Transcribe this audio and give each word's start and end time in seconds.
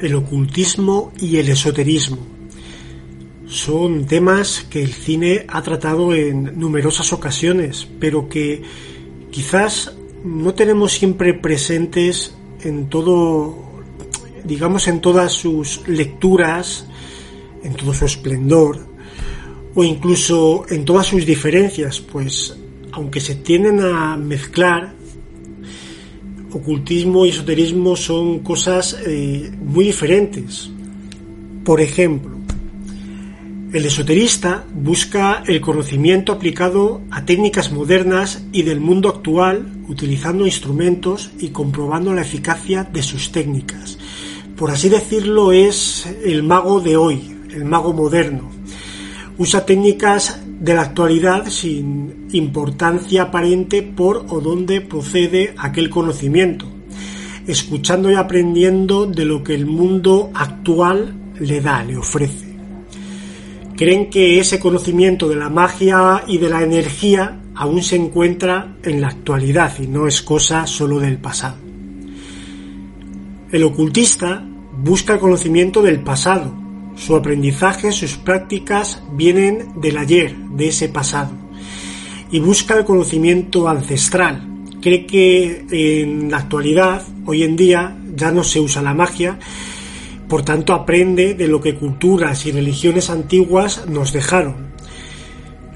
El 0.00 0.14
ocultismo 0.14 1.12
y 1.18 1.36
el 1.36 1.48
esoterismo. 1.48 2.18
Son 3.46 4.06
temas 4.06 4.66
que 4.70 4.82
el 4.82 4.92
cine 4.92 5.44
ha 5.48 5.62
tratado 5.62 6.14
en 6.14 6.58
numerosas 6.58 7.12
ocasiones, 7.12 7.88
pero 7.98 8.28
que 8.28 8.62
quizás 9.30 9.92
no 10.24 10.54
tenemos 10.54 10.92
siempre 10.92 11.34
presentes 11.34 12.34
en 12.62 12.88
todo, 12.88 13.56
digamos, 14.44 14.86
en 14.88 15.00
todas 15.00 15.32
sus 15.32 15.86
lecturas, 15.88 16.86
en 17.64 17.74
todo 17.74 17.92
su 17.92 18.04
esplendor, 18.04 18.86
o 19.74 19.84
incluso 19.84 20.64
en 20.68 20.84
todas 20.84 21.06
sus 21.06 21.26
diferencias, 21.26 22.00
pues 22.00 22.56
aunque 22.92 23.20
se 23.20 23.36
tienden 23.36 23.80
a 23.80 24.16
mezclar, 24.16 24.94
ocultismo 26.52 27.26
y 27.26 27.30
esoterismo 27.30 27.96
son 27.96 28.40
cosas 28.40 28.96
eh, 29.06 29.50
muy 29.60 29.84
diferentes. 29.86 30.70
Por 31.64 31.80
ejemplo, 31.80 32.40
el 33.72 33.84
esoterista 33.84 34.64
busca 34.74 35.44
el 35.46 35.60
conocimiento 35.60 36.32
aplicado 36.32 37.02
a 37.10 37.24
técnicas 37.24 37.70
modernas 37.70 38.42
y 38.50 38.62
del 38.62 38.80
mundo 38.80 39.08
actual 39.08 39.64
utilizando 39.86 40.44
instrumentos 40.44 41.30
y 41.38 41.50
comprobando 41.50 42.12
la 42.12 42.22
eficacia 42.22 42.82
de 42.82 43.02
sus 43.02 43.30
técnicas. 43.30 43.96
Por 44.56 44.72
así 44.72 44.88
decirlo, 44.88 45.52
es 45.52 46.04
el 46.24 46.42
mago 46.42 46.80
de 46.80 46.96
hoy, 46.96 47.36
el 47.54 47.64
mago 47.64 47.92
moderno. 47.92 48.50
Usa 49.40 49.64
técnicas 49.64 50.38
de 50.44 50.74
la 50.74 50.82
actualidad 50.82 51.48
sin 51.48 52.26
importancia 52.32 53.22
aparente 53.22 53.80
por 53.82 54.26
o 54.28 54.38
dónde 54.38 54.82
procede 54.82 55.54
aquel 55.56 55.88
conocimiento, 55.88 56.66
escuchando 57.46 58.10
y 58.10 58.16
aprendiendo 58.16 59.06
de 59.06 59.24
lo 59.24 59.42
que 59.42 59.54
el 59.54 59.64
mundo 59.64 60.30
actual 60.34 61.14
le 61.38 61.62
da, 61.62 61.82
le 61.82 61.96
ofrece. 61.96 62.54
Creen 63.78 64.10
que 64.10 64.38
ese 64.38 64.60
conocimiento 64.60 65.26
de 65.26 65.36
la 65.36 65.48
magia 65.48 66.22
y 66.26 66.36
de 66.36 66.50
la 66.50 66.62
energía 66.62 67.40
aún 67.54 67.82
se 67.82 67.96
encuentra 67.96 68.76
en 68.82 69.00
la 69.00 69.08
actualidad 69.08 69.72
y 69.80 69.86
no 69.86 70.06
es 70.06 70.20
cosa 70.20 70.66
solo 70.66 70.98
del 70.98 71.16
pasado. 71.16 71.56
El 73.50 73.62
ocultista 73.64 74.46
busca 74.82 75.14
el 75.14 75.18
conocimiento 75.18 75.80
del 75.80 76.00
pasado, 76.00 76.59
su 77.00 77.16
aprendizaje, 77.16 77.92
sus 77.92 78.18
prácticas 78.18 79.02
vienen 79.12 79.80
del 79.80 79.96
ayer, 79.96 80.36
de 80.36 80.68
ese 80.68 80.90
pasado. 80.90 81.30
Y 82.30 82.40
busca 82.40 82.76
el 82.76 82.84
conocimiento 82.84 83.68
ancestral. 83.68 84.46
Cree 84.82 85.06
que 85.06 85.64
en 85.70 86.30
la 86.30 86.38
actualidad, 86.38 87.02
hoy 87.24 87.42
en 87.42 87.56
día, 87.56 87.96
ya 88.14 88.30
no 88.30 88.44
se 88.44 88.60
usa 88.60 88.82
la 88.82 88.92
magia, 88.92 89.38
por 90.28 90.42
tanto 90.42 90.74
aprende 90.74 91.34
de 91.34 91.48
lo 91.48 91.60
que 91.60 91.74
culturas 91.74 92.44
y 92.44 92.52
religiones 92.52 93.08
antiguas 93.08 93.86
nos 93.88 94.12
dejaron. 94.12 94.70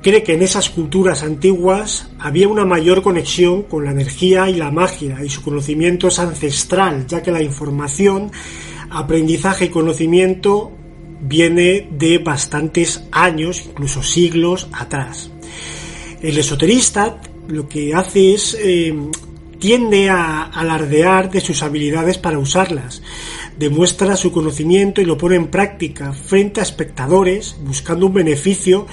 Cree 0.03 0.23
que 0.23 0.34
en 0.34 0.43
esas 0.43 0.69
culturas 0.69 1.23
antiguas 1.23 2.11
había 2.19 2.49
una 2.49 2.67
mayor 2.67 3.03
conexión 3.03 3.63
con 3.63 3.87
la 3.87 3.93
energía 3.93 4.51
y 4.51 4.57
la 4.57 4.71
magia 4.71 5.25
y 5.25 5.31
su 5.31 5.41
conocimiento 5.41 6.09
es 6.09 6.19
ancestral, 6.19 7.07
ya 7.07 7.23
que 7.23 7.33
la 7.33 7.43
información, 7.43 8.31
aprendizaje 8.91 9.65
y 9.65 9.69
conocimiento 9.71 10.84
viene 11.27 11.89
de 11.91 12.19
bastantes 12.19 13.05
años, 13.11 13.65
incluso 13.67 14.03
siglos 14.03 14.69
atrás. 14.73 15.31
El 16.21 16.39
esoterista 16.39 17.21
lo 17.49 17.69
que 17.69 17.95
hace 17.95 18.35
es 18.35 18.57
eh, 18.61 18.95
tiende 19.59 20.11
a 20.11 20.45
alardear 20.45 21.31
de 21.31 21.41
sus 21.41 21.63
habilidades 21.63 22.19
para 22.19 22.39
usarlas, 22.39 23.03
demuestra 23.59 24.17
su 24.17 24.33
conocimiento 24.33 25.01
y 25.01 25.05
lo 25.05 25.17
pone 25.17 25.37
en 25.37 25.49
práctica 25.49 26.13
frente 26.13 26.61
a 26.61 26.65
espectadores 26.65 27.57
buscando 27.65 28.07
un 28.07 28.15
beneficio 28.15 28.87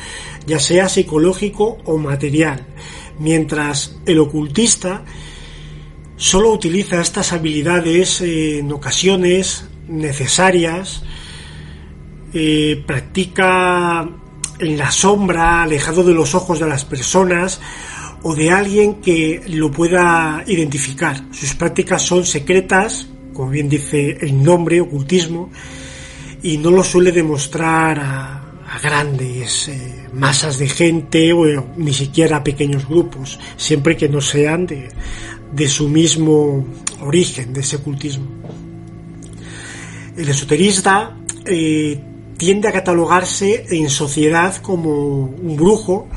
ya 0.45 0.59
sea 0.59 0.89
psicológico 0.89 1.79
o 1.85 1.97
material, 1.97 2.65
mientras 3.19 3.97
el 4.05 4.19
ocultista 4.19 5.03
solo 6.15 6.51
utiliza 6.51 7.01
estas 7.01 7.33
habilidades 7.33 8.21
eh, 8.21 8.59
en 8.59 8.71
ocasiones 8.71 9.65
necesarias 9.87 11.03
eh, 12.33 12.83
practica 12.85 14.07
en 14.59 14.77
la 14.77 14.91
sombra, 14.91 15.63
alejado 15.63 16.03
de 16.03 16.13
los 16.13 16.35
ojos 16.35 16.59
de 16.59 16.67
las 16.67 16.85
personas 16.85 17.59
o 18.23 18.35
de 18.35 18.51
alguien 18.51 18.95
que 18.95 19.41
lo 19.47 19.71
pueda 19.71 20.43
identificar. 20.47 21.25
Sus 21.31 21.55
prácticas 21.55 22.03
son 22.03 22.25
secretas, 22.25 23.07
como 23.33 23.49
bien 23.49 23.67
dice 23.67 24.17
el 24.21 24.41
nombre, 24.43 24.79
ocultismo, 24.79 25.49
y 26.43 26.57
no 26.57 26.71
lo 26.71 26.83
suele 26.83 27.11
demostrar 27.11 27.99
a, 27.99 28.37
grandes 28.81 29.67
eh, 29.67 30.07
masas 30.13 30.57
de 30.57 30.69
gente 30.69 31.33
o 31.33 31.43
ni 31.75 31.93
siquiera 31.93 32.37
a 32.37 32.43
pequeños 32.43 32.87
grupos, 32.87 33.37
siempre 33.57 33.97
que 33.97 34.07
no 34.07 34.21
sean 34.21 34.65
de, 34.65 34.89
de 35.51 35.67
su 35.67 35.89
mismo 35.89 36.65
origen, 37.01 37.51
de 37.51 37.59
ese 37.59 37.75
ocultismo. 37.75 38.27
El 40.15 40.29
esoterista 40.29 41.17
eh, 41.45 41.99
tiende 42.41 42.67
a 42.67 42.71
catalogarse 42.71 43.67
en 43.69 43.87
sociedad 43.91 44.55
como 44.63 44.89
un 45.25 45.55
brujo 45.55 46.07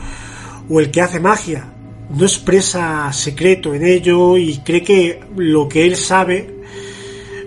o 0.71 0.81
el 0.81 0.91
que 0.91 1.03
hace 1.03 1.21
magia. 1.21 1.71
No 2.09 2.25
expresa 2.25 3.13
secreto 3.13 3.75
en 3.75 3.85
ello 3.85 4.39
y 4.39 4.57
cree 4.65 4.83
que 4.83 5.21
lo 5.37 5.69
que 5.69 5.85
él 5.85 5.97
sabe 5.97 6.49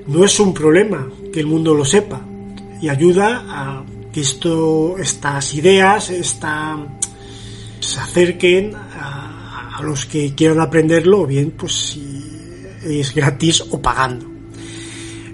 no 0.05 0.23
es 0.23 0.39
un 0.39 0.53
problema 0.53 1.09
que 1.33 1.39
el 1.39 1.47
mundo 1.47 1.73
lo 1.73 1.83
sepa 1.85 2.21
y 2.79 2.87
ayuda 2.89 3.45
a 3.49 3.83
que 4.13 4.21
estas 4.21 5.53
ideas 5.55 6.11
se 7.79 7.99
acerquen 7.99 8.75
a, 8.75 9.71
a 9.75 9.81
los 9.81 10.05
que 10.05 10.35
quieran 10.35 10.59
aprenderlo, 10.59 11.21
o 11.21 11.25
bien 11.25 11.49
pues 11.49 11.73
si 11.73 12.63
es 12.85 13.11
gratis 13.15 13.63
o 13.71 13.81
pagando. 13.81 14.36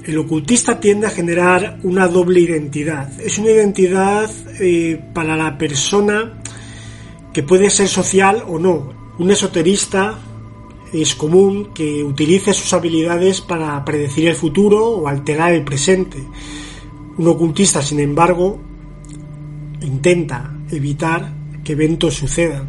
El 0.06 0.18
ocultista 0.18 0.82
tiende 0.82 1.08
a 1.08 1.12
generar 1.12 1.80
una 1.84 2.10
doble 2.10 2.42
identidad. 2.42 3.10
Es 3.22 3.38
una 3.38 3.52
identidad 3.52 4.30
eh, 4.60 5.02
para 5.14 5.38
la 5.38 5.58
persona 5.58 6.42
que 7.32 7.44
puede 7.44 7.70
ser 7.70 7.88
social 7.88 8.44
o 8.48 8.60
no. 8.60 8.92
Un 9.18 9.32
esoterista 9.32 10.20
es 10.92 11.16
común 11.16 11.74
que 11.74 12.04
utilice 12.04 12.54
sus 12.54 12.74
habilidades 12.74 13.40
para 13.40 13.84
predecir 13.86 14.28
el 14.28 14.36
futuro 14.36 14.86
o 14.86 15.08
alterar 15.08 15.54
el 15.54 15.64
presente. 15.64 16.18
Un 17.18 17.28
ocultista, 17.28 17.82
sin 17.82 18.02
embargo, 18.02 18.60
intenta 19.82 20.54
evitar 20.70 21.32
que 21.64 21.74
eventos 21.74 22.16
sucedan. 22.16 22.68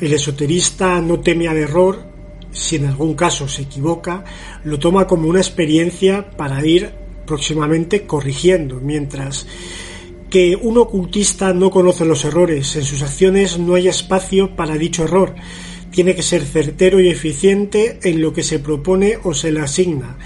El 0.00 0.12
esoterista 0.12 1.00
no 1.00 1.20
teme 1.20 1.46
al 1.46 1.56
error 1.56 2.13
si 2.54 2.76
en 2.76 2.86
algún 2.86 3.14
caso 3.14 3.46
se 3.48 3.62
equivoca, 3.62 4.24
lo 4.64 4.78
toma 4.78 5.06
como 5.06 5.28
una 5.28 5.40
experiencia 5.40 6.30
para 6.30 6.64
ir 6.64 6.92
próximamente 7.26 8.06
corrigiendo, 8.06 8.80
mientras 8.80 9.46
que 10.30 10.56
un 10.56 10.78
ocultista 10.78 11.52
no 11.52 11.70
conoce 11.70 12.04
los 12.04 12.24
errores, 12.24 12.74
en 12.76 12.84
sus 12.84 13.02
acciones 13.02 13.58
no 13.58 13.74
hay 13.74 13.88
espacio 13.88 14.56
para 14.56 14.76
dicho 14.76 15.04
error, 15.04 15.34
tiene 15.90 16.14
que 16.14 16.22
ser 16.22 16.42
certero 16.44 17.00
y 17.00 17.08
eficiente 17.08 17.98
en 18.02 18.20
lo 18.22 18.32
que 18.32 18.42
se 18.42 18.58
propone 18.58 19.18
o 19.22 19.34
se 19.34 19.52
le 19.52 19.60
asigna, 19.60 20.16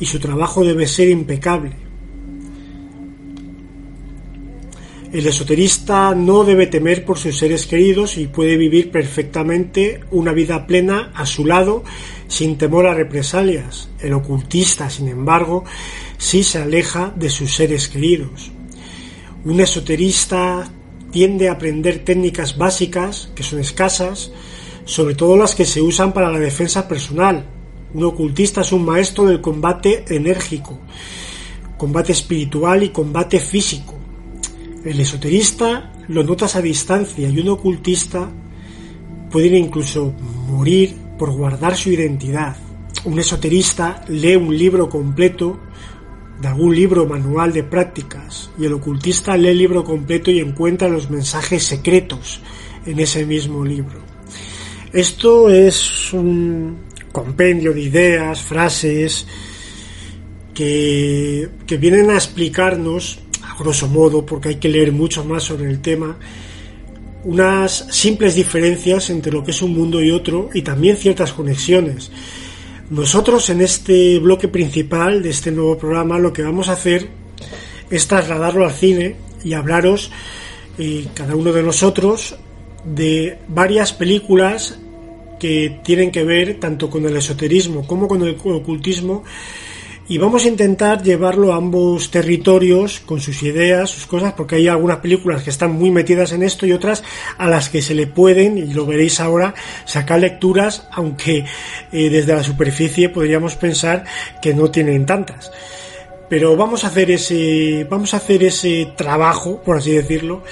y 0.00 0.06
su 0.06 0.18
trabajo 0.18 0.64
debe 0.64 0.86
ser 0.86 1.08
impecable. 1.08 1.91
El 5.12 5.26
esoterista 5.26 6.14
no 6.14 6.42
debe 6.42 6.68
temer 6.68 7.04
por 7.04 7.18
sus 7.18 7.36
seres 7.36 7.66
queridos 7.66 8.16
y 8.16 8.28
puede 8.28 8.56
vivir 8.56 8.90
perfectamente 8.90 10.00
una 10.10 10.32
vida 10.32 10.66
plena 10.66 11.12
a 11.14 11.26
su 11.26 11.44
lado 11.44 11.84
sin 12.28 12.56
temor 12.56 12.86
a 12.86 12.94
represalias. 12.94 13.90
El 14.00 14.14
ocultista, 14.14 14.88
sin 14.88 15.08
embargo, 15.08 15.64
sí 16.16 16.42
se 16.42 16.62
aleja 16.62 17.12
de 17.14 17.28
sus 17.28 17.54
seres 17.54 17.88
queridos. 17.88 18.52
Un 19.44 19.60
esoterista 19.60 20.72
tiende 21.10 21.50
a 21.50 21.52
aprender 21.52 22.06
técnicas 22.06 22.56
básicas, 22.56 23.28
que 23.34 23.42
son 23.42 23.60
escasas, 23.60 24.32
sobre 24.86 25.14
todo 25.14 25.36
las 25.36 25.54
que 25.54 25.66
se 25.66 25.82
usan 25.82 26.14
para 26.14 26.30
la 26.30 26.38
defensa 26.38 26.88
personal. 26.88 27.44
Un 27.92 28.04
ocultista 28.04 28.62
es 28.62 28.72
un 28.72 28.86
maestro 28.86 29.26
del 29.26 29.42
combate 29.42 30.06
enérgico, 30.08 30.80
combate 31.76 32.12
espiritual 32.12 32.82
y 32.82 32.88
combate 32.88 33.38
físico. 33.40 34.01
El 34.84 34.98
esoterista 34.98 35.92
lo 36.08 36.24
notas 36.24 36.56
a 36.56 36.62
distancia 36.62 37.28
y 37.28 37.38
un 37.38 37.50
ocultista 37.50 38.28
puede 39.30 39.56
incluso 39.56 40.12
morir 40.48 40.96
por 41.16 41.30
guardar 41.30 41.76
su 41.76 41.90
identidad. 41.90 42.56
Un 43.04 43.18
esoterista 43.20 44.04
lee 44.08 44.34
un 44.34 44.56
libro 44.56 44.88
completo 44.88 45.60
de 46.40 46.48
algún 46.48 46.74
libro 46.74 47.06
manual 47.06 47.52
de 47.52 47.62
prácticas 47.62 48.50
y 48.58 48.64
el 48.64 48.72
ocultista 48.72 49.36
lee 49.36 49.50
el 49.50 49.58
libro 49.58 49.84
completo 49.84 50.32
y 50.32 50.40
encuentra 50.40 50.88
los 50.88 51.08
mensajes 51.10 51.62
secretos 51.62 52.40
en 52.84 52.98
ese 52.98 53.24
mismo 53.24 53.64
libro. 53.64 54.00
Esto 54.92 55.48
es 55.48 56.12
un 56.12 56.78
compendio 57.12 57.72
de 57.72 57.82
ideas, 57.82 58.42
frases 58.42 59.28
que, 60.52 61.48
que 61.66 61.76
vienen 61.76 62.10
a 62.10 62.14
explicarnos 62.14 63.20
grosso 63.58 63.88
modo, 63.88 64.24
porque 64.24 64.50
hay 64.50 64.56
que 64.56 64.68
leer 64.68 64.92
mucho 64.92 65.24
más 65.24 65.44
sobre 65.44 65.70
el 65.70 65.80
tema, 65.80 66.16
unas 67.24 67.86
simples 67.90 68.34
diferencias 68.34 69.10
entre 69.10 69.32
lo 69.32 69.44
que 69.44 69.52
es 69.52 69.62
un 69.62 69.74
mundo 69.74 70.02
y 70.02 70.10
otro 70.10 70.50
y 70.52 70.62
también 70.62 70.96
ciertas 70.96 71.32
conexiones. 71.32 72.10
Nosotros 72.90 73.48
en 73.50 73.60
este 73.60 74.18
bloque 74.18 74.48
principal 74.48 75.22
de 75.22 75.30
este 75.30 75.50
nuevo 75.50 75.78
programa 75.78 76.18
lo 76.18 76.32
que 76.32 76.42
vamos 76.42 76.68
a 76.68 76.72
hacer 76.72 77.08
es 77.90 78.06
trasladarlo 78.08 78.64
al 78.64 78.72
cine 78.72 79.16
y 79.44 79.54
hablaros 79.54 80.10
eh, 80.78 81.06
cada 81.14 81.36
uno 81.36 81.52
de 81.52 81.62
nosotros 81.62 82.36
de 82.84 83.38
varias 83.48 83.92
películas 83.92 84.78
que 85.38 85.80
tienen 85.84 86.10
que 86.10 86.24
ver 86.24 86.58
tanto 86.58 86.90
con 86.90 87.04
el 87.06 87.16
esoterismo 87.16 87.86
como 87.86 88.08
con 88.08 88.22
el 88.22 88.36
ocultismo 88.42 89.24
y 90.08 90.18
vamos 90.18 90.44
a 90.44 90.48
intentar 90.48 91.02
llevarlo 91.02 91.52
a 91.52 91.56
ambos 91.56 92.10
territorios 92.10 93.00
con 93.00 93.20
sus 93.20 93.42
ideas, 93.42 93.90
sus 93.90 94.06
cosas, 94.06 94.32
porque 94.32 94.56
hay 94.56 94.68
algunas 94.68 94.98
películas 94.98 95.42
que 95.42 95.50
están 95.50 95.72
muy 95.72 95.90
metidas 95.90 96.32
en 96.32 96.42
esto 96.42 96.66
y 96.66 96.72
otras 96.72 97.02
a 97.38 97.46
las 97.46 97.68
que 97.68 97.82
se 97.82 97.94
le 97.94 98.06
pueden, 98.06 98.58
y 98.58 98.72
lo 98.72 98.84
veréis 98.84 99.20
ahora, 99.20 99.54
sacar 99.84 100.20
lecturas, 100.20 100.88
aunque 100.92 101.44
eh, 101.92 102.10
desde 102.10 102.34
la 102.34 102.42
superficie 102.42 103.08
podríamos 103.08 103.54
pensar 103.56 104.04
que 104.40 104.54
no 104.54 104.70
tienen 104.70 105.06
tantas. 105.06 105.52
Pero 106.28 106.56
vamos 106.56 106.84
a 106.84 106.88
hacer 106.88 107.10
ese, 107.10 107.86
vamos 107.88 108.14
a 108.14 108.16
hacer 108.16 108.42
ese 108.42 108.92
trabajo, 108.96 109.62
por 109.62 109.76
así 109.76 109.92
decirlo, 109.92 110.42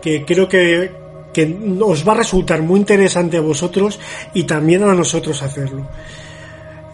que 0.00 0.24
creo 0.24 0.48
que, 0.48 0.92
que 1.32 1.58
os 1.80 2.06
va 2.06 2.12
a 2.12 2.16
resultar 2.16 2.62
muy 2.62 2.78
interesante 2.78 3.38
a 3.38 3.40
vosotros 3.40 3.98
y 4.34 4.44
también 4.44 4.84
a 4.84 4.94
nosotros 4.94 5.42
hacerlo. 5.42 5.88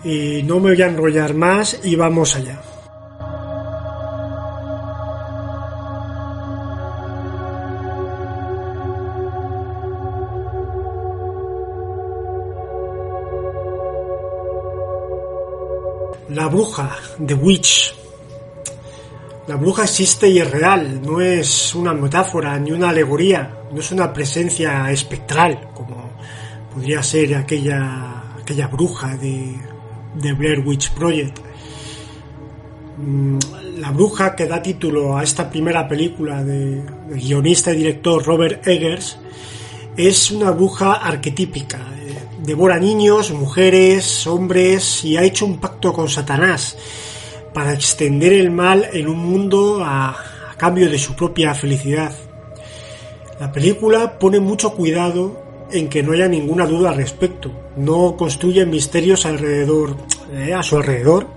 Y 0.05 0.43
no 0.45 0.61
me 0.61 0.71
voy 0.71 0.83
a 0.83 0.87
enrollar 0.87 1.35
más 1.35 1.81
y 1.83 1.97
vamos 1.97 2.37
allá. 2.37 2.61
La 16.29 16.49
bruja, 16.49 16.91
The 17.25 17.35
Witch. 17.35 17.95
La 19.47 19.57
bruja 19.57 19.85
existe 19.85 20.29
y 20.29 20.39
es 20.39 20.51
real, 20.51 21.01
no 21.01 21.21
es 21.21 21.75
una 21.75 21.95
metáfora 21.95 22.59
ni 22.59 22.73
una 22.73 22.91
alegoría, 22.91 23.61
no 23.73 23.79
es 23.79 23.93
una 23.93 24.13
presencia 24.13 24.91
espectral 24.91 25.71
como 25.73 26.11
podría 26.75 27.01
ser 27.03 27.37
aquella, 27.37 28.35
aquella 28.41 28.67
bruja 28.67 29.17
de, 29.17 29.57
de 30.21 30.33
Blair 30.33 30.61
Witch 30.61 30.91
Project. 30.91 31.39
Mm, 32.99 33.39
la 33.79 33.91
bruja 33.91 34.35
que 34.35 34.47
da 34.47 34.63
título 34.63 35.17
a 35.17 35.23
esta 35.23 35.51
primera 35.51 35.87
película 35.87 36.43
de, 36.43 36.83
guionista 37.11 37.73
y 37.73 37.77
director 37.77 38.25
Robert 38.25 38.67
Eggers 38.67 39.19
es 39.97 40.31
una 40.31 40.51
bruja 40.51 40.95
arquetípica. 40.95 41.79
Eh, 41.99 42.17
devora 42.43 42.79
niños, 42.79 43.31
mujeres, 43.33 44.27
hombres 44.27 45.05
y 45.05 45.17
ha 45.17 45.23
hecho 45.23 45.45
un 45.45 45.59
pacto 45.59 45.93
con 45.93 46.09
Satanás 46.09 46.77
para 47.53 47.73
extender 47.73 48.33
el 48.33 48.51
mal 48.51 48.89
en 48.93 49.09
un 49.09 49.19
mundo 49.19 49.83
a 49.85 50.17
cambio 50.57 50.91
de 50.91 50.99
su 50.99 51.15
propia 51.15 51.55
felicidad. 51.55 52.13
La 53.39 53.53
película 53.53 54.19
pone 54.19 54.41
mucho 54.41 54.73
cuidado 54.73 55.46
en 55.71 55.89
que 55.89 56.03
no 56.03 56.13
haya 56.13 56.29
ninguna 56.29 56.67
duda 56.67 56.91
al 56.91 56.97
respecto. 56.97 57.51
No 57.77 58.17
construye 58.17 58.67
misterios 58.67 59.27
alrededor, 59.27 59.97
eh, 60.33 60.55
a 60.55 60.63
su 60.63 60.77
alrededor. 60.77 61.29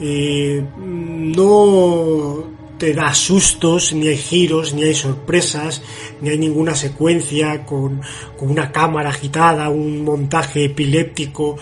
Eh, 0.00 0.62
no 0.76 2.44
te 2.78 2.92
da 2.92 3.14
sustos, 3.14 3.92
ni 3.92 4.08
hay 4.08 4.16
giros, 4.16 4.74
ni 4.74 4.82
hay 4.82 4.94
sorpresas, 4.94 5.82
ni 6.20 6.30
hay 6.30 6.38
ninguna 6.38 6.74
secuencia 6.74 7.64
con, 7.64 8.00
una 8.40 8.72
cámara 8.72 9.10
agitada, 9.10 9.68
un 9.68 10.04
montaje 10.04 10.66
epiléptico 10.66 11.56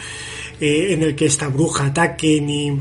eh, 0.60 0.88
en 0.90 1.02
el 1.02 1.14
que 1.14 1.26
esta 1.26 1.48
bruja 1.48 1.86
ataque, 1.86 2.40
ni 2.40 2.80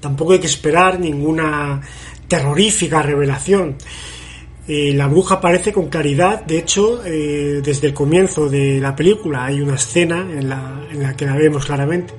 tampoco 0.00 0.32
hay 0.32 0.40
que 0.40 0.46
esperar 0.46 0.98
ninguna 0.98 1.80
terrorífica 2.26 3.02
revelación. 3.02 3.76
Eh, 4.70 4.92
la 4.92 5.06
bruja 5.06 5.36
aparece 5.36 5.72
con 5.72 5.86
claridad, 5.86 6.44
de 6.44 6.58
hecho, 6.58 7.02
eh, 7.02 7.62
desde 7.64 7.86
el 7.86 7.94
comienzo 7.94 8.50
de 8.50 8.78
la 8.78 8.94
película 8.94 9.46
hay 9.46 9.62
una 9.62 9.76
escena 9.76 10.20
en 10.20 10.46
la, 10.46 11.14
que 11.16 11.24
la 11.24 11.36
vemos 11.36 11.64
claramente. 11.64 12.12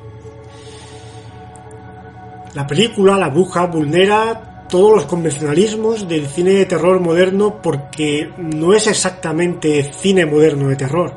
La 2.56 2.66
película, 2.66 3.20
la 3.20 3.30
bruja, 3.30 3.68
vulnera 3.68 4.66
todos 4.68 4.96
los 4.96 5.06
convencionalismos 5.06 6.08
del 6.08 6.26
cine 6.26 6.54
de 6.54 6.66
terror 6.66 7.00
moderno 7.00 7.62
porque 7.62 8.32
no 8.40 8.74
es 8.74 8.88
exactamente 8.88 9.92
cine 9.94 10.26
moderno 10.26 10.70
de 10.70 10.76
terror. 10.76 11.14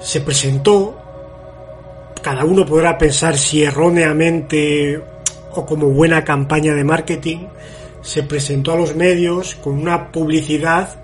Se 0.00 0.22
presentó, 0.22 0.98
cada 2.20 2.44
uno 2.44 2.66
podrá 2.66 2.98
pensar 2.98 3.38
si 3.38 3.62
erróneamente 3.62 5.00
o 5.52 5.64
como 5.64 5.86
buena 5.90 6.24
campaña 6.24 6.74
de 6.74 6.82
marketing, 6.82 7.46
se 8.08 8.22
presentó 8.22 8.72
a 8.72 8.76
los 8.76 8.96
medios 8.96 9.54
con 9.56 9.74
una 9.74 10.10
publicidad 10.10 10.98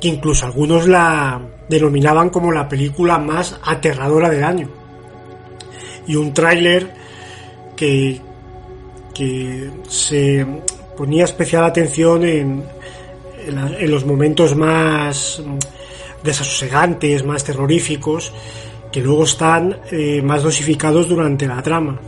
que 0.00 0.08
incluso 0.08 0.46
algunos 0.46 0.88
la 0.88 1.38
denominaban 1.68 2.30
como 2.30 2.50
la 2.50 2.66
película 2.66 3.18
más 3.18 3.60
aterradora 3.62 4.30
del 4.30 4.42
año. 4.42 4.68
Y 6.06 6.16
un 6.16 6.32
tráiler 6.32 6.90
que, 7.76 8.18
que 9.12 9.70
se 9.88 10.46
ponía 10.96 11.24
especial 11.24 11.64
atención 11.64 12.24
en, 12.24 12.64
en, 13.46 13.90
los 13.90 14.06
momentos 14.06 14.56
más 14.56 15.42
desasosegantes, 16.24 17.26
más 17.26 17.44
terroríficos, 17.44 18.32
que 18.90 19.02
luego 19.02 19.24
están 19.24 19.80
eh, 19.90 20.22
más 20.22 20.42
dosificados 20.42 21.10
durante 21.10 21.46
la 21.46 21.62
trama. 21.62 22.00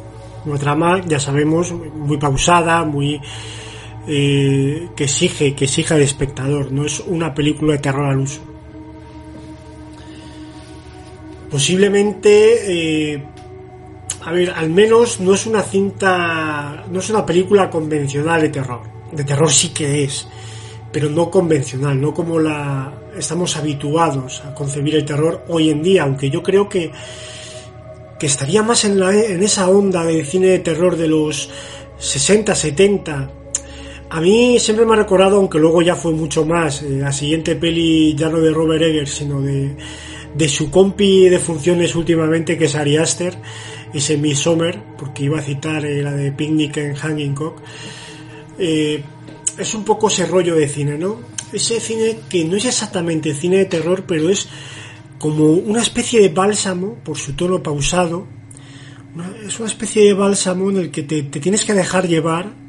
Una 0.47 0.59
trama, 0.59 1.03
ya 1.05 1.21
sabemos, 1.21 1.73
muy 1.73 2.17
pausada, 2.17 2.85
muy 2.85 3.21
eh, 4.07 4.89
que 4.97 5.05
exige 5.05 5.55
que 5.55 5.65
exija 5.65 5.95
al 5.95 6.03
espectador 6.03 6.73
no 6.73 6.85
es 6.85 7.01
una 7.01 7.35
película 7.35 7.73
de 7.73 7.79
terror 7.79 8.07
al 8.07 8.19
uso 8.19 8.41
posiblemente 11.55 13.13
eh, 13.13 13.23
a 14.25 14.33
ver 14.33 14.51
al 14.51 14.71
menos 14.71 15.21
no 15.21 15.35
es 15.35 15.47
una 15.47 15.63
cinta 15.63 16.85
no 16.91 16.99
es 16.99 17.11
una 17.11 17.25
película 17.25 17.71
convencional 17.71 18.43
de 18.43 18.49
terror. 18.49 18.81
De 19.13 19.23
terror 19.23 19.53
sí 19.53 19.69
que 19.69 20.03
es 20.03 20.27
pero 20.91 21.09
no 21.09 21.31
convencional 21.31 22.01
no 22.01 22.13
como 22.13 22.41
la 22.41 22.93
estamos 23.17 23.57
habituados 23.57 24.43
a 24.45 24.55
concebir 24.55 24.97
el 24.97 25.05
terror 25.05 25.45
hoy 25.49 25.71
en 25.71 25.83
día 25.83 26.03
aunque 26.03 26.29
yo 26.29 26.43
creo 26.43 26.69
que 26.69 26.91
que 28.19 28.27
estaría 28.27 28.63
más 28.63 28.85
en, 28.85 28.99
la, 28.99 29.15
en 29.15 29.43
esa 29.43 29.69
onda 29.69 30.05
del 30.05 30.27
cine 30.27 30.49
de 30.49 30.59
terror 30.59 30.97
de 30.97 31.07
los 31.07 31.51
60 31.99 32.55
70 32.55 33.31
A 34.15 34.21
mí 34.21 34.61
siempre 34.61 34.87
me 34.87 34.93
ha 34.93 34.97
recordado, 34.99 35.39
aunque 35.39 35.59
luego 35.59 35.83
ya 35.83 35.97
fue 35.97 36.13
mucho 36.13 36.47
más, 36.47 36.83
eh, 36.83 36.99
la 37.01 37.11
siguiente 37.11 37.57
peli 37.57 38.15
ya 38.15 38.29
no 38.29 38.39
de 38.39 38.53
Robert 38.53 38.81
Eggers, 38.81 39.11
sino 39.11 39.41
de, 39.41 39.75
de 40.33 40.49
su 40.49 40.71
compi 40.71 41.29
de 41.29 41.41
funciones 41.41 41.97
últimamente, 41.97 42.57
que 42.57 42.67
es 42.67 42.77
Ari 42.77 42.97
Aster, 42.97 43.37
ese 43.93 44.17
Midsommar, 44.17 44.95
porque 44.97 45.25
iba 45.25 45.41
a 45.41 45.43
citar 45.43 45.85
eh, 45.85 46.01
la 46.01 46.13
de 46.13 46.31
Picnic 46.31 46.77
en 46.77 46.95
Hanging 46.95 47.35
Cock. 47.35 47.61
Eh, 48.57 49.03
es 49.59 49.75
un 49.75 49.85
poco 49.85 50.07
ese 50.07 50.27
rollo 50.27 50.55
de 50.55 50.69
cine, 50.69 50.97
¿no? 50.97 51.19
Ese 51.53 51.81
cine 51.81 52.21
que 52.29 52.45
no 52.45 52.57
es 52.57 52.67
exactamente 52.67 53.35
cine 53.35 53.57
de 53.57 53.65
terror, 53.65 54.05
pero 54.07 54.31
es 54.31 54.49
como 55.19 55.47
una 55.47 55.83
especie 55.83 56.21
de 56.21 56.29
bálsamo, 56.29 56.99
por 57.03 57.19
su 57.19 57.33
tono 57.33 57.65
pausado. 57.65 58.29
Es 59.45 59.59
una 59.59 59.69
especie 59.69 60.05
de 60.05 60.13
bálsamo 60.13 60.71
en 60.71 60.77
el 60.77 60.91
que 60.93 61.03
te 61.03 61.25
tienes 61.25 61.65
que 61.65 61.75
dejar 61.75 62.07
llevar, 62.07 62.64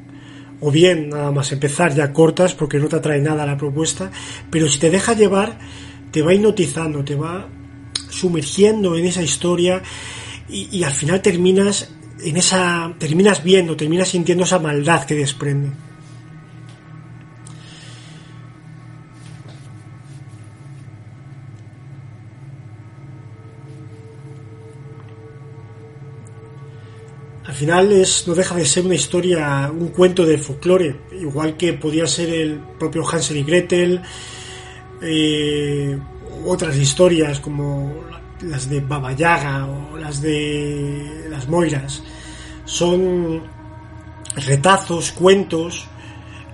o 0.66 0.72
bien 0.72 1.10
nada 1.10 1.32
más 1.32 1.52
empezar 1.52 1.94
ya 1.94 2.12
cortas 2.12 2.56
porque 2.56 2.80
no 2.80 2.88
te 2.88 2.96
atrae 2.96 3.22
nada 3.22 3.46
la 3.46 3.56
propuesta, 3.56 4.10
pero 4.50 4.68
si 4.68 4.80
te 4.80 4.90
deja 4.90 5.14
llevar, 5.14 5.60
te 6.10 6.24
va 6.24 6.34
hipnotizando, 6.34 7.06
te 7.06 7.14
va 7.14 7.48
sumergiendo 8.10 8.98
en 8.98 9.06
esa 9.06 9.22
historia 9.22 9.84
y, 10.50 10.76
y 10.76 10.84
al 10.84 10.94
final 10.94 11.22
terminas 11.22 11.92
en 12.24 12.38
esa 12.38 12.92
terminas 12.98 13.44
viendo, 13.44 13.78
terminas 13.78 14.08
sintiendo 14.08 14.44
esa 14.44 14.58
maldad 14.58 15.06
que 15.06 15.14
desprende. 15.14 15.70
Al 27.56 27.60
final 27.60 27.92
es, 27.94 28.28
no 28.28 28.36
deja 28.36 28.54
de 28.54 28.66
ser 28.66 28.86
una 28.86 28.96
historia, 28.96 29.72
un 29.72 29.88
cuento 29.88 30.26
de 30.26 30.38
folclore, 30.38 30.94
igual 31.14 31.56
que 31.56 31.72
podía 31.72 32.06
ser 32.06 32.28
el 32.28 32.60
propio 32.78 33.08
Hansel 33.08 33.38
y 33.38 33.44
Gretel, 33.46 34.02
eh, 35.02 35.98
otras 36.46 36.76
historias 36.76 37.40
como 37.40 38.04
las 38.42 38.70
de 38.70 38.82
Baba 38.82 39.14
Yaga 39.14 39.68
o 39.68 39.98
las 39.98 40.22
de 40.22 41.28
las 41.30 41.48
Moiras. 41.48 42.04
Son 42.66 43.42
retazos, 44.36 45.14
cuentos 45.14 45.88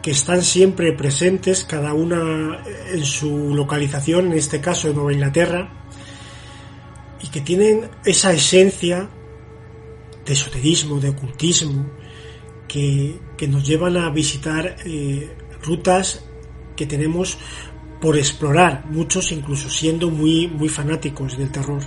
que 0.03 0.12
están 0.12 0.43
siempre 0.43 0.93
presentes, 0.93 1.63
cada 1.63 1.96
una 1.96 2.62
en 2.93 3.03
su 3.05 3.55
localización, 3.55 4.27
en 4.27 4.38
este 4.38 4.62
caso 4.62 4.88
en 4.88 4.98
Nueva 4.98 5.13
Inglaterra, 5.13 5.67
y 7.24 7.27
que 7.29 7.41
tienen 7.41 7.89
esa 8.05 8.31
esencia 8.34 9.10
de 10.25 10.34
esoterismo, 10.34 11.00
de 11.00 11.10
ocultismo, 11.10 11.86
que, 12.68 13.20
que 13.38 13.48
nos 13.48 13.68
llevan 13.68 13.98
a 13.98 14.10
visitar 14.10 14.78
eh, 14.86 15.30
rutas 15.62 16.24
que 16.75 16.86
tenemos 16.86 17.38
por 18.00 18.18
explorar, 18.18 18.86
muchos 18.90 19.32
incluso 19.32 19.70
siendo 19.70 20.10
muy, 20.10 20.48
muy 20.48 20.70
fanáticos 20.70 21.38
del 21.38 21.51
terror. 21.51 21.84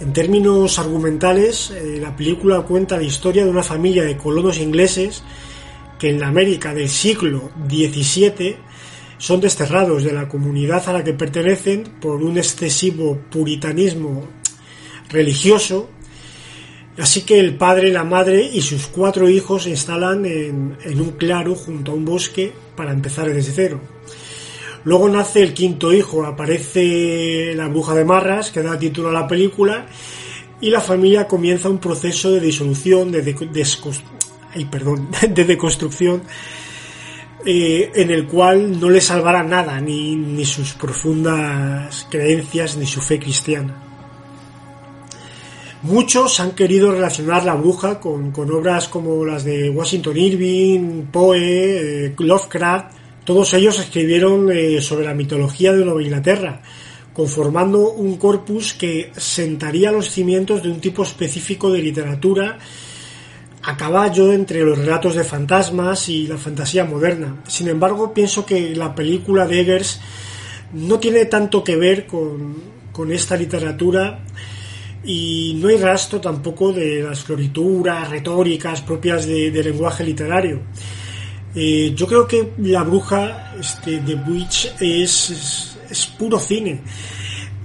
En 0.00 0.12
términos 0.12 0.78
argumentales, 0.78 1.70
eh, 1.70 1.98
la 2.00 2.14
película 2.14 2.62
cuenta 2.62 2.96
la 2.96 3.02
historia 3.02 3.44
de 3.44 3.50
una 3.50 3.62
familia 3.62 4.04
de 4.04 4.16
colonos 4.16 4.58
ingleses 4.58 5.22
que 5.98 6.10
en 6.10 6.20
la 6.20 6.28
América 6.28 6.74
del 6.74 6.88
siglo 6.88 7.50
XVII 7.68 8.56
son 9.18 9.40
desterrados 9.40 10.04
de 10.04 10.12
la 10.12 10.28
comunidad 10.28 10.86
a 10.88 10.92
la 10.92 11.04
que 11.04 11.14
pertenecen 11.14 11.84
por 12.00 12.22
un 12.22 12.36
excesivo 12.36 13.18
puritanismo 13.30 14.28
religioso 15.08 15.88
Así 16.98 17.22
que 17.22 17.38
el 17.38 17.56
padre, 17.56 17.90
la 17.90 18.04
madre 18.04 18.48
y 18.50 18.62
sus 18.62 18.86
cuatro 18.86 19.28
hijos 19.28 19.64
se 19.64 19.70
instalan 19.70 20.24
en, 20.24 20.76
un 20.98 21.10
claro 21.12 21.54
junto 21.54 21.92
a 21.92 21.94
un 21.94 22.06
bosque 22.06 22.52
para 22.74 22.92
empezar 22.92 23.32
desde 23.32 23.52
cero. 23.52 23.80
Luego 24.84 25.08
nace 25.08 25.42
el 25.42 25.52
quinto 25.52 25.92
hijo, 25.92 26.24
aparece 26.24 27.52
la 27.54 27.68
bruja 27.68 27.94
de 27.94 28.04
Marras, 28.04 28.50
que 28.50 28.62
da 28.62 28.78
título 28.78 29.10
a 29.10 29.12
la 29.12 29.28
película, 29.28 29.86
y 30.60 30.70
la 30.70 30.80
familia 30.80 31.26
comienza 31.26 31.68
un 31.68 31.78
proceso 31.78 32.30
de 32.30 32.40
disolución, 32.40 33.12
de, 33.12 33.22
de, 35.28 35.44
deconstrucción, 35.44 36.22
eh, 37.44 37.90
en 37.94 38.10
el 38.10 38.26
cual 38.26 38.80
no 38.80 38.88
le 38.88 39.02
salvará 39.02 39.42
nada, 39.42 39.80
ni 39.80 40.44
sus 40.46 40.72
profundas 40.72 42.06
creencias, 42.08 42.78
ni 42.78 42.86
su 42.86 43.02
fe 43.02 43.18
cristiana. 43.18 43.85
Muchos 45.82 46.40
han 46.40 46.52
querido 46.52 46.90
relacionar 46.90 47.44
la 47.44 47.54
bruja 47.54 48.00
con, 48.00 48.32
obras 48.34 48.88
como 48.88 49.24
las 49.26 49.44
de 49.44 49.68
Washington 49.68 50.16
Irving, 50.16 51.02
Poe, 51.12 52.06
eh, 52.06 52.14
Lovecraft. 52.18 52.96
Todos 53.24 53.52
ellos 53.52 53.78
escribieron 53.78 54.50
eh, 54.50 54.80
sobre 54.80 55.04
la 55.04 55.12
mitología 55.12 55.72
de 55.72 55.84
Nueva 55.84 56.02
Inglaterra, 56.02 56.62
conformando 57.12 57.90
un 57.90 58.16
corpus 58.16 58.72
que 58.72 59.12
sentaría 59.16 59.92
los 59.92 60.10
cimientos 60.10 60.62
de 60.62 60.70
un 60.70 60.80
tipo 60.80 61.02
específico 61.02 61.70
de 61.70 61.82
literatura 61.82 62.58
a 63.62 63.76
caballo 63.76 64.32
entre 64.32 64.64
los 64.64 64.78
relatos 64.78 65.14
de 65.14 65.24
fantasmas 65.24 66.08
y 66.08 66.26
la 66.26 66.38
fantasía 66.38 66.84
moderna. 66.86 67.42
Sin 67.48 67.68
embargo, 67.68 68.14
pienso 68.14 68.46
que 68.46 68.74
la 68.74 68.94
película 68.94 69.46
de 69.46 69.60
Eggers 69.60 70.00
no 70.72 70.98
tiene 70.98 71.26
tanto 71.26 71.62
que 71.62 71.76
ver 71.76 72.06
con 72.06 73.12
esta 73.12 73.36
literatura 73.36 74.20
y 75.06 75.56
no 75.60 75.68
hay 75.68 75.76
rastro 75.76 76.20
tampoco 76.20 76.72
de 76.72 77.00
las 77.00 77.22
florituras 77.22 78.10
retóricas 78.10 78.82
propias 78.82 79.24
de, 79.24 79.50
lenguaje 79.62 80.02
literario. 80.02 80.60
Eh, 81.54 81.92
yo 81.94 82.06
creo 82.06 82.26
que 82.26 82.52
La 82.58 82.82
Bruja 82.82 83.54
este, 83.58 84.00
de 84.00 84.14
Witch 84.16 84.74
es, 84.80 85.78
es, 85.88 86.06
puro 86.18 86.40
cine. 86.40 86.82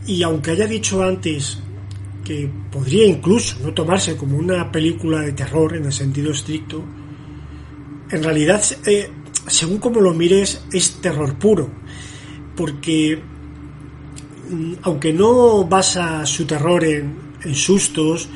Y 0.05 0.21
aunque 0.21 0.51
haya 0.51 0.67
dicho 0.67 1.01
antes 1.03 1.57
que 2.24 2.48
podría 2.71 3.07
incluso 3.07 3.57
no 3.63 3.74
tomarse 3.74 4.15
como 4.15 4.38
una 4.38 4.71
película 4.71 5.21
de 5.21 5.33
terror 5.33 5.75
en 5.75 5.86
el 5.86 5.91
sentido 5.91 6.31
estricto, 6.31 6.83
en 8.12 8.24
realidad, 8.24 8.63
eh, 8.86 9.10
según 9.48 9.79
como 9.79 10.00
lo 10.00 10.13
mires, 10.13 10.63
es 10.71 11.01
terror 11.01 11.33
puro. 11.39 11.69
Porque 12.55 13.19
aunque 14.83 15.12
no 15.13 15.63
basa 15.63 16.25
su 16.25 16.45
terror 16.45 16.83
en, 16.83 17.31
en 17.43 17.55
sustos, 17.55 18.29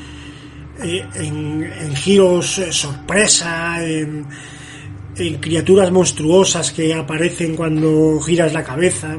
eh, 0.82 1.04
en, 1.14 1.96
giros 1.96 2.58
eh, 2.58 2.72
sorpresa, 2.72 3.82
en, 3.84 4.26
en, 5.16 5.34
criaturas 5.38 5.90
monstruosas 5.90 6.72
que 6.72 6.94
aparecen 6.94 7.56
cuando 7.56 8.20
giras 8.20 8.52
la 8.52 8.64
cabeza. 8.64 9.16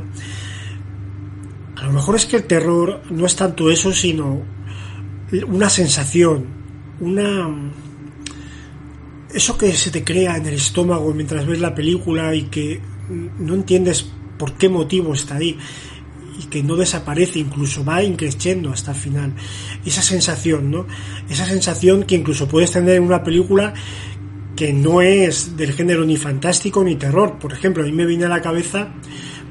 A 1.76 1.86
lo 1.86 1.92
mejor 1.92 2.16
es 2.16 2.26
que 2.26 2.38
el 2.38 2.44
terror 2.44 3.02
no 3.10 3.26
es 3.26 3.36
tanto 3.36 3.70
eso, 3.70 3.94
sino 3.94 4.42
una 5.48 5.70
sensación, 5.70 6.46
una 7.00 7.50
eso 9.34 9.58
que 9.58 9.74
se 9.74 9.92
te 9.92 10.04
crea 10.04 10.38
en 10.38 10.46
el 10.46 10.56
estómago 10.56 11.14
mientras 11.14 11.46
ves 11.46 11.60
la 11.60 11.76
película 11.76 12.34
y 12.34 12.44
que 12.44 12.82
no 13.10 13.54
entiendes 13.54 14.10
por 14.38 14.54
qué 14.54 14.70
motivo 14.70 15.14
está 15.14 15.36
ahí 15.36 15.58
y 16.40 16.46
que 16.46 16.64
no 16.64 16.76
desaparece, 16.76 17.40
incluso 17.40 17.84
va 17.84 18.04
increciendo 18.04 18.72
hasta 18.72 18.92
el 18.92 18.98
final. 18.98 19.34
Esa 19.86 20.02
sensación, 20.02 20.72
¿no? 20.72 20.86
Esa 21.30 21.46
sensación 21.46 22.04
que 22.04 22.16
incluso 22.16 22.48
puedes 22.48 22.72
tener 22.72 22.96
en 22.96 23.04
una 23.04 23.24
película 23.24 23.74
que 24.56 24.74
no 24.74 25.02
es 25.02 25.56
del 25.56 25.74
género 25.74 26.04
ni 26.04 26.18
fantástico 26.18 26.84
ni 26.84 26.96
terror. 26.96 27.38
Por 27.40 27.54
ejemplo, 27.54 27.84
a 27.84 27.86
mí 27.86 27.92
me 27.92 28.06
viene 28.06 28.26
a 28.26 28.30
la 28.30 28.42
cabeza, 28.42 28.90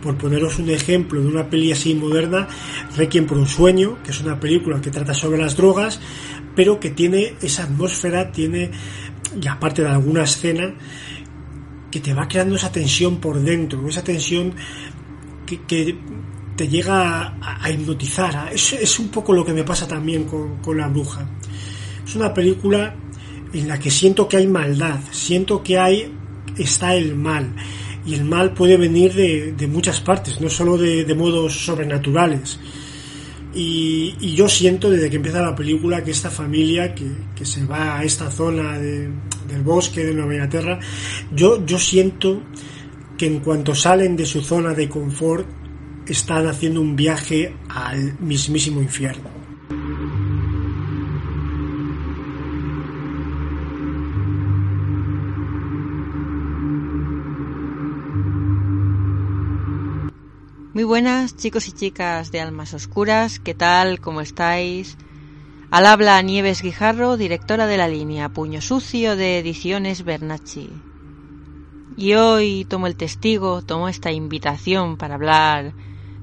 por 0.02 0.18
poneros 0.18 0.58
un 0.58 0.68
ejemplo 0.68 1.20
de 1.20 1.28
una 1.28 1.48
peli 1.48 1.72
así 1.72 1.94
moderna, 1.94 2.48
Requiem 2.96 3.26
por 3.26 3.38
un 3.38 3.46
sueño, 3.46 4.02
que 4.02 4.10
es 4.10 4.20
una 4.20 4.38
película 4.38 4.80
que 4.80 4.90
trata 4.90 5.14
sobre 5.14 5.38
las 5.38 5.56
drogas, 5.56 6.00
pero 6.56 6.80
que 6.80 6.90
tiene 6.90 7.34
esa 7.40 7.64
atmósfera, 7.64 8.32
tiene, 8.32 8.70
y 9.40 9.46
aparte 9.46 9.82
de 9.82 9.88
alguna 9.88 10.24
escena, 10.24 10.74
que 11.90 12.00
te 12.00 12.12
va 12.12 12.26
creando 12.26 12.56
esa 12.56 12.72
tensión 12.72 13.18
por 13.18 13.40
dentro, 13.40 13.88
esa 13.88 14.02
tensión 14.02 14.54
que, 15.46 15.62
que 15.62 15.96
te 16.56 16.68
llega 16.68 17.36
a, 17.40 17.70
hipnotizar. 17.70 18.52
Es, 18.52 18.72
es, 18.72 18.98
un 18.98 19.08
poco 19.08 19.32
lo 19.32 19.44
que 19.44 19.52
me 19.52 19.64
pasa 19.64 19.86
también 19.86 20.24
con, 20.24 20.56
con, 20.58 20.76
La 20.76 20.88
Bruja. 20.88 21.28
Es 22.04 22.16
una 22.16 22.32
película 22.32 22.94
en 23.52 23.68
la 23.68 23.78
que 23.78 23.90
siento 23.90 24.28
que 24.28 24.38
hay 24.38 24.46
maldad, 24.46 24.98
siento 25.10 25.62
que 25.62 25.78
hay 25.78 26.12
está 26.56 26.94
el 26.94 27.14
mal. 27.14 27.54
Y 28.04 28.14
el 28.14 28.24
mal 28.24 28.54
puede 28.54 28.76
venir 28.76 29.14
de, 29.14 29.52
de 29.52 29.66
muchas 29.66 30.00
partes, 30.00 30.40
no 30.40 30.48
solo 30.48 30.78
de, 30.78 31.04
de 31.04 31.14
modos 31.14 31.64
sobrenaturales. 31.64 32.58
Y, 33.54 34.14
y, 34.20 34.34
yo 34.34 34.48
siento 34.48 34.90
desde 34.90 35.08
que 35.08 35.16
empieza 35.16 35.40
la 35.40 35.56
película 35.56 36.04
que 36.04 36.10
esta 36.10 36.30
familia 36.30 36.94
que, 36.94 37.06
que 37.34 37.46
se 37.46 37.64
va 37.64 37.98
a 37.98 38.04
esta 38.04 38.30
zona 38.30 38.78
de, 38.78 39.08
del 39.48 39.62
bosque 39.62 40.04
de 40.04 40.12
Nueva 40.12 40.34
Inglaterra, 40.34 40.78
yo, 41.34 41.64
yo 41.64 41.78
siento 41.78 42.42
que 43.16 43.26
en 43.26 43.40
cuanto 43.40 43.74
salen 43.74 44.14
de 44.14 44.26
su 44.26 44.42
zona 44.42 44.74
de 44.74 44.88
confort, 44.90 45.48
están 46.06 46.46
haciendo 46.46 46.80
un 46.80 46.96
viaje 46.96 47.56
al 47.68 48.18
mismísimo 48.20 48.80
infierno. 48.80 49.30
Muy 60.72 60.84
buenas 60.84 61.36
chicos 61.36 61.68
y 61.68 61.72
chicas 61.72 62.30
de 62.30 62.40
Almas 62.40 62.74
Oscuras, 62.74 63.40
¿qué 63.40 63.54
tal? 63.54 63.98
¿Cómo 63.98 64.20
estáis? 64.20 64.98
Al 65.70 65.86
habla 65.86 66.20
Nieves 66.20 66.60
Guijarro, 66.60 67.16
directora 67.16 67.66
de 67.66 67.78
la 67.78 67.88
línea 67.88 68.28
Puño 68.28 68.60
Sucio 68.60 69.16
de 69.16 69.38
Ediciones 69.38 70.04
Bernacci. 70.04 70.70
Y 71.96 72.12
hoy 72.12 72.66
tomo 72.68 72.86
el 72.86 72.96
testigo, 72.96 73.62
tomo 73.62 73.88
esta 73.88 74.12
invitación 74.12 74.98
para 74.98 75.14
hablar 75.14 75.72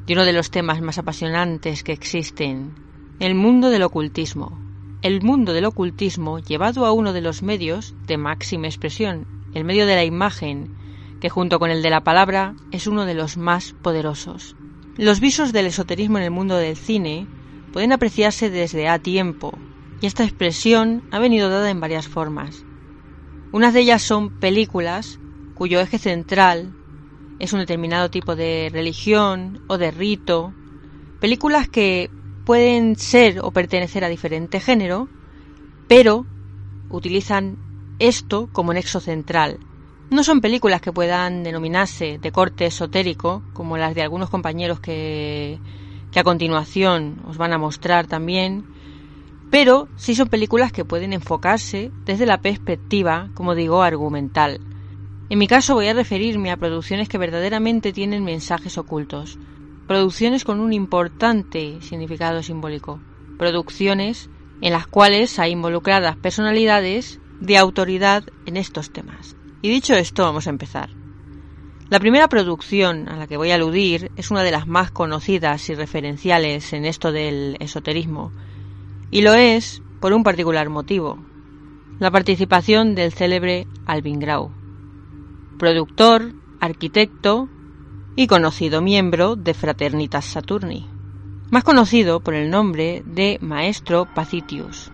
de 0.05 0.13
uno 0.13 0.25
de 0.25 0.33
los 0.33 0.51
temas 0.51 0.81
más 0.81 0.97
apasionantes 0.97 1.83
que 1.83 1.93
existen, 1.93 2.73
el 3.19 3.35
mundo 3.35 3.69
del 3.69 3.83
ocultismo. 3.83 4.59
El 5.01 5.21
mundo 5.21 5.53
del 5.53 5.65
ocultismo 5.65 6.39
llevado 6.39 6.85
a 6.85 6.91
uno 6.91 7.13
de 7.13 7.21
los 7.21 7.41
medios 7.41 7.93
de 8.05 8.17
máxima 8.17 8.67
expresión, 8.67 9.25
el 9.53 9.63
medio 9.63 9.85
de 9.85 9.95
la 9.95 10.03
imagen, 10.03 10.69
que 11.21 11.29
junto 11.29 11.59
con 11.59 11.71
el 11.71 11.81
de 11.81 11.89
la 11.89 12.03
palabra 12.03 12.53
es 12.71 12.87
uno 12.87 13.05
de 13.05 13.13
los 13.13 13.37
más 13.37 13.73
poderosos. 13.81 14.55
Los 14.97 15.19
visos 15.19 15.53
del 15.53 15.67
esoterismo 15.67 16.17
en 16.17 16.25
el 16.25 16.31
mundo 16.31 16.57
del 16.57 16.75
cine 16.75 17.27
pueden 17.71 17.93
apreciarse 17.93 18.49
desde 18.49 18.89
a 18.89 18.99
tiempo, 18.99 19.57
y 20.01 20.05
esta 20.05 20.23
expresión 20.23 21.03
ha 21.11 21.19
venido 21.19 21.49
dada 21.49 21.69
en 21.69 21.79
varias 21.79 22.07
formas. 22.07 22.65
Unas 23.53 23.73
de 23.73 23.81
ellas 23.81 24.01
son 24.01 24.31
películas 24.31 25.19
cuyo 25.55 25.79
eje 25.79 25.97
central 25.97 26.73
es 27.39 27.53
un 27.53 27.59
determinado 27.59 28.09
tipo 28.09 28.35
de 28.35 28.69
religión 28.71 29.59
o 29.67 29.77
de 29.77 29.91
rito, 29.91 30.53
películas 31.19 31.67
que 31.69 32.09
pueden 32.43 32.95
ser 32.95 33.39
o 33.41 33.51
pertenecer 33.51 34.03
a 34.03 34.09
diferente 34.09 34.59
género, 34.59 35.07
pero 35.87 36.25
utilizan 36.89 37.57
esto 37.99 38.49
como 38.51 38.73
nexo 38.73 38.99
central, 38.99 39.59
no 40.13 40.23
son 40.23 40.41
películas 40.41 40.79
que 40.79 40.91
puedan 40.91 41.43
denominarse 41.43 42.19
de 42.19 42.31
corte 42.31 42.65
esotérico, 42.65 43.41
como 43.51 43.77
las 43.77 43.95
de 43.95 44.03
algunos 44.03 44.29
compañeros 44.29 44.79
que, 44.79 45.59
que 46.11 46.19
a 46.19 46.23
continuación 46.23 47.19
os 47.25 47.37
van 47.37 47.51
a 47.51 47.57
mostrar 47.57 48.05
también, 48.05 48.65
pero 49.49 49.87
sí 49.95 50.13
son 50.13 50.27
películas 50.27 50.71
que 50.71 50.85
pueden 50.85 51.13
enfocarse 51.13 51.91
desde 52.05 52.27
la 52.27 52.41
perspectiva, 52.41 53.31
como 53.33 53.55
digo, 53.55 53.81
argumental. 53.81 54.59
En 55.33 55.39
mi 55.39 55.47
caso 55.47 55.73
voy 55.73 55.87
a 55.87 55.95
referirme 55.95 56.51
a 56.51 56.57
producciones 56.57 57.09
que 57.09 57.17
verdaderamente 57.17 57.91
tienen 57.91 58.23
mensajes 58.23 58.77
ocultos, 58.77 59.39
producciones 59.87 60.43
con 60.43 60.59
un 60.59 60.73
importante 60.73 61.81
significado 61.81 62.43
simbólico, 62.43 62.99
producciones 63.39 64.29
en 64.61 64.73
las 64.73 64.85
cuales 64.85 65.39
hay 65.39 65.53
involucradas 65.53 66.17
personalidades 66.17 67.19
de 67.39 67.57
autoridad 67.57 68.25
en 68.45 68.57
estos 68.57 68.93
temas. 68.93 69.35
Y 69.63 69.69
dicho 69.69 69.95
esto, 69.95 70.21
vamos 70.21 70.45
a 70.45 70.51
empezar. 70.51 70.91
La 71.89 71.99
primera 71.99 72.27
producción 72.27 73.09
a 73.09 73.17
la 73.17 73.25
que 73.25 73.37
voy 73.37 73.49
a 73.49 73.55
aludir 73.55 74.11
es 74.15 74.29
una 74.29 74.43
de 74.43 74.51
las 74.51 74.67
más 74.67 74.91
conocidas 74.91 75.67
y 75.67 75.73
referenciales 75.73 76.73
en 76.73 76.85
esto 76.85 77.11
del 77.11 77.57
esoterismo, 77.59 78.31
y 79.09 79.23
lo 79.23 79.33
es 79.33 79.81
por 79.99 80.13
un 80.13 80.23
particular 80.23 80.69
motivo, 80.69 81.17
la 81.97 82.11
participación 82.11 82.93
del 82.93 83.13
célebre 83.13 83.65
Alvin 83.87 84.19
Grau, 84.19 84.51
productor, 85.63 86.33
arquitecto 86.59 87.47
y 88.17 88.27
conocido 88.27 88.81
miembro 88.81 89.37
de 89.37 89.53
Fraternitas 89.53 90.25
Saturni, 90.25 90.89
más 91.51 91.63
conocido 91.63 92.19
por 92.19 92.33
el 92.33 92.49
nombre 92.49 93.01
de 93.05 93.37
Maestro 93.39 94.05
Pacitius. 94.13 94.91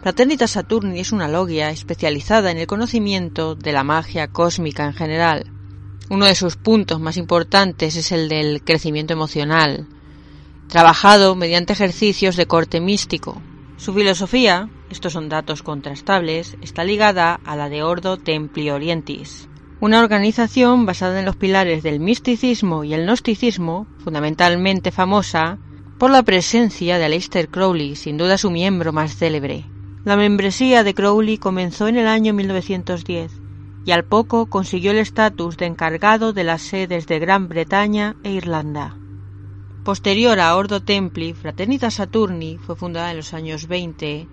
Fraternitas 0.00 0.52
Saturni 0.52 1.00
es 1.00 1.12
una 1.12 1.28
logia 1.28 1.68
especializada 1.68 2.50
en 2.50 2.56
el 2.56 2.66
conocimiento 2.66 3.56
de 3.56 3.72
la 3.72 3.84
magia 3.84 4.28
cósmica 4.28 4.86
en 4.86 4.94
general. 4.94 5.52
Uno 6.08 6.24
de 6.24 6.34
sus 6.34 6.56
puntos 6.56 6.98
más 6.98 7.18
importantes 7.18 7.94
es 7.96 8.10
el 8.10 8.30
del 8.30 8.62
crecimiento 8.64 9.12
emocional, 9.12 9.86
trabajado 10.66 11.36
mediante 11.36 11.74
ejercicios 11.74 12.36
de 12.36 12.46
corte 12.46 12.80
místico. 12.80 13.42
Su 13.76 13.92
filosofía, 13.92 14.70
estos 14.88 15.12
son 15.12 15.28
datos 15.28 15.62
contrastables, 15.62 16.56
está 16.62 16.84
ligada 16.84 17.38
a 17.44 17.54
la 17.54 17.68
de 17.68 17.82
Ordo 17.82 18.16
Templi 18.16 18.70
Orientis, 18.70 19.50
una 19.86 20.00
organización 20.00 20.84
basada 20.84 21.20
en 21.20 21.24
los 21.24 21.36
pilares 21.36 21.84
del 21.84 22.00
misticismo 22.00 22.82
y 22.82 22.92
el 22.92 23.04
gnosticismo, 23.04 23.86
fundamentalmente 23.98 24.90
famosa 24.90 25.58
por 25.96 26.10
la 26.10 26.24
presencia 26.24 26.98
de 26.98 27.04
Aleister 27.04 27.48
Crowley, 27.48 27.94
sin 27.94 28.16
duda 28.16 28.36
su 28.36 28.50
miembro 28.50 28.92
más 28.92 29.14
célebre. 29.14 29.64
La 30.04 30.16
membresía 30.16 30.82
de 30.82 30.92
Crowley 30.92 31.38
comenzó 31.38 31.86
en 31.86 31.98
el 31.98 32.08
año 32.08 32.34
1910 32.34 33.30
y 33.84 33.92
al 33.92 34.04
poco 34.04 34.46
consiguió 34.46 34.90
el 34.90 34.98
estatus 34.98 35.56
de 35.56 35.66
encargado 35.66 36.32
de 36.32 36.42
las 36.42 36.62
sedes 36.62 37.06
de 37.06 37.20
Gran 37.20 37.46
Bretaña 37.46 38.16
e 38.24 38.32
Irlanda. 38.32 38.96
Posterior 39.84 40.40
a 40.40 40.56
Ordo 40.56 40.82
Templi, 40.82 41.32
Fraternita 41.32 41.92
Saturni 41.92 42.58
fue 42.58 42.74
fundada 42.74 43.12
en 43.12 43.18
los 43.18 43.32
años 43.32 43.68
20 43.68 44.26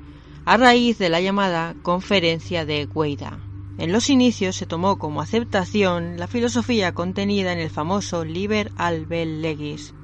a 0.45 0.57
raíz 0.57 0.97
de 0.97 1.09
la 1.09 1.21
llamada 1.21 1.75
Conferencia 1.83 2.65
de 2.65 2.87
Gueida. 2.91 3.37
En 3.77 3.91
los 3.91 4.09
inicios 4.09 4.55
se 4.55 4.67
tomó 4.67 4.99
como 4.99 5.21
aceptación 5.21 6.17
la 6.17 6.27
filosofía 6.27 6.93
contenida 6.93 7.53
en 7.53 7.59
el 7.59 7.71
famoso 7.71 8.23
Liber 8.23 8.71
Albel 8.77 9.41
Legis, 9.41 9.95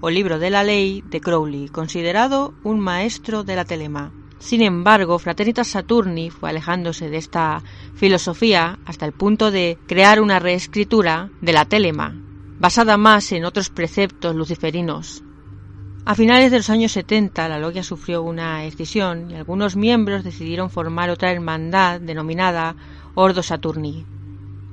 o 0.00 0.10
libro 0.10 0.38
de 0.38 0.50
la 0.50 0.62
ley 0.62 1.02
de 1.08 1.20
Crowley, 1.20 1.68
considerado 1.68 2.52
un 2.64 2.80
maestro 2.80 3.44
de 3.44 3.56
la 3.56 3.64
telema. 3.64 4.12
Sin 4.38 4.62
embargo, 4.62 5.18
Fraternitas 5.18 5.68
Saturni 5.68 6.30
fue 6.30 6.50
alejándose 6.50 7.10
de 7.10 7.16
esta 7.16 7.62
filosofía 7.94 8.78
hasta 8.84 9.04
el 9.04 9.12
punto 9.12 9.50
de 9.50 9.78
crear 9.86 10.20
una 10.20 10.38
reescritura 10.38 11.30
de 11.40 11.52
la 11.52 11.64
Telema, 11.64 12.14
basada 12.60 12.96
más 12.96 13.32
en 13.32 13.44
otros 13.44 13.70
preceptos 13.70 14.36
luciferinos. 14.36 15.24
A 16.04 16.14
finales 16.14 16.50
de 16.50 16.58
los 16.58 16.70
años 16.70 16.92
70 16.92 17.48
la 17.48 17.58
logia 17.58 17.82
sufrió 17.82 18.22
una 18.22 18.64
escisión 18.64 19.30
y 19.30 19.34
algunos 19.34 19.76
miembros 19.76 20.24
decidieron 20.24 20.70
formar 20.70 21.10
otra 21.10 21.32
hermandad 21.32 22.00
denominada 22.00 22.76
Ordo 23.20 23.42
Saturni. 23.42 24.06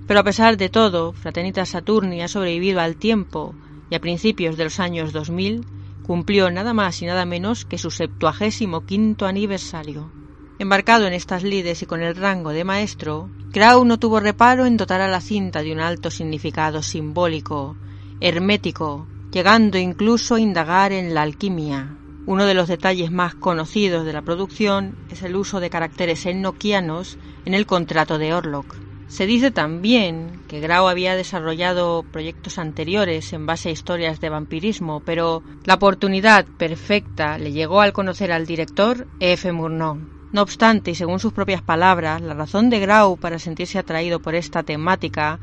Pero 0.06 0.20
a 0.20 0.24
pesar 0.24 0.56
de 0.56 0.70
todo, 0.70 1.14
Fraternitas 1.14 1.70
Saturni 1.70 2.22
ha 2.22 2.28
sobrevivido 2.28 2.80
al 2.80 2.96
tiempo 2.96 3.56
y 3.90 3.96
a 3.96 4.00
principios 4.00 4.56
de 4.56 4.66
los 4.66 4.80
años 4.80 5.14
2000 5.14 5.66
cumplió 6.04 6.52
nada 6.52 6.72
más 6.72 7.02
y 7.02 7.08
nada 7.08 7.26
menos 7.26 7.66
que 7.66 7.80
su 7.80 7.90
septuagésimo 7.90 8.86
quinto 8.86 9.26
aniversario. 9.26 10.12
Embarcado 10.60 11.08
en 11.08 11.14
estas 11.14 11.42
lides 11.42 11.82
y 11.82 11.88
con 11.88 12.04
el 12.04 12.16
rango 12.16 12.52
de 12.52 12.64
maestro, 12.64 13.32
Grau 13.52 13.84
no 13.84 13.98
tuvo 13.98 14.20
reparo 14.20 14.68
en 14.68 14.78
dotar 14.78 15.02
a 15.02 15.08
la 15.08 15.22
cinta 15.22 15.64
de 15.64 15.72
un 15.72 15.80
alto 15.80 16.12
significado 16.12 16.84
simbólico, 16.84 17.76
hermético, 18.22 19.08
llegando 19.32 19.80
incluso 19.80 20.36
a 20.36 20.40
indagar 20.40 20.92
en 20.92 21.16
la 21.16 21.24
alquimia. 21.24 21.98
Uno 22.28 22.48
de 22.48 22.56
los 22.56 22.68
detalles 22.68 23.12
más 23.12 23.36
conocidos 23.36 24.04
de 24.04 24.12
la 24.12 24.24
producción 24.24 24.96
es 25.12 25.22
el 25.22 25.36
uso 25.36 25.60
de 25.60 25.70
caracteres 25.70 26.26
enoquianos 26.26 27.20
en 27.46 27.54
el 27.54 27.68
contrato 27.68 28.18
de 28.18 28.34
Orlok. 28.34 28.78
Se 29.08 29.28
dice 29.28 29.52
también 29.52 30.42
que 30.48 30.60
Grau 30.60 30.88
había 30.88 31.16
desarrollado 31.16 32.04
proyectos 32.12 32.58
anteriores 32.58 33.32
en 33.34 33.46
base 33.46 33.70
a 33.70 33.72
historias 33.72 34.20
de 34.22 34.30
vampirismo, 34.30 35.04
pero 35.06 35.44
la 35.66 35.76
oportunidad 35.76 36.48
perfecta 36.58 37.38
le 37.38 37.52
llegó 37.52 37.82
al 37.82 37.94
conocer 37.94 38.32
al 38.32 38.48
director 38.48 39.06
F. 39.20 39.52
Murnau. 39.52 40.00
No 40.32 40.42
obstante, 40.42 40.92
y 40.92 40.96
según 40.96 41.20
sus 41.20 41.32
propias 41.32 41.62
palabras, 41.62 42.22
la 42.22 42.34
razón 42.34 42.72
de 42.72 42.80
Grau 42.80 43.18
para 43.18 43.38
sentirse 43.38 43.78
atraído 43.78 44.20
por 44.20 44.34
esta 44.34 44.64
temática 44.64 45.40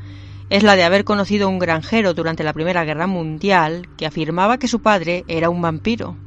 es 0.49 0.63
la 0.63 0.75
de 0.75 0.83
haber 0.83 1.05
conocido 1.05 1.47
a 1.47 1.49
un 1.49 1.59
granjero 1.59 2.13
durante 2.13 2.43
la 2.43 2.51
Primera 2.51 2.83
Guerra 2.83 3.07
Mundial 3.07 3.87
que 3.95 4.05
afirmaba 4.05 4.57
que 4.57 4.67
su 4.67 4.81
padre 4.81 5.23
era 5.29 5.49
un 5.49 5.61
vampiro. 5.61 6.17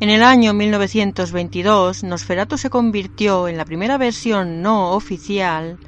En 0.00 0.08
el 0.08 0.22
año 0.22 0.54
1922, 0.54 2.04
Nosferatu 2.04 2.56
se 2.56 2.70
convirtió 2.70 3.48
en 3.48 3.58
la 3.58 3.66
primera 3.66 3.98
versión 3.98 4.62
no 4.62 4.92
oficial 4.92 5.78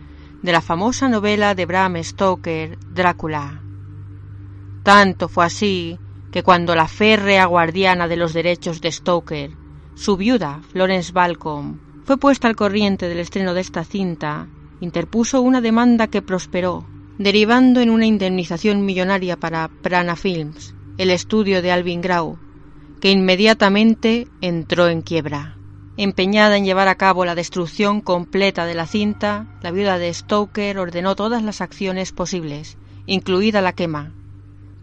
de 0.43 0.53
la 0.53 0.61
famosa 0.61 1.09
novela 1.09 1.55
de 1.55 1.65
Bram 1.65 1.97
Stoker, 1.97 2.77
Drácula. 2.93 3.63
Tanto 4.83 5.31
fue 5.31 5.47
así 5.47 5.99
que 6.31 6.43
cuando 6.43 6.75
la 6.75 6.89
férrea 6.89 7.47
guardiana 7.47 8.07
de 8.07 8.19
los 8.19 8.35
derechos 8.35 8.83
de 8.83 8.93
Stoker, 8.93 9.53
su 9.95 10.19
viuda, 10.19 10.61
Florence 10.73 11.11
Balcom, 11.11 11.79
fue 12.05 12.19
puesta 12.19 12.49
al 12.49 12.57
corriente 12.57 13.09
del 13.09 13.19
estreno 13.19 13.55
de 13.55 13.63
esta 13.63 13.83
cinta, 13.83 14.47
interpuso 14.83 15.41
una 15.41 15.63
demanda 15.63 16.09
que 16.09 16.21
prosperó, 16.21 16.85
derivando 17.17 17.81
en 17.81 17.89
una 17.89 18.05
indemnización 18.05 18.85
millonaria 18.85 19.39
para 19.39 19.69
Prana 19.69 20.17
Films, 20.17 20.75
el 20.99 21.09
estudio 21.09 21.63
de 21.63 21.73
Alvin 21.73 22.03
Grau, 22.03 22.37
que 23.03 23.11
inmediatamente 23.11 24.29
entró 24.41 24.87
en 24.87 25.03
quiebra. 25.03 25.59
Empeñada 25.97 26.57
en 26.57 26.65
llevar 26.65 26.87
a 26.87 26.95
cabo 26.95 27.25
la 27.25 27.35
destrucción 27.35 28.01
completa 28.01 28.65
de 28.65 28.75
la 28.75 28.87
cinta, 28.87 29.59
la 29.61 29.73
viuda 29.73 29.99
de 29.99 30.15
Stoker 30.15 30.79
ordenó 30.79 31.17
todas 31.17 31.43
las 31.43 31.61
acciones 31.61 32.13
posibles, 32.13 32.79
incluida 33.07 33.61
la 33.61 33.73
quema. 33.73 34.15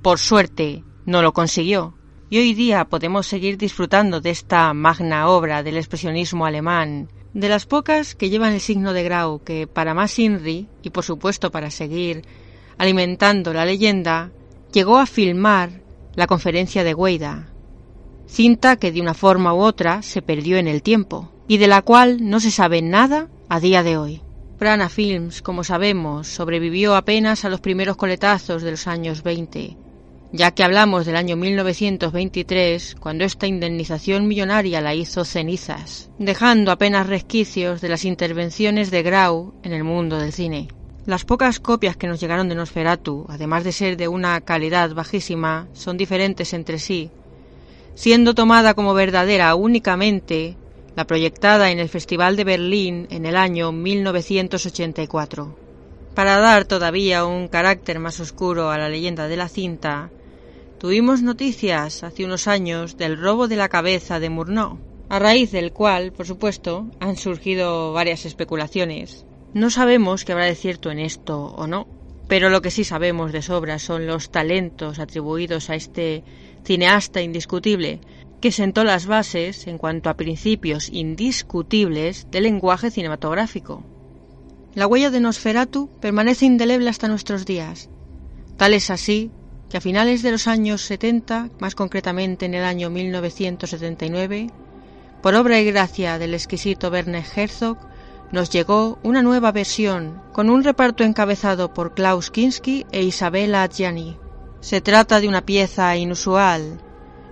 Por 0.02 0.20
suerte, 0.20 0.84
no 1.06 1.22
lo 1.22 1.32
consiguió, 1.32 1.98
y 2.30 2.40
hoy 2.40 2.54
día 2.54 2.84
podemos 2.90 3.26
seguir 3.26 3.58
disfrutando 3.58 4.20
de 4.20 4.32
esta 4.32 4.74
magna 4.74 5.30
obra 5.30 5.64
del 5.64 5.78
expresionismo 5.78 6.46
alemán, 6.46 7.08
de 7.34 7.48
las 7.48 7.66
pocas 7.66 8.16
que 8.16 8.30
llevan 8.30 8.52
el 8.52 8.60
signo 8.60 8.92
de 8.92 9.04
Grau, 9.04 9.42
que 9.46 9.66
para 9.66 9.94
más 9.94 10.20
Inri, 10.20 10.68
y 10.82 10.90
por 10.90 11.06
supuesto 11.06 11.52
para 11.52 11.72
seguir 11.72 12.24
alimentando 12.78 13.54
la 13.54 13.64
leyenda, 13.64 14.34
llegó 14.74 14.98
a 14.98 15.06
filmar 15.06 15.84
La 16.16 16.28
conferencia 16.28 16.84
de 16.84 16.94
Weida, 16.94 17.49
cinta 18.30 18.78
que 18.78 18.92
de 18.92 19.02
una 19.02 19.14
forma 19.14 19.54
u 19.54 19.60
otra 19.60 20.02
se 20.02 20.22
perdió 20.22 20.58
en 20.58 20.68
el 20.68 20.82
tiempo 20.82 21.32
y 21.48 21.58
de 21.58 21.68
la 21.68 21.82
cual 21.82 22.30
no 22.30 22.40
se 22.40 22.52
sabe 22.52 22.82
nada 22.82 23.28
a 23.50 23.60
día 23.60 23.84
de 23.84 23.98
hoy. 23.98 24.22
Prana 24.58 24.90
Films, 24.90 25.42
como 25.42 25.64
sabemos, 25.64 26.28
sobrevivió 26.28 26.96
apenas 26.96 27.44
a 27.44 27.50
los 27.50 27.62
primeros 27.62 27.98
coletazos 27.98 28.62
de 28.62 28.72
los 28.72 28.88
años 28.88 29.24
20, 29.24 29.78
ya 30.32 30.52
que 30.52 30.64
hablamos 30.64 31.06
del 31.06 31.16
año 31.16 31.36
1923, 31.38 32.96
cuando 33.00 33.24
esta 33.24 33.48
indemnización 33.48 34.28
millonaria 34.28 34.82
la 34.82 34.94
hizo 34.94 35.26
cenizas, 35.26 36.10
dejando 36.20 36.72
apenas 36.72 37.08
resquicios 37.08 37.82
de 37.82 37.90
las 37.90 38.06
intervenciones 38.06 38.92
de 38.92 39.02
Grau 39.02 39.54
en 39.64 39.74
el 39.74 39.84
mundo 39.84 40.18
del 40.18 40.34
cine. 40.34 40.68
Las 41.06 41.26
pocas 41.26 41.60
copias 41.60 41.98
que 41.98 42.06
nos 42.06 42.20
llegaron 42.20 42.50
de 42.50 42.56
Nosferatu, 42.56 43.26
además 43.30 43.64
de 43.64 43.72
ser 43.72 43.98
de 43.98 44.08
una 44.08 44.42
calidad 44.42 44.94
bajísima, 44.94 45.68
son 45.74 45.98
diferentes 45.98 46.54
entre 46.54 46.78
sí, 46.78 47.10
siendo 47.96 48.36
tomada 48.36 48.74
como 48.74 48.94
verdadera 48.94 49.56
únicamente 49.56 50.58
la 50.96 51.06
proyectada 51.06 51.72
en 51.72 51.80
el 51.80 51.90
Festival 51.90 52.36
de 52.36 52.44
Berlín 52.44 53.08
en 53.10 53.26
el 53.26 53.36
año 53.36 53.72
1984. 53.72 55.56
Para 56.16 56.38
dar 56.38 56.66
todavía 56.66 57.26
un 57.26 57.48
carácter 57.48 58.00
más 58.00 58.20
oscuro 58.20 58.72
a 58.72 58.78
la 58.78 58.90
leyenda 58.90 59.28
de 59.28 59.38
la 59.38 59.48
cinta, 59.48 60.10
tuvimos 60.78 61.22
noticias 61.22 62.04
hace 62.04 62.26
unos 62.26 62.48
años 62.48 62.98
del 62.98 63.18
robo 63.18 63.48
de 63.48 63.56
la 63.56 63.70
cabeza 63.70 64.20
de 64.20 64.30
Murnau, 64.30 64.80
a 65.10 65.20
raíz 65.20 65.52
del 65.52 65.72
cual, 65.72 66.12
por 66.12 66.26
supuesto, 66.26 66.88
han 67.00 67.16
surgido 67.16 67.94
varias 67.94 68.26
especulaciones, 68.26 69.26
no 69.54 69.72
sabemos 69.72 70.26
qué 70.26 70.34
habrá 70.34 70.46
de 70.46 70.54
cierto 70.54 70.92
en 70.92 71.00
esto 71.00 71.46
o 71.46 71.66
no, 71.66 71.88
pero 72.28 72.52
lo 72.52 72.62
que 72.62 72.70
sí 72.70 72.84
sabemos 72.84 73.32
de 73.32 73.42
sobra 73.42 73.80
son 73.80 74.06
los 74.06 74.30
talentos 74.30 75.00
atribuidos 75.00 75.72
a 75.72 75.76
este 75.76 76.24
cineasta 76.70 77.24
indiscutible 77.24 78.00
que 78.42 78.52
sentó 78.52 78.84
las 78.84 79.08
bases 79.08 79.66
en 79.66 79.80
cuanto 79.80 80.08
a 80.08 80.14
principios 80.14 80.88
indiscutibles 80.90 82.28
del 82.30 82.44
lenguaje 82.44 82.92
cinematográfico. 82.92 83.84
La 84.76 84.86
huella 84.86 85.10
de 85.10 85.20
Nosferatu 85.20 85.90
permanece 86.00 86.46
indeleble 86.46 86.92
hasta 86.92 87.08
nuestros 87.08 87.48
días. 87.48 87.90
Tal 88.56 88.76
es 88.76 88.92
así 88.92 89.32
que 89.68 89.78
a 89.78 89.82
finales 89.82 90.22
de 90.22 90.30
los 90.30 90.46
años 90.48 90.82
70, 90.82 91.50
más 91.60 91.74
concretamente 91.74 92.46
en 92.46 92.54
el 92.54 92.64
año 92.64 92.92
1979, 92.92 94.52
por 95.24 95.34
obra 95.34 95.60
y 95.60 95.66
gracia 95.66 96.20
del 96.20 96.36
exquisito 96.36 96.90
Werner 96.90 97.26
Herzog, 97.36 97.80
nos 98.32 98.52
llegó 98.52 99.00
una 99.02 99.24
nueva 99.24 99.52
versión 99.52 100.22
con 100.34 100.52
un 100.52 100.64
reparto 100.64 101.04
encabezado 101.04 101.74
por 101.74 101.96
Klaus 101.96 102.30
Kinski 102.30 102.86
e 102.92 103.02
Isabella 103.02 103.64
Adjani. 103.64 104.29
Se 104.62 104.82
trata 104.82 105.22
de 105.22 105.28
una 105.28 105.42
pieza 105.42 105.96
inusual, 105.96 106.82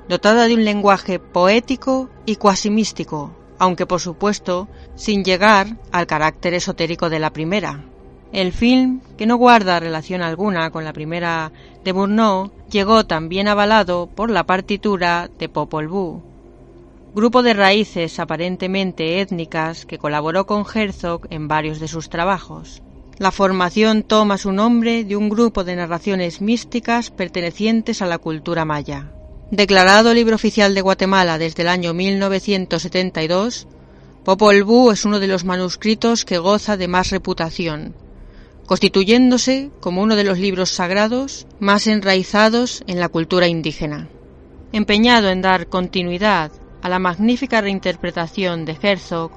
dotada 0.07 0.47
de 0.47 0.53
un 0.53 0.63
lenguaje 0.63 1.19
poético 1.19 2.09
y 2.25 2.37
cuasi 2.37 2.69
místico, 2.69 3.35
aunque 3.59 3.85
por 3.85 3.99
supuesto 3.99 4.67
sin 4.95 5.23
llegar 5.23 5.75
al 5.91 6.07
carácter 6.07 6.53
esotérico 6.53 7.09
de 7.09 7.19
la 7.19 7.31
primera. 7.31 7.83
El 8.31 8.53
film, 8.53 9.01
que 9.17 9.25
no 9.25 9.35
guarda 9.37 9.79
relación 9.79 10.21
alguna 10.21 10.69
con 10.71 10.83
la 10.83 10.93
primera 10.93 11.51
de 11.83 11.93
Murnau, 11.93 12.51
llegó 12.69 13.05
también 13.05 13.47
avalado 13.47 14.07
por 14.07 14.29
la 14.29 14.45
partitura 14.45 15.29
de 15.37 15.49
Popol 15.49 15.87
Vuh, 15.87 16.21
grupo 17.13 17.41
de 17.41 17.53
raíces 17.53 18.19
aparentemente 18.19 19.21
étnicas 19.21 19.85
que 19.85 19.97
colaboró 19.97 20.45
con 20.45 20.65
Herzog 20.73 21.27
en 21.29 21.47
varios 21.47 21.79
de 21.79 21.87
sus 21.87 22.09
trabajos. 22.09 22.81
La 23.19 23.31
formación 23.31 24.03
toma 24.03 24.37
su 24.37 24.51
nombre 24.51 25.03
de 25.03 25.15
un 25.15 25.29
grupo 25.29 25.63
de 25.63 25.75
narraciones 25.75 26.39
místicas 26.39 27.09
pertenecientes 27.09 28.03
a 28.03 28.05
la 28.05 28.19
cultura 28.19 28.63
maya. 28.63 29.11
Declarado 29.49 30.13
libro 30.13 30.35
oficial 30.35 30.75
de 30.75 30.81
Guatemala 30.81 31.39
desde 31.39 31.63
el 31.63 31.69
año 31.69 31.95
1972, 31.95 33.67
Popol 34.23 34.63
Vuh 34.63 34.91
es 34.91 35.03
uno 35.03 35.19
de 35.19 35.25
los 35.25 35.45
manuscritos 35.45 36.25
que 36.25 36.37
goza 36.37 36.77
de 36.77 36.87
más 36.87 37.09
reputación, 37.09 37.95
constituyéndose 38.67 39.71
como 39.79 40.03
uno 40.03 40.15
de 40.15 40.23
los 40.23 40.37
libros 40.37 40.69
sagrados 40.69 41.47
más 41.59 41.87
enraizados 41.87 42.83
en 42.85 42.99
la 42.99 43.09
cultura 43.09 43.47
indígena. 43.47 44.09
Empeñado 44.73 45.29
en 45.29 45.41
dar 45.41 45.69
continuidad 45.69 46.51
a 46.83 46.89
la 46.89 46.99
magnífica 46.99 47.61
reinterpretación 47.61 48.65
de 48.65 48.77
Herzog, 48.79 49.31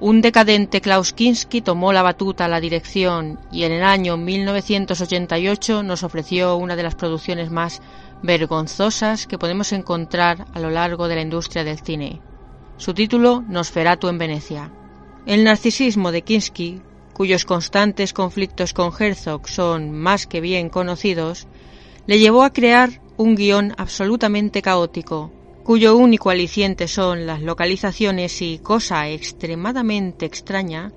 un 0.00 0.20
decadente 0.20 0.80
Klaus 0.80 1.12
Kinski 1.12 1.60
tomó 1.60 1.92
la 1.92 2.02
batuta 2.02 2.44
a 2.44 2.48
la 2.48 2.60
dirección 2.60 3.40
y 3.50 3.64
en 3.64 3.72
el 3.72 3.82
año 3.82 4.16
1988 4.16 5.82
nos 5.82 6.04
ofreció 6.04 6.56
una 6.56 6.76
de 6.76 6.84
las 6.84 6.94
producciones 6.94 7.50
más 7.50 7.82
vergonzosas 8.22 9.26
que 9.26 9.38
podemos 9.38 9.72
encontrar 9.72 10.46
a 10.54 10.60
lo 10.60 10.70
largo 10.70 11.08
de 11.08 11.16
la 11.16 11.22
industria 11.22 11.64
del 11.64 11.80
cine. 11.80 12.20
Su 12.76 12.94
título 12.94 13.42
Nosferatu 13.48 14.06
en 14.08 14.18
Venecia. 14.18 14.70
El 15.26 15.42
narcisismo 15.42 16.12
de 16.12 16.22
Kinski, 16.22 16.80
cuyos 17.12 17.44
constantes 17.44 18.12
conflictos 18.12 18.72
con 18.72 18.92
Herzog 18.96 19.48
son 19.48 19.90
más 19.90 20.28
que 20.28 20.40
bien 20.40 20.68
conocidos, 20.68 21.48
le 22.06 22.20
llevó 22.20 22.44
a 22.44 22.52
crear 22.52 23.00
un 23.16 23.34
guion 23.34 23.74
absolutamente 23.76 24.62
caótico, 24.62 25.32
cuyo 25.68 25.98
único 25.98 26.30
aliciente 26.30 26.88
son 26.88 27.26
las 27.26 27.42
localizaciones 27.42 28.40
y, 28.40 28.58
cosa 28.58 29.10
extremadamente 29.10 30.24
extraña, 30.24 30.92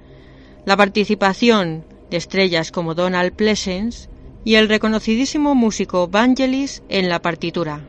la 0.66 0.78
participación 0.78 1.84
de 2.10 2.16
estrellas 2.16 2.72
como 2.72 2.96
Donald 2.96 3.34
Pleasence 3.34 4.08
y 4.46 4.56
el 4.56 4.70
reconocidísimo 4.70 5.56
músico 5.56 6.08
Vangelis 6.08 6.84
en 6.88 7.10
la 7.10 7.22
partitura. 7.22 7.82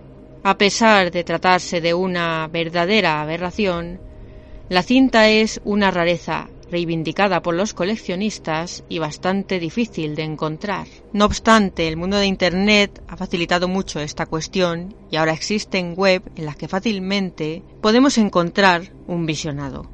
A 0.42 0.58
pesar 0.58 1.12
de 1.12 1.22
tratarse 1.22 1.80
de 1.80 1.94
una 1.94 2.48
verdadera 2.48 3.20
aberración, 3.20 4.00
la 4.68 4.82
cinta 4.82 5.28
es 5.28 5.60
una 5.62 5.92
rareza 5.92 6.48
reivindicada 6.72 7.42
por 7.42 7.54
los 7.54 7.74
coleccionistas 7.74 8.82
y 8.88 8.98
bastante 8.98 9.60
difícil 9.60 10.16
de 10.16 10.22
encontrar. 10.22 10.88
No 11.12 11.26
obstante, 11.26 11.86
el 11.86 11.98
mundo 11.98 12.16
de 12.16 12.24
Internet 12.24 13.02
ha 13.08 13.16
facilitado 13.18 13.68
mucho 13.68 14.00
esta 14.00 14.24
cuestión 14.24 14.96
y 15.10 15.16
ahora 15.16 15.34
existen 15.34 15.94
web 15.94 16.22
en 16.34 16.46
las 16.46 16.56
que 16.56 16.68
fácilmente 16.68 17.62
podemos 17.82 18.16
encontrar 18.16 18.94
un 19.06 19.26
visionado. 19.26 19.90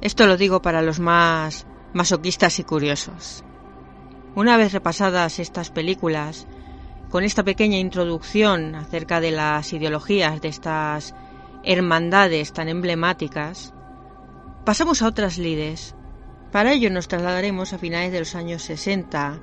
Esto 0.00 0.26
lo 0.26 0.38
digo 0.38 0.62
para 0.62 0.80
los 0.80 0.98
más 0.98 1.66
masoquistas 1.92 2.58
y 2.58 2.64
curiosos. 2.64 3.44
Una 4.34 4.56
vez 4.56 4.72
repasadas 4.72 5.38
estas 5.38 5.70
películas, 5.70 6.46
con 7.10 7.22
esta 7.22 7.44
pequeña 7.44 7.78
introducción 7.78 8.74
acerca 8.74 9.20
de 9.20 9.30
las 9.30 9.72
ideologías 9.74 10.40
de 10.40 10.48
estas 10.48 11.14
hermandades 11.64 12.54
tan 12.54 12.68
emblemáticas, 12.68 13.74
Pasamos 14.66 15.00
a 15.00 15.06
otras 15.06 15.38
lides. 15.38 15.94
Para 16.50 16.72
ello 16.72 16.90
nos 16.90 17.06
trasladaremos 17.06 17.72
a 17.72 17.78
finales 17.78 18.10
de 18.10 18.18
los 18.18 18.34
años 18.34 18.62
60, 18.62 19.38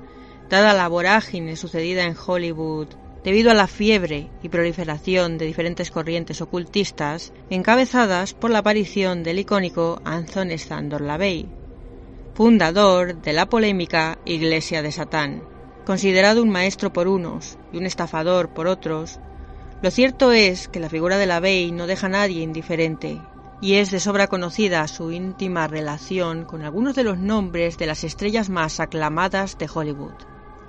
dada 0.50 0.74
la 0.74 0.86
vorágine 0.86 1.56
sucedida 1.56 2.04
en 2.04 2.14
Hollywood 2.14 2.88
debido 3.24 3.50
a 3.50 3.54
la 3.54 3.66
fiebre 3.66 4.28
y 4.42 4.50
proliferación 4.50 5.38
de 5.38 5.46
diferentes 5.46 5.90
corrientes 5.90 6.42
ocultistas 6.42 7.32
encabezadas 7.48 8.34
por 8.34 8.50
la 8.50 8.58
aparición 8.58 9.22
del 9.22 9.38
icónico 9.38 9.98
Anthony 10.04 10.58
Sandor 10.58 11.00
LaVey, 11.00 11.48
fundador 12.34 13.22
de 13.22 13.32
la 13.32 13.48
polémica 13.48 14.18
Iglesia 14.26 14.82
de 14.82 14.92
Satán. 14.92 15.42
Considerado 15.86 16.42
un 16.42 16.50
maestro 16.50 16.92
por 16.92 17.08
unos 17.08 17.56
y 17.72 17.78
un 17.78 17.86
estafador 17.86 18.50
por 18.50 18.66
otros, 18.66 19.20
lo 19.80 19.90
cierto 19.90 20.32
es 20.32 20.68
que 20.68 20.80
la 20.80 20.90
figura 20.90 21.16
de 21.16 21.24
LaVey 21.24 21.72
no 21.72 21.86
deja 21.86 22.08
a 22.08 22.10
nadie 22.10 22.42
indiferente 22.42 23.22
y 23.64 23.76
es 23.76 23.90
de 23.90 23.98
sobra 23.98 24.26
conocida 24.26 24.86
su 24.88 25.10
íntima 25.10 25.66
relación 25.66 26.44
con 26.44 26.60
algunos 26.60 26.94
de 26.94 27.02
los 27.02 27.18
nombres 27.18 27.78
de 27.78 27.86
las 27.86 28.04
estrellas 28.04 28.50
más 28.50 28.78
aclamadas 28.78 29.56
de 29.56 29.70
Hollywood. 29.72 30.12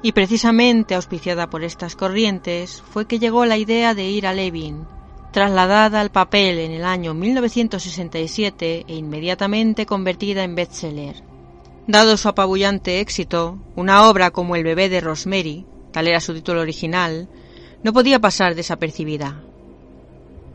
Y 0.01 0.13
precisamente 0.13 0.95
auspiciada 0.95 1.49
por 1.49 1.65
estas 1.65 1.97
corrientes 1.97 2.81
fue 2.89 3.05
que 3.05 3.19
llegó 3.19 3.45
la 3.45 3.57
idea 3.57 3.95
de 3.95 4.05
ir 4.05 4.25
a 4.25 4.33
Levin, 4.33 4.87
trasladada 5.33 5.99
al 5.99 6.09
papel 6.09 6.57
en 6.57 6.71
el 6.71 6.85
año 6.85 7.13
1967 7.13 8.85
e 8.87 8.95
inmediatamente 8.95 9.85
convertida 9.85 10.45
en 10.45 10.55
bestseller. 10.55 11.21
Dado 11.87 12.15
su 12.15 12.29
apabullante 12.29 13.01
éxito, 13.01 13.59
una 13.75 14.07
obra 14.07 14.31
como 14.31 14.55
El 14.55 14.63
bebé 14.63 14.87
de 14.87 15.01
Rosemary, 15.01 15.65
tal 15.91 16.07
era 16.07 16.21
su 16.21 16.33
título 16.33 16.61
original, 16.61 17.27
no 17.83 17.91
podía 17.91 18.21
pasar 18.21 18.55
desapercibida. 18.55 19.43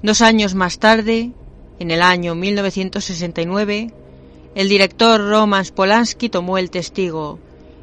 Dos 0.03 0.23
años 0.23 0.55
más 0.55 0.79
tarde, 0.79 1.35
en 1.81 1.91
el 1.91 2.03
año 2.03 2.35
1969, 2.35 3.91
el 4.55 4.69
director 4.69 5.19
Roman 5.19 5.65
Polanski 5.75 6.29
tomó 6.29 6.59
el 6.59 6.71
testigo 6.71 7.39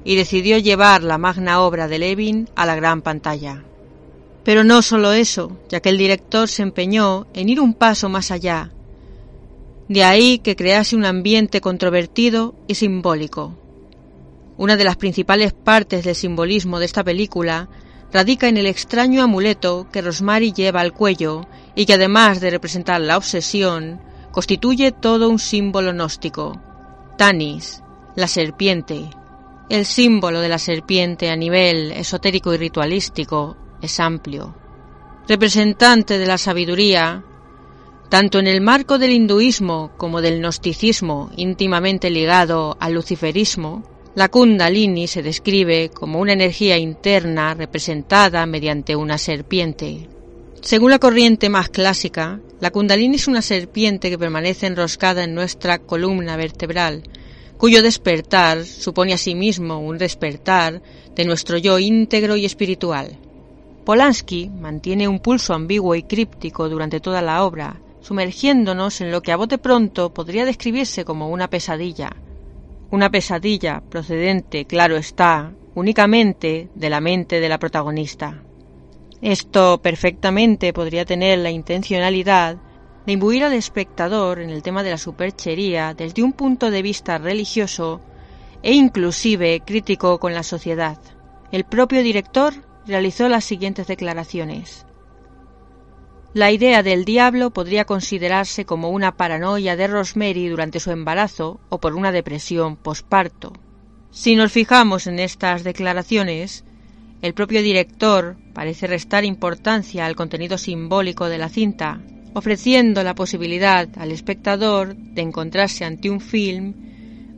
y 0.05 0.15
decidió 0.15 0.59
llevar 0.59 1.01
la 1.01 1.17
magna 1.17 1.61
obra 1.61 1.87
de 1.87 1.97
Levin 1.97 2.47
a 2.55 2.67
la 2.67 2.75
gran 2.75 3.01
pantalla. 3.01 3.63
Pero 4.43 4.63
no 4.63 4.83
solo 4.83 5.13
eso, 5.13 5.57
ya 5.67 5.79
que 5.79 5.89
el 5.89 5.97
director 5.97 6.47
se 6.47 6.61
empeñó 6.61 7.25
en 7.33 7.49
ir 7.49 7.59
un 7.59 7.73
paso 7.73 8.07
más 8.07 8.29
allá. 8.29 8.71
De 9.89 10.03
ahí 10.03 10.39
que 10.39 10.55
crease 10.55 10.95
un 10.95 11.03
ambiente 11.03 11.59
controvertido 11.59 12.53
y 12.67 12.75
simbólico. 12.75 13.57
Una 14.57 14.77
de 14.77 14.83
las 14.83 14.97
principales 14.97 15.53
partes 15.53 16.05
del 16.05 16.15
simbolismo 16.15 16.77
de 16.77 16.85
esta 16.85 17.03
película 17.03 17.67
radica 18.13 18.47
en 18.47 18.57
el 18.57 18.67
extraño 18.67 19.23
amuleto 19.23 19.87
que 19.91 20.03
Rosemary 20.03 20.53
lleva 20.53 20.81
al 20.81 20.93
cuello 20.93 21.47
y 21.77 21.85
que 21.85 21.93
además 21.93 22.41
de 22.41 22.49
representar 22.49 22.99
la 23.01 23.17
obsesión, 23.17 24.01
constituye 24.31 24.91
todo 24.91 25.29
un 25.29 25.37
símbolo 25.37 25.93
gnóstico. 25.93 26.59
Tanis, 27.19 27.83
la 28.15 28.27
serpiente. 28.27 29.11
El 29.69 29.85
símbolo 29.85 30.41
de 30.41 30.49
la 30.49 30.57
serpiente 30.57 31.29
a 31.29 31.35
nivel 31.35 31.91
esotérico 31.91 32.51
y 32.51 32.57
ritualístico 32.57 33.55
es 33.79 33.99
amplio. 33.99 34.55
Representante 35.27 36.17
de 36.17 36.25
la 36.25 36.39
sabiduría, 36.39 37.23
tanto 38.09 38.39
en 38.39 38.47
el 38.47 38.59
marco 38.59 38.97
del 38.97 39.11
hinduismo 39.11 39.91
como 39.97 40.21
del 40.21 40.39
gnosticismo 40.39 41.29
íntimamente 41.37 42.09
ligado 42.09 42.75
al 42.79 42.93
luciferismo, 42.93 43.83
la 44.15 44.29
kundalini 44.29 45.05
se 45.05 45.21
describe 45.21 45.89
como 45.89 46.19
una 46.21 46.33
energía 46.33 46.79
interna 46.79 47.53
representada 47.53 48.47
mediante 48.47 48.95
una 48.95 49.19
serpiente. 49.19 50.09
Según 50.61 50.91
la 50.91 50.99
corriente 50.99 51.49
más 51.49 51.69
clásica, 51.69 52.39
la 52.59 52.71
kundalini 52.71 53.15
es 53.15 53.27
una 53.27 53.41
serpiente 53.41 54.09
que 54.09 54.17
permanece 54.17 54.67
enroscada 54.67 55.23
en 55.23 55.35
nuestra 55.35 55.77
columna 55.79 56.35
vertebral, 56.35 57.03
cuyo 57.57 57.81
despertar 57.81 58.65
supone 58.65 59.13
asimismo 59.13 59.79
un 59.79 59.97
despertar 59.97 60.81
de 61.15 61.25
nuestro 61.25 61.57
yo 61.57 61.79
íntegro 61.79 62.35
y 62.35 62.45
espiritual. 62.45 63.17
Polanski 63.85 64.49
mantiene 64.49 65.07
un 65.07 65.19
pulso 65.19 65.53
ambiguo 65.53 65.95
y 65.95 66.03
críptico 66.03 66.67
durante 66.67 66.99
toda 66.99 67.21
la 67.21 67.43
obra, 67.43 67.79
sumergiéndonos 68.01 68.99
en 69.01 69.11
lo 69.11 69.21
que 69.21 69.31
a 69.31 69.37
bote 69.37 69.57
pronto 69.57 70.13
podría 70.13 70.45
describirse 70.45 71.05
como 71.05 71.29
una 71.29 71.49
pesadilla. 71.49 72.15
Una 72.91 73.09
pesadilla 73.09 73.81
procedente, 73.89 74.65
claro 74.65 74.97
está, 74.97 75.51
únicamente 75.75 76.69
de 76.73 76.89
la 76.89 76.99
mente 76.99 77.39
de 77.39 77.49
la 77.49 77.59
protagonista. 77.59 78.43
Esto 79.21 79.81
perfectamente 79.81 80.73
podría 80.73 81.05
tener 81.05 81.39
la 81.39 81.49
intencionalidad 81.49 82.57
de 83.05 83.13
imbuir 83.13 83.43
al 83.43 83.53
espectador 83.53 84.39
en 84.39 84.49
el 84.49 84.61
tema 84.61 84.83
de 84.83 84.91
la 84.91 84.97
superchería 84.97 85.93
desde 85.93 86.23
un 86.23 86.33
punto 86.33 86.69
de 86.69 86.81
vista 86.81 87.17
religioso 87.17 88.01
e 88.61 88.73
inclusive 88.73 89.61
crítico 89.65 90.19
con 90.19 90.33
la 90.33 90.43
sociedad. 90.43 90.99
El 91.51 91.63
propio 91.63 92.03
director 92.03 92.53
realizó 92.85 93.29
las 93.29 93.45
siguientes 93.45 93.87
declaraciones. 93.87 94.85
La 96.33 96.51
idea 96.51 96.83
del 96.83 97.05
diablo 97.05 97.49
podría 97.49 97.85
considerarse 97.85 98.65
como 98.65 98.89
una 98.89 99.17
paranoia 99.17 99.75
de 99.75 99.87
Rosemary 99.87 100.49
durante 100.49 100.79
su 100.79 100.91
embarazo 100.91 101.59
o 101.69 101.79
por 101.79 101.95
una 101.95 102.11
depresión 102.11 102.75
posparto. 102.75 103.53
Si 104.11 104.35
nos 104.35 104.51
fijamos 104.51 105.07
en 105.07 105.19
estas 105.19 105.63
declaraciones, 105.63 106.65
el 107.21 107.33
propio 107.33 107.61
director 107.61 108.37
parece 108.53 108.87
restar 108.87 109.25
importancia 109.25 110.05
al 110.05 110.15
contenido 110.15 110.57
simbólico 110.57 111.29
de 111.29 111.37
la 111.37 111.49
cinta, 111.49 112.01
ofreciendo 112.33 113.03
la 113.03 113.15
posibilidad 113.15 113.89
al 113.97 114.11
espectador 114.11 114.95
de 114.95 115.21
encontrarse 115.21 115.85
ante 115.85 116.09
un 116.09 116.21
film 116.21 116.73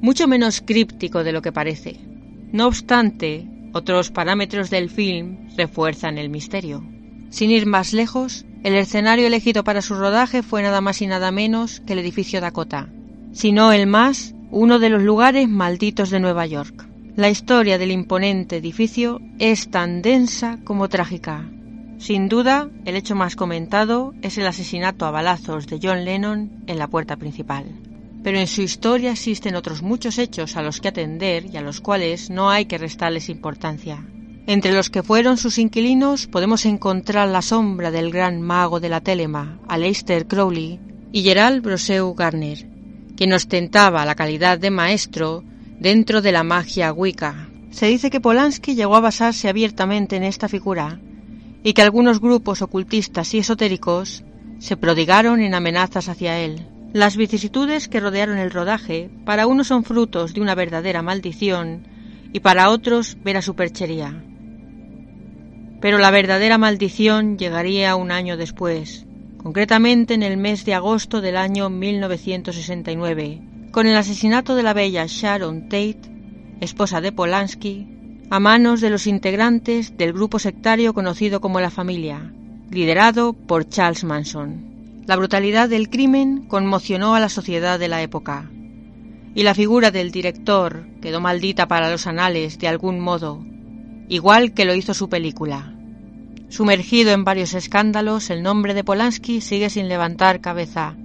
mucho 0.02 0.28
menos 0.28 0.62
críptico 0.62 1.24
de 1.24 1.32
lo 1.32 1.42
que 1.42 1.52
parece. 1.52 1.98
No 2.52 2.68
obstante, 2.68 3.48
otros 3.74 4.12
parámetros 4.12 4.70
del 4.70 4.90
film 4.90 5.50
refuerzan 5.56 6.18
el 6.18 6.30
misterio. 6.30 6.84
Sin 7.30 7.52
ir 7.52 7.66
más 7.66 7.94
lejos, 7.94 8.46
el 8.64 8.76
escenario 8.76 9.28
elegido 9.28 9.64
para 9.64 9.82
su 9.82 9.96
rodaje 9.96 10.44
fue 10.44 10.64
nada 10.64 10.82
más 10.82 11.02
y 11.02 11.08
nada 11.08 11.32
menos 11.32 11.80
que 11.82 11.94
el 11.94 12.00
edificio 12.00 12.42
Dakota, 12.42 12.90
sino 13.32 13.72
el 13.72 13.88
más, 13.88 14.34
uno 14.52 14.80
de 14.80 14.90
los 14.90 15.04
lugares 15.04 15.48
malditos 15.48 16.10
de 16.10 16.20
Nueva 16.20 16.46
York. 16.48 16.89
La 17.16 17.30
historia 17.30 17.78
del 17.78 17.92
imponente 17.92 18.58
edificio 18.58 19.20
es 19.40 19.70
tan 19.70 20.02
densa 20.02 20.60
como 20.64 20.88
trágica. 20.88 21.50
Sin 21.98 22.30
duda, 22.30 22.70
el 22.86 22.96
hecho 22.96 23.16
más 23.16 23.36
comentado 23.36 24.14
es 24.22 24.38
el 24.38 24.48
asesinato 24.48 25.06
a 25.06 25.12
balazos 25.12 25.68
de 25.68 25.80
John 25.82 26.06
Lennon 26.06 26.64
en 26.68 26.80
la 26.80 26.88
puerta 26.88 27.18
principal. 27.18 27.66
Pero 28.24 28.38
en 28.38 28.48
su 28.48 28.62
historia 28.62 29.12
existen 29.12 29.56
otros 29.56 29.82
muchos 29.82 30.18
hechos 30.18 30.56
a 30.56 30.62
los 30.62 30.80
que 30.80 30.88
atender 30.90 31.46
y 31.46 31.58
a 31.58 31.62
los 31.62 31.82
cuales 31.82 32.30
no 32.30 32.50
hay 32.50 32.66
que 32.66 32.78
restarles 32.78 33.28
importancia. 33.28 34.06
Entre 34.48 34.72
los 34.72 34.90
que 34.90 35.04
fueron 35.04 35.38
sus 35.38 35.58
inquilinos 35.58 36.28
podemos 36.28 36.66
encontrar 36.66 37.28
la 37.28 37.42
sombra 37.42 37.92
del 37.92 38.12
gran 38.12 38.42
mago 38.42 38.80
de 38.80 38.90
la 38.90 39.02
Telema, 39.02 39.60
Aleister 39.68 40.26
Crowley, 40.26 40.80
y 41.12 41.24
Gerald 41.24 41.64
Broseu 41.64 42.14
Garner, 42.14 42.66
quien 43.18 43.34
ostentaba 43.34 44.06
la 44.06 44.16
calidad 44.16 44.58
de 44.58 44.72
maestro 44.72 45.44
dentro 45.80 46.22
de 46.22 46.34
la 46.34 46.44
magia 46.44 46.92
Wicca. 46.92 47.48
Se 47.72 47.88
dice 47.88 48.10
que 48.10 48.20
Polanski 48.20 48.76
llegó 48.76 48.96
a 48.96 49.02
basarse 49.02 49.48
abiertamente 49.48 50.18
en 50.18 50.24
esta 50.24 50.50
figura 50.50 51.00
y 51.64 51.74
que 51.74 51.82
algunos 51.82 52.20
grupos 52.20 52.62
ocultistas 52.62 53.34
y 53.34 53.40
esotéricos 53.40 54.24
se 54.60 54.76
prodigaron 54.76 55.40
en 55.40 55.54
amenazas 55.54 56.10
hacia 56.10 56.38
él. 56.40 56.68
Las 56.92 57.16
vicisitudes 57.16 57.88
que 57.88 58.00
rodearon 58.00 58.38
el 58.38 58.52
rodaje 58.52 59.10
para 59.24 59.48
unos 59.48 59.68
son 59.68 59.84
frutos 59.84 60.34
de 60.34 60.42
una 60.42 60.56
verdadera 60.56 61.02
maldición 61.02 61.88
y 62.34 62.42
para 62.42 62.70
otros 62.72 63.18
vera 63.24 63.42
superchería. 63.42 64.24
Pero 65.80 65.98
la 65.98 66.12
verdadera 66.12 66.58
maldición 66.58 67.38
llegaría 67.38 67.96
un 67.96 68.12
año 68.12 68.36
después, 68.36 69.06
concretamente 69.38 70.14
en 70.14 70.24
el 70.24 70.36
mes 70.36 70.66
de 70.66 70.74
agosto 70.74 71.22
del 71.22 71.38
año 71.38 71.70
1969, 71.70 73.49
con 73.80 73.88
el 73.88 73.96
asesinato 73.96 74.56
de 74.56 74.64
la 74.64 74.74
bella 74.74 75.06
Sharon 75.08 75.70
Tate, 75.70 76.02
esposa 76.60 77.00
de 77.00 77.14
Polanski, 77.14 77.88
a 78.30 78.38
manos 78.38 78.82
de 78.82 78.90
los 78.90 79.08
integrantes 79.08 79.96
del 79.96 80.12
grupo 80.12 80.38
sectario 80.38 80.94
conocido 80.94 81.40
como 81.40 81.62
La 81.62 81.70
Familia, 81.70 82.34
liderado 82.70 83.32
por 83.32 83.70
Charles 83.70 84.04
Manson. 84.04 85.06
La 85.06 85.16
brutalidad 85.16 85.70
del 85.70 85.90
crimen 85.90 86.46
conmocionó 86.50 87.16
a 87.16 87.22
la 87.22 87.30
sociedad 87.30 87.80
de 87.80 87.88
la 87.88 88.02
época, 88.02 88.52
y 89.34 89.44
la 89.44 89.56
figura 89.56 89.92
del 89.92 90.12
director 90.12 90.86
quedó 91.02 91.22
maldita 91.22 91.70
para 91.70 91.90
los 91.90 92.06
anales 92.06 92.60
de 92.60 92.68
algún 92.68 93.00
modo, 93.00 93.42
igual 94.10 94.54
que 94.54 94.66
lo 94.66 94.76
hizo 94.76 94.94
su 94.94 95.08
película. 95.08 95.74
Sumergido 96.50 97.12
en 97.12 97.24
varios 97.24 97.54
escándalos, 97.54 98.30
el 98.30 98.44
nombre 98.44 98.74
de 98.74 98.84
Polanski 98.84 99.40
sigue 99.40 99.70
sin 99.70 99.88
levantar 99.88 100.42
cabeza, 100.42 100.98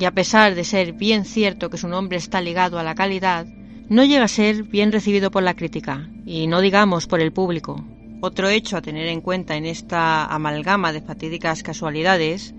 y 0.00 0.06
a 0.06 0.12
pesar 0.12 0.54
de 0.54 0.64
ser 0.64 0.94
bien 0.94 1.26
cierto 1.26 1.68
que 1.68 1.76
su 1.76 1.86
nombre 1.86 2.16
está 2.16 2.40
ligado 2.40 2.78
a 2.78 2.82
la 2.82 2.94
calidad, 2.94 3.46
no 3.90 4.02
llega 4.02 4.24
a 4.24 4.28
ser 4.28 4.62
bien 4.62 4.92
recibido 4.92 5.30
por 5.30 5.42
la 5.42 5.54
crítica, 5.54 6.08
y 6.24 6.46
no 6.46 6.62
digamos 6.62 7.06
por 7.06 7.20
el 7.20 7.32
público. 7.32 7.84
Otro 8.22 8.48
hecho 8.48 8.78
a 8.78 8.82
tener 8.82 9.08
en 9.08 9.20
cuenta 9.20 9.56
en 9.56 9.66
esta 9.66 10.24
amalgama 10.24 10.94
de 10.94 11.02
fatídicas 11.02 11.62
casualidades 11.62 12.54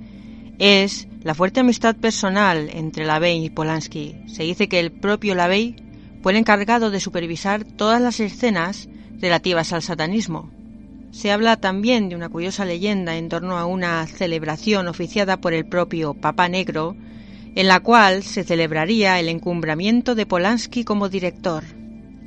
es 0.59 1.07
la 1.23 1.33
fuerte 1.33 1.61
amistad 1.61 1.95
personal 1.95 2.69
entre 2.73 3.05
Lavey 3.05 3.45
y 3.45 3.49
Polanski. 3.49 4.17
Se 4.27 4.43
dice 4.43 4.69
que 4.69 4.79
el 4.79 4.91
propio 4.91 5.33
Lavey 5.33 5.75
fue 6.21 6.33
el 6.33 6.37
encargado 6.37 6.91
de 6.91 6.99
supervisar 6.99 7.63
todas 7.63 7.99
las 7.99 8.19
escenas 8.19 8.87
relativas 9.19 9.73
al 9.73 9.81
satanismo. 9.81 10.51
Se 11.09 11.31
habla 11.31 11.57
también 11.57 12.07
de 12.07 12.15
una 12.15 12.29
curiosa 12.29 12.65
leyenda 12.65 13.17
en 13.17 13.29
torno 13.29 13.57
a 13.57 13.65
una 13.65 14.05
celebración 14.05 14.87
oficiada 14.87 15.37
por 15.37 15.53
el 15.53 15.65
propio 15.65 16.13
Papa 16.13 16.47
Negro, 16.47 16.95
en 17.55 17.67
la 17.67 17.79
cual 17.81 18.23
se 18.23 18.43
celebraría 18.43 19.19
el 19.19 19.27
encumbramiento 19.27 20.15
de 20.15 20.25
Polanski 20.25 20.83
como 20.83 21.09
director. 21.09 21.63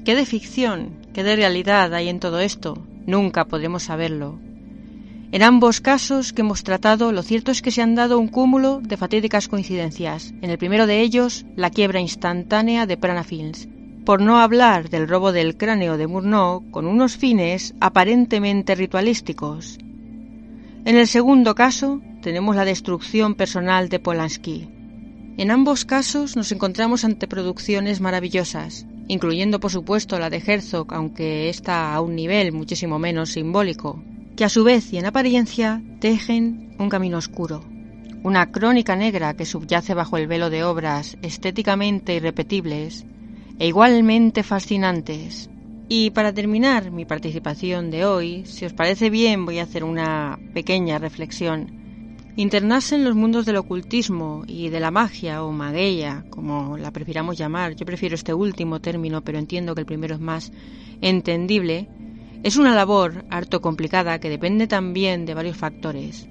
¿Qué 0.05 0.15
de 0.15 0.27
ficción, 0.27 0.99
qué 1.15 1.25
de 1.25 1.37
realidad 1.37 1.95
hay 1.95 2.09
en 2.09 2.21
todo 2.21 2.41
esto? 2.41 2.87
Nunca 3.07 3.47
podremos 3.47 3.85
saberlo. 3.85 4.39
En 5.33 5.43
ambos 5.43 5.81
casos 5.81 6.33
que 6.33 6.43
hemos 6.43 6.63
tratado, 6.63 7.11
lo 7.11 7.23
cierto 7.23 7.51
es 7.51 7.63
que 7.63 7.71
se 7.71 7.83
han 7.83 7.95
dado 7.95 8.19
un 8.19 8.29
cúmulo 8.29 8.81
de 8.83 8.97
fatídicas 8.97 9.49
coincidencias. 9.49 10.33
En 10.43 10.51
el 10.51 10.59
primero 10.59 10.87
de 10.87 11.01
ellos, 11.01 11.45
la 11.57 11.71
quiebra 11.71 12.01
instantánea 12.01 12.87
de 12.87 12.97
Prana 12.97 13.25
Films, 13.25 13.67
por 14.05 14.21
no 14.21 14.39
hablar 14.39 14.91
del 14.91 15.09
robo 15.09 15.33
del 15.33 15.57
cráneo 15.57 15.97
de 15.97 16.07
Murnau 16.07 16.71
con 16.71 16.87
unos 16.87 17.17
fines 17.17 17.75
aparentemente 17.81 18.75
ritualísticos. 18.75 19.79
En 20.85 20.97
el 20.97 21.09
segundo 21.09 21.55
caso 21.55 22.01
tenemos 22.21 22.55
la 22.55 22.67
destrucción 22.67 23.35
personal 23.35 23.89
de 23.89 23.99
Polanski. 23.99 24.69
En 25.37 25.51
ambos 25.51 25.85
casos 25.85 26.37
nos 26.37 26.53
encontramos 26.53 27.05
ante 27.05 27.27
producciones 27.27 28.01
maravillosas, 28.01 28.87
incluyendo 29.09 29.59
por 29.59 29.73
supuesto 29.73 30.17
la 30.21 30.31
de 30.31 30.41
Herzog, 30.45 30.95
aunque 30.95 31.49
está 31.49 31.93
a 31.93 32.01
un 32.01 32.15
nivel 32.15 32.53
muchísimo 32.53 33.01
menos 33.01 33.31
simbólico, 33.31 34.01
que 34.37 34.45
a 34.45 34.49
su 34.49 34.63
vez 34.63 34.93
y 34.93 34.99
en 34.99 35.07
apariencia 35.07 35.83
tejen 36.01 36.77
un 36.79 36.89
camino 36.89 37.19
oscuro, 37.19 37.65
una 38.23 38.53
crónica 38.53 38.95
negra 38.95 39.35
que 39.35 39.45
subyace 39.45 39.93
bajo 39.93 40.19
el 40.19 40.29
velo 40.29 40.51
de 40.51 40.63
obras 40.63 41.19
estéticamente 41.21 42.15
irrepetibles 42.15 43.05
e 43.59 43.67
igualmente 43.67 44.45
fascinantes. 44.45 45.51
Y 45.89 46.11
para 46.11 46.33
terminar 46.33 46.93
mi 46.93 47.05
participación 47.07 47.91
de 47.91 48.07
hoy, 48.07 48.47
si 48.47 48.67
os 48.67 48.73
parece 48.73 49.11
bien, 49.11 49.45
voy 49.45 49.59
a 49.59 49.65
hacer 49.65 49.83
una 49.83 50.39
pequeña 50.55 50.99
reflexión. 50.99 51.84
Internarse 52.37 52.97
en 52.97 53.05
los 53.05 53.15
mundos 53.15 53.47
del 53.47 53.57
ocultismo 53.57 54.43
y 54.49 54.69
de 54.69 54.81
la 54.81 54.91
magia 54.91 55.45
o 55.45 55.53
magueya, 55.53 56.25
como 56.31 56.77
la 56.77 56.91
prefiramos 56.91 57.39
llamar, 57.39 57.77
yo 57.77 57.87
prefiero 57.87 58.17
este 58.17 58.35
último 58.35 58.81
término, 58.81 59.23
pero 59.23 59.39
entiendo 59.39 59.75
que 59.75 59.83
el 59.83 59.87
primero 59.87 60.15
es 60.15 60.21
más 60.21 60.53
entendible, 61.01 61.89
Es 62.43 62.59
una 62.59 62.75
labor 62.75 63.25
harto 63.31 63.63
complicada 63.63 64.19
que 64.19 64.29
depende 64.29 64.67
también 64.67 65.25
de 65.25 65.33
varios 65.33 65.57
factores. 65.57 66.29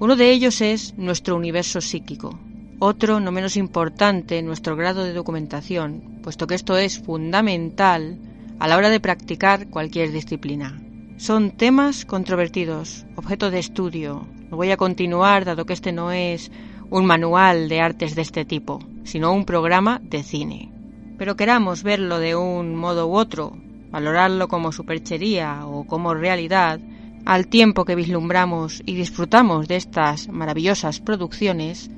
Uno 0.00 0.16
de 0.16 0.32
ellos 0.32 0.60
es 0.60 0.98
nuestro 0.98 1.36
universo 1.36 1.80
psíquico, 1.80 2.40
otro, 2.80 3.20
no 3.20 3.30
menos 3.30 3.56
importante, 3.56 4.42
nuestro 4.42 4.74
grado 4.74 5.04
de 5.04 5.12
documentación, 5.12 6.18
puesto 6.24 6.48
que 6.48 6.56
esto 6.56 6.76
es 6.76 6.98
fundamental 6.98 8.18
a 8.58 8.66
la 8.66 8.76
hora 8.76 8.90
de 8.90 8.98
practicar 8.98 9.68
cualquier 9.68 10.10
disciplina. 10.10 10.82
Son 11.18 11.52
temas 11.52 12.04
controvertidos, 12.04 13.06
objeto 13.14 13.52
de 13.52 13.60
estudio. 13.60 14.26
Voy 14.50 14.70
a 14.70 14.76
continuar 14.76 15.44
dado 15.44 15.66
que 15.66 15.74
este 15.74 15.92
no 15.92 16.10
es 16.10 16.50
un 16.90 17.04
manual 17.04 17.68
de 17.68 17.80
artes 17.80 18.14
de 18.14 18.22
este 18.22 18.44
tipo, 18.44 18.80
sino 19.04 19.32
un 19.32 19.44
programa 19.44 20.00
de 20.02 20.22
cine. 20.22 20.72
Pero 21.18 21.36
queramos 21.36 21.82
verlo 21.82 22.18
de 22.18 22.34
un 22.34 22.74
modo 22.74 23.08
u 23.08 23.14
otro, 23.14 23.56
valorarlo 23.90 24.48
como 24.48 24.72
superchería 24.72 25.66
o 25.66 25.84
como 25.84 26.14
realidad, 26.14 26.80
al 27.26 27.48
tiempo 27.48 27.84
que 27.84 27.94
vislumbramos 27.94 28.82
y 28.86 28.94
disfrutamos 28.94 29.68
de 29.68 29.76
estas 29.76 30.28
maravillosas 30.28 31.00
producciones, 31.00 31.90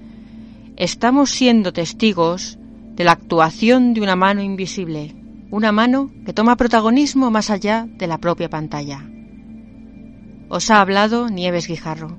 estamos 0.76 1.30
siendo 1.30 1.72
testigos 1.72 2.58
de 2.94 3.04
la 3.04 3.12
actuación 3.12 3.94
de 3.94 4.00
una 4.00 4.16
mano 4.16 4.42
invisible, 4.42 5.14
una 5.50 5.70
mano 5.70 6.10
que 6.26 6.32
toma 6.32 6.56
protagonismo 6.56 7.30
más 7.30 7.50
allá 7.50 7.86
de 7.88 8.06
la 8.08 8.18
propia 8.18 8.50
pantalla. 8.50 9.08
Os 10.48 10.68
ha 10.70 10.80
hablado 10.80 11.28
Nieves 11.28 11.68
Guijarro. 11.68 12.18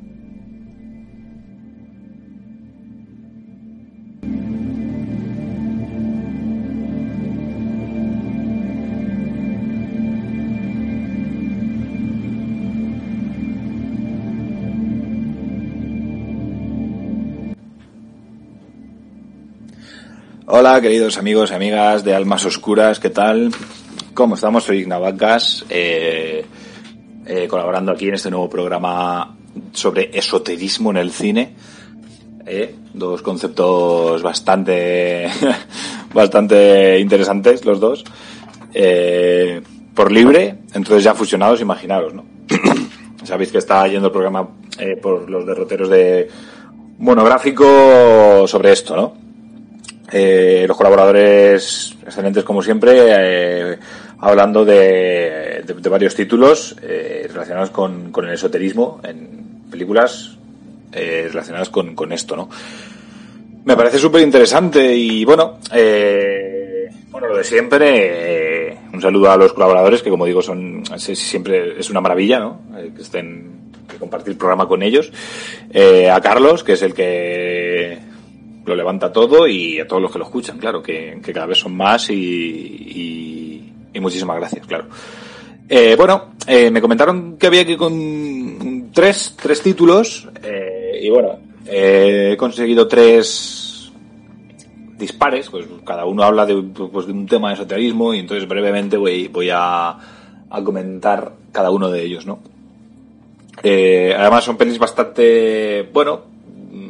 Hola, 20.53 20.81
queridos 20.81 21.17
amigos 21.17 21.49
y 21.49 21.53
amigas 21.53 22.03
de 22.03 22.13
Almas 22.13 22.43
Oscuras, 22.45 22.99
¿qué 22.99 23.09
tal? 23.09 23.51
¿Cómo 24.13 24.35
estamos? 24.35 24.65
Soy 24.65 24.79
Ignavacas, 24.79 25.63
eh, 25.69 26.43
eh, 27.25 27.47
colaborando 27.47 27.93
aquí 27.93 28.09
en 28.09 28.15
este 28.15 28.29
nuevo 28.29 28.49
programa 28.49 29.33
sobre 29.71 30.11
esoterismo 30.13 30.91
en 30.91 30.97
el 30.97 31.11
cine. 31.11 31.55
Eh, 32.45 32.75
dos 32.93 33.21
conceptos 33.21 34.21
bastante, 34.21 35.29
bastante 36.13 36.99
interesantes, 36.99 37.63
los 37.63 37.79
dos. 37.79 38.03
Eh, 38.73 39.61
por 39.95 40.11
libre, 40.11 40.57
entonces 40.73 41.05
ya 41.05 41.15
fusionados, 41.15 41.61
imaginaros, 41.61 42.13
¿no? 42.13 42.25
Sabéis 43.23 43.53
que 43.53 43.59
está 43.59 43.87
yendo 43.87 44.07
el 44.07 44.11
programa 44.11 44.49
eh, 44.77 44.97
por 45.01 45.29
los 45.29 45.45
derroteros 45.45 45.87
de 45.87 46.27
monográfico 46.97 48.45
sobre 48.47 48.73
esto, 48.73 48.97
¿no? 48.97 49.30
Eh, 50.13 50.65
los 50.67 50.75
colaboradores 50.75 51.95
excelentes 52.05 52.43
como 52.43 52.61
siempre, 52.61 52.91
eh, 52.97 53.77
hablando 54.19 54.65
de, 54.65 55.63
de, 55.65 55.89
varios 55.89 56.15
títulos 56.15 56.75
eh, 56.81 57.29
relacionados 57.31 57.69
con, 57.69 58.11
el 58.25 58.33
esoterismo 58.33 58.99
en 59.05 59.69
películas 59.71 60.37
eh, 60.91 61.29
relacionadas 61.31 61.69
con, 61.69 62.11
esto, 62.11 62.35
¿no? 62.35 62.49
Me 63.63 63.77
parece 63.77 63.99
súper 63.99 64.21
interesante 64.21 64.93
y 64.93 65.23
bueno, 65.23 65.59
bueno, 67.11 67.27
lo 67.27 67.37
de 67.37 67.43
siempre, 67.43 68.79
un 68.91 69.01
saludo 69.01 69.31
a 69.31 69.37
los 69.37 69.53
colaboradores 69.53 70.01
que 70.01 70.09
como 70.09 70.25
digo 70.25 70.41
son, 70.41 70.83
siempre 70.97 71.79
es 71.79 71.89
una 71.89 72.01
maravilla, 72.01 72.39
¿no? 72.39 72.61
que 72.95 73.03
estén, 73.03 73.71
que 73.87 73.97
compartir 73.97 74.37
programa 74.37 74.67
con 74.67 74.81
ellos. 74.81 75.11
a 76.11 76.19
Carlos, 76.21 76.63
que 76.63 76.73
es 76.73 76.81
el 76.81 76.95
que 76.95 78.10
lo 78.65 78.75
levanta 78.75 79.11
todo 79.11 79.47
y 79.47 79.79
a 79.79 79.87
todos 79.87 80.01
los 80.01 80.11
que 80.11 80.19
lo 80.19 80.25
escuchan, 80.25 80.57
claro, 80.57 80.81
que, 80.81 81.19
cada 81.33 81.45
vez 81.45 81.59
son 81.59 81.75
más 81.75 82.09
y, 82.09 83.71
muchísimas 83.99 84.37
gracias, 84.37 84.65
claro. 84.65 84.85
Eh, 85.67 85.95
bueno, 85.95 86.33
eh, 86.47 86.69
me 86.69 86.81
comentaron 86.81 87.37
que 87.37 87.47
había 87.47 87.65
que 87.65 87.77
con 87.77 88.89
tres, 88.93 89.35
tres 89.41 89.61
títulos 89.61 90.27
eh, 90.43 90.99
y 91.01 91.09
bueno, 91.09 91.39
he 91.65 92.35
conseguido 92.37 92.87
tres 92.87 93.91
dispares, 94.97 95.49
pues 95.49 95.65
cada 95.85 96.05
uno 96.05 96.23
habla 96.23 96.45
de, 96.45 96.61
pues, 96.61 97.07
de 97.07 97.13
un 97.13 97.25
tema 97.25 97.49
de 97.49 97.55
esoterismo 97.55 98.13
y 98.13 98.19
entonces 98.19 98.47
brevemente 98.47 98.97
voy, 98.97 99.27
voy 99.27 99.49
a, 99.51 99.97
a 100.49 100.63
comentar 100.63 101.33
cada 101.51 101.71
uno 101.71 101.89
de 101.89 102.03
ellos, 102.03 102.25
¿no? 102.25 102.39
Eh, 103.63 104.13
además 104.17 104.43
son 104.43 104.57
pelis 104.57 104.79
bastante, 104.79 105.87
bueno, 105.93 106.21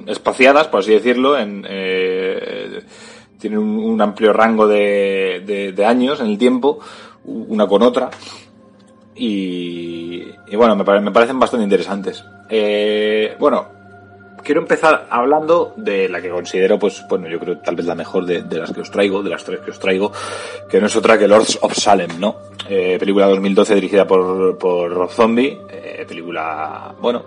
espaciadas, 0.07 0.67
por 0.67 0.81
así 0.81 0.91
decirlo, 0.91 1.37
en, 1.37 1.65
eh, 1.67 2.83
tienen 3.37 3.59
un, 3.59 3.99
amplio 4.01 4.33
rango 4.33 4.67
de, 4.67 5.43
de, 5.45 5.71
de, 5.71 5.85
años 5.85 6.19
en 6.21 6.27
el 6.27 6.37
tiempo, 6.37 6.79
una 7.25 7.67
con 7.67 7.81
otra, 7.81 8.09
y, 9.15 10.23
bueno, 10.55 10.75
me, 10.75 11.01
me, 11.01 11.11
parecen 11.11 11.39
bastante 11.39 11.63
interesantes. 11.63 12.23
Eh, 12.49 13.35
bueno, 13.39 13.67
quiero 14.43 14.61
empezar 14.61 15.07
hablando 15.09 15.73
de 15.77 16.09
la 16.09 16.21
que 16.21 16.29
considero, 16.29 16.79
pues, 16.79 17.03
bueno, 17.09 17.27
yo 17.27 17.39
creo 17.39 17.57
tal 17.59 17.75
vez 17.75 17.85
la 17.85 17.95
mejor 17.95 18.25
de, 18.25 18.43
de, 18.43 18.59
las 18.59 18.71
que 18.71 18.81
os 18.81 18.91
traigo, 18.91 19.21
de 19.21 19.29
las 19.29 19.43
tres 19.43 19.59
que 19.59 19.71
os 19.71 19.79
traigo, 19.79 20.11
que 20.69 20.79
no 20.79 20.87
es 20.87 20.95
otra 20.95 21.17
que 21.17 21.27
Lords 21.27 21.59
of 21.61 21.73
Salem, 21.73 22.19
¿no? 22.19 22.37
Eh, 22.69 22.97
película 22.99 23.27
2012 23.27 23.75
dirigida 23.75 24.07
por, 24.07 24.57
por 24.57 24.91
Rob 24.91 25.09
Zombie, 25.09 25.59
eh, 25.69 26.05
película, 26.07 26.95
bueno, 26.99 27.23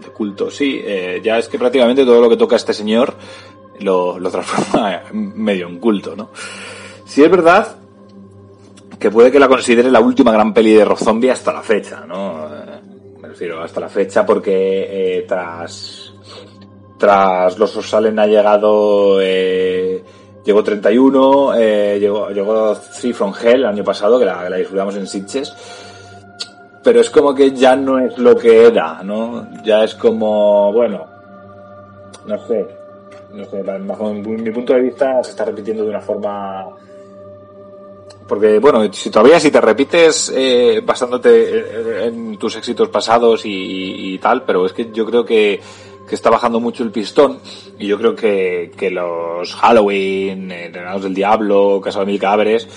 de 0.00 0.08
culto, 0.08 0.50
sí, 0.50 0.80
eh, 0.82 1.20
ya 1.22 1.38
es 1.38 1.48
que 1.48 1.58
prácticamente 1.58 2.04
todo 2.04 2.20
lo 2.20 2.28
que 2.28 2.36
toca 2.36 2.56
este 2.56 2.72
señor 2.72 3.14
lo, 3.80 4.18
lo 4.18 4.30
transforma 4.30 5.02
medio 5.12 5.68
en 5.68 5.78
culto, 5.78 6.16
¿no? 6.16 6.30
Sí 7.04 7.22
es 7.22 7.30
verdad 7.30 7.76
que 9.00 9.10
puede 9.10 9.32
que 9.32 9.40
la 9.40 9.48
considere 9.48 9.90
la 9.90 10.00
última 10.00 10.30
gran 10.30 10.52
peli 10.52 10.74
de 10.74 10.84
Rob 10.84 10.98
Zombie 10.98 11.30
hasta 11.30 11.52
la 11.52 11.62
fecha, 11.62 12.04
¿no? 12.06 12.48
Me 13.20 13.28
refiero 13.28 13.62
hasta 13.62 13.80
la 13.80 13.88
fecha 13.88 14.26
porque 14.26 14.86
eh, 14.90 15.24
tras 15.26 16.12
tras 16.98 17.58
Los 17.58 17.72
Salen 17.72 18.18
ha 18.18 18.26
llegado 18.26 19.18
eh, 19.22 20.04
llegó 20.44 20.62
31 20.62 21.54
eh, 21.54 21.98
llegó, 21.98 22.28
llegó 22.28 22.76
Three 22.76 23.14
from 23.14 23.32
Hell 23.32 23.60
el 23.60 23.66
año 23.66 23.82
pasado 23.82 24.18
que 24.18 24.26
la, 24.26 24.54
disfrutamos 24.54 24.94
en 24.96 25.06
Sitges 25.06 25.50
pero 26.82 27.00
es 27.00 27.10
como 27.10 27.34
que 27.34 27.52
ya 27.52 27.76
no 27.76 27.98
es 27.98 28.16
lo 28.18 28.36
que 28.36 28.66
era, 28.66 29.02
¿no? 29.02 29.48
Ya 29.64 29.84
es 29.84 29.94
como, 29.94 30.72
bueno, 30.72 31.06
no 32.26 32.46
sé, 32.46 32.66
no 33.32 33.44
sé, 33.44 33.62
bajo 33.62 34.12
mi 34.12 34.50
punto 34.50 34.74
de 34.74 34.80
vista 34.80 35.22
se 35.22 35.30
está 35.30 35.44
repitiendo 35.44 35.84
de 35.84 35.90
una 35.90 36.00
forma 36.00 36.66
porque 38.30 38.60
bueno, 38.60 38.92
si 38.92 39.10
todavía 39.10 39.40
si 39.40 39.50
te 39.50 39.60
repites 39.60 40.32
eh, 40.32 40.80
basándote 40.84 42.06
en 42.06 42.38
tus 42.38 42.54
éxitos 42.54 42.88
pasados 42.88 43.42
y, 43.44 44.16
tal, 44.18 44.44
pero 44.44 44.64
es 44.64 44.72
que 44.72 44.92
yo 44.92 45.04
creo 45.04 45.24
que, 45.24 45.60
que 46.08 46.14
está 46.14 46.30
bajando 46.30 46.60
mucho 46.60 46.84
el 46.84 46.92
pistón 46.92 47.40
y 47.76 47.88
yo 47.88 47.98
creo 47.98 48.14
que, 48.14 48.70
que 48.76 48.88
los 48.88 49.52
Halloween, 49.56 50.52
Entrenados 50.52 51.02
del 51.02 51.14
Diablo, 51.14 51.80
Casa 51.82 51.98
de 52.00 52.06
Mil 52.06 52.20
Cadáveres, 52.20 52.68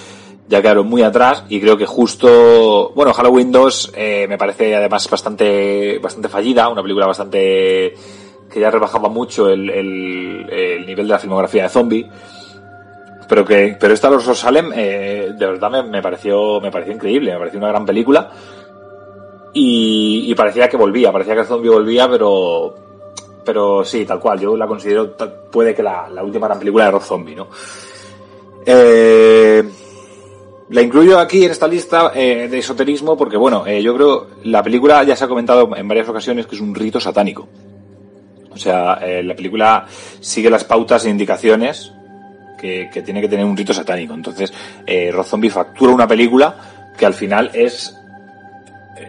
ya 0.48 0.62
quedaron 0.62 0.88
muy 0.88 1.02
atrás 1.02 1.46
y 1.50 1.60
creo 1.62 1.78
que 1.78 1.86
justo, 1.86 2.92
bueno, 2.96 3.14
Halloween 3.14 3.52
2 3.52 3.94
eh, 3.96 4.26
me 4.28 4.38
parece 4.38 4.76
además 4.76 5.10
bastante, 5.10 6.00
bastante 6.00 6.30
fallida, 6.30 6.70
una 6.70 6.82
película 6.82 7.08
bastante 7.08 7.94
que 8.52 8.60
ya 8.60 8.70
rebajaba 8.70 9.10
mucho 9.10 9.50
el, 9.50 9.70
el, 9.70 10.48
el 10.52 10.86
nivel 10.86 11.08
de 11.08 11.14
la 11.14 11.20
filmografía 11.20 11.64
de 11.64 11.70
zombie, 11.70 12.08
pero 13.28 13.46
que, 13.46 13.76
pero 13.80 13.94
esta 13.94 14.10
Los 14.10 14.26
Salem, 14.38 14.72
eh, 14.76 15.32
de 15.36 15.46
verdad 15.46 15.72
me, 15.72 15.84
me, 15.84 16.02
pareció, 16.02 16.60
me 16.62 16.70
pareció 16.70 16.94
increíble, 16.94 17.32
me 17.32 17.40
pareció 17.40 17.60
una 17.60 17.70
gran 17.70 17.86
película 17.86 18.30
y, 19.54 20.26
y 20.28 20.36
parecía 20.36 20.70
que 20.70 20.78
volvía, 20.78 21.12
parecía 21.12 21.34
que 21.34 21.42
el 21.42 21.48
zombie 21.48 21.70
volvía, 21.70 22.08
pero, 22.10 22.76
pero 23.44 23.84
sí, 23.84 24.06
tal 24.06 24.20
cual, 24.20 24.40
yo 24.40 24.56
la 24.56 24.68
considero, 24.68 25.16
puede 25.52 25.74
que 25.74 25.82
la, 25.82 26.10
la 26.10 26.24
última 26.24 26.48
gran 26.48 26.60
película 26.60 26.86
de 26.86 26.92
Rob 26.92 27.02
Zombie, 27.02 27.36
¿no? 27.36 27.48
Eh, 28.66 29.64
la 30.70 30.82
incluyo 30.82 31.20
aquí 31.20 31.44
en 31.46 31.52
esta 31.52 31.68
lista 31.68 32.12
eh, 32.16 32.48
de 32.50 32.60
esoterismo 32.60 33.18
porque, 33.18 33.38
bueno, 33.38 33.66
eh, 33.68 33.82
yo 33.82 33.94
creo 33.96 34.28
la 34.44 34.64
película 34.64 35.04
ya 35.04 35.16
se 35.16 35.26
ha 35.26 35.28
comentado 35.28 35.76
en 35.76 35.88
varias 35.88 36.08
ocasiones 36.08 36.48
que 36.48 36.56
es 36.56 36.62
un 36.62 36.74
rito 36.74 37.00
satánico. 37.00 37.48
O 38.52 38.58
sea, 38.58 39.00
eh, 39.02 39.24
la 39.24 39.36
película 39.36 39.86
sigue 40.20 40.50
las 40.50 40.64
pautas 40.64 41.06
e 41.06 41.10
indicaciones 41.10 41.92
que, 42.58 42.88
tiene 43.04 43.20
que 43.20 43.28
tener 43.28 43.46
un 43.46 43.58
rito 43.58 43.74
satánico. 43.74 44.14
Entonces, 44.14 44.54
eh, 44.86 45.12
Zombie 45.24 45.50
factura 45.50 45.92
una 45.92 46.08
película 46.08 46.56
que 46.98 47.06
al 47.06 47.14
final 47.14 47.52
es 47.54 47.98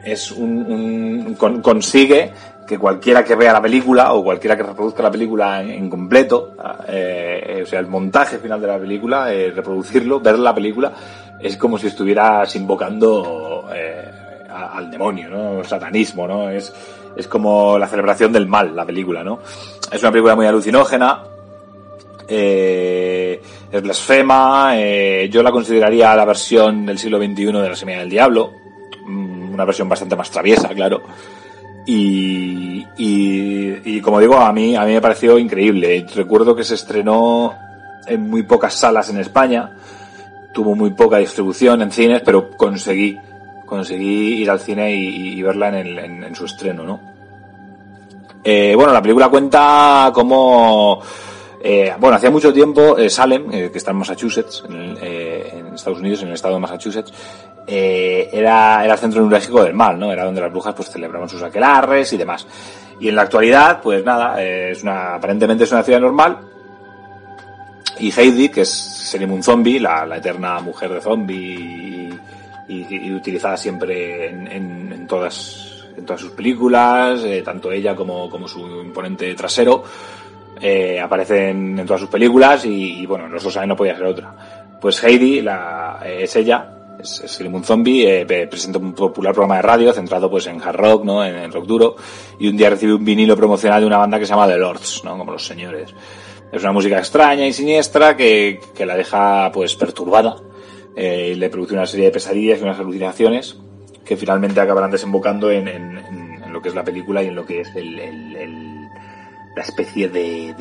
es 0.02 0.32
un, 0.32 0.50
un 0.50 1.34
con, 1.34 1.62
consigue 1.62 2.32
que 2.66 2.78
cualquiera 2.78 3.22
que 3.22 3.36
vea 3.36 3.52
la 3.52 3.62
película 3.62 4.12
o 4.12 4.24
cualquiera 4.24 4.56
que 4.56 4.64
reproduzca 4.64 5.02
la 5.02 5.10
película 5.10 5.62
en, 5.62 5.88
completo, 5.88 6.56
o 6.58 7.66
sea, 7.66 7.78
el 7.78 7.86
montaje 7.86 8.38
final 8.38 8.60
de 8.60 8.66
la 8.66 8.78
película, 8.78 9.26
reproducirlo, 9.54 10.20
ver 10.20 10.38
la 10.38 10.54
película, 10.54 10.92
es 11.40 11.56
como 11.56 11.78
si 11.78 11.88
estuvieras 11.88 12.54
invocando 12.56 13.68
eh, 13.74 14.10
al 14.48 14.90
demonio, 14.90 15.28
¿no? 15.28 15.64
Satanismo, 15.64 16.26
¿no? 16.26 16.48
Es, 16.48 16.72
es 17.16 17.28
como 17.28 17.78
la 17.78 17.86
celebración 17.86 18.32
del 18.32 18.46
mal, 18.46 18.74
la 18.74 18.86
película, 18.86 19.22
¿no? 19.22 19.40
Es 19.90 20.00
una 20.02 20.10
película 20.10 20.36
muy 20.36 20.46
alucinógena, 20.46 21.22
eh, 22.26 23.40
es 23.70 23.82
blasfema, 23.82 24.72
eh, 24.76 25.28
yo 25.30 25.42
la 25.42 25.50
consideraría 25.50 26.14
la 26.14 26.24
versión 26.24 26.86
del 26.86 26.98
siglo 26.98 27.18
XXI 27.18 27.46
de 27.46 27.68
la 27.68 27.76
Semilla 27.76 27.98
del 28.00 28.10
Diablo, 28.10 28.52
mm, 29.06 29.52
una 29.54 29.64
versión 29.64 29.88
bastante 29.88 30.16
más 30.16 30.30
traviesa, 30.30 30.68
claro. 30.68 31.02
Y, 31.86 32.86
y, 32.96 33.96
y 33.96 34.00
como 34.00 34.20
digo, 34.20 34.36
a 34.36 34.52
mí, 34.52 34.74
a 34.74 34.84
mí 34.84 34.94
me 34.94 35.02
pareció 35.02 35.38
increíble. 35.38 36.06
Recuerdo 36.14 36.56
que 36.56 36.64
se 36.64 36.76
estrenó 36.76 37.54
en 38.06 38.30
muy 38.30 38.42
pocas 38.42 38.74
salas 38.74 39.10
en 39.10 39.18
España, 39.18 39.70
tuvo 40.54 40.74
muy 40.74 40.90
poca 40.92 41.18
distribución 41.18 41.82
en 41.82 41.90
cines, 41.90 42.22
pero 42.24 42.50
conseguí, 42.56 43.18
conseguí 43.66 44.40
ir 44.40 44.50
al 44.50 44.60
cine 44.60 44.94
y, 44.94 45.42
verla 45.42 45.68
en, 45.68 45.74
el- 45.74 45.98
en- 45.98 46.34
su 46.34 46.44
estreno, 46.46 46.84
¿no? 46.84 47.00
Eh, 48.42 48.74
bueno, 48.76 48.92
la 48.92 49.02
película 49.02 49.28
cuenta 49.28 50.10
cómo, 50.14 51.00
eh, 51.62 51.92
bueno, 51.98 52.16
hacía 52.16 52.30
mucho 52.30 52.52
tiempo 52.52 52.96
eh, 52.98 53.08
Salem, 53.10 53.50
eh, 53.52 53.70
que 53.72 53.78
está 53.78 53.90
en 53.90 53.96
Massachusetts, 53.98 54.62
eh, 54.70 55.50
en 55.54 55.74
Estados 55.74 55.98
Unidos, 55.98 56.22
en 56.22 56.28
el 56.28 56.34
estado 56.34 56.54
de 56.54 56.60
Massachusetts, 56.60 57.12
era, 57.66 58.84
era 58.84 58.92
el 58.92 58.98
centro 58.98 59.22
neurálgico 59.22 59.64
del 59.64 59.72
mal, 59.74 59.98
¿no? 59.98 60.12
Era 60.12 60.24
donde 60.26 60.40
las 60.42 60.52
brujas 60.52 60.74
pues 60.74 60.90
celebraban 60.90 61.28
sus 61.28 61.42
aquelarres 61.42 62.12
y 62.12 62.16
demás. 62.18 62.46
Y 63.00 63.08
en 63.08 63.16
la 63.16 63.22
actualidad, 63.22 63.80
pues 63.82 64.04
nada, 64.04 64.40
es 64.42 64.82
una, 64.82 65.14
aparentemente 65.14 65.64
es 65.64 65.72
una 65.72 65.82
ciudad 65.82 66.00
normal, 66.00 66.38
y 67.98 68.10
Heidi, 68.10 68.48
que 68.48 68.62
es 68.62 68.68
Selim 68.70 69.32
un 69.32 69.42
zombie, 69.42 69.78
la, 69.80 70.04
la 70.06 70.16
eterna 70.18 70.60
mujer 70.60 70.92
de 70.92 71.00
zombie 71.00 72.10
y, 72.68 73.12
utilizada 73.12 73.56
siempre 73.56 74.28
en, 74.28 74.46
en- 74.48 75.06
todas 75.06 75.70
en 75.96 76.04
todas 76.04 76.20
sus 76.22 76.32
películas, 76.32 77.22
eh, 77.24 77.42
tanto 77.44 77.70
ella 77.70 77.94
como, 77.94 78.28
como 78.28 78.48
su 78.48 78.58
imponente 78.82 79.32
trasero, 79.34 79.84
eh, 80.60 80.98
aparecen 81.00 81.78
en 81.78 81.86
todas 81.86 82.00
sus 82.00 82.10
películas 82.10 82.64
y, 82.64 83.00
y, 83.00 83.06
bueno, 83.06 83.28
nosotros 83.28 83.64
no 83.66 83.76
podía 83.76 83.94
ser 83.96 84.06
otra. 84.06 84.34
Pues 84.80 85.02
Heidi 85.04 85.40
la, 85.40 86.00
eh, 86.04 86.24
es 86.24 86.34
ella, 86.34 86.68
es, 86.98 87.20
es 87.20 87.40
un 87.40 87.62
zombie, 87.62 88.22
eh, 88.22 88.46
presenta 88.48 88.78
un 88.80 88.92
popular 88.92 89.32
programa 89.32 89.56
de 89.56 89.62
radio 89.62 89.92
centrado 89.92 90.28
pues 90.28 90.46
en 90.48 90.60
hard 90.60 90.76
rock, 90.76 91.04
¿no? 91.04 91.24
En 91.24 91.52
rock 91.52 91.66
duro, 91.66 91.96
y 92.40 92.48
un 92.48 92.56
día 92.56 92.70
recibe 92.70 92.94
un 92.94 93.04
vinilo 93.04 93.36
promocional 93.36 93.80
de 93.80 93.86
una 93.86 93.98
banda 93.98 94.18
que 94.18 94.26
se 94.26 94.30
llama 94.30 94.48
The 94.48 94.56
Lords, 94.58 95.02
¿no? 95.04 95.16
Como 95.16 95.30
los 95.32 95.46
señores. 95.46 95.94
Es 96.54 96.62
una 96.62 96.72
música 96.72 96.98
extraña 96.98 97.46
y 97.46 97.52
siniestra 97.52 98.16
que, 98.16 98.60
que 98.74 98.86
la 98.86 98.96
deja 98.96 99.50
pues 99.52 99.74
perturbada 99.74 100.36
eh, 100.96 101.32
y 101.32 101.34
le 101.34 101.50
produce 101.50 101.74
una 101.74 101.86
serie 101.86 102.06
de 102.06 102.12
pesadillas 102.12 102.60
y 102.60 102.62
unas 102.62 102.78
alucinaciones 102.78 103.56
que 104.04 104.16
finalmente 104.16 104.60
acabarán 104.60 104.90
desembocando 104.90 105.50
en, 105.50 105.66
en- 105.68 106.52
lo 106.52 106.62
que 106.62 106.68
es 106.68 106.74
la 106.76 106.84
película 106.84 107.20
y 107.20 107.26
en 107.26 107.34
lo 107.34 107.44
que 107.44 107.62
es 107.62 107.74
el, 107.74 107.96
la 109.56 109.62
especie 109.62 110.08
de, 110.08 110.54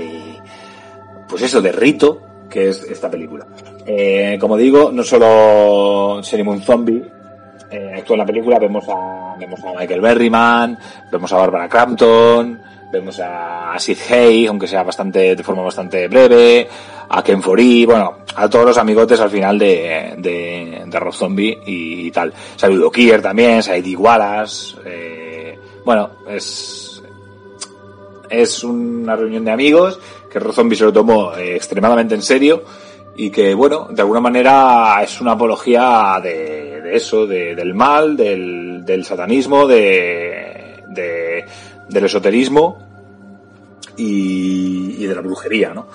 pues 1.30 1.44
eso, 1.44 1.62
de 1.62 1.72
rito 1.72 2.20
que 2.50 2.70
es 2.70 2.82
esta 2.84 3.12
película. 3.12 3.46
Eh, 3.86 4.38
como 4.42 4.58
digo, 4.58 4.92
no 4.92 5.04
solo 5.04 6.16
un 6.18 6.62
zombie 6.64 7.04
eh, 7.70 7.92
actúa 7.98 8.16
en 8.16 8.20
la 8.20 8.26
película, 8.26 8.58
vemos 8.58 8.86
a, 8.90 9.36
vemos 9.38 9.60
a 9.64 9.74
Michael 9.80 10.02
Berryman, 10.02 10.80
vemos 11.12 11.32
a 11.32 11.38
Barbara 11.38 11.70
Crampton, 11.70 12.60
vemos 12.94 13.20
a 13.20 13.74
Sid 13.80 13.98
Hay, 14.12 14.46
aunque 14.46 14.68
sea 14.68 14.84
bastante, 14.84 15.36
de 15.36 15.44
forma 15.44 15.64
bastante 15.64 16.08
breve, 16.08 16.68
a 17.10 17.24
Ken 17.24 17.42
Foree, 17.42 17.88
bueno, 17.88 18.20
a 18.36 18.48
todos 18.48 18.66
los 18.68 18.78
amigotes 18.78 19.20
al 19.20 19.32
final 19.32 19.58
de, 19.58 20.14
de, 20.20 21.00
Rob 21.00 21.12
Zombie 21.14 21.58
y, 21.66 22.12
tal. 22.12 22.32
Saludo 22.56 22.92
Kier 22.92 23.20
también, 23.22 23.64
Saidi 23.64 23.96
Wallace, 23.96 24.76
eh, 24.86 25.58
bueno, 25.84 26.12
es, 26.30 27.02
es 28.30 28.64
una 28.64 29.16
reunión 29.16 29.44
de 29.44 29.52
amigos 29.52 30.00
que 30.32 30.38
Rob 30.40 30.54
Zombie 30.54 30.76
se 30.78 30.86
lo 30.86 30.94
tomó 30.94 31.36
eh, 31.36 31.56
extremadamente 31.56 32.14
en 32.14 32.22
serio 32.22 32.64
y 33.16 33.32
que, 33.32 33.56
bueno, 33.56 33.88
de 33.90 34.02
alguna 34.04 34.20
manera 34.22 35.00
es 35.04 35.20
una 35.20 35.32
apología 35.32 36.20
de, 36.22 36.96
eso, 36.96 37.26
de- 37.26 37.56
del 37.56 37.74
mal, 37.74 38.16
del, 38.16 38.84
del 38.86 39.04
satanismo, 39.04 39.66
de, 39.68 40.84
de- 40.90 41.46
del 41.90 42.06
esoterismo 42.06 42.78
y, 43.98 45.06
de 45.06 45.16
la 45.16 45.22
brujería, 45.22 45.74
¿no? 45.74 45.88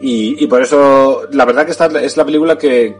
Y, 0.00 0.46
por 0.46 0.60
eso, 0.60 1.22
la 1.32 1.44
verdad 1.46 1.64
que 1.64 1.70
esta 1.70 1.86
es 2.00 2.16
la 2.16 2.24
película 2.24 2.58
que, 2.58 2.96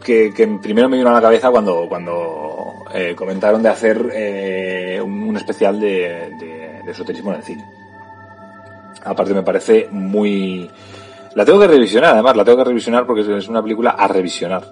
primero 0.62 0.89
me 0.89 0.97
vino 0.97 1.11
a 1.11 1.14
la 1.14 1.21
cabeza 1.21 1.51
cuando, 1.51 1.87
cuando 1.89 2.73
eh, 2.95 3.14
comentaron 3.14 3.62
de 3.62 3.69
hacer 3.69 4.11
eh, 4.14 5.01
un, 5.03 5.37
especial 5.37 5.79
de 5.79 6.83
esoterismo 6.89 7.33
en 7.33 7.37
el 7.37 7.43
cine. 7.43 7.64
Aparte 9.07 9.35
me 9.35 9.43
parece 9.43 9.89
muy... 9.91 10.69
La 11.35 11.45
tengo 11.45 11.61
que 11.61 11.69
revisionar, 11.69 12.14
además, 12.14 12.37
la 12.37 12.45
tengo 12.45 12.59
que 12.59 12.64
revisionar 12.64 13.07
porque 13.07 13.21
es 13.21 13.49
una 13.49 13.62
película 13.62 13.91
a 13.91 14.09
revisionar. 14.09 14.64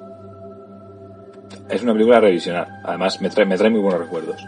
Es 1.69 1.83
una 1.83 1.93
película 1.93 2.17
a 2.17 2.21
revisionar. 2.21 2.69
Además, 2.85 3.21
me 3.21 3.31
trae, 3.31 3.47
me 3.47 3.57
trae 3.57 3.71
muy 3.71 3.81
buenos 3.81 4.01
recuerdos. 4.01 4.45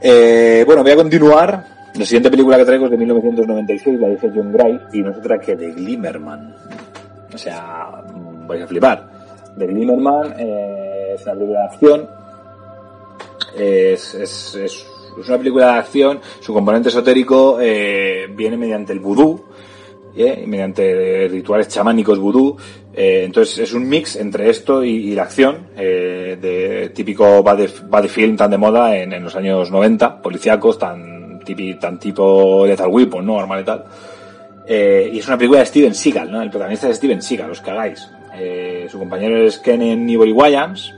Eh, 0.00 0.64
bueno, 0.66 0.82
voy 0.82 0.92
a 0.92 0.96
continuar. 0.96 1.64
La 1.96 2.04
siguiente 2.04 2.28
película 2.28 2.56
que 2.56 2.64
traigo 2.64 2.86
es 2.86 2.90
de 2.90 2.96
1996, 2.96 4.00
la 4.00 4.08
dice 4.08 4.32
John 4.34 4.52
Gray, 4.52 4.80
y 4.92 5.00
no 5.00 5.12
es 5.12 5.18
otra 5.18 5.38
que 5.38 5.54
The 5.54 5.70
Glimmerman. 5.74 6.56
O 7.32 7.38
sea, 7.38 8.02
mm, 8.12 8.48
vais 8.48 8.64
a 8.64 8.66
flipar. 8.66 9.08
The 9.56 9.64
Glimmerman 9.64 10.34
eh, 10.36 11.14
es 11.14 11.22
una 11.22 11.34
película 11.34 11.60
de 11.60 11.66
acción. 11.66 12.10
Es, 13.56 14.58
una 15.16 15.38
película 15.38 15.66
de 15.66 15.78
acción. 15.78 16.20
Su 16.40 16.52
componente 16.52 16.88
esotérico 16.88 17.58
eh, 17.60 18.26
viene 18.34 18.56
mediante 18.56 18.92
el 18.92 18.98
vudú. 18.98 19.44
¿eh? 20.16 20.44
mediante 20.48 21.28
rituales 21.28 21.68
chamánicos 21.68 22.18
vudú. 22.18 22.56
Entonces 22.92 23.58
es 23.58 23.72
un 23.72 23.88
mix 23.88 24.16
entre 24.16 24.50
esto 24.50 24.82
y, 24.82 24.90
y 24.90 25.14
la 25.14 25.22
acción, 25.22 25.68
de 25.76 26.90
típico 26.92 27.42
body 27.42 28.08
film 28.08 28.36
tan 28.36 28.50
de 28.50 28.58
moda 28.58 28.96
en, 28.96 29.12
en 29.12 29.24
los 29.24 29.34
años 29.34 29.70
90, 29.72 30.22
policíacos 30.22 30.78
tan, 30.78 31.13
tipi, 31.44 31.74
tan 31.74 31.98
tipo 31.98 32.66
Lethal 32.66 32.88
Weapon, 32.88 33.24
¿no? 33.24 33.38
Arma 33.38 33.56
letal. 33.56 33.84
Eh, 34.66 35.10
y 35.12 35.18
es 35.18 35.26
una 35.26 35.36
película 35.36 35.60
de 35.60 35.66
Steven 35.66 35.94
Seagal, 35.94 36.30
¿no? 36.30 36.40
El 36.40 36.50
protagonista 36.50 36.88
es 36.88 36.96
Steven 36.96 37.22
Seagal, 37.22 37.50
os 37.50 37.60
cagáis. 37.60 38.08
Eh, 38.34 38.88
su 38.90 38.98
compañero 38.98 39.36
es 39.36 39.58
Kenan 39.58 40.08
Ivory 40.08 40.32
Williams. 40.32 40.94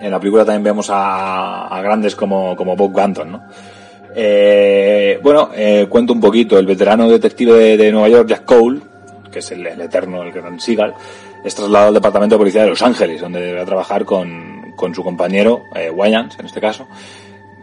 En 0.00 0.10
la 0.10 0.18
película 0.18 0.44
también 0.44 0.64
vemos 0.64 0.88
a, 0.90 1.80
grandes 1.82 2.16
como, 2.16 2.56
como 2.56 2.74
Bob 2.74 2.94
Ganton, 2.94 3.32
¿no? 3.32 3.42
Eh, 4.14 5.20
bueno, 5.22 5.50
eh, 5.54 5.86
cuento 5.88 6.12
un 6.12 6.20
poquito. 6.20 6.58
El 6.58 6.66
veterano 6.66 7.08
detective 7.08 7.76
de, 7.76 7.92
Nueva 7.92 8.08
York, 8.08 8.28
Jack 8.28 8.44
Cole, 8.44 8.80
que 9.30 9.40
es 9.40 9.52
el, 9.52 9.66
eterno, 9.66 10.22
el 10.22 10.32
gran 10.32 10.58
Seagal, 10.58 10.94
es 11.44 11.54
trasladado 11.54 11.88
al 11.88 11.94
departamento 11.94 12.34
de 12.34 12.38
policía 12.38 12.62
de 12.62 12.70
Los 12.70 12.82
Ángeles, 12.82 13.20
donde 13.20 13.40
debe 13.40 13.64
trabajar 13.64 14.04
con, 14.04 14.72
con 14.76 14.94
su 14.94 15.04
compañero, 15.04 15.64
eh, 15.74 15.90
Wayans, 15.90 16.38
en 16.38 16.46
este 16.46 16.60
caso, 16.60 16.88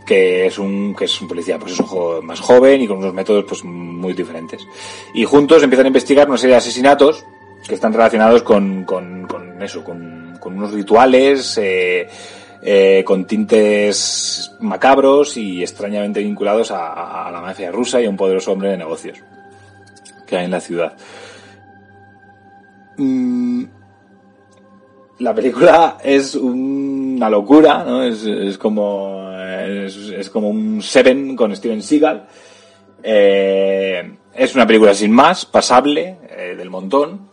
que 0.08 0.46
es 0.48 0.58
un, 0.58 0.96
que 0.96 1.06
es 1.06 1.22
un 1.22 1.28
policía, 1.28 1.60
pues 1.60 1.74
eso, 1.74 1.84
jo- 1.84 2.22
más 2.22 2.40
joven 2.40 2.82
y 2.82 2.88
con 2.88 2.98
unos 2.98 3.14
métodos, 3.14 3.44
pues 3.48 3.64
muy 3.66 4.14
diferentes. 4.14 4.66
Y 5.14 5.26
juntos 5.26 5.62
empiezan 5.62 5.86
a 5.86 5.90
investigar 5.90 6.30
una 6.30 6.38
serie 6.38 6.54
de 6.54 6.60
asesinatos 6.60 7.26
que 7.68 7.76
están 7.76 7.92
relacionados 7.92 8.42
con, 8.44 8.86
con, 8.86 9.28
con 9.28 9.62
eso, 9.62 9.84
con, 9.84 10.40
unos 10.44 10.72
rituales, 10.72 11.58
eh, 11.58 12.08
eh, 12.62 13.04
con 13.06 13.28
tintes 13.28 14.54
macabros 14.62 15.36
y 15.36 15.62
extrañamente 15.62 16.22
vinculados 16.22 16.72
a, 16.72 17.30
la 17.30 17.42
mafia 17.42 17.70
rusa 17.70 18.00
y 18.02 18.06
a 18.06 18.10
un 18.10 18.16
poderoso 18.16 18.54
hombre 18.54 18.70
de 18.70 18.78
negocios 18.78 19.18
que 20.26 20.38
hay 20.38 20.46
en 20.46 20.52
la 20.52 20.62
ciudad. 20.62 20.96
Mm, 22.98 23.66
la 25.20 25.36
película 25.36 25.98
es 26.04 26.36
una 26.36 27.30
locura, 27.30 27.84
¿no? 27.84 28.04
Es, 28.04 28.24
es 28.24 28.58
como 28.58 29.27
es, 29.48 30.30
como 30.30 30.50
un 30.50 30.82
Seven 30.82 31.36
con 31.36 31.56
Steven 31.56 31.82
Seagal. 31.82 32.28
Eh, 33.04 34.12
es 34.34 34.56
una 34.56 34.68
película 34.68 34.94
sin 34.94 35.12
más, 35.12 35.46
pasable, 35.46 36.18
eh, 36.30 36.56
del 36.58 36.70
montón. 36.70 37.30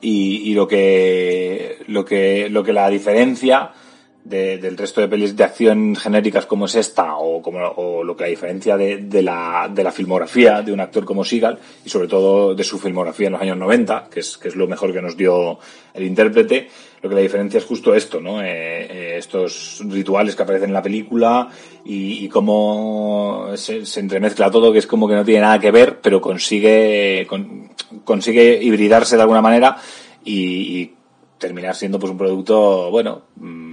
Y, 0.00 0.50
y 0.50 0.54
lo 0.54 0.66
que 0.66 1.78
lo 1.88 2.04
que 2.04 2.48
lo 2.48 2.62
que 2.62 2.72
la 2.72 2.88
diferencia 2.88 3.72
de- 4.24 4.58
del 4.58 4.76
resto 4.76 5.00
de 5.00 5.08
pelis 5.08 5.34
de 5.36 5.44
acción 5.44 5.96
genéricas 5.96 6.44
como 6.46 6.66
es 6.66 6.74
esta 6.74 7.16
o 7.16 7.40
como 7.42 7.58
o 7.60 8.04
lo 8.04 8.14
que 8.16 8.24
la 8.24 8.30
diferencia 8.30 8.76
de, 8.76 8.98
de 8.98 9.22
la 9.22 9.70
de 9.72 9.82
la 9.82 9.92
filmografía 9.92 10.62
de 10.62 10.72
un 10.72 10.80
actor 10.80 11.04
como 11.04 11.24
Seagal 11.24 11.58
y 11.84 11.88
sobre 11.88 12.06
todo 12.08 12.54
de 12.54 12.62
su 12.64 12.78
filmografía 12.78 13.28
en 13.28 13.32
los 13.32 13.42
años 13.42 13.56
90 13.56 14.08
que 14.10 14.20
es 14.20 14.36
que 14.36 14.48
es 14.48 14.56
lo 14.56 14.66
mejor 14.68 14.92
que 14.92 15.00
nos 15.00 15.16
dio 15.16 15.58
el 15.94 16.04
intérprete 16.04 16.68
lo 17.02 17.08
que 17.08 17.14
la 17.14 17.22
diferencia 17.22 17.58
es 17.58 17.64
justo 17.64 17.94
esto 17.94 18.20
no 18.20 18.42
Eh, 18.42 18.46
eh, 18.90 19.14
estos 19.16 19.82
rituales 19.88 20.36
que 20.36 20.42
aparecen 20.42 20.68
en 20.68 20.74
la 20.74 20.82
película 20.82 21.48
y, 21.84 22.24
y 22.24 22.28
cómo 22.28 23.46
se, 23.54 23.82
entremezcla 24.00 24.50
todo 24.50 24.70
que 24.72 24.78
es 24.80 24.86
como 24.86 25.08
que 25.08 25.14
no 25.14 25.24
tiene 25.24 25.40
nada 25.42 25.58
que 25.58 25.70
ver 25.70 26.00
pero 26.02 26.20
consigue 26.20 27.26
con- 27.28 27.70
consigue 28.04 28.58
hibridarse 28.62 29.16
de 29.16 29.22
alguna 29.22 29.40
manera 29.42 29.76
y, 30.24 30.92
terminar 31.38 31.74
siendo 31.74 31.98
pues 31.98 32.10
un 32.12 32.18
producto 32.18 32.90
bueno 32.90 33.22
mm, 33.36 33.69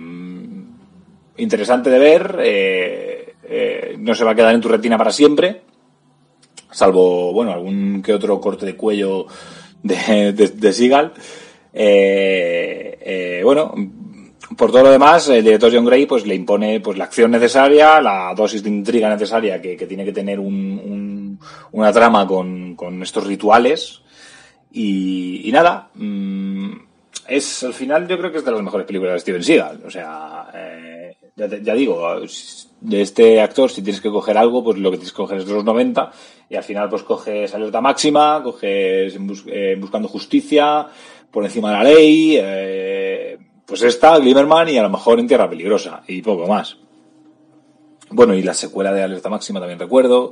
interesante 1.37 1.89
de 1.89 1.99
ver, 1.99 2.37
eh, 2.41 3.33
eh, 3.43 3.95
no 3.99 4.13
se 4.15 4.23
va 4.23 4.31
a 4.31 4.35
quedar 4.35 4.53
en 4.55 4.61
tu 4.61 4.67
retina 4.69 4.97
para 4.97 5.11
siempre, 5.11 5.61
salvo, 6.71 7.33
bueno, 7.33 7.51
algún 7.51 8.01
que 8.01 8.13
otro 8.13 8.39
corte 8.41 8.65
de 8.65 8.75
cuello 8.75 9.27
de, 9.83 10.33
de, 10.33 10.73
Seagal. 10.73 11.13
Eh, 11.73 12.97
eh, 13.01 13.41
bueno, 13.43 13.73
por 14.57 14.71
todo 14.71 14.83
lo 14.83 14.91
demás, 14.91 15.29
el 15.29 15.43
director 15.43 15.71
John 15.73 15.85
Gray 15.85 16.05
pues 16.05 16.25
le 16.25 16.35
impone 16.35 16.79
pues 16.79 16.97
la 16.97 17.05
acción 17.05 17.31
necesaria, 17.31 18.01
la 18.01 18.33
dosis 18.35 18.63
de 18.63 18.69
intriga 18.69 19.09
necesaria 19.09 19.61
que, 19.61 19.75
tiene 19.75 20.05
que 20.05 20.13
tener 20.13 20.39
un, 20.39 20.53
un- 20.83 21.39
una 21.71 21.91
trama 21.93 22.25
con, 22.27 22.75
con 22.75 23.01
estos 23.03 23.25
rituales. 23.27 24.01
Y, 24.71 25.47
y 25.47 25.51
nada, 25.51 25.89
mm, 25.95 26.71
es 27.27 27.63
al 27.63 27.73
final 27.73 28.07
yo 28.07 28.17
creo 28.17 28.31
que 28.31 28.39
es 28.39 28.45
de 28.45 28.51
las 28.51 28.61
mejores 28.61 28.85
películas 28.87 29.13
de 29.13 29.19
Steven 29.19 29.43
Seagal. 29.43 29.81
O 29.85 29.89
sea, 29.89 30.49
eh, 30.53 31.15
ya, 31.37 31.47
te- 31.47 31.63
ya 31.63 31.73
digo, 31.73 32.01
de 32.81 33.01
este 33.01 33.39
actor 33.39 33.69
si 33.71 33.81
tienes 33.81 34.01
que 34.01 34.09
coger 34.09 34.37
algo, 34.37 34.63
pues 34.63 34.77
lo 34.77 34.91
que 34.91 34.97
tienes 34.97 35.11
que 35.13 35.17
coger 35.17 35.37
es 35.39 35.45
de 35.47 35.53
los 35.53 35.63
90 35.63 36.11
y 36.49 36.55
al 36.55 36.63
final 36.63 36.89
pues 36.89 37.03
coges 37.03 37.53
Alerta 37.55 37.79
Máxima, 37.81 38.41
coges 38.43 39.15
eh, 39.47 39.77
Buscando 39.79 40.07
Justicia, 40.09 40.87
por 41.31 41.43
encima 41.45 41.69
de 41.71 41.77
la 41.77 41.83
ley, 41.83 42.37
eh, 42.41 43.37
pues 43.65 43.81
esta, 43.83 44.17
Glimmerman 44.19 44.69
y 44.69 44.77
a 44.77 44.83
lo 44.83 44.89
mejor 44.89 45.19
en 45.19 45.27
Tierra 45.27 45.49
Peligrosa 45.49 46.03
y 46.07 46.21
poco 46.21 46.47
más. 46.47 46.77
Bueno, 48.09 48.33
y 48.33 48.41
la 48.41 48.53
secuela 48.53 48.93
de 48.93 49.03
Alerta 49.03 49.29
Máxima 49.29 49.59
también 49.59 49.79
recuerdo. 49.79 50.31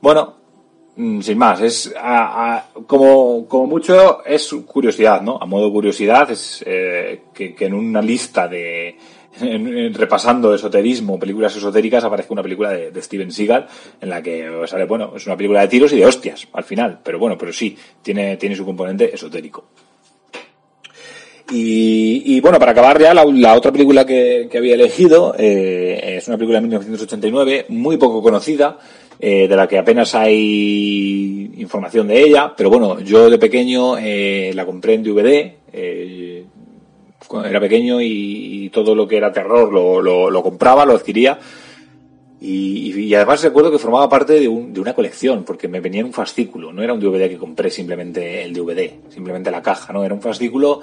Bueno, 0.00 0.34
mm, 0.94 1.20
sin 1.20 1.36
más, 1.38 1.60
es 1.60 1.92
a- 2.00 2.54
a- 2.58 2.66
como, 2.86 3.46
como 3.48 3.66
mucho 3.66 4.24
es 4.24 4.54
curiosidad, 4.66 5.20
¿no? 5.22 5.38
A 5.40 5.46
modo 5.46 5.72
curiosidad 5.72 6.30
es 6.30 6.62
eh, 6.64 7.22
que 7.34 7.56
en 7.58 7.74
una 7.74 8.00
lista 8.00 8.46
de 8.46 8.96
repasando 9.40 10.54
esoterismo, 10.54 11.18
películas 11.18 11.56
esotéricas, 11.56 12.04
aparezca 12.04 12.32
una 12.32 12.42
película 12.42 12.70
de, 12.70 13.02
Steven 13.02 13.32
Seagal 13.32 13.66
en 14.00 14.10
la 14.10 14.22
que 14.22 14.48
sale, 14.66 14.84
bueno, 14.84 15.12
es 15.16 15.26
una 15.26 15.36
película 15.36 15.60
de 15.62 15.68
tiros 15.68 15.92
y 15.92 15.98
de 15.98 16.06
hostias 16.06 16.46
al 16.52 16.64
final, 16.64 17.00
pero 17.02 17.18
bueno, 17.18 17.36
pero 17.38 17.52
sí, 17.52 17.76
tiene, 18.02 18.36
tiene 18.36 18.56
su 18.56 18.64
componente 18.64 19.14
esotérico. 19.14 19.64
Y, 21.50 22.22
y, 22.36 22.40
bueno, 22.40 22.58
para 22.58 22.72
acabar 22.72 22.98
ya, 22.98 23.12
la, 23.12 23.54
otra 23.54 23.72
película 23.72 24.06
que, 24.06 24.48
había 24.56 24.74
elegido 24.74 25.34
eh, 25.36 26.16
es 26.16 26.26
una 26.28 26.38
película 26.38 26.58
de 26.58 26.62
1989, 26.62 27.66
muy 27.68 27.98
poco 27.98 28.22
conocida, 28.22 28.78
eh, 29.20 29.46
de 29.48 29.56
la 29.56 29.68
que 29.68 29.78
apenas 29.78 30.14
hay 30.14 31.52
información 31.58 32.08
de 32.08 32.22
ella, 32.22 32.54
pero 32.56 32.70
bueno, 32.70 33.00
yo 33.00 33.28
de 33.28 33.38
pequeño 33.38 33.98
eh, 33.98 34.52
la 34.54 34.64
compré 34.64 34.94
en 34.94 35.02
DVD, 35.02 35.52
era 37.44 37.60
pequeño 37.60 38.00
y, 38.00 38.70
todo 38.72 38.94
lo 38.94 39.06
que 39.06 39.16
era 39.16 39.32
terror 39.32 39.72
lo, 39.72 40.00
lo, 40.30 40.42
compraba, 40.42 40.84
lo 40.86 40.94
adquiría. 40.94 41.38
Y, 42.40 43.14
además 43.14 43.42
recuerdo 43.42 43.70
que 43.70 43.78
formaba 43.78 44.08
parte 44.08 44.34
de, 44.40 44.48
un- 44.48 44.72
de 44.72 44.80
una 44.80 44.94
colección, 44.94 45.44
porque 45.44 45.68
me 45.68 45.80
venía 45.80 46.00
en 46.00 46.06
un 46.06 46.12
fascículo, 46.12 46.72
no 46.72 46.82
era 46.82 46.92
un 46.94 47.00
DVD 47.00 47.28
que 47.28 47.38
compré 47.38 47.70
simplemente 47.70 48.42
el 48.42 48.52
DVD, 48.52 48.90
simplemente 49.10 49.50
la 49.50 49.62
caja, 49.62 49.92
no, 49.92 50.04
era 50.04 50.14
un 50.14 50.22
fascículo 50.22 50.80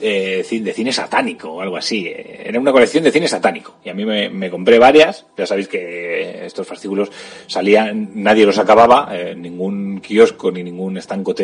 eh, 0.00 0.46
de 0.48 0.72
cine 0.72 0.92
satánico 0.92 1.50
o 1.50 1.60
algo 1.60 1.76
así. 1.76 2.10
Era 2.10 2.58
una 2.58 2.72
colección 2.72 3.04
de 3.04 3.12
cine 3.12 3.28
satánico. 3.28 3.76
Y 3.84 3.90
a 3.90 3.94
mí 3.94 4.04
me, 4.06 4.30
me 4.30 4.50
compré 4.50 4.78
varias. 4.78 5.26
Ya 5.36 5.46
sabéis 5.46 5.68
que 5.68 6.46
estos 6.46 6.66
fascículos 6.66 7.10
salían, 7.46 8.10
nadie 8.14 8.46
los 8.46 8.58
acababa, 8.58 9.08
eh, 9.12 9.34
ningún 9.36 10.00
kiosco 10.00 10.50
ni 10.50 10.62
ningún 10.62 10.96
estanco 10.96 11.34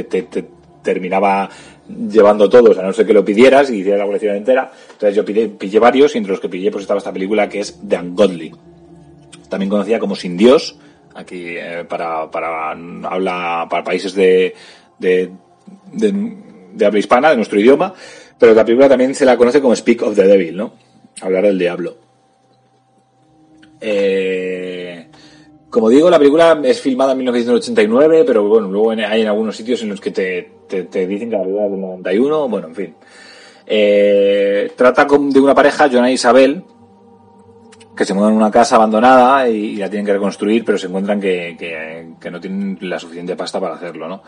terminaba 0.86 1.50
llevando 1.88 2.48
todos, 2.48 2.78
a 2.78 2.82
no 2.82 2.92
ser 2.92 3.06
que 3.06 3.12
lo 3.12 3.24
pidieras 3.24 3.70
y 3.70 3.80
hicieras 3.80 4.00
la 4.00 4.06
colección 4.06 4.36
entera. 4.36 4.72
Entonces 4.92 5.14
yo 5.14 5.24
pillé, 5.24 5.78
varios 5.78 6.14
y 6.14 6.18
entre 6.18 6.32
los 6.32 6.40
que 6.40 6.48
pillé 6.48 6.70
pues 6.70 6.82
estaba 6.82 6.98
esta 6.98 7.12
película 7.12 7.48
que 7.48 7.60
es 7.60 7.78
The 7.86 7.98
Ungodly. 7.98 8.52
También 9.48 9.68
conocida 9.68 9.98
como 9.98 10.16
Sin 10.16 10.36
Dios, 10.36 10.78
aquí 11.14 11.56
eh, 11.58 11.84
para, 11.88 12.30
para 12.30 12.70
habla 12.70 13.66
para 13.68 13.84
países 13.84 14.14
de, 14.14 14.54
de, 14.98 15.30
de, 15.92 16.36
de 16.72 16.86
habla 16.86 16.98
hispana, 16.98 17.30
de 17.30 17.36
nuestro 17.36 17.60
idioma, 17.60 17.92
pero 18.38 18.54
la 18.54 18.64
película 18.64 18.88
también 18.88 19.14
se 19.14 19.24
la 19.24 19.36
conoce 19.36 19.60
como 19.60 19.76
Speak 19.76 20.02
of 20.02 20.16
the 20.16 20.26
Devil, 20.26 20.56
¿no? 20.56 20.72
Hablar 21.20 21.44
del 21.44 21.58
diablo. 21.58 21.96
Eh, 23.80 24.75
como 25.76 25.90
digo, 25.90 26.08
la 26.08 26.16
película 26.16 26.58
es 26.64 26.80
filmada 26.80 27.12
en 27.12 27.18
1989, 27.18 28.24
pero 28.26 28.48
bueno, 28.48 28.66
luego 28.70 28.92
hay 28.92 29.20
en 29.20 29.28
algunos 29.28 29.54
sitios 29.54 29.82
en 29.82 29.90
los 29.90 30.00
que 30.00 30.10
te, 30.10 31.06
dicen 31.06 31.28
que 31.28 31.36
la 31.36 31.42
película 31.42 31.66
es 31.66 31.70
del 31.70 31.80
91, 31.82 32.48
bueno, 32.48 32.68
en 32.68 32.74
fin. 32.74 32.94
Eh, 33.66 34.72
trata 34.74 35.04
de 35.04 35.38
una 35.38 35.54
pareja, 35.54 35.90
Jonah 35.92 36.10
y 36.10 36.14
Isabel, 36.14 36.64
que 37.94 38.06
se 38.06 38.14
mudan 38.14 38.32
a 38.32 38.36
una 38.36 38.50
casa 38.50 38.76
abandonada 38.76 39.50
y, 39.50 39.76
la 39.76 39.90
tienen 39.90 40.06
que 40.06 40.14
reconstruir, 40.14 40.64
pero 40.64 40.78
se 40.78 40.86
encuentran 40.86 41.20
que, 41.20 42.08
no 42.30 42.40
tienen 42.40 42.78
la 42.80 42.98
suficiente 42.98 43.36
pasta 43.36 43.60
para 43.60 43.74
hacerlo, 43.74 44.08
¿no? 44.08 44.22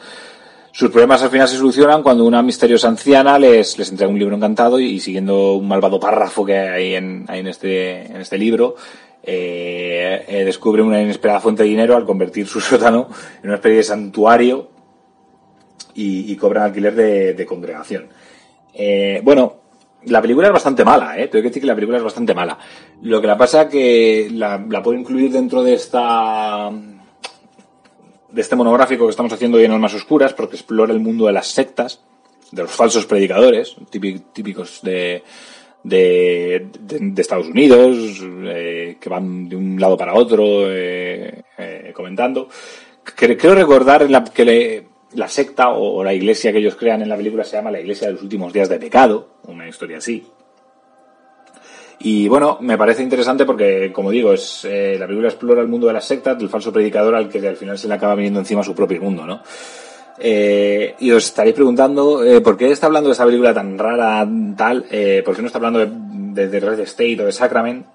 Sus 0.70 0.90
problemas 0.90 1.22
al 1.22 1.30
final 1.30 1.48
se 1.48 1.56
solucionan 1.56 2.02
cuando 2.02 2.26
una 2.26 2.42
misteriosa 2.42 2.88
anciana 2.88 3.38
les, 3.38 3.78
les 3.78 3.90
entrega 3.90 4.12
un 4.12 4.18
libro 4.18 4.36
encantado 4.36 4.78
y, 4.78 5.00
siguiendo 5.00 5.54
un 5.54 5.66
malvado 5.66 5.98
párrafo 5.98 6.44
que 6.44 6.58
hay 6.58 6.94
en, 6.94 7.26
este, 7.46 8.04
en 8.04 8.20
este 8.20 8.36
libro, 8.36 8.76
eh, 9.22 10.24
eh, 10.28 10.44
descubre 10.44 10.82
una 10.82 11.00
inesperada 11.02 11.40
fuente 11.40 11.62
de 11.62 11.68
dinero 11.68 11.96
al 11.96 12.04
convertir 12.06 12.46
su 12.46 12.60
sótano 12.62 13.08
en 13.42 13.46
una 13.48 13.56
especie 13.56 13.78
de 13.78 13.82
santuario 13.84 14.70
y, 15.94 16.32
y 16.32 16.36
cobran 16.36 16.64
alquiler 16.64 16.94
de, 16.94 17.46
congregación. 17.46 18.08
Eh, 18.74 19.20
bueno, 19.24 19.56
la 20.04 20.22
película 20.22 20.46
es 20.46 20.52
bastante 20.52 20.84
mala, 20.84 21.18
¿eh? 21.18 21.26
Tengo 21.28 21.42
que 21.42 21.48
decir 21.48 21.60
que 21.62 21.66
la 21.66 21.74
película 21.74 21.98
es 21.98 22.04
bastante 22.04 22.34
mala. 22.34 22.56
Lo 23.02 23.20
que 23.20 23.26
la 23.26 23.36
pasa 23.36 23.68
que 23.68 24.28
la, 24.32 24.64
la 24.68 24.82
puedo 24.82 24.96
incluir 24.98 25.32
dentro 25.32 25.62
de 25.64 25.74
esta 25.74 26.70
de 28.30 28.40
este 28.42 28.56
monográfico 28.56 29.04
que 29.06 29.10
estamos 29.10 29.32
haciendo 29.32 29.56
hoy 29.58 29.64
en 29.64 29.72
Almas 29.72 29.94
Oscuras, 29.94 30.34
porque 30.34 30.56
explora 30.56 30.92
el 30.92 31.00
mundo 31.00 31.26
de 31.26 31.32
las 31.32 31.48
sectas, 31.48 32.02
de 32.52 32.62
los 32.62 32.70
falsos 32.70 33.06
predicadores, 33.06 33.74
típi- 33.90 34.22
típicos 34.32 34.80
de, 34.82 35.22
de, 35.82 36.66
Estados 37.16 37.48
Unidos, 37.48 38.20
eh, 38.44 38.96
que 39.00 39.08
van 39.08 39.48
de 39.48 39.56
un 39.56 39.80
lado 39.80 39.96
para 39.96 40.14
otro 40.14 40.44
eh, 40.70 41.42
eh, 41.56 41.92
comentando. 41.94 42.48
Cre- 43.04 43.36
Creo 43.38 43.54
recordar 43.54 44.08
la, 44.10 44.24
que 44.24 44.44
le- 44.44 44.86
la 45.14 45.28
secta 45.28 45.70
o, 45.70 45.96
o 45.98 46.04
la 46.04 46.12
iglesia 46.14 46.52
que 46.52 46.58
ellos 46.58 46.76
crean 46.76 47.00
en 47.02 47.08
la 47.08 47.16
película 47.16 47.44
se 47.44 47.56
llama 47.56 47.70
la 47.70 47.80
Iglesia 47.80 48.06
de 48.08 48.14
los 48.14 48.22
Últimos 48.22 48.52
Días 48.52 48.68
de 48.68 48.78
Pecado, 48.78 49.28
una 49.46 49.66
historia 49.68 49.98
así. 49.98 50.26
Y 52.00 52.28
bueno, 52.28 52.58
me 52.60 52.78
parece 52.78 53.02
interesante 53.02 53.44
porque, 53.44 53.90
como 53.92 54.10
digo, 54.12 54.32
es 54.32 54.64
eh, 54.64 54.96
la 54.98 55.06
película 55.06 55.28
explora 55.30 55.60
el 55.62 55.66
mundo 55.68 55.88
de 55.88 55.94
las 55.94 56.04
sectas, 56.04 56.38
del 56.38 56.48
falso 56.48 56.72
predicador 56.72 57.14
al 57.16 57.28
que 57.28 57.46
al 57.46 57.56
final 57.56 57.76
se 57.76 57.88
le 57.88 57.94
acaba 57.94 58.14
viniendo 58.14 58.38
encima 58.38 58.62
su 58.62 58.72
propio 58.74 59.00
mundo, 59.02 59.26
¿no? 59.26 59.42
Eh, 60.20 60.96
y 60.98 61.10
os 61.12 61.24
estaréis 61.26 61.54
preguntando 61.54 62.24
eh, 62.24 62.40
por 62.40 62.56
qué 62.56 62.70
está 62.70 62.86
hablando 62.86 63.08
de 63.08 63.12
esta 63.12 63.24
película 63.24 63.54
tan 63.54 63.78
rara, 63.78 64.26
tal, 64.56 64.84
eh, 64.90 65.22
por 65.24 65.36
qué 65.36 65.42
no 65.42 65.46
está 65.46 65.58
hablando 65.58 65.78
de, 65.78 66.48
de 66.48 66.60
Red 66.60 66.80
State 66.80 67.22
o 67.22 67.26
de 67.26 67.32
Sacrament, 67.32 67.86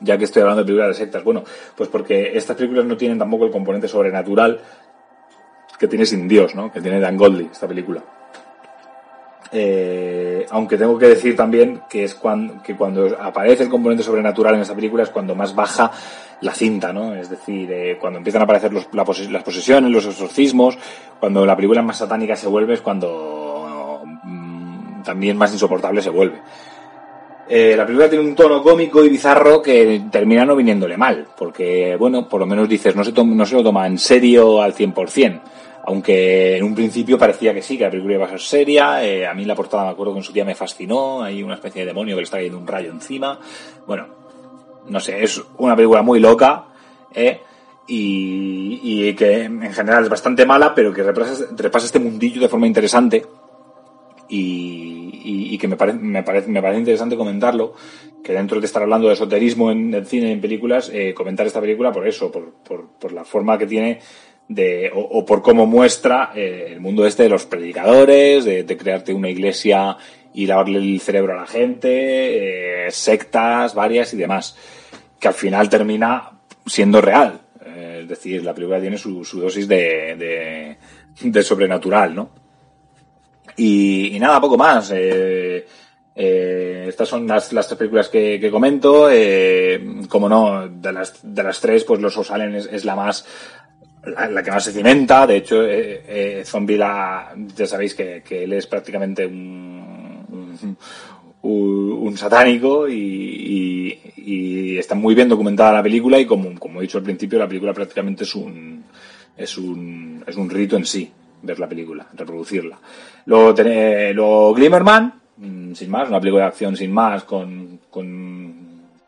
ya 0.00 0.18
que 0.18 0.24
estoy 0.24 0.42
hablando 0.42 0.62
de 0.62 0.66
películas 0.66 0.88
de 0.88 1.04
sectas. 1.04 1.24
Bueno, 1.24 1.44
pues 1.76 1.88
porque 1.88 2.36
estas 2.36 2.56
películas 2.56 2.84
no 2.84 2.96
tienen 2.96 3.18
tampoco 3.18 3.46
el 3.46 3.50
componente 3.50 3.88
sobrenatural 3.88 4.60
que 5.78 5.88
tiene 5.88 6.04
Sin 6.04 6.28
Dios, 6.28 6.54
¿no? 6.54 6.72
Que 6.72 6.80
tiene 6.80 7.00
Dan 7.00 7.16
Goldie, 7.16 7.48
esta 7.50 7.68
película. 7.68 8.02
Eh, 9.50 10.46
aunque 10.50 10.76
tengo 10.76 10.98
que 10.98 11.06
decir 11.06 11.34
también 11.34 11.82
que 11.88 12.04
es 12.04 12.14
cuando, 12.14 12.60
aparece 13.18 13.62
el 13.62 13.70
componente 13.70 14.04
sobrenatural 14.04 14.54
en 14.54 14.60
esta 14.60 14.74
película 14.74 15.02
es 15.02 15.10
cuando 15.10 15.34
más 15.34 15.54
baja 15.54 15.90
la 16.40 16.54
cinta, 16.54 16.92
¿no? 16.92 17.14
Es 17.14 17.30
decir, 17.30 17.70
eh, 17.72 17.96
cuando 17.98 18.18
empiezan 18.18 18.42
a 18.42 18.44
aparecer 18.44 18.72
las 18.72 19.42
posesiones, 19.42 19.90
los 19.90 20.06
exorcismos, 20.06 20.76
cuando 21.18 21.46
la 21.46 21.56
película 21.56 21.82
más 21.82 21.98
satánica 21.98 22.36
se 22.36 22.46
vuelve 22.46 22.74
es 22.74 22.82
cuando 22.82 24.02
mm, 24.04 25.02
también 25.02 25.36
más 25.36 25.52
insoportable 25.52 26.02
se 26.02 26.10
vuelve. 26.10 26.40
Eh, 27.48 27.74
la 27.74 27.86
película 27.86 28.10
tiene 28.10 28.24
un 28.26 28.34
tono 28.34 28.62
cómico 28.62 29.02
y 29.02 29.08
bizarro 29.08 29.62
que 29.62 30.02
termina 30.10 30.44
no 30.44 30.54
viniéndole 30.54 30.98
mal, 30.98 31.26
porque, 31.36 31.96
bueno, 31.96 32.28
por 32.28 32.40
lo 32.40 32.46
menos 32.46 32.68
dices, 32.68 32.94
no 32.94 33.02
se, 33.02 33.12
no 33.12 33.46
se 33.46 33.54
lo 33.54 33.62
toma 33.62 33.86
en 33.86 33.96
serio 33.96 34.60
al 34.60 34.74
100%, 34.74 35.40
aunque 35.88 36.58
en 36.58 36.64
un 36.64 36.74
principio 36.74 37.16
parecía 37.16 37.54
que 37.54 37.62
sí, 37.62 37.78
que 37.78 37.84
la 37.84 37.90
película 37.90 38.16
iba 38.16 38.26
a 38.26 38.28
ser 38.28 38.40
seria, 38.40 39.02
eh, 39.02 39.26
a 39.26 39.32
mí 39.32 39.46
la 39.46 39.54
portada 39.54 39.84
me 39.84 39.90
acuerdo 39.90 40.12
que 40.12 40.18
en 40.18 40.24
su 40.24 40.34
día 40.34 40.44
me 40.44 40.54
fascinó, 40.54 41.22
hay 41.22 41.42
una 41.42 41.54
especie 41.54 41.80
de 41.80 41.86
demonio 41.86 42.14
que 42.14 42.20
le 42.20 42.24
está 42.24 42.36
cayendo 42.36 42.58
un 42.58 42.66
rayo 42.66 42.90
encima, 42.90 43.40
bueno, 43.86 44.06
no 44.86 45.00
sé, 45.00 45.24
es 45.24 45.42
una 45.56 45.74
película 45.74 46.02
muy 46.02 46.20
loca, 46.20 46.66
¿eh? 47.14 47.40
Y, 47.86 49.14
que 49.14 49.44
en 49.44 49.72
general 49.72 50.04
es 50.04 50.10
bastante 50.10 50.44
mala, 50.44 50.74
pero 50.74 50.92
que 50.92 51.02
repasa, 51.02 51.46
repasa 51.56 51.86
este 51.86 51.98
mundillo 51.98 52.42
de 52.42 52.50
forma 52.50 52.66
interesante 52.66 53.24
y, 54.28 55.56
que 55.56 55.68
me 55.68 55.76
parece, 55.76 55.98
me, 55.98 56.22
parece, 56.22 56.50
me 56.50 56.60
parece 56.60 56.80
interesante 56.80 57.16
comentarlo, 57.16 57.72
que 58.22 58.34
dentro 58.34 58.60
de 58.60 58.66
estar 58.66 58.82
hablando 58.82 59.08
de 59.08 59.14
esoterismo 59.14 59.70
en 59.70 59.94
el 59.94 60.06
cine 60.06 60.28
y 60.28 60.32
en 60.32 60.40
películas, 60.42 60.90
eh, 60.92 61.14
comentar 61.14 61.46
esta 61.46 61.62
película 61.62 61.90
por 61.90 62.06
eso, 62.06 62.30
por, 62.30 62.52
por 63.00 63.12
la 63.12 63.24
forma 63.24 63.56
que 63.56 63.66
tiene 63.66 64.00
de, 64.48 64.90
o, 64.94 65.24
por 65.26 65.42
cómo 65.42 65.66
muestra 65.66 66.32
eh, 66.34 66.70
el 66.72 66.80
mundo 66.80 67.06
este 67.06 67.24
de 67.24 67.28
los 67.28 67.44
predicadores, 67.44 68.44
de, 68.44 68.64
crearte 68.76 69.12
una 69.12 69.28
iglesia 69.28 69.96
y 70.32 70.46
lavarle 70.46 70.78
el 70.78 71.00
cerebro 71.00 71.34
a 71.34 71.42
la 71.42 71.46
gente, 71.46 72.86
eh, 72.86 72.90
sectas 72.90 73.74
varias 73.74 74.14
y 74.14 74.16
demás, 74.16 74.56
que 75.20 75.28
al 75.28 75.34
final 75.34 75.68
termina 75.68 76.30
siendo 76.64 77.02
real. 77.02 77.42
Eh, 77.64 78.00
es 78.02 78.08
decir, 78.08 78.42
la 78.42 78.54
película 78.54 78.80
tiene 78.80 78.96
su, 78.96 79.22
dosis 79.22 79.68
de, 79.68 80.76
de, 81.20 81.42
sobrenatural, 81.42 82.14
¿no? 82.14 82.30
Y, 83.56 84.16
nada, 84.20 84.40
poco 84.40 84.56
más. 84.56 84.92
Estas 86.14 87.08
son 87.08 87.26
las, 87.26 87.48
tres 87.48 87.74
películas 87.76 88.08
que, 88.08 88.48
comento. 88.52 89.10
Como 90.08 90.28
no, 90.28 90.68
de 90.68 90.92
las, 90.92 91.18
de 91.22 91.42
las 91.42 91.60
tres, 91.60 91.82
pues 91.82 92.00
Los 92.00 92.16
Osalen 92.16 92.54
es 92.54 92.84
la 92.84 92.94
más 92.94 93.26
la, 94.08 94.42
que 94.42 94.50
más 94.50 94.64
se 94.64 94.72
cimenta. 94.72 95.26
De 95.26 95.36
hecho, 95.36 95.62
eh, 95.64 96.02
eh, 96.06 96.42
Zombie 96.44 96.76
la, 96.78 97.34
ya 97.56 97.66
sabéis 97.66 97.94
que, 97.94 98.22
él 98.30 98.52
es 98.52 98.66
prácticamente 98.66 99.26
un, 99.26 100.24
un, 100.30 100.76
un- 101.42 102.16
satánico 102.16 102.88
y, 102.88 103.98
está 104.78 104.94
muy 104.94 105.14
bien 105.14 105.28
documentada 105.28 105.72
la 105.72 105.82
película 105.82 106.18
y 106.18 106.26
como, 106.26 106.58
como 106.58 106.78
he 106.78 106.82
dicho 106.82 106.98
al 106.98 107.04
principio, 107.04 107.38
la 107.38 107.48
película 107.48 107.72
prácticamente 107.74 108.24
es 108.24 108.34
un, 108.34 108.84
es 109.36 109.58
un, 109.58 110.24
es 110.26 110.36
un 110.36 110.48
rito 110.50 110.76
en 110.76 110.84
sí, 110.84 111.10
ver 111.42 111.58
la 111.58 111.68
película, 111.68 112.06
reproducirla. 112.14 112.78
Luego, 113.26 113.54
tené- 113.54 114.12
luego 114.14 114.54
Glimmerman, 114.54 115.14
mm, 115.36 115.72
sin 115.74 115.90
más, 115.90 116.08
una 116.08 116.20
película 116.20 116.44
de 116.44 116.48
acción 116.48 116.76
sin 116.76 116.92
más, 116.92 117.24
con, 117.24 117.80
con, 117.90 118.54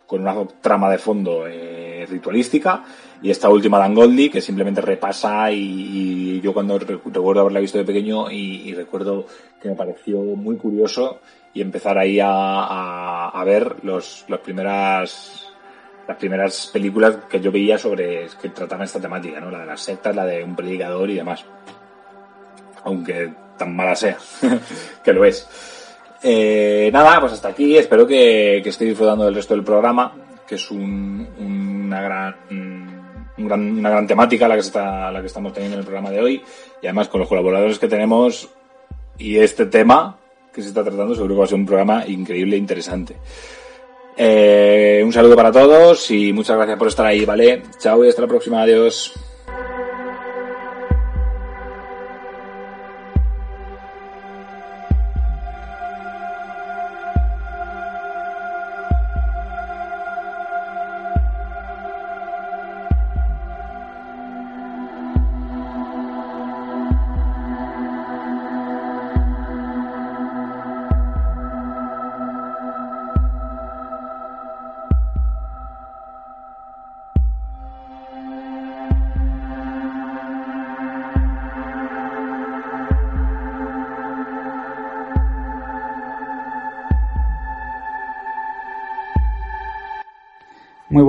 con 0.07 0.20
una 0.22 0.34
trama 0.61 0.90
de 0.90 0.98
fondo 0.98 1.46
eh, 1.46 2.07
ritualística. 2.11 2.82
Y 3.22 3.30
esta 3.30 3.50
última 3.50 3.78
Dan 3.78 3.94
Goldie, 3.94 4.30
que 4.30 4.40
simplemente 4.40 4.80
repasa 4.80 5.50
y, 5.52 6.40
yo 6.40 6.54
cuando 6.54 6.78
re- 6.78 6.98
recuerdo 7.04 7.40
haberla 7.40 7.60
visto 7.60 7.76
de 7.78 7.84
pequeño 7.84 8.30
y, 8.30 8.72
recuerdo 8.74 9.26
que 9.60 9.68
me 9.68 9.74
pareció 9.74 10.18
muy 10.18 10.56
curioso 10.56 11.20
y 11.52 11.60
empezar 11.60 11.98
ahí 11.98 12.18
a, 12.18 13.28
a, 13.28 13.44
ver 13.44 13.76
los, 13.82 14.24
las 14.28 14.40
primeras 14.40 15.46
las 16.08 16.16
primeras 16.16 16.70
películas 16.72 17.18
que 17.28 17.40
yo 17.40 17.52
veía 17.52 17.78
sobre 17.78 18.26
que 18.40 18.48
trataban 18.48 18.84
esta 18.84 19.00
temática, 19.00 19.38
¿no? 19.38 19.50
La 19.50 19.60
de 19.60 19.66
las 19.66 19.80
sectas, 19.80 20.16
la 20.16 20.24
de 20.24 20.42
un 20.42 20.56
predicador 20.56 21.08
y 21.08 21.14
demás. 21.14 21.44
Aunque 22.84 23.32
tan 23.56 23.76
mala 23.76 23.94
sea, 23.94 24.16
que 25.04 25.12
lo 25.12 25.24
es. 25.24 25.48
Eh, 26.22 26.90
nada, 26.92 27.20
pues 27.20 27.34
hasta 27.34 27.48
aquí. 27.48 27.76
Espero 27.76 28.06
que, 28.06 28.60
que 28.62 28.70
estéis 28.70 28.90
disfrutando 28.90 29.24
del 29.24 29.34
resto 29.34 29.54
del 29.54 29.62
programa, 29.62 30.12
que 30.48 30.56
es 30.56 30.70
un, 30.70 31.28
una 31.38 32.02
gran, 32.02 32.36
una 33.45 33.91
gran 33.91 34.07
temática 34.07 34.49
la 34.49 34.55
que, 34.55 34.61
está, 34.61 35.11
la 35.11 35.20
que 35.20 35.26
estamos 35.26 35.53
teniendo 35.53 35.76
en 35.76 35.80
el 35.80 35.86
programa 35.86 36.11
de 36.11 36.20
hoy. 36.20 36.43
Y 36.82 36.86
además 36.86 37.09
con 37.09 37.20
los 37.20 37.28
colaboradores 37.28 37.78
que 37.78 37.88
tenemos 37.88 38.49
y 39.18 39.38
este 39.38 39.66
tema 39.66 40.18
que 40.53 40.62
se 40.62 40.68
está 40.68 40.82
tratando, 40.82 41.14
seguro 41.14 41.34
que 41.34 41.38
va 41.38 41.45
a 41.45 41.49
ser 41.49 41.59
un 41.59 41.66
programa 41.66 42.05
increíble 42.07 42.57
e 42.57 42.59
interesante. 42.59 43.16
Eh, 44.16 45.01
un 45.05 45.12
saludo 45.12 45.36
para 45.36 45.53
todos 45.53 46.11
y 46.11 46.32
muchas 46.32 46.57
gracias 46.57 46.78
por 46.78 46.88
estar 46.88 47.07
ahí, 47.07 47.24
¿vale? 47.24 47.62
Chao 47.78 48.05
y 48.05 48.09
hasta 48.09 48.22
la 48.22 48.28
próxima, 48.28 48.62
adiós. 48.62 49.29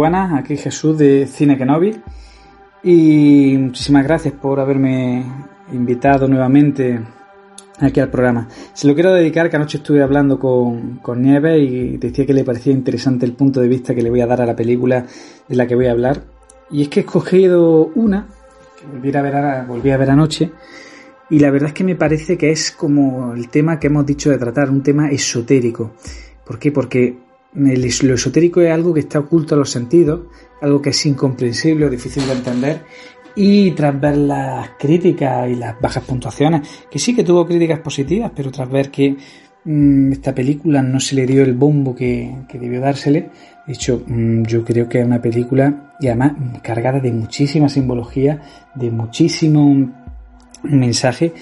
Buenas, 0.01 0.33
aquí 0.33 0.57
Jesús 0.57 0.97
de 0.97 1.27
Cine 1.27 1.59
Kenobi 1.59 1.95
y 2.81 3.55
muchísimas 3.59 4.03
gracias 4.03 4.33
por 4.33 4.59
haberme 4.59 5.23
invitado 5.71 6.27
nuevamente 6.27 6.99
aquí 7.79 7.99
al 7.99 8.09
programa. 8.09 8.47
Se 8.73 8.87
lo 8.87 8.95
quiero 8.95 9.13
dedicar 9.13 9.47
que 9.47 9.57
anoche 9.57 9.77
estuve 9.77 10.01
hablando 10.01 10.39
con, 10.39 10.97
con 11.03 11.21
Nieves 11.21 11.61
y 11.61 11.97
decía 11.97 12.25
que 12.25 12.33
le 12.33 12.43
parecía 12.43 12.73
interesante 12.73 13.27
el 13.27 13.33
punto 13.33 13.61
de 13.61 13.67
vista 13.67 13.93
que 13.93 14.01
le 14.01 14.09
voy 14.09 14.21
a 14.21 14.25
dar 14.25 14.41
a 14.41 14.47
la 14.47 14.55
película 14.55 15.05
de 15.47 15.55
la 15.55 15.67
que 15.67 15.75
voy 15.75 15.85
a 15.85 15.91
hablar. 15.91 16.23
Y 16.71 16.81
es 16.81 16.87
que 16.89 17.01
he 17.01 17.03
escogido 17.03 17.91
una 17.93 18.25
que 18.79 18.87
volví 18.87 19.15
a 19.15 19.21
ver, 19.21 19.67
volví 19.67 19.91
a 19.91 19.97
ver 19.97 20.09
anoche 20.09 20.51
y 21.29 21.37
la 21.37 21.51
verdad 21.51 21.67
es 21.67 21.73
que 21.75 21.83
me 21.83 21.95
parece 21.95 22.39
que 22.39 22.49
es 22.49 22.71
como 22.71 23.35
el 23.35 23.49
tema 23.49 23.79
que 23.79 23.85
hemos 23.85 24.07
dicho 24.07 24.31
de 24.31 24.39
tratar, 24.39 24.71
un 24.71 24.81
tema 24.81 25.11
esotérico. 25.11 25.91
¿Por 26.43 26.57
qué? 26.57 26.71
Porque 26.71 27.30
lo 27.53 28.15
esotérico 28.15 28.61
es 28.61 28.71
algo 28.71 28.93
que 28.93 29.01
está 29.01 29.19
oculto 29.19 29.55
a 29.55 29.57
los 29.57 29.69
sentidos, 29.69 30.21
algo 30.61 30.81
que 30.81 30.91
es 30.91 31.05
incomprensible 31.05 31.85
o 31.85 31.89
difícil 31.89 32.25
de 32.25 32.33
entender. 32.33 32.81
Y 33.35 33.71
tras 33.71 33.99
ver 33.99 34.17
las 34.17 34.71
críticas 34.77 35.49
y 35.49 35.55
las 35.55 35.79
bajas 35.79 36.03
puntuaciones, 36.03 36.67
que 36.89 36.99
sí 36.99 37.15
que 37.15 37.23
tuvo 37.23 37.45
críticas 37.45 37.79
positivas, 37.79 38.31
pero 38.35 38.51
tras 38.51 38.69
ver 38.69 38.91
que 38.91 39.15
mm, 39.63 40.11
esta 40.11 40.35
película 40.35 40.81
no 40.81 40.99
se 40.99 41.15
le 41.15 41.25
dio 41.25 41.43
el 41.43 41.53
bombo 41.53 41.95
que, 41.95 42.35
que 42.49 42.59
debió 42.59 42.81
dársele, 42.81 43.29
de 43.65 43.73
hecho, 43.73 44.03
mm, 44.05 44.43
yo 44.43 44.65
creo 44.65 44.89
que 44.89 44.99
es 44.99 45.05
una 45.05 45.21
película, 45.21 45.93
y 45.99 46.07
además 46.07 46.33
mm, 46.37 46.55
cargada 46.61 46.99
de 46.99 47.13
muchísima 47.13 47.69
simbología, 47.69 48.41
de 48.75 48.91
muchísimo 48.91 49.89
mensaje, 50.63 51.33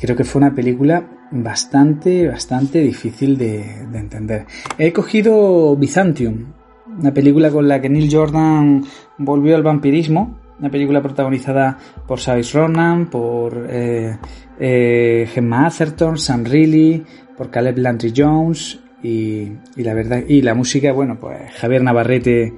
creo 0.00 0.16
que 0.16 0.24
fue 0.24 0.40
una 0.40 0.54
película 0.54 1.28
bastante, 1.30 2.28
bastante 2.28 2.80
difícil 2.80 3.36
de, 3.36 3.86
de 3.90 3.98
entender. 3.98 4.46
He 4.78 4.92
cogido 4.92 5.76
Byzantium, 5.76 6.52
una 6.98 7.12
película 7.12 7.50
con 7.50 7.68
la 7.68 7.80
que 7.80 7.88
Neil 7.88 8.08
Jordan 8.10 8.84
volvió 9.18 9.56
al 9.56 9.62
vampirismo, 9.62 10.38
una 10.58 10.70
película 10.70 11.02
protagonizada 11.02 11.78
por 12.06 12.20
Saoirse 12.20 12.58
Ronan, 12.58 13.06
por 13.06 13.66
eh, 13.68 14.16
eh, 14.58 15.28
Gemma 15.32 15.66
Atherton, 15.66 16.18
Sam 16.18 16.44
Reilly, 16.44 17.04
por 17.36 17.50
Caleb 17.50 17.78
Landry 17.78 18.12
Jones 18.16 18.80
y, 19.02 19.52
la 19.76 19.94
verdad 19.94 20.22
y 20.26 20.40
la 20.42 20.54
música, 20.54 20.92
bueno, 20.92 21.18
pues 21.20 21.38
Javier 21.56 21.82
Navarrete 21.82 22.54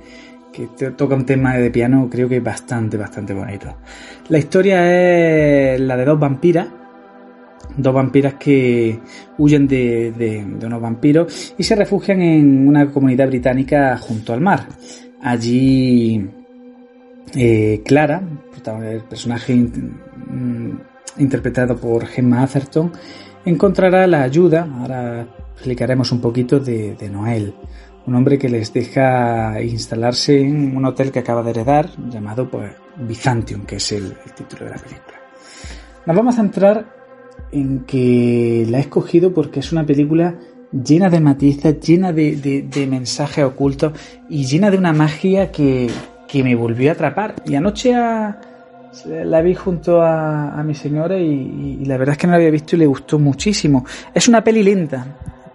que 0.52 0.66
toca 0.90 1.14
un 1.14 1.26
tema 1.26 1.56
de 1.56 1.70
piano 1.70 2.08
creo 2.10 2.28
que 2.28 2.38
es 2.38 2.42
bastante, 2.42 2.96
bastante 2.96 3.34
bonito. 3.34 3.76
La 4.28 4.38
historia 4.38 5.74
es 5.74 5.80
la 5.80 5.96
de 5.96 6.04
dos 6.04 6.18
vampiras, 6.18 6.68
dos 7.78 7.94
vampiras 7.94 8.34
que 8.34 8.98
huyen 9.38 9.66
de, 9.66 10.12
de- 10.12 10.66
unos 10.66 10.80
vampiros 10.82 11.54
y 11.56 11.62
se 11.62 11.74
refugian 11.74 12.20
en 12.20 12.68
una 12.68 12.90
comunidad 12.90 13.28
británica 13.28 13.96
junto 13.96 14.32
al 14.32 14.40
mar. 14.40 14.66
Allí 15.22 16.28
eh, 17.34 17.82
Clara, 17.84 18.22
el 18.84 19.00
personaje 19.02 19.54
mm, 19.54 20.70
interpretado 21.18 21.76
por 21.76 22.06
Gemma 22.06 22.42
Atherton, 22.42 22.92
encontrará 23.44 24.06
la 24.06 24.22
ayuda, 24.22 24.68
ahora 24.80 25.26
explicaremos 25.54 26.12
un 26.12 26.20
poquito, 26.20 26.60
de, 26.60 26.94
de 26.94 27.08
Noel, 27.08 27.54
un 28.06 28.14
hombre 28.14 28.38
que 28.38 28.48
les 28.48 28.72
deja 28.72 29.60
instalarse 29.62 30.40
en 30.40 30.76
un 30.76 30.84
hotel 30.84 31.10
que 31.10 31.18
acaba 31.18 31.42
de 31.42 31.50
heredar, 31.50 31.90
llamado 32.10 32.48
pues, 32.50 32.72
Byzantium, 32.96 33.64
que 33.66 33.76
es 33.76 33.92
el, 33.92 34.04
el 34.24 34.32
título 34.34 34.64
de 34.66 34.70
la 34.70 34.76
película. 34.78 35.18
Nos 36.06 36.16
vamos 36.16 36.34
a 36.34 36.42
centrar 36.42 36.97
en 37.52 37.80
que 37.80 38.66
la 38.70 38.78
he 38.78 38.80
escogido 38.82 39.32
porque 39.32 39.60
es 39.60 39.72
una 39.72 39.84
película 39.86 40.34
llena 40.72 41.08
de 41.08 41.20
matices, 41.20 41.80
llena 41.80 42.12
de, 42.12 42.36
de- 42.36 42.62
de 42.62 42.86
mensajes 42.86 43.44
ocultos 43.44 43.92
y 44.28 44.44
llena 44.44 44.70
de 44.70 44.76
una 44.78 44.92
magia 44.92 45.50
que, 45.50 45.88
que 46.28 46.42
me 46.44 46.54
volvió 46.54 46.90
a 46.90 46.92
atrapar. 46.92 47.34
Y 47.46 47.54
anoche 47.54 47.94
la 47.94 49.40
vi 49.42 49.54
junto 49.54 50.02
a, 50.02 50.58
a 50.58 50.62
mi 50.64 50.74
señora 50.74 51.18
y, 51.18 51.78
y 51.80 51.84
la 51.84 51.96
verdad 51.96 52.12
es 52.12 52.18
que 52.18 52.26
no 52.26 52.32
la 52.32 52.36
había 52.38 52.50
visto 52.50 52.76
y 52.76 52.80
le 52.80 52.86
gustó 52.86 53.18
muchísimo. 53.18 53.84
Es 54.12 54.28
una 54.28 54.42
peli 54.42 54.62
lenta, 54.62 55.06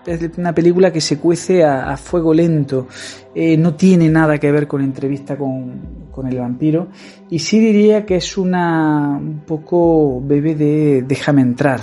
es 0.06 0.38
una 0.38 0.54
película 0.54 0.92
que 0.92 1.02
se 1.02 1.18
cuece 1.18 1.64
a, 1.64 1.92
a 1.92 1.98
fuego 1.98 2.34
lento, 2.34 2.88
Eh, 3.36 3.58
no 3.58 3.74
tiene 3.74 4.10
nada 4.10 4.38
que 4.38 4.52
ver 4.52 4.68
con 4.68 4.84
entrevista 4.84 5.36
con, 5.36 6.10
con 6.12 6.28
el 6.28 6.38
vampiro 6.38 6.90
y 7.32 7.40
sí 7.40 7.60
diría 7.60 8.06
que 8.06 8.18
es 8.18 8.38
una 8.38 9.18
un 9.20 9.40
poco 9.40 10.22
bebé 10.22 10.54
de 10.54 11.04
déjame 11.08 11.42
entrar. 11.42 11.82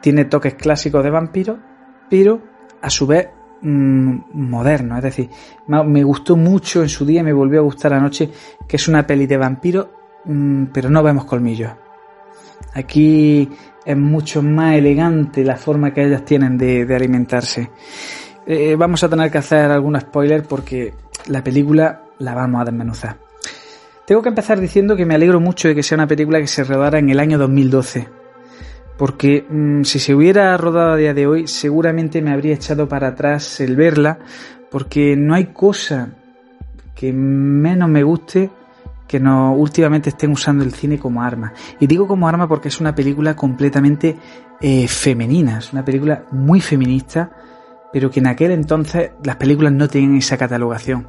Tiene 0.00 0.24
toques 0.24 0.54
clásicos 0.54 1.04
de 1.04 1.10
vampiro, 1.10 1.58
pero 2.08 2.40
a 2.82 2.90
su 2.90 3.06
vez 3.06 3.28
mm, 3.62 4.18
moderno, 4.34 4.96
es 4.96 5.02
decir, 5.04 5.28
me 5.68 6.02
gustó 6.02 6.36
mucho 6.36 6.82
en 6.82 6.88
su 6.88 7.04
día, 7.06 7.22
me 7.22 7.32
volvió 7.32 7.60
a 7.60 7.64
gustar 7.64 7.92
anoche, 7.92 8.30
que 8.66 8.76
es 8.76 8.88
una 8.88 9.06
peli 9.06 9.26
de 9.26 9.36
vampiro, 9.36 9.90
mm, 10.24 10.64
pero 10.72 10.90
no 10.90 11.04
vemos 11.04 11.24
colmillos. 11.24 11.70
Aquí 12.74 13.48
es 13.90 13.96
mucho 13.96 14.42
más 14.42 14.76
elegante 14.76 15.44
la 15.44 15.56
forma 15.56 15.92
que 15.92 16.04
ellas 16.04 16.24
tienen 16.24 16.56
de, 16.56 16.86
alimentarse. 16.94 17.70
Eh, 18.46 18.74
vamos 18.76 19.02
a 19.04 19.08
tener 19.08 19.30
que 19.30 19.38
hacer 19.38 19.70
algún 19.70 19.98
spoiler 20.00 20.42
porque 20.44 20.94
la 21.28 21.42
película 21.42 22.02
la 22.18 22.34
vamos 22.34 22.62
a 22.62 22.64
desmenuzar. 22.64 23.16
Tengo 24.06 24.22
que 24.22 24.28
empezar 24.28 24.60
diciendo 24.60 24.96
que 24.96 25.06
me 25.06 25.14
alegro 25.14 25.40
mucho 25.40 25.68
de 25.68 25.74
que 25.74 25.82
sea 25.82 25.96
una 25.96 26.06
película 26.06 26.40
que 26.40 26.46
se 26.46 26.64
rodara 26.64 26.98
en 26.98 27.10
el 27.10 27.20
año 27.20 27.38
2012. 27.38 28.08
Porque 28.96 29.46
mmm, 29.48 29.82
si 29.82 29.98
se 29.98 30.14
hubiera 30.14 30.56
rodado 30.56 30.92
a 30.92 30.96
día 30.96 31.14
de 31.14 31.26
hoy, 31.26 31.46
seguramente 31.46 32.20
me 32.20 32.32
habría 32.32 32.54
echado 32.54 32.88
para 32.88 33.08
atrás 33.08 33.60
el 33.60 33.76
verla, 33.76 34.18
porque 34.70 35.16
no 35.16 35.34
hay 35.34 35.46
cosa 35.46 36.10
que 36.94 37.12
menos 37.12 37.88
me 37.88 38.02
guste 38.02 38.50
que 39.10 39.18
no 39.18 39.54
últimamente 39.54 40.10
estén 40.10 40.30
usando 40.30 40.62
el 40.62 40.72
cine 40.72 40.96
como 40.96 41.20
arma. 41.20 41.52
Y 41.80 41.88
digo 41.88 42.06
como 42.06 42.28
arma 42.28 42.46
porque 42.46 42.68
es 42.68 42.80
una 42.80 42.94
película 42.94 43.34
completamente 43.34 44.16
eh, 44.60 44.86
femenina, 44.86 45.58
es 45.58 45.72
una 45.72 45.84
película 45.84 46.26
muy 46.30 46.60
feminista, 46.60 47.28
pero 47.92 48.08
que 48.08 48.20
en 48.20 48.28
aquel 48.28 48.52
entonces 48.52 49.10
las 49.24 49.34
películas 49.34 49.72
no 49.72 49.88
tenían 49.88 50.14
esa 50.14 50.36
catalogación. 50.36 51.08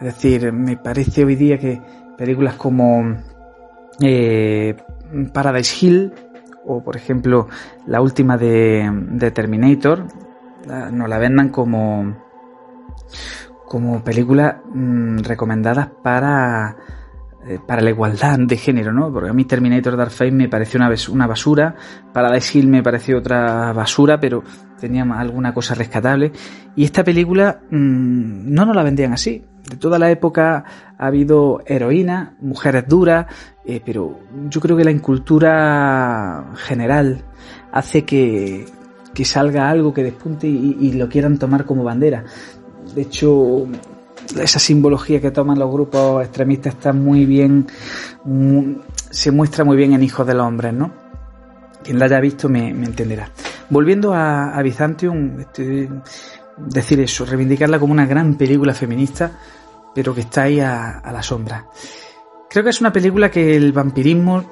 Es 0.00 0.06
decir, 0.06 0.52
me 0.52 0.78
parece 0.78 1.24
hoy 1.24 1.36
día 1.36 1.58
que 1.58 1.80
películas 2.16 2.54
como 2.54 3.04
eh, 4.00 4.74
Paradise 5.32 5.86
Hill 5.86 6.12
o 6.66 6.82
por 6.82 6.96
ejemplo 6.96 7.46
la 7.86 8.00
última 8.00 8.36
de, 8.36 9.30
Terminator 9.32 10.06
la, 10.66 10.90
nos 10.90 11.08
la 11.08 11.18
vendan 11.18 11.50
como 11.50 12.16
como 13.68 14.02
películas 14.02 14.56
mmm, 14.74 15.18
recomendadas 15.18 15.88
para 16.02 16.76
para 17.66 17.80
la 17.80 17.90
igualdad 17.90 18.38
de 18.38 18.56
género, 18.56 18.92
¿no? 18.92 19.12
Porque 19.12 19.30
a 19.30 19.32
mí 19.32 19.44
Terminator 19.44 19.96
Dark 19.96 20.10
Fate 20.10 20.32
me 20.32 20.48
pareció 20.48 20.78
una, 20.78 20.92
una 21.10 21.26
basura, 21.26 21.74
Paradise 22.12 22.58
Hill 22.58 22.68
me 22.68 22.82
pareció 22.82 23.18
otra 23.18 23.72
basura, 23.72 24.20
pero 24.20 24.42
tenía 24.78 25.04
alguna 25.04 25.54
cosa 25.54 25.74
rescatable. 25.74 26.32
Y 26.76 26.84
esta 26.84 27.04
película 27.04 27.60
mmm, 27.70 28.52
no 28.52 28.66
nos 28.66 28.76
la 28.76 28.82
vendían 28.82 29.12
así. 29.12 29.44
De 29.68 29.76
toda 29.76 29.98
la 29.98 30.10
época 30.10 30.64
ha 30.98 31.06
habido 31.06 31.62
heroínas, 31.66 32.30
mujeres 32.40 32.86
duras, 32.88 33.26
eh, 33.64 33.80
pero 33.84 34.18
yo 34.48 34.60
creo 34.60 34.76
que 34.76 34.84
la 34.84 34.90
incultura 34.90 36.52
general 36.56 37.22
hace 37.72 38.04
que, 38.04 38.64
que 39.14 39.24
salga 39.24 39.68
algo 39.68 39.92
que 39.92 40.02
despunte 40.02 40.46
y, 40.46 40.76
y 40.80 40.92
lo 40.92 41.08
quieran 41.08 41.38
tomar 41.38 41.66
como 41.66 41.84
bandera. 41.84 42.24
De 42.94 43.02
hecho, 43.02 43.66
esa 44.36 44.58
simbología 44.58 45.20
que 45.20 45.30
toman 45.30 45.58
los 45.58 45.70
grupos 45.70 46.24
extremistas 46.24 46.74
está 46.74 46.92
muy 46.92 47.24
bien, 47.24 47.66
se 49.10 49.30
muestra 49.30 49.64
muy 49.64 49.76
bien 49.76 49.92
en 49.92 50.02
Hijos 50.02 50.26
del 50.26 50.40
Hombre, 50.40 50.72
¿no? 50.72 50.92
Quien 51.82 51.98
la 51.98 52.06
haya 52.06 52.20
visto 52.20 52.48
me, 52.48 52.68
entenderá. 52.68 53.30
Volviendo 53.70 54.12
a, 54.12 54.50
a 54.50 54.62
Byzantium, 54.62 55.44
decir 56.56 57.00
eso, 57.00 57.24
reivindicarla 57.24 57.78
como 57.78 57.92
una 57.92 58.06
gran 58.06 58.34
película 58.34 58.74
feminista, 58.74 59.38
pero 59.94 60.14
que 60.14 60.22
está 60.22 60.42
ahí 60.42 60.60
a, 60.60 60.98
a 60.98 61.12
la 61.12 61.22
sombra. 61.22 61.66
Creo 62.50 62.64
que 62.64 62.70
es 62.70 62.80
una 62.80 62.92
película 62.92 63.30
que 63.30 63.56
el 63.56 63.72
vampirismo 63.72 64.44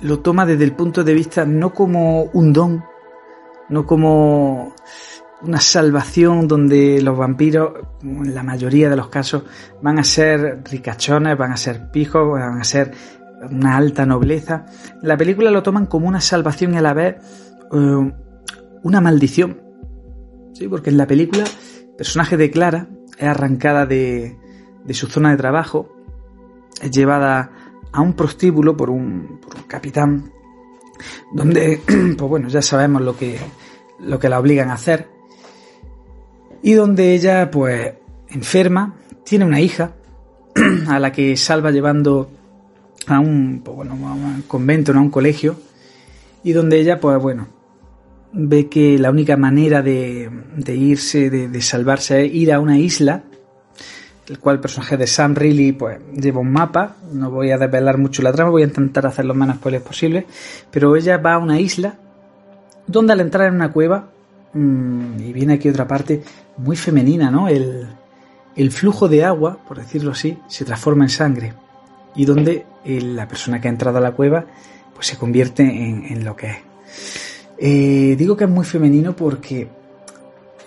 lo 0.00 0.20
toma 0.20 0.46
desde 0.46 0.64
el 0.64 0.72
punto 0.72 1.04
de 1.04 1.14
vista 1.14 1.44
no 1.44 1.72
como 1.72 2.24
un 2.24 2.52
don, 2.52 2.84
no 3.68 3.86
como 3.86 4.74
una 5.42 5.60
salvación 5.60 6.46
donde 6.46 7.00
los 7.02 7.16
vampiros, 7.16 7.72
en 8.02 8.34
la 8.34 8.42
mayoría 8.42 8.88
de 8.88 8.96
los 8.96 9.08
casos, 9.08 9.44
van 9.82 9.98
a 9.98 10.04
ser 10.04 10.62
ricachones, 10.70 11.36
van 11.36 11.52
a 11.52 11.56
ser 11.56 11.90
pijos, 11.90 12.30
van 12.30 12.60
a 12.60 12.64
ser 12.64 12.92
una 13.50 13.76
alta 13.76 14.06
nobleza. 14.06 14.66
La 15.02 15.16
película 15.16 15.50
lo 15.50 15.62
toman 15.62 15.86
como 15.86 16.06
una 16.08 16.20
salvación 16.20 16.74
y 16.74 16.78
a 16.78 16.82
la 16.82 16.94
vez 16.94 17.16
eh, 17.72 18.12
una 18.82 19.00
maldición. 19.00 19.60
¿Sí? 20.54 20.68
Porque 20.68 20.90
en 20.90 20.98
la 20.98 21.06
película 21.06 21.44
el 21.44 21.96
personaje 21.96 22.36
de 22.36 22.50
Clara 22.50 22.88
es 23.18 23.24
arrancada 23.24 23.86
de, 23.86 24.36
de 24.84 24.94
su 24.94 25.06
zona 25.06 25.30
de 25.30 25.36
trabajo, 25.36 25.96
es 26.80 26.90
llevada 26.90 27.50
a 27.92 28.00
un 28.00 28.14
prostíbulo 28.14 28.76
por 28.76 28.90
un, 28.90 29.40
por 29.40 29.56
un 29.56 29.62
capitán, 29.64 30.32
donde, 31.32 31.80
pues 31.86 32.28
bueno, 32.28 32.48
ya 32.48 32.62
sabemos 32.62 33.02
lo 33.02 33.16
que, 33.16 33.38
lo 34.00 34.18
que 34.18 34.28
la 34.28 34.38
obligan 34.38 34.70
a 34.70 34.74
hacer, 34.74 35.08
y 36.62 36.72
donde 36.74 37.14
ella 37.14 37.50
pues 37.50 37.92
enferma, 38.30 38.94
tiene 39.24 39.44
una 39.44 39.60
hija 39.60 39.92
a 40.88 40.98
la 40.98 41.12
que 41.12 41.36
salva 41.36 41.70
llevando 41.70 42.30
a 43.06 43.18
un, 43.20 43.62
pues, 43.64 43.76
bueno, 43.76 43.92
a 44.08 44.12
un 44.12 44.44
convento, 44.46 44.92
¿no? 44.92 45.00
a 45.00 45.02
un 45.02 45.10
colegio, 45.10 45.56
y 46.44 46.52
donde 46.52 46.80
ella 46.80 47.00
pues 47.00 47.20
bueno, 47.20 47.48
ve 48.32 48.68
que 48.68 48.98
la 48.98 49.10
única 49.10 49.36
manera 49.36 49.82
de, 49.82 50.30
irse, 50.66 51.30
de, 51.30 51.60
salvarse 51.60 52.24
es 52.24 52.34
ir 52.34 52.52
a 52.52 52.60
una 52.60 52.78
isla, 52.78 53.24
el 54.28 54.38
cual 54.38 54.56
el 54.56 54.60
personaje 54.60 54.96
de 54.96 55.06
Sam 55.06 55.34
Reilly 55.34 55.72
pues 55.72 55.98
lleva 56.14 56.40
un 56.40 56.52
mapa, 56.52 56.96
no 57.12 57.30
voy 57.30 57.50
a 57.50 57.58
desvelar 57.58 57.98
mucho 57.98 58.22
la 58.22 58.32
trama, 58.32 58.50
voy 58.50 58.62
a 58.62 58.66
intentar 58.66 59.06
hacer 59.06 59.24
lo 59.24 59.34
menos 59.34 59.56
spoilers 59.56 59.84
posible, 59.84 60.26
pero 60.70 60.96
ella 60.96 61.18
va 61.18 61.34
a 61.34 61.38
una 61.38 61.60
isla 61.60 61.96
donde 62.86 63.12
al 63.12 63.20
entrar 63.20 63.48
en 63.48 63.54
una 63.54 63.72
cueva 63.72 64.10
mmm, 64.54 65.20
y 65.20 65.32
viene 65.32 65.54
aquí 65.54 65.68
otra 65.68 65.86
parte 65.86 66.22
muy 66.56 66.76
femenina, 66.76 67.30
¿no? 67.30 67.48
El, 67.48 67.88
el, 68.56 68.70
flujo 68.70 69.08
de 69.08 69.24
agua, 69.24 69.58
por 69.66 69.78
decirlo 69.78 70.12
así, 70.12 70.38
se 70.48 70.64
transforma 70.64 71.04
en 71.04 71.10
sangre 71.10 71.54
y 72.14 72.24
donde 72.24 72.66
el, 72.84 73.16
la 73.16 73.28
persona 73.28 73.60
que 73.60 73.68
ha 73.68 73.70
entrado 73.70 73.98
a 73.98 74.00
la 74.00 74.12
cueva 74.12 74.46
pues 74.94 75.06
se 75.06 75.16
convierte 75.16 75.62
en, 75.62 76.04
en 76.04 76.24
lo 76.24 76.36
que 76.36 76.50
es. 76.50 76.56
Eh, 77.58 78.16
digo 78.18 78.36
que 78.36 78.44
es 78.44 78.50
muy 78.50 78.64
femenino 78.64 79.14
porque 79.14 79.68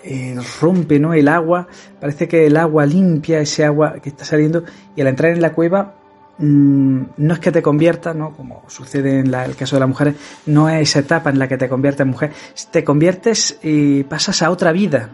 eh, 0.02 0.36
rompe 0.60 0.98
¿no? 0.98 1.14
el 1.14 1.28
agua, 1.28 1.66
parece 2.00 2.28
que 2.28 2.46
el 2.46 2.56
agua 2.56 2.86
limpia 2.86 3.40
ese 3.40 3.64
agua 3.64 3.94
que 4.00 4.08
está 4.08 4.24
saliendo 4.24 4.64
y 4.94 5.00
al 5.00 5.08
entrar 5.08 5.32
en 5.32 5.42
la 5.42 5.52
cueva 5.52 5.96
no 6.38 7.34
es 7.34 7.40
que 7.40 7.52
te 7.52 7.62
convierta, 7.62 8.12
¿no? 8.12 8.32
como 8.32 8.62
sucede 8.68 9.20
en 9.20 9.32
el 9.32 9.56
caso 9.56 9.76
de 9.76 9.80
las 9.80 9.88
mujeres, 9.88 10.16
no 10.46 10.68
es 10.68 10.90
esa 10.90 11.00
etapa 11.00 11.30
en 11.30 11.38
la 11.38 11.48
que 11.48 11.56
te 11.56 11.68
conviertes 11.68 12.02
en 12.02 12.08
mujer, 12.08 12.32
te 12.70 12.84
conviertes 12.84 13.58
y 13.62 14.04
pasas 14.04 14.42
a 14.42 14.50
otra 14.50 14.72
vida, 14.72 15.10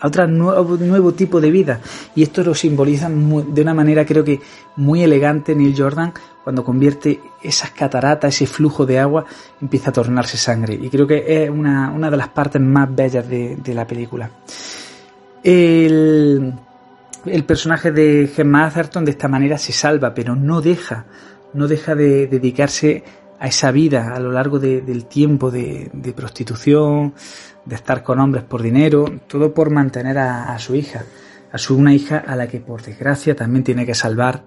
a 0.00 0.08
otro 0.08 0.26
nuevo, 0.26 1.12
tipo 1.12 1.40
de 1.40 1.50
vida. 1.50 1.80
Y 2.14 2.24
esto 2.24 2.42
lo 2.42 2.54
simboliza 2.54 3.08
de 3.08 3.62
una 3.62 3.74
manera 3.74 4.04
creo 4.04 4.24
que 4.24 4.40
muy 4.76 5.02
elegante 5.02 5.54
Neil 5.54 5.74
Jordan 5.76 6.12
cuando 6.42 6.62
convierte 6.62 7.20
esas 7.42 7.70
cataratas, 7.70 8.34
ese 8.34 8.46
flujo 8.46 8.84
de 8.84 8.98
agua, 8.98 9.24
empieza 9.62 9.90
a 9.90 9.92
tornarse 9.94 10.36
sangre. 10.36 10.74
Y 10.74 10.90
creo 10.90 11.06
que 11.06 11.44
es 11.44 11.48
una, 11.48 11.90
una 11.90 12.10
de 12.10 12.18
las 12.18 12.28
partes 12.28 12.60
más 12.60 12.94
bellas 12.94 13.26
de, 13.26 13.56
de 13.56 13.74
la 13.74 13.86
película. 13.86 14.28
El, 15.42 16.52
el, 17.26 17.44
personaje 17.44 17.92
de 17.92 18.30
Gemma 18.34 18.66
Atherton 18.66 19.04
de 19.04 19.10
esta 19.10 19.28
manera 19.28 19.58
se 19.58 19.72
salva, 19.72 20.14
pero 20.14 20.34
no 20.34 20.60
deja, 20.60 21.06
no 21.52 21.68
deja 21.68 21.94
de 21.94 22.26
dedicarse 22.26 23.04
a 23.38 23.48
esa 23.48 23.70
vida 23.70 24.14
a 24.14 24.20
lo 24.20 24.32
largo 24.32 24.58
de, 24.58 24.80
del 24.80 25.06
tiempo 25.06 25.50
de, 25.50 25.90
prostitución, 26.16 27.14
de 27.64 27.74
estar 27.74 28.02
con 28.02 28.20
hombres 28.20 28.44
por 28.44 28.62
dinero, 28.62 29.06
todo 29.26 29.52
por 29.52 29.70
mantener 29.70 30.18
a, 30.18 30.58
su 30.58 30.74
hija, 30.74 31.04
a 31.52 31.58
su 31.58 31.76
una 31.76 31.92
hija 31.94 32.18
a 32.18 32.36
la 32.36 32.46
que 32.46 32.60
por 32.60 32.82
desgracia 32.82 33.34
también 33.34 33.64
tiene 33.64 33.84
que 33.84 33.94
salvar 33.94 34.44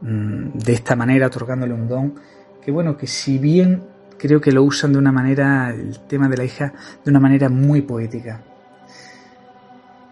mmm, 0.00 0.50
de 0.54 0.72
esta 0.72 0.96
manera, 0.96 1.26
otorgándole 1.26 1.74
un 1.74 1.88
don, 1.88 2.14
que 2.62 2.70
bueno, 2.70 2.96
que 2.96 3.06
si 3.06 3.38
bien 3.38 3.82
creo 4.18 4.40
que 4.40 4.52
lo 4.52 4.62
usan 4.62 4.92
de 4.92 4.98
una 4.98 5.12
manera, 5.12 5.70
el 5.70 5.98
tema 6.00 6.28
de 6.28 6.36
la 6.36 6.44
hija, 6.44 6.72
de 7.04 7.10
una 7.10 7.20
manera 7.20 7.48
muy 7.48 7.82
poética. 7.82 8.42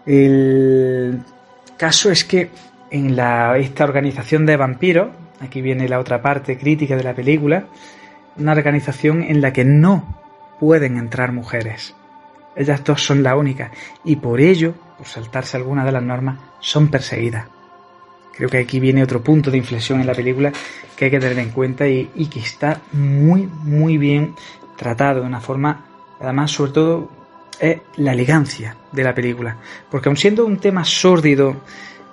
El 0.05 1.21
caso 1.79 2.11
es 2.11 2.25
que 2.25 2.51
en 2.91 3.15
la, 3.15 3.57
esta 3.57 3.85
organización 3.85 4.45
de 4.45 4.57
vampiros, 4.57 5.09
aquí 5.39 5.61
viene 5.61 5.87
la 5.87 5.99
otra 5.99 6.21
parte 6.21 6.57
crítica 6.57 6.95
de 6.95 7.03
la 7.03 7.15
película, 7.15 7.65
una 8.37 8.51
organización 8.51 9.23
en 9.23 9.41
la 9.41 9.53
que 9.53 9.63
no 9.65 10.19
pueden 10.59 10.97
entrar 10.97 11.31
mujeres. 11.31 11.95
Ellas 12.55 12.83
dos 12.83 13.03
son 13.03 13.23
la 13.23 13.37
única 13.37 13.71
y 14.03 14.17
por 14.17 14.41
ello, 14.41 14.73
por 14.97 15.07
saltarse 15.07 15.55
alguna 15.55 15.85
de 15.85 15.93
las 15.93 16.03
normas, 16.03 16.39
son 16.59 16.89
perseguidas. 16.89 17.47
Creo 18.35 18.49
que 18.49 18.57
aquí 18.57 18.79
viene 18.79 19.03
otro 19.03 19.23
punto 19.23 19.49
de 19.49 19.57
inflexión 19.57 20.01
en 20.01 20.07
la 20.07 20.13
película 20.13 20.51
que 20.95 21.05
hay 21.05 21.11
que 21.11 21.19
tener 21.19 21.39
en 21.39 21.51
cuenta 21.51 21.87
y, 21.87 22.09
y 22.15 22.27
que 22.27 22.39
está 22.39 22.81
muy, 22.91 23.47
muy 23.63 23.97
bien 23.97 24.35
tratado 24.75 25.21
de 25.21 25.27
una 25.27 25.39
forma, 25.39 25.85
además, 26.19 26.51
sobre 26.51 26.71
todo, 26.71 27.18
es 27.59 27.81
la 27.97 28.13
elegancia 28.13 28.75
de 28.91 29.03
la 29.03 29.13
película. 29.13 29.57
Porque 29.89 30.09
aun 30.09 30.17
siendo 30.17 30.45
un 30.45 30.57
tema 30.57 30.83
sórdido, 30.85 31.57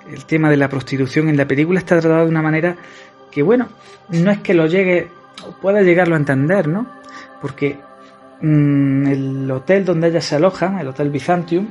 el 0.09 0.25
tema 0.25 0.49
de 0.49 0.57
la 0.57 0.69
prostitución 0.69 1.29
en 1.29 1.37
la 1.37 1.47
película 1.47 1.79
está 1.79 1.99
tratado 1.99 2.25
de 2.25 2.31
una 2.31 2.41
manera 2.41 2.75
que, 3.31 3.43
bueno, 3.43 3.67
no 4.09 4.31
es 4.31 4.39
que 4.39 4.53
lo 4.53 4.67
llegue, 4.67 5.09
pueda 5.61 5.81
llegarlo 5.81 6.15
a 6.15 6.17
entender, 6.17 6.67
¿no? 6.67 6.87
Porque 7.41 7.77
mmm, 8.41 9.07
el 9.07 9.51
hotel 9.51 9.85
donde 9.85 10.07
ellas 10.07 10.25
se 10.25 10.35
alojan, 10.35 10.79
el 10.79 10.87
Hotel 10.87 11.09
Byzantium, 11.09 11.67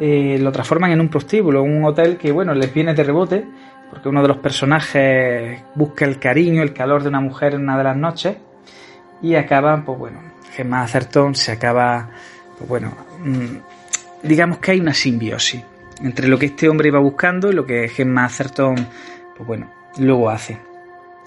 eh, 0.00 0.38
lo 0.40 0.52
transforman 0.52 0.92
en 0.92 1.00
un 1.00 1.08
prostíbulo, 1.08 1.62
un 1.62 1.84
hotel 1.84 2.16
que, 2.18 2.30
bueno, 2.30 2.54
les 2.54 2.72
viene 2.72 2.94
de 2.94 3.02
rebote, 3.02 3.44
porque 3.90 4.08
uno 4.08 4.22
de 4.22 4.28
los 4.28 4.38
personajes 4.38 5.62
busca 5.74 6.04
el 6.04 6.18
cariño, 6.18 6.62
el 6.62 6.72
calor 6.72 7.02
de 7.02 7.08
una 7.08 7.20
mujer 7.20 7.54
en 7.54 7.62
una 7.62 7.76
de 7.78 7.84
las 7.84 7.96
noches, 7.96 8.36
y 9.22 9.34
acaban, 9.34 9.84
pues 9.84 9.98
bueno, 9.98 10.20
Gemma 10.52 10.82
Atherton 10.82 11.34
se 11.34 11.52
acaba, 11.52 12.10
pues 12.58 12.68
bueno, 12.68 12.96
mm, 13.24 14.26
digamos 14.26 14.58
que 14.58 14.72
hay 14.72 14.80
una 14.80 14.94
simbiosis 14.94 15.62
entre 16.02 16.28
lo 16.28 16.38
que 16.38 16.46
este 16.46 16.68
hombre 16.68 16.88
iba 16.88 16.98
buscando 16.98 17.50
y 17.50 17.54
lo 17.54 17.66
que 17.66 17.88
Gemma 17.88 18.24
Atherton, 18.24 18.76
pues 19.36 19.46
bueno, 19.46 19.72
luego 19.98 20.30
hace. 20.30 20.58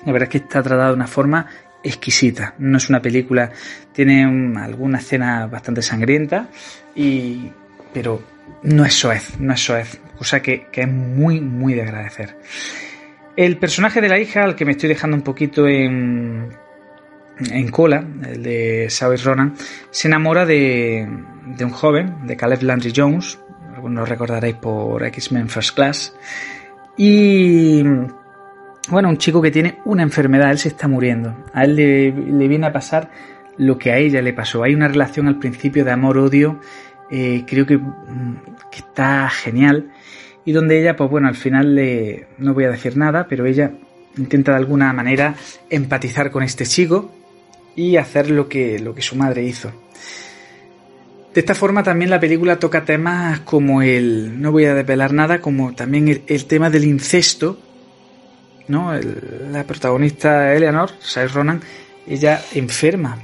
La 0.05 0.11
verdad 0.11 0.27
es 0.27 0.31
que 0.31 0.37
está 0.39 0.63
tratada 0.63 0.89
de 0.89 0.95
una 0.95 1.07
forma 1.07 1.45
exquisita. 1.83 2.55
No 2.57 2.77
es 2.77 2.89
una 2.89 3.01
película, 3.01 3.51
tiene 3.91 4.23
alguna 4.59 4.99
escena 4.99 5.47
bastante 5.47 5.81
sangrienta, 5.81 6.47
y, 6.95 7.51
pero 7.93 8.21
no 8.63 8.85
es 8.85 8.93
soez, 8.93 9.39
no 9.39 9.53
es 9.53 9.59
soez, 9.59 9.99
cosa 10.17 10.41
que, 10.41 10.67
que 10.71 10.81
es 10.81 10.87
muy, 10.87 11.41
muy 11.41 11.73
de 11.73 11.81
agradecer. 11.81 12.37
El 13.35 13.57
personaje 13.57 14.01
de 14.01 14.09
la 14.09 14.19
hija, 14.19 14.43
al 14.43 14.55
que 14.55 14.65
me 14.65 14.71
estoy 14.71 14.89
dejando 14.89 15.15
un 15.15 15.23
poquito 15.23 15.67
en, 15.67 16.49
en 17.51 17.69
cola, 17.69 18.05
el 18.27 18.43
de 18.43 18.87
Saoirse 18.89 19.25
Ronan, 19.25 19.53
se 19.89 20.07
enamora 20.07 20.45
de, 20.45 21.07
de 21.45 21.65
un 21.65 21.71
joven, 21.71 22.27
de 22.27 22.37
Caleb 22.37 22.63
Landry 22.63 22.93
Jones, 22.95 23.39
algunos 23.75 24.07
recordaréis 24.07 24.55
por 24.55 25.03
X-Men 25.03 25.49
First 25.49 25.75
Class, 25.75 26.15
y 26.97 27.83
bueno, 28.89 29.09
un 29.09 29.17
chico 29.17 29.41
que 29.41 29.51
tiene 29.51 29.79
una 29.85 30.03
enfermedad, 30.03 30.51
él 30.51 30.57
se 30.57 30.69
está 30.69 30.87
muriendo, 30.87 31.35
a 31.53 31.63
él 31.63 31.75
le, 31.75 32.47
viene 32.47 32.67
a 32.67 32.73
pasar 32.73 33.09
lo 33.57 33.77
que 33.77 33.91
a 33.91 33.97
ella 33.97 34.21
le 34.21 34.33
pasó. 34.33 34.63
Hay 34.63 34.73
una 34.73 34.87
relación 34.87 35.27
al 35.27 35.39
principio 35.39 35.85
de 35.85 35.91
amor-odio, 35.91 36.59
eh, 37.09 37.43
creo 37.47 37.65
que, 37.65 37.79
que, 38.71 38.77
está 38.77 39.29
genial, 39.29 39.91
y 40.45 40.51
donde 40.51 40.79
ella, 40.79 40.95
pues 40.95 41.09
bueno, 41.09 41.27
al 41.27 41.35
final 41.35 41.75
le, 41.75 42.27
no 42.37 42.53
voy 42.53 42.65
a 42.65 42.71
decir 42.71 42.97
nada, 42.97 43.27
pero 43.27 43.45
ella 43.45 43.71
intenta 44.17 44.51
de 44.51 44.57
alguna 44.57 44.91
manera 44.93 45.35
empatizar 45.69 46.31
con 46.31 46.43
este 46.43 46.65
chico 46.65 47.11
y 47.75 47.97
hacer 47.97 48.29
lo 48.29 48.47
que, 48.49 48.79
lo 48.79 48.93
que 48.93 49.01
su 49.01 49.15
madre 49.15 49.43
hizo. 49.43 49.71
De 51.33 51.39
esta 51.39 51.55
forma 51.55 51.81
también 51.81 52.09
la 52.09 52.19
película 52.19 52.59
toca 52.59 52.83
temas 52.83 53.39
como 53.41 53.81
el, 53.81 54.41
no 54.41 54.51
voy 54.51 54.65
a 54.65 54.75
desvelar 54.75 55.13
nada, 55.13 55.39
como 55.39 55.73
también 55.73 56.21
el, 56.27 56.45
tema 56.45 56.69
del 56.69 56.83
incesto, 56.83 57.57
¿no? 58.67 58.91
la 59.49 59.63
protagonista 59.63 60.53
Eleanor, 60.53 60.91
Sai 60.99 61.27
Ronan, 61.27 61.61
ella 62.05 62.41
enferma 62.53 63.17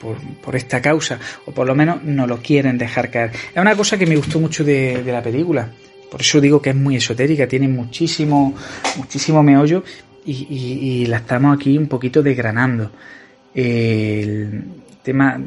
por, 0.00 0.16
por, 0.42 0.56
esta 0.56 0.82
causa, 0.82 1.20
o 1.46 1.52
por 1.52 1.68
lo 1.68 1.76
menos 1.76 2.02
no 2.02 2.26
lo 2.26 2.38
quieren 2.38 2.78
dejar 2.78 3.10
caer. 3.10 3.30
Es 3.54 3.60
una 3.60 3.76
cosa 3.76 3.96
que 3.96 4.06
me 4.06 4.16
gustó 4.16 4.40
mucho 4.40 4.64
de, 4.64 5.00
la 5.06 5.22
película, 5.22 5.70
por 6.10 6.20
eso 6.20 6.40
digo 6.40 6.60
que 6.60 6.70
es 6.70 6.76
muy 6.76 6.96
esotérica, 6.96 7.46
tiene 7.46 7.68
muchísimo, 7.68 8.56
muchísimo 8.96 9.40
meollo 9.44 9.84
y 10.26 11.06
la 11.06 11.18
estamos 11.18 11.54
aquí 11.54 11.78
un 11.78 11.86
poquito 11.86 12.22
desgranando 12.22 12.90
el 13.54 14.64
tema 15.02 15.40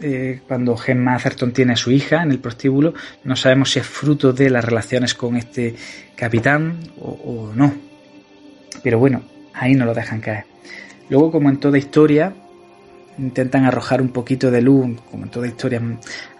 eh, 0.00 0.40
cuando 0.46 0.76
Gemma 0.76 1.14
Atherton 1.14 1.52
tiene 1.52 1.74
a 1.74 1.76
su 1.76 1.90
hija 1.90 2.22
en 2.22 2.30
el 2.30 2.38
prostíbulo, 2.38 2.94
no 3.22 3.36
sabemos 3.36 3.70
si 3.70 3.78
es 3.78 3.86
fruto 3.86 4.32
de 4.32 4.50
las 4.50 4.64
relaciones 4.64 5.14
con 5.14 5.36
este 5.36 5.74
capitán 6.16 6.78
o, 7.00 7.52
no. 7.54 7.72
Pero 8.82 8.98
bueno, 8.98 9.22
ahí 9.52 9.74
no 9.74 9.84
lo 9.84 9.94
dejan 9.94 10.20
caer. 10.20 10.44
Luego, 11.08 11.30
como 11.30 11.48
en 11.48 11.58
toda 11.58 11.78
historia, 11.78 12.34
intentan 13.18 13.64
arrojar 13.64 14.02
un 14.02 14.08
poquito 14.08 14.50
de 14.50 14.62
luz, 14.62 15.00
como 15.10 15.24
en 15.24 15.30
toda 15.30 15.46
historia 15.46 15.80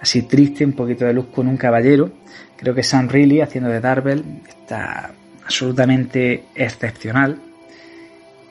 así 0.01 0.23
triste, 0.23 0.65
un 0.65 0.73
poquito 0.73 1.05
de 1.05 1.15
luz 1.15 1.27
con 1.27 1.47
un 1.47 1.57
caballero. 1.57 2.11
Creo 2.57 2.75
que 2.75 2.83
Sam 2.83 3.09
Reilly, 3.09 3.41
haciendo 3.41 3.71
de 3.71 3.81
Darvel, 3.81 4.25
está 4.49 5.13
absolutamente 5.45 6.45
excepcional. 6.55 7.39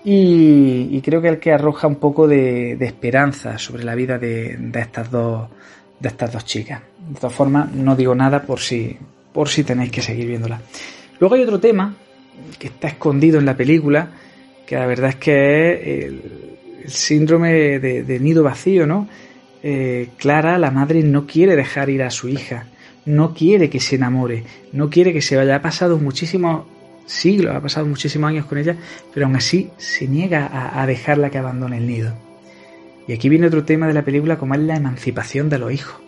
Y, 0.06 1.00
creo 1.02 1.22
que 1.22 1.30
el 1.30 1.40
que 1.40 1.54
arroja 1.54 1.88
un 1.88 1.96
poco 1.96 2.28
de, 2.28 2.74
esperanza 2.74 3.58
sobre 3.58 3.84
la 3.84 3.96
vida 3.96 4.18
de, 4.18 4.58
estas 4.74 5.10
dos 5.10 5.50
de 6.00 6.10
estas 6.10 6.34
dos 6.34 6.44
chicas. 6.44 6.82
De 7.08 7.16
todas 7.16 7.34
formas, 7.34 7.72
no 7.74 7.96
digo 7.96 8.14
nada 8.14 8.42
por 8.44 8.60
si, 8.60 8.98
por 9.32 9.48
si 9.48 9.64
tenéis 9.64 9.92
que 9.92 10.02
seguir 10.02 10.28
viéndola. 10.28 10.60
Luego 11.20 11.36
hay 11.36 11.44
otro 11.44 11.60
tema 11.60 11.96
que 12.60 12.68
está 12.68 12.90
escondido 12.90 13.40
en 13.40 13.46
la 13.46 13.56
película, 13.56 14.10
que 14.66 14.76
la 14.76 14.86
verdad 14.86 15.12
es 15.12 15.16
que 15.16 15.72
es 15.72 16.06
el, 16.06 16.22
síndrome 16.88 17.80
de, 17.80 18.20
nido 18.20 18.44
vacío, 18.44 18.86
¿no? 18.86 19.08
Eh, 19.62 20.10
Clara, 20.18 20.58
la 20.58 20.72
madre, 20.72 21.02
no 21.04 21.26
quiere 21.26 21.56
dejar 21.56 21.90
ir 21.90 22.04
a 22.04 22.10
su 22.10 22.28
hija, 22.28 22.66
no 23.06 23.34
quiere 23.34 23.70
que 23.70 23.80
se 23.80 23.96
enamore, 23.96 24.44
no 24.74 24.90
quiere 24.90 25.14
que 25.14 25.22
se 25.22 25.38
vaya. 25.38 25.56
Ha 25.56 25.62
pasado 25.62 25.98
muchísimos 25.98 26.66
siglos, 27.06 27.56
ha 27.56 27.62
pasado 27.62 27.86
muchísimos 27.86 28.30
años 28.30 28.46
con 28.46 28.58
ella, 28.58 28.76
pero 29.14 29.26
aún 29.26 29.36
así 29.36 29.70
se 29.78 30.08
niega 30.08 30.80
a, 30.80 30.86
dejarla 30.86 31.30
que 31.30 31.38
abandone 31.38 31.78
el 31.78 31.88
nido. 31.88 32.14
Y 33.08 33.14
aquí 33.14 33.30
viene 33.30 33.48
otro 33.48 33.64
tema 33.64 33.88
de 33.88 33.94
la 33.94 34.04
película 34.04 34.38
como 34.38 34.56
es 34.56 34.62
la 34.62 34.76
emancipación 34.76 35.50
de 35.50 35.60
los 35.60 35.72
hijos. 35.72 36.02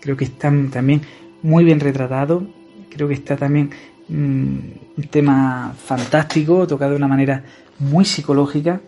Creo 0.00 0.16
que 0.16 0.24
está 0.24 0.52
también 0.70 1.02
muy 1.42 1.64
bien 1.64 1.80
retratado, 1.80 2.46
creo 2.90 3.08
que 3.08 3.14
está 3.14 3.36
también 3.36 3.70
mm, 4.08 4.58
un 4.96 5.08
tema 5.10 5.74
fantástico, 5.76 6.66
tocado 6.66 6.92
de 6.92 6.96
una 6.96 7.08
manera 7.08 7.44
muy 7.78 8.04
psicológica 8.04 8.80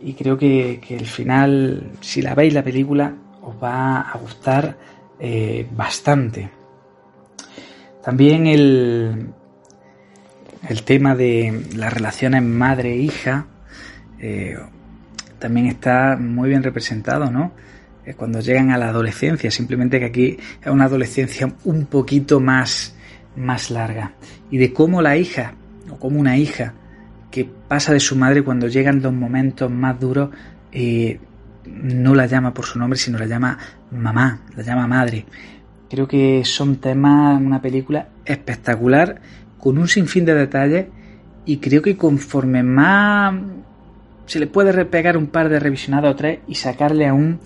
y 0.00 0.14
creo 0.14 0.36
que, 0.36 0.80
el 0.88 1.06
final, 1.06 1.92
si 2.00 2.22
la 2.22 2.34
veis 2.34 2.52
la 2.52 2.64
película, 2.64 3.14
os 3.40 3.54
va 3.62 4.00
a 4.00 4.18
gustar 4.18 4.76
eh, 5.18 5.66
bastante. 5.74 6.50
También 8.02 8.48
el, 8.48 9.28
el 10.68 10.82
tema 10.84 11.14
de 11.14 11.66
las 11.74 11.92
relaciones 11.92 12.42
madre-hija 12.42 13.46
eh, 14.18 14.56
también 15.38 15.66
está 15.66 16.16
muy 16.16 16.48
bien 16.48 16.62
representado, 16.62 17.30
¿no? 17.30 17.52
Eh, 18.06 18.14
cuando 18.14 18.40
llegan 18.40 18.70
a 18.70 18.78
la 18.78 18.88
adolescencia, 18.88 19.50
simplemente 19.50 19.98
que 19.98 20.06
aquí 20.06 20.36
es 20.60 20.70
una 20.70 20.84
adolescencia 20.84 21.52
un 21.64 21.86
poquito 21.86 22.38
más, 22.38 22.94
más 23.36 23.70
larga. 23.70 24.12
Y 24.50 24.58
de 24.58 24.72
cómo 24.72 25.02
la 25.02 25.16
hija, 25.16 25.54
o 25.90 25.96
como 25.96 26.20
una 26.20 26.36
hija, 26.36 26.74
que 27.30 27.44
pasa 27.44 27.92
de 27.92 28.00
su 28.00 28.14
madre 28.14 28.42
cuando 28.42 28.68
llegan 28.68 29.02
los 29.02 29.12
momentos 29.12 29.70
más 29.70 29.98
duros, 29.98 30.30
eh, 30.70 31.18
no 31.64 32.14
la 32.14 32.26
llama 32.26 32.54
por 32.54 32.66
su 32.66 32.78
nombre, 32.78 32.98
sino 32.98 33.18
la 33.18 33.26
llama 33.26 33.58
mamá, 33.90 34.42
la 34.56 34.62
llama 34.62 34.86
madre. 34.86 35.24
Creo 35.90 36.06
que 36.06 36.44
son 36.44 36.76
temas, 36.76 37.40
una 37.40 37.60
película 37.60 38.08
espectacular 38.24 39.20
con 39.62 39.78
un 39.78 39.86
sinfín 39.86 40.24
de 40.24 40.34
detalles 40.34 40.86
y 41.46 41.58
creo 41.58 41.82
que 41.82 41.96
conforme 41.96 42.64
más 42.64 43.32
se 44.26 44.40
le 44.40 44.48
puede 44.48 44.72
repegar 44.72 45.16
un 45.16 45.28
par 45.28 45.48
de 45.48 45.60
revisionados 45.60 46.12
o 46.12 46.16
tres 46.16 46.40
y 46.48 46.56
sacarle 46.56 47.06
aún 47.06 47.38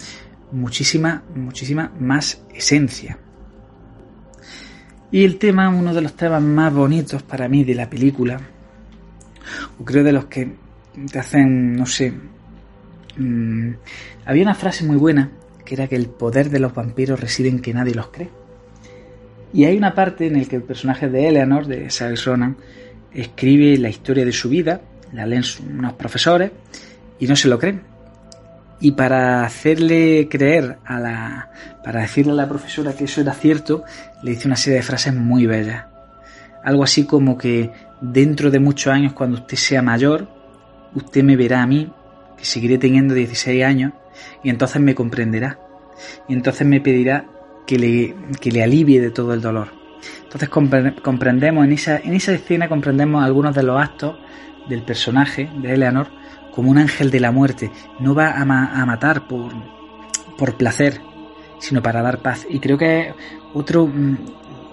muchísima, 0.51 1.25
muchísima 1.35 1.93
más 2.01 2.43
esencia. 2.55 3.19
Y 5.13 5.25
el 5.25 5.37
tema, 5.37 5.69
uno 5.69 5.93
de 5.93 6.01
los 6.01 6.15
temas 6.15 6.43
más 6.43 6.73
bonitos 6.73 7.23
para 7.23 7.49
mí 7.49 7.65
de 7.65 7.75
la 7.75 7.91
película, 7.91 8.41
o 9.79 9.85
creo 9.85 10.03
de 10.03 10.13
los 10.13 10.25
que 10.25 10.55
te 11.13 11.19
hacen, 11.19 11.77
no 11.77 11.85
sé, 11.85 12.15
mm, 13.19 13.71
había 14.25 14.43
una 14.43 14.55
frase 14.55 14.85
muy 14.85 14.97
buena 14.97 15.33
que 15.67 15.75
era 15.75 15.87
que 15.87 15.97
el 15.97 16.07
poder 16.07 16.49
de 16.49 16.61
los 16.61 16.75
vampiros 16.75 17.21
reside 17.21 17.51
en 17.51 17.61
que 17.61 17.75
nadie 17.75 17.95
los 17.95 18.09
cree. 18.09 18.46
Y 19.53 19.65
hay 19.65 19.77
una 19.77 19.95
parte 19.95 20.27
en 20.27 20.39
la 20.39 20.45
que 20.45 20.57
el 20.57 20.63
personaje 20.63 21.09
de 21.09 21.29
Eleanor, 21.29 21.67
de 21.67 21.91
Saoirse 21.91 22.31
Ronan, 22.31 22.57
escribe 23.13 23.79
la 23.79 23.89
historia 23.89 24.25
de 24.25 24.33
su 24.33 24.49
vida, 24.49 24.81
la 25.13 25.27
leen 25.27 25.43
unos 25.69 25.95
profesores 25.95 26.51
y 27.19 27.27
no 27.27 27.37
se 27.37 27.49
lo 27.49 27.59
creen. 27.59 27.83
Y 28.81 28.93
para 28.93 29.45
hacerle 29.45 30.29
creer 30.31 30.79
a 30.85 31.01
la. 31.01 31.51
para 31.83 32.03
decirle 32.03 32.33
a 32.33 32.37
la 32.37 32.49
profesora 32.49 32.93
que 32.93 33.05
eso 33.05 33.23
era 33.23 33.33
cierto, 33.33 33.85
le 34.23 34.33
dice 34.33 34.49
una 34.49 34.57
serie 34.57 34.79
de 34.79 34.83
frases 34.83 35.15
muy 35.15 35.47
bellas. 35.47 35.87
Algo 36.63 36.85
así 36.85 37.07
como 37.07 37.39
que 37.39 37.71
dentro 38.03 38.51
de 38.51 38.59
muchos 38.59 38.93
años, 38.93 39.15
cuando 39.15 39.39
usted 39.39 39.57
sea 39.57 39.81
mayor, 39.81 40.29
usted 40.95 41.23
me 41.23 41.37
verá 41.37 41.63
a 41.63 41.67
mí, 41.67 41.91
que 42.37 42.45
seguiré 42.45 42.77
teniendo 42.77 43.15
16 43.15 43.65
años, 43.65 43.93
y 44.43 44.51
entonces 44.51 44.83
me 44.83 44.95
comprenderá. 44.95 45.59
Y 46.29 46.35
entonces 46.35 46.67
me 46.67 46.81
pedirá 46.81 47.27
que 47.67 47.79
le, 47.79 48.17
que 48.41 48.51
le 48.51 48.63
alivie 48.63 49.01
de 49.01 49.11
todo 49.11 49.35
el 49.35 49.41
dolor. 49.41 49.69
Entonces 50.25 50.49
comprendemos, 50.49 51.65
en 51.65 51.73
esa, 51.73 51.99
en 51.99 52.15
esa 52.15 52.33
escena 52.33 52.69
comprendemos 52.69 53.25
algunos 53.25 53.55
de 53.55 53.63
los 53.63 53.81
actos 53.81 54.17
del 54.69 54.83
personaje 54.83 55.51
de 55.61 55.75
Eleanor 55.75 56.09
como 56.53 56.71
un 56.71 56.79
ángel 56.79 57.11
de 57.11 57.21
la 57.21 57.33
muerte. 57.33 57.71
No 58.01 58.15
va 58.15 58.29
a, 58.29 58.43
a 58.43 58.87
matar 58.87 59.27
por, 59.27 59.53
por 60.37 60.55
placer, 60.55 61.01
sino 61.59 61.83
para 61.83 62.03
dar 62.03 62.23
paz. 62.23 62.47
Y 62.49 62.61
creo 62.61 62.79
que 62.79 63.15
otro, 63.55 63.87
mm, 63.87 64.17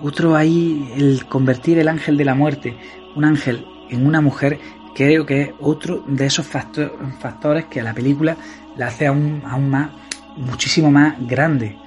otro 0.01 0.35
ahí, 0.35 0.91
el 0.95 1.25
convertir 1.25 1.79
el 1.79 1.87
ángel 1.87 2.17
de 2.17 2.25
la 2.25 2.35
muerte, 2.35 2.77
un 3.15 3.25
ángel 3.25 3.65
en 3.89 4.05
una 4.05 4.21
mujer, 4.21 4.59
creo 4.95 5.25
que 5.25 5.41
es 5.41 5.49
otro 5.59 6.03
de 6.07 6.25
esos 6.25 6.45
factores 6.47 7.65
que 7.65 7.79
a 7.79 7.83
la 7.83 7.93
película 7.93 8.37
la 8.75 8.87
hace 8.87 9.07
aún, 9.07 9.41
aún 9.45 9.69
más, 9.69 9.89
muchísimo 10.37 10.91
más 10.91 11.15
grande. 11.27 11.77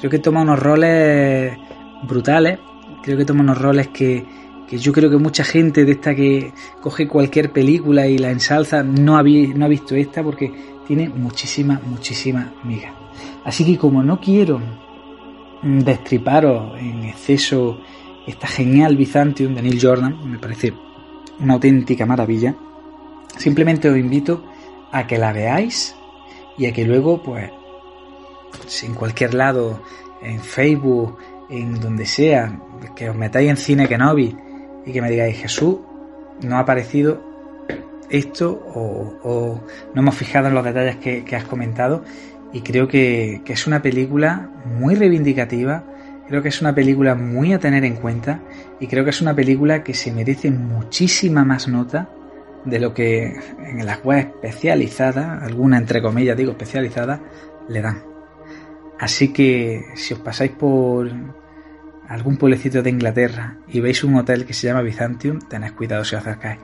Creo 0.00 0.10
que 0.10 0.18
toma 0.18 0.40
unos 0.40 0.58
roles 0.58 1.56
brutales, 2.02 2.58
creo 3.02 3.18
que 3.18 3.24
toma 3.24 3.42
unos 3.42 3.58
roles 3.58 3.88
que, 3.88 4.24
que 4.66 4.78
yo 4.78 4.92
creo 4.92 5.10
que 5.10 5.18
mucha 5.18 5.44
gente 5.44 5.84
de 5.84 5.92
esta 5.92 6.14
que 6.14 6.52
coge 6.80 7.06
cualquier 7.08 7.52
película 7.52 8.06
y 8.06 8.18
la 8.18 8.30
ensalza 8.30 8.82
no 8.82 9.18
ha, 9.18 9.22
visto 9.22 9.94
esta 9.94 10.22
porque 10.22 10.52
tiene 10.86 11.08
muchísima, 11.08 11.80
muchísima 11.84 12.54
miga. 12.64 12.94
Así 13.44 13.64
que 13.64 13.76
como 13.76 14.02
no 14.02 14.20
quiero 14.20 14.60
destriparos 15.62 16.78
en 16.78 17.04
exceso 17.04 17.80
esta 18.26 18.46
genial 18.46 18.96
Byzantium 18.96 19.54
de 19.54 19.62
Neil 19.62 19.78
Jordan, 19.82 20.30
me 20.30 20.38
parece 20.38 20.72
una 21.40 21.54
auténtica 21.54 22.06
maravilla, 22.06 22.54
simplemente 23.36 23.90
os 23.90 23.98
invito 23.98 24.44
a 24.92 25.06
que 25.06 25.18
la 25.18 25.32
veáis 25.32 25.94
y 26.56 26.66
a 26.66 26.72
que 26.72 26.84
luego, 26.84 27.22
pues, 27.22 27.50
en 28.82 28.94
cualquier 28.94 29.34
lado, 29.34 29.82
en 30.22 30.40
Facebook, 30.40 31.18
en 31.48 31.80
donde 31.80 32.06
sea, 32.06 32.60
que 32.94 33.10
os 33.10 33.16
metáis 33.16 33.50
en 33.50 33.56
Cine 33.56 33.88
Kenobi 33.88 34.36
y 34.86 34.92
que 34.92 35.02
me 35.02 35.10
digáis, 35.10 35.36
Jesús, 35.36 35.78
no 36.42 36.58
ha 36.58 36.64
parecido 36.64 37.22
esto 38.08 38.50
o, 38.74 39.60
no 39.94 40.00
hemos 40.00 40.14
fijado 40.14 40.48
en 40.48 40.54
los 40.54 40.64
detalles 40.64 40.96
que, 40.96 41.24
que 41.24 41.36
has 41.36 41.44
comentado 41.44 42.04
y 42.52 42.62
creo 42.62 42.88
que, 42.88 43.42
que 43.44 43.52
es 43.52 43.66
una 43.66 43.82
película 43.82 44.50
muy 44.64 44.94
reivindicativa, 44.94 45.84
creo 46.28 46.42
que 46.42 46.48
es 46.48 46.60
una 46.60 46.74
película 46.74 47.14
muy 47.14 47.52
a 47.52 47.60
tener 47.60 47.84
en 47.84 47.96
cuenta 47.96 48.40
y 48.80 48.86
creo 48.86 49.04
que 49.04 49.10
es 49.10 49.20
una 49.20 49.34
película 49.34 49.84
que 49.84 49.94
se 49.94 50.12
merece 50.12 50.50
muchísima 50.50 51.44
más 51.44 51.68
nota 51.68 52.08
de 52.64 52.78
lo 52.78 52.92
que 52.92 53.36
en 53.58 53.86
las 53.86 54.04
webs 54.04 54.26
especializadas, 54.26 55.42
alguna 55.42 55.78
entre 55.78 56.02
comillas 56.02 56.36
digo 56.36 56.52
especializadas, 56.52 57.20
le 57.68 57.80
dan. 57.80 58.09
Así 59.00 59.32
que 59.32 59.86
si 59.96 60.12
os 60.12 60.20
pasáis 60.20 60.50
por 60.52 61.10
algún 62.06 62.36
pueblecito 62.36 62.82
de 62.82 62.90
Inglaterra 62.90 63.56
y 63.66 63.80
veis 63.80 64.04
un 64.04 64.14
hotel 64.16 64.44
que 64.44 64.52
se 64.52 64.66
llama 64.66 64.82
Byzantium, 64.82 65.38
tened 65.40 65.72
cuidado 65.72 66.04
si 66.04 66.16
os 66.16 66.20
acercáis. 66.20 66.60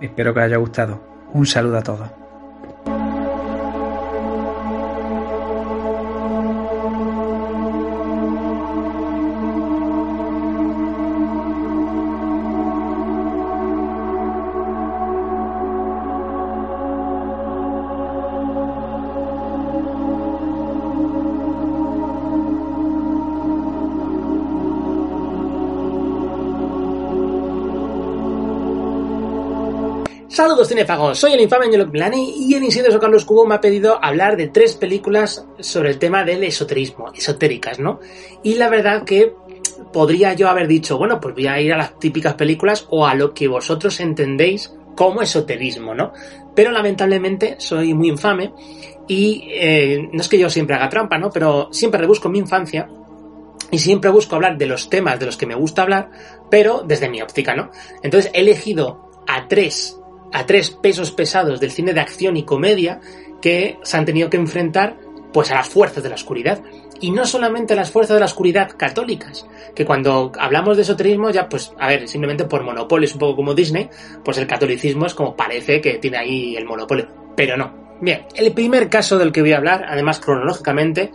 Espero 0.00 0.32
que 0.32 0.40
os 0.40 0.46
haya 0.46 0.56
gustado. 0.56 1.04
Un 1.34 1.44
saludo 1.44 1.76
a 1.76 1.82
todos. 1.82 2.08
Saludos 30.38 30.68
cinefagos, 30.68 31.18
soy 31.18 31.32
el 31.32 31.40
infame 31.40 31.64
Angelo 31.64 31.88
Milani 31.88 32.46
y 32.46 32.54
en 32.54 32.62
Isidro 32.62 33.00
Carlos 33.00 33.24
Cubo 33.24 33.44
me 33.44 33.56
ha 33.56 33.60
pedido 33.60 33.98
hablar 34.00 34.36
de 34.36 34.46
tres 34.46 34.76
películas 34.76 35.44
sobre 35.58 35.90
el 35.90 35.98
tema 35.98 36.22
del 36.22 36.44
esoterismo, 36.44 37.10
esotéricas, 37.12 37.80
¿no? 37.80 37.98
Y 38.44 38.54
la 38.54 38.68
verdad 38.68 39.02
que 39.02 39.34
podría 39.92 40.34
yo 40.34 40.48
haber 40.48 40.68
dicho, 40.68 40.96
bueno, 40.96 41.18
pues 41.20 41.34
voy 41.34 41.48
a 41.48 41.60
ir 41.60 41.72
a 41.72 41.76
las 41.76 41.98
típicas 41.98 42.34
películas 42.34 42.86
o 42.88 43.04
a 43.04 43.16
lo 43.16 43.34
que 43.34 43.48
vosotros 43.48 43.98
entendéis 43.98 44.72
como 44.94 45.22
esoterismo, 45.22 45.92
¿no? 45.92 46.12
Pero 46.54 46.70
lamentablemente 46.70 47.56
soy 47.58 47.92
muy 47.92 48.06
infame 48.06 48.52
y 49.08 49.48
eh, 49.50 50.08
no 50.12 50.20
es 50.20 50.28
que 50.28 50.38
yo 50.38 50.48
siempre 50.48 50.76
haga 50.76 50.88
trampa, 50.88 51.18
¿no? 51.18 51.30
Pero 51.30 51.70
siempre 51.72 52.00
rebusco 52.00 52.28
mi 52.28 52.38
infancia 52.38 52.88
y 53.72 53.78
siempre 53.80 54.08
busco 54.10 54.36
hablar 54.36 54.56
de 54.56 54.66
los 54.66 54.88
temas 54.88 55.18
de 55.18 55.26
los 55.26 55.36
que 55.36 55.46
me 55.46 55.56
gusta 55.56 55.82
hablar, 55.82 56.10
pero 56.48 56.84
desde 56.86 57.08
mi 57.08 57.20
óptica, 57.20 57.56
¿no? 57.56 57.72
Entonces 58.04 58.30
he 58.32 58.38
elegido 58.42 59.24
a 59.26 59.48
tres 59.48 59.97
a 60.32 60.46
tres 60.46 60.70
pesos 60.70 61.10
pesados 61.10 61.60
del 61.60 61.70
cine 61.70 61.92
de 61.92 62.00
acción 62.00 62.36
y 62.36 62.44
comedia 62.44 63.00
que 63.40 63.78
se 63.82 63.96
han 63.96 64.04
tenido 64.04 64.30
que 64.30 64.36
enfrentar 64.36 64.96
pues 65.32 65.50
a 65.50 65.56
las 65.56 65.68
fuerzas 65.68 66.02
de 66.02 66.08
la 66.08 66.14
oscuridad. 66.14 66.62
Y 67.00 67.12
no 67.12 67.24
solamente 67.24 67.74
a 67.74 67.76
las 67.76 67.92
fuerzas 67.92 68.14
de 68.14 68.20
la 68.20 68.26
oscuridad 68.26 68.70
católicas, 68.76 69.46
que 69.74 69.84
cuando 69.84 70.32
hablamos 70.38 70.76
de 70.76 70.82
esoterismo 70.82 71.30
ya 71.30 71.48
pues, 71.48 71.72
a 71.78 71.86
ver, 71.86 72.08
simplemente 72.08 72.44
por 72.44 72.64
monopolio, 72.64 73.06
es 73.06 73.12
un 73.12 73.20
poco 73.20 73.36
como 73.36 73.54
Disney, 73.54 73.88
pues 74.24 74.38
el 74.38 74.48
catolicismo 74.48 75.06
es 75.06 75.14
como 75.14 75.36
parece 75.36 75.80
que 75.80 75.98
tiene 75.98 76.16
ahí 76.16 76.56
el 76.56 76.64
monopolio, 76.64 77.06
pero 77.36 77.56
no. 77.56 77.88
Bien, 78.00 78.26
el 78.34 78.52
primer 78.52 78.88
caso 78.88 79.18
del 79.18 79.32
que 79.32 79.42
voy 79.42 79.52
a 79.52 79.58
hablar, 79.58 79.84
además 79.88 80.18
cronológicamente, 80.18 81.12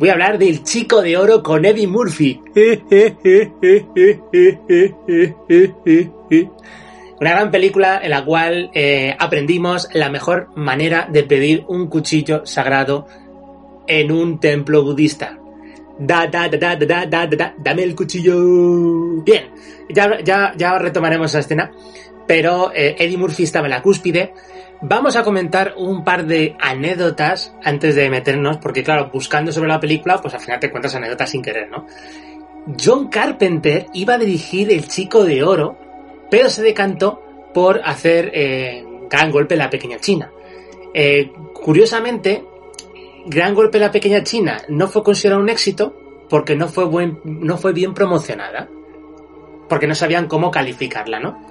voy 0.00 0.08
a 0.08 0.12
hablar 0.12 0.38
del 0.38 0.64
Chico 0.64 1.02
de 1.02 1.16
Oro 1.16 1.42
con 1.42 1.64
Eddie 1.64 1.86
Murphy. 1.86 2.40
Una 7.20 7.32
gran 7.32 7.50
película 7.50 8.00
en 8.02 8.10
la 8.10 8.24
cual 8.24 8.70
eh, 8.72 9.14
aprendimos 9.18 9.88
la 9.92 10.08
mejor 10.08 10.48
manera 10.56 11.06
de 11.10 11.22
pedir 11.22 11.64
un 11.68 11.88
cuchillo 11.88 12.46
sagrado 12.46 13.06
en 13.86 14.10
un 14.10 14.40
templo 14.40 14.82
budista. 14.82 15.38
Da, 15.98 16.26
da, 16.26 16.48
da, 16.48 16.56
da, 16.56 16.76
da, 16.76 16.86
da, 16.86 17.26
da, 17.26 17.26
da 17.26 17.54
dame 17.58 17.82
el 17.82 17.94
cuchillo. 17.94 19.22
Bien, 19.22 19.50
ya, 19.90 20.18
ya, 20.24 20.54
ya 20.56 20.78
retomaremos 20.78 21.30
esa 21.30 21.40
escena, 21.40 21.70
pero 22.26 22.72
eh, 22.74 22.96
Eddie 22.98 23.18
Murphy 23.18 23.42
estaba 23.42 23.66
en 23.66 23.72
la 23.72 23.82
cúspide. 23.82 24.32
Vamos 24.80 25.14
a 25.16 25.22
comentar 25.22 25.74
un 25.76 26.04
par 26.04 26.24
de 26.24 26.56
anécdotas 26.58 27.54
antes 27.62 27.96
de 27.96 28.08
meternos, 28.08 28.56
porque 28.56 28.82
claro, 28.82 29.10
buscando 29.12 29.52
sobre 29.52 29.68
la 29.68 29.78
película, 29.78 30.22
pues 30.22 30.32
al 30.32 30.40
final 30.40 30.58
te 30.58 30.70
cuentas 30.70 30.94
anécdotas 30.94 31.28
sin 31.28 31.42
querer, 31.42 31.68
¿no? 31.68 31.86
John 32.82 33.08
Carpenter 33.08 33.88
iba 33.92 34.14
a 34.14 34.18
dirigir 34.18 34.72
El 34.72 34.88
Chico 34.88 35.24
de 35.24 35.42
Oro, 35.42 35.76
pero 36.30 36.48
se 36.48 36.62
decantó 36.62 37.22
por 37.52 37.80
hacer 37.84 38.30
eh, 38.32 38.84
Gran 39.10 39.30
Golpe 39.30 39.54
en 39.54 39.60
la 39.60 39.70
Pequeña 39.70 39.98
China. 39.98 40.30
Eh, 40.94 41.32
curiosamente, 41.52 42.44
Gran 43.26 43.54
Golpe 43.54 43.78
en 43.78 43.84
la 43.84 43.90
Pequeña 43.90 44.22
China 44.22 44.62
no 44.68 44.88
fue 44.88 45.02
considerado 45.02 45.42
un 45.42 45.48
éxito 45.48 45.94
porque 46.28 46.54
no 46.54 46.68
fue, 46.68 46.86
no 47.24 47.58
fue 47.58 47.72
bien 47.72 47.92
promocionada, 47.92 48.68
porque 49.68 49.86
no 49.86 49.94
sabían 49.94 50.28
cómo 50.28 50.50
calificarla, 50.50 51.18
¿no? 51.18 51.44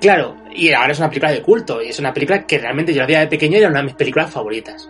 Claro, 0.00 0.36
y 0.54 0.72
ahora 0.72 0.92
es 0.92 0.98
una 0.98 1.08
película 1.08 1.32
de 1.32 1.42
culto, 1.42 1.82
y 1.82 1.88
es 1.88 1.98
una 1.98 2.12
película 2.12 2.46
que 2.46 2.58
realmente 2.58 2.94
yo 2.94 3.00
la 3.00 3.06
veía 3.06 3.20
de 3.20 3.26
pequeño 3.26 3.56
y 3.56 3.60
era 3.60 3.68
una 3.68 3.80
de 3.80 3.86
mis 3.86 3.94
películas 3.94 4.30
favoritas. 4.30 4.88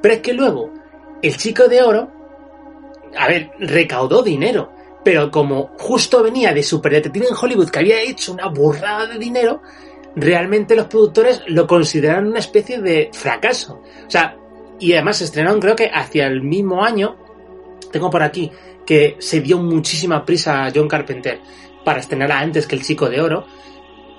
Pero 0.00 0.14
es 0.14 0.20
que 0.20 0.32
luego, 0.32 0.72
El 1.22 1.36
Chico 1.36 1.68
de 1.68 1.82
Oro, 1.82 2.10
a 3.16 3.28
ver, 3.28 3.50
recaudó 3.58 4.22
dinero, 4.22 4.72
pero 5.08 5.30
como 5.30 5.70
justo 5.78 6.22
venía 6.22 6.52
de 6.52 6.62
Super 6.62 6.92
Detective 6.92 7.28
en 7.30 7.34
Hollywood 7.34 7.70
que 7.70 7.78
había 7.78 8.02
hecho 8.02 8.30
una 8.30 8.48
burrada 8.48 9.06
de 9.06 9.18
dinero, 9.18 9.62
realmente 10.14 10.76
los 10.76 10.84
productores 10.84 11.40
lo 11.46 11.66
consideraron 11.66 12.26
una 12.26 12.40
especie 12.40 12.78
de 12.82 13.08
fracaso. 13.14 13.80
O 14.06 14.10
sea, 14.10 14.36
y 14.78 14.92
además 14.92 15.16
se 15.16 15.24
estrenaron 15.24 15.60
creo 15.60 15.74
que 15.74 15.90
hacia 15.90 16.26
el 16.26 16.42
mismo 16.42 16.84
año, 16.84 17.16
tengo 17.90 18.10
por 18.10 18.22
aquí, 18.22 18.52
que 18.84 19.16
se 19.18 19.40
dio 19.40 19.56
muchísima 19.56 20.26
prisa 20.26 20.66
a 20.66 20.72
John 20.74 20.88
Carpenter 20.88 21.40
para 21.86 22.00
estrenarla 22.00 22.40
antes 22.40 22.66
que 22.66 22.76
El 22.76 22.82
Chico 22.82 23.08
de 23.08 23.22
Oro, 23.22 23.46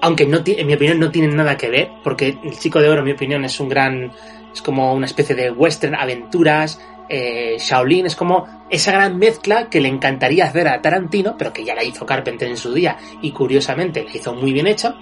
aunque 0.02 0.24
en 0.24 0.66
mi 0.66 0.74
opinión 0.74 1.00
no 1.00 1.12
tienen 1.12 1.36
nada 1.36 1.56
que 1.56 1.70
ver, 1.70 1.90
porque 2.04 2.36
El 2.44 2.58
Chico 2.58 2.80
de 2.80 2.90
Oro 2.90 3.02
en 3.02 3.06
mi 3.06 3.12
opinión 3.12 3.46
es 3.46 3.60
un 3.60 3.70
gran, 3.70 4.12
es 4.52 4.64
como 4.64 4.92
una 4.96 5.06
especie 5.06 5.36
de 5.36 5.52
western, 5.52 5.94
aventuras, 5.94 6.82
eh, 7.10 7.58
Shaolin, 7.60 8.06
es 8.06 8.16
como 8.16 8.48
esa 8.70 8.92
gran 8.92 9.18
mezcla 9.18 9.70
que 9.70 9.82
le 9.82 9.90
encantaría 9.90 10.46
hacer 10.46 10.68
a 10.68 10.82
Tarantino, 10.82 11.36
pero 11.38 11.52
que 11.52 11.66
ya 11.66 11.76
la 11.76 11.84
hizo 11.84 12.06
Carpenter 12.06 12.48
en 12.48 12.58
su 12.58 12.74
día 12.74 12.98
y 13.22 13.32
curiosamente 13.32 14.04
la 14.04 14.16
hizo 14.16 14.34
muy 14.34 14.54
bien 14.54 14.68
hecha. 14.68 14.96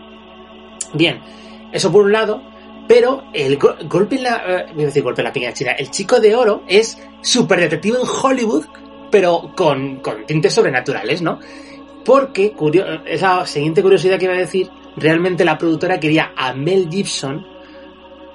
Bien, 0.93 1.21
eso 1.71 1.91
por 1.91 2.05
un 2.05 2.13
lado, 2.13 2.41
pero 2.87 3.25
el 3.33 3.57
go 3.57 3.75
golpe 3.85 4.15
en 4.15 4.23
la. 4.23 4.43
Eh, 4.47 4.65
voy 4.73 4.83
a 4.83 4.85
decir 4.87 5.03
golpe 5.03 5.21
en 5.21 5.25
la 5.25 5.33
pequeña 5.33 5.53
china. 5.53 5.71
El 5.71 5.91
chico 5.91 6.19
de 6.19 6.35
oro 6.35 6.63
es 6.67 6.97
super 7.21 7.59
detective 7.59 7.97
en 7.99 8.07
Hollywood, 8.07 8.65
pero 9.11 9.51
con, 9.55 9.97
con 9.97 10.25
tintes 10.25 10.53
sobrenaturales, 10.53 11.21
¿no? 11.21 11.39
Porque, 12.05 12.55
esa 13.05 13.45
siguiente 13.45 13.81
curiosidad 13.81 14.17
que 14.17 14.25
iba 14.25 14.33
a 14.33 14.37
decir, 14.37 14.69
realmente 14.95 15.43
la 15.43 15.57
productora 15.57 15.99
quería 15.99 16.31
a 16.37 16.53
Mel 16.53 16.87
Gibson 16.89 17.45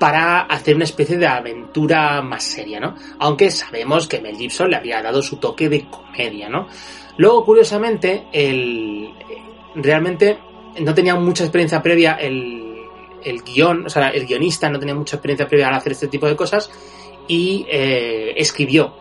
para 0.03 0.40
hacer 0.40 0.74
una 0.74 0.82
especie 0.82 1.16
de 1.16 1.28
aventura 1.28 2.20
más 2.22 2.42
seria, 2.42 2.80
¿no? 2.80 2.96
Aunque 3.20 3.53
sabemos 3.53 4.09
que 4.09 4.20
Mel 4.20 4.36
Gibson 4.36 4.68
le 4.68 4.74
había 4.74 5.00
dado 5.00 5.22
su 5.22 5.36
toque 5.36 5.68
de 5.68 5.88
comedia, 5.88 6.48
¿no? 6.48 6.66
Luego, 7.18 7.44
curiosamente, 7.44 8.24
el 8.32 9.14
realmente 9.76 10.40
no 10.80 10.92
tenía 10.92 11.14
mucha 11.14 11.44
experiencia 11.44 11.80
previa 11.80 12.14
el, 12.14 12.82
el 13.22 13.42
guion, 13.44 13.86
o 13.86 13.88
sea, 13.88 14.09
el 14.09 14.26
guionista 14.26 14.68
no 14.68 14.80
tenía 14.80 14.96
mucha 14.96 15.14
experiencia 15.14 15.46
previa 15.46 15.68
al 15.68 15.74
hacer 15.74 15.92
este 15.92 16.09
tipo 16.09 16.26
de 16.26 16.34
cosas 16.34 16.68
y 17.28 17.64
eh, 17.70 18.34
escribió 18.36 18.96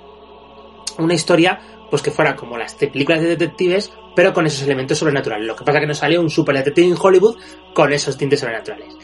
una 1.00 1.16
historia 1.16 1.60
pues 1.90 2.04
que 2.04 2.12
fuera 2.12 2.36
como 2.36 2.60
las 2.60 2.76
películas 2.76 3.22
de 3.22 3.30
detectives, 3.30 3.92
pero 4.16 4.36
con 4.36 4.46
esos 4.46 4.62
elementos 4.62 5.00
sobrenaturales. 5.00 5.48
Lo 5.48 5.56
que 5.56 5.64
pasa 5.66 5.80
que 5.80 5.88
no 5.88 5.96
salió 5.96 6.22
un 6.22 6.30
super 6.30 6.56
detective 6.56 6.90
en 6.90 6.96
Hollywood 7.02 7.38
con 7.74 7.92
esos 7.92 8.16
tintes 8.16 8.40
sobrenaturales. 8.40 8.96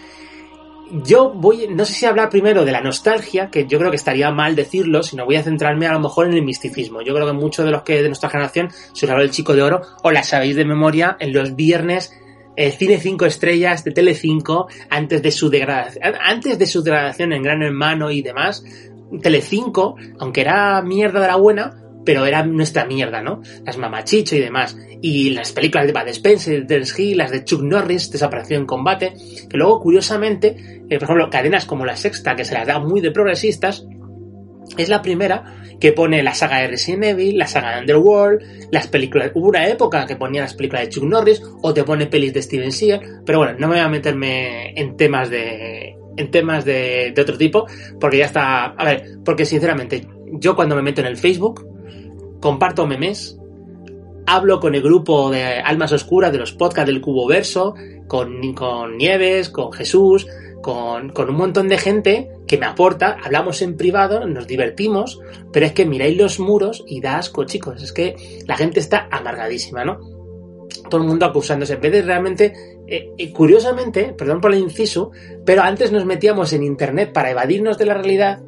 Yo 1.04 1.32
voy, 1.32 1.68
no 1.70 1.86
sé 1.86 1.94
si 1.94 2.06
hablar 2.06 2.30
primero 2.30 2.66
de 2.66 2.72
la 2.72 2.82
nostalgia, 2.82 3.50
que 3.50 3.68
yo 3.68 3.78
creo 3.80 3.90
que 3.90 3.98
estaría 3.98 4.32
mal 4.32 4.56
decirlo, 4.56 5.04
sino 5.04 5.26
voy 5.26 5.36
a 5.36 5.44
centrarme 5.44 5.88
a 5.88 5.94
lo 5.94 6.00
mejor 6.00 6.28
en 6.28 6.34
el 6.34 6.44
misticismo. 6.44 7.02
Yo 7.02 7.14
creo 7.14 7.28
que 7.28 7.34
muchos 7.34 7.66
de 7.66 7.72
los 7.72 7.84
que 7.84 8.02
de 8.02 8.10
nuestra 8.10 8.30
generación 8.30 8.70
se 8.94 9.06
os 9.06 9.18
del 9.18 9.32
Chico 9.32 9.54
de 9.54 9.64
Oro, 9.64 9.82
o 10.04 10.12
la 10.12 10.24
sabéis 10.24 10.56
de 10.56 10.66
memoria 10.66 11.18
en 11.20 11.34
los 11.34 11.56
viernes 11.56 12.14
el 12.56 12.72
cine 12.72 12.98
5 13.00 13.26
estrellas 13.26 13.84
de 13.84 13.92
Tele 13.92 14.16
5 14.16 14.68
antes 14.90 15.22
de 15.22 15.32
su 15.32 15.50
degradación, 15.50 16.16
antes 16.20 16.58
de 16.58 16.66
su 16.66 16.82
degradación 16.82 17.32
en 17.32 17.44
Gran 17.44 17.62
Hermano 17.62 18.10
y 18.10 18.22
demás. 18.22 18.64
Tele 19.22 19.42
5, 19.42 19.96
aunque 20.20 20.42
era 20.42 20.82
mierda 20.82 21.22
de 21.22 21.28
la 21.28 21.36
buena, 21.38 21.87
pero 22.08 22.26
era 22.26 22.42
nuestra 22.42 22.86
mierda, 22.86 23.22
¿no? 23.22 23.42
Las 23.66 23.78
mamachicho 23.78 24.38
y 24.38 24.40
demás. 24.40 24.78
Y 25.02 25.32
las 25.32 25.52
películas 25.52 25.88
de 25.88 25.92
Bad 25.92 26.08
Spencer, 26.08 26.66
de 26.66 26.88
Hill, 26.98 27.18
las 27.18 27.32
de 27.32 27.44
Chuck 27.44 27.62
Norris, 27.62 28.10
Desaparición 28.10 28.62
en 28.62 28.66
Combate, 28.66 29.14
que 29.50 29.58
luego, 29.58 29.82
curiosamente, 29.82 30.56
eh, 30.90 31.00
por 31.00 31.04
ejemplo, 31.04 31.30
cadenas 31.30 31.66
como 31.66 31.86
La 31.86 31.98
Sexta, 31.98 32.38
que 32.38 32.46
se 32.46 32.54
las 32.54 32.66
da 32.66 32.80
muy 32.80 33.02
de 33.02 33.12
progresistas, 33.12 33.86
es 34.78 34.88
la 34.88 35.02
primera 35.02 35.54
que 35.82 35.92
pone 35.92 36.24
la 36.24 36.34
saga 36.34 36.60
de 36.60 36.70
Resident 36.70 37.04
Evil, 37.04 37.38
la 37.38 37.48
saga 37.48 37.76
de 37.76 37.82
Underworld, 37.82 38.70
las 38.72 38.88
películas. 38.88 39.32
Hubo 39.36 39.50
una 39.50 39.68
época 39.68 40.06
que 40.06 40.16
ponía 40.16 40.44
las 40.44 40.54
películas 40.54 40.84
de 40.84 40.90
Chuck 40.90 41.04
Norris 41.04 41.44
o 41.62 41.74
te 41.74 41.84
pone 41.84 42.08
pelis 42.08 42.34
de 42.34 42.42
Steven 42.42 42.72
Seagal, 42.72 43.24
pero 43.26 43.40
bueno, 43.40 43.56
no 43.60 43.68
me 43.68 43.76
voy 43.76 43.84
a 43.84 43.90
meterme 43.90 44.70
en 44.80 44.96
temas 44.96 45.30
de 45.30 45.98
en 46.16 46.32
temas 46.32 46.64
de, 46.64 47.12
de 47.14 47.22
otro 47.22 47.38
tipo, 47.38 47.68
porque 48.00 48.20
ya 48.20 48.26
está. 48.28 48.68
A 48.68 48.86
ver, 48.86 49.18
porque 49.26 49.44
sinceramente, 49.44 50.08
yo 50.40 50.56
cuando 50.56 50.74
me 50.74 50.82
meto 50.82 51.02
en 51.02 51.08
el 51.08 51.18
Facebook, 51.18 51.77
comparto 52.40 52.88
memes, 52.88 53.38
hablo 54.26 54.60
con 54.60 54.76
el 54.76 54.82
grupo 54.82 55.32
de 55.32 55.44
Almas 55.44 55.92
Oscuras 55.94 56.32
de 56.32 56.38
los 56.38 56.52
podcasts 56.52 56.92
del 56.92 57.02
Cubo 57.02 57.28
Verso, 57.28 57.74
con, 58.08 58.54
con 58.54 58.98
Nieves, 58.98 59.50
con 59.50 59.72
Jesús, 59.72 60.28
con, 60.62 61.10
con, 61.10 61.30
un 61.30 61.38
montón 61.38 61.70
de 61.70 61.78
gente 61.78 62.30
que 62.46 62.58
me 62.58 62.66
aporta, 62.66 63.18
hablamos 63.24 63.62
en 63.62 63.78
privado, 63.78 64.28
nos 64.28 64.48
divertimos, 64.48 65.20
pero 65.54 65.66
es 65.66 65.72
que 65.72 65.86
miráis 65.86 66.18
los 66.18 66.40
muros 66.40 66.84
y 66.88 67.00
da 67.00 67.18
asco, 67.18 67.46
chicos, 67.46 67.82
es 67.82 67.94
que 67.94 68.42
la 68.46 68.58
gente 68.58 68.80
está 68.80 69.08
amargadísima, 69.12 69.86
¿no? 69.86 70.00
Todo 70.90 71.02
el 71.02 71.08
mundo 71.08 71.26
acusándose, 71.26 71.74
en 71.74 71.82
vez 71.82 71.92
de 71.94 72.02
realmente, 72.02 72.54
eh, 72.88 73.32
curiosamente, 73.34 74.14
perdón 74.18 74.42
por 74.42 74.54
el 74.54 74.60
inciso, 74.60 75.12
pero 75.46 75.62
antes 75.62 75.92
nos 75.92 76.06
metíamos 76.06 76.52
en 76.52 76.64
Internet 76.64 77.14
para 77.14 77.32
evadirnos 77.32 77.78
de 77.78 77.86
la 77.86 77.94
realidad, 77.94 78.42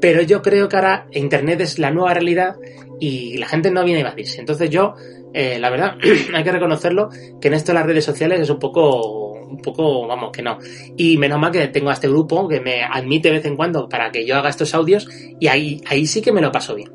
pero 0.00 0.22
yo 0.22 0.42
creo 0.42 0.68
que 0.68 0.76
ahora 0.76 1.06
Internet 1.12 1.60
es 1.60 1.78
la 1.78 1.90
nueva 1.90 2.14
realidad 2.14 2.56
y 2.98 3.38
la 3.38 3.46
gente 3.46 3.70
no 3.70 3.84
viene 3.84 4.00
a 4.00 4.06
evadirse. 4.06 4.40
Entonces 4.40 4.70
yo, 4.70 4.94
eh, 5.32 5.58
la 5.58 5.70
verdad, 5.70 5.96
hay 6.34 6.44
que 6.44 6.52
reconocerlo, 6.52 7.08
que 7.40 7.48
en 7.48 7.54
esto 7.54 7.72
las 7.72 7.86
redes 7.86 8.04
sociales 8.04 8.40
es 8.40 8.50
un 8.50 8.58
poco, 8.58 9.32
un 9.32 9.58
poco, 9.58 10.06
vamos, 10.06 10.30
que 10.32 10.42
no. 10.42 10.58
Y 10.96 11.16
menos 11.16 11.38
mal 11.38 11.50
que 11.50 11.68
tengo 11.68 11.90
a 11.90 11.94
este 11.94 12.08
grupo 12.08 12.48
que 12.48 12.60
me 12.60 12.82
admite 12.82 13.28
de 13.28 13.36
vez 13.36 13.44
en 13.44 13.56
cuando 13.56 13.88
para 13.88 14.10
que 14.10 14.26
yo 14.26 14.36
haga 14.36 14.48
estos 14.48 14.74
audios 14.74 15.08
y 15.38 15.48
ahí, 15.48 15.80
ahí 15.86 16.06
sí 16.06 16.20
que 16.20 16.32
me 16.32 16.40
lo 16.40 16.52
paso 16.52 16.74
bien. 16.74 16.92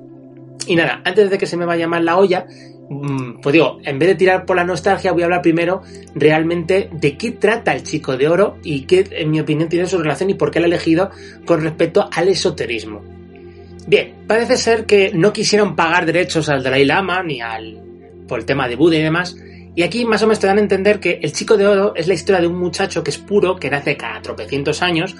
Y 0.67 0.75
nada, 0.75 1.01
antes 1.03 1.29
de 1.29 1.37
que 1.37 1.45
se 1.45 1.57
me 1.57 1.65
vaya 1.65 1.87
mal 1.87 2.05
la 2.05 2.17
olla, 2.17 2.47
pues 3.41 3.53
digo, 3.53 3.79
en 3.83 3.97
vez 3.97 4.09
de 4.09 4.15
tirar 4.15 4.45
por 4.45 4.55
la 4.55 4.63
nostalgia, 4.63 5.11
voy 5.11 5.23
a 5.23 5.25
hablar 5.25 5.41
primero 5.41 5.81
realmente 6.13 6.89
de 6.91 7.17
qué 7.17 7.31
trata 7.31 7.73
el 7.73 7.83
chico 7.83 8.15
de 8.15 8.27
oro 8.27 8.57
y 8.63 8.81
qué, 8.81 9.07
en 9.11 9.31
mi 9.31 9.39
opinión, 9.39 9.69
tiene 9.69 9.87
su 9.87 9.97
relación 9.97 10.29
y 10.29 10.35
por 10.35 10.51
qué 10.51 10.59
lo 10.59 10.65
he 10.65 10.69
elegido 10.69 11.09
con 11.45 11.61
respecto 11.61 12.07
al 12.11 12.27
esoterismo. 12.27 13.01
Bien, 13.87 14.13
parece 14.27 14.57
ser 14.57 14.85
que 14.85 15.11
no 15.13 15.33
quisieron 15.33 15.75
pagar 15.75 16.05
derechos 16.05 16.49
al 16.49 16.63
Dalai 16.63 16.85
Lama 16.85 17.23
ni 17.23 17.41
al 17.41 17.81
por 18.27 18.39
el 18.39 18.45
tema 18.45 18.67
de 18.67 18.75
Buda 18.75 18.97
y 18.97 19.01
demás. 19.01 19.35
Y 19.75 19.83
aquí 19.83 20.05
más 20.05 20.21
o 20.23 20.27
menos 20.27 20.39
te 20.39 20.47
dan 20.47 20.57
a 20.57 20.61
entender 20.61 20.99
que 20.99 21.19
el 21.21 21.33
chico 21.33 21.57
de 21.57 21.67
oro 21.67 21.93
es 21.95 22.07
la 22.07 22.13
historia 22.13 22.41
de 22.41 22.47
un 22.47 22.57
muchacho 22.57 23.03
que 23.03 23.11
es 23.11 23.17
puro, 23.17 23.57
que 23.57 23.69
nace 23.69 23.97
cada 23.97 24.21
tropecientos 24.21 24.81
años. 24.81 25.15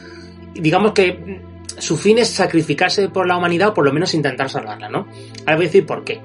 Y 0.54 0.62
digamos 0.62 0.94
que 0.94 1.42
su 1.78 1.98
fin 1.98 2.18
es 2.20 2.30
sacrificarse 2.30 3.10
por 3.10 3.28
la 3.28 3.38
humanidad 3.38 3.70
o 3.70 3.74
por 3.74 3.86
lo 3.86 3.92
menos 3.92 4.14
intentar 4.14 4.50
salvarla, 4.50 4.90
¿no? 4.90 5.08
Ahora 5.42 5.58
voy 5.58 5.66
a 5.66 5.68
decir 5.68 5.86
por 5.86 6.04
qué. 6.04 6.22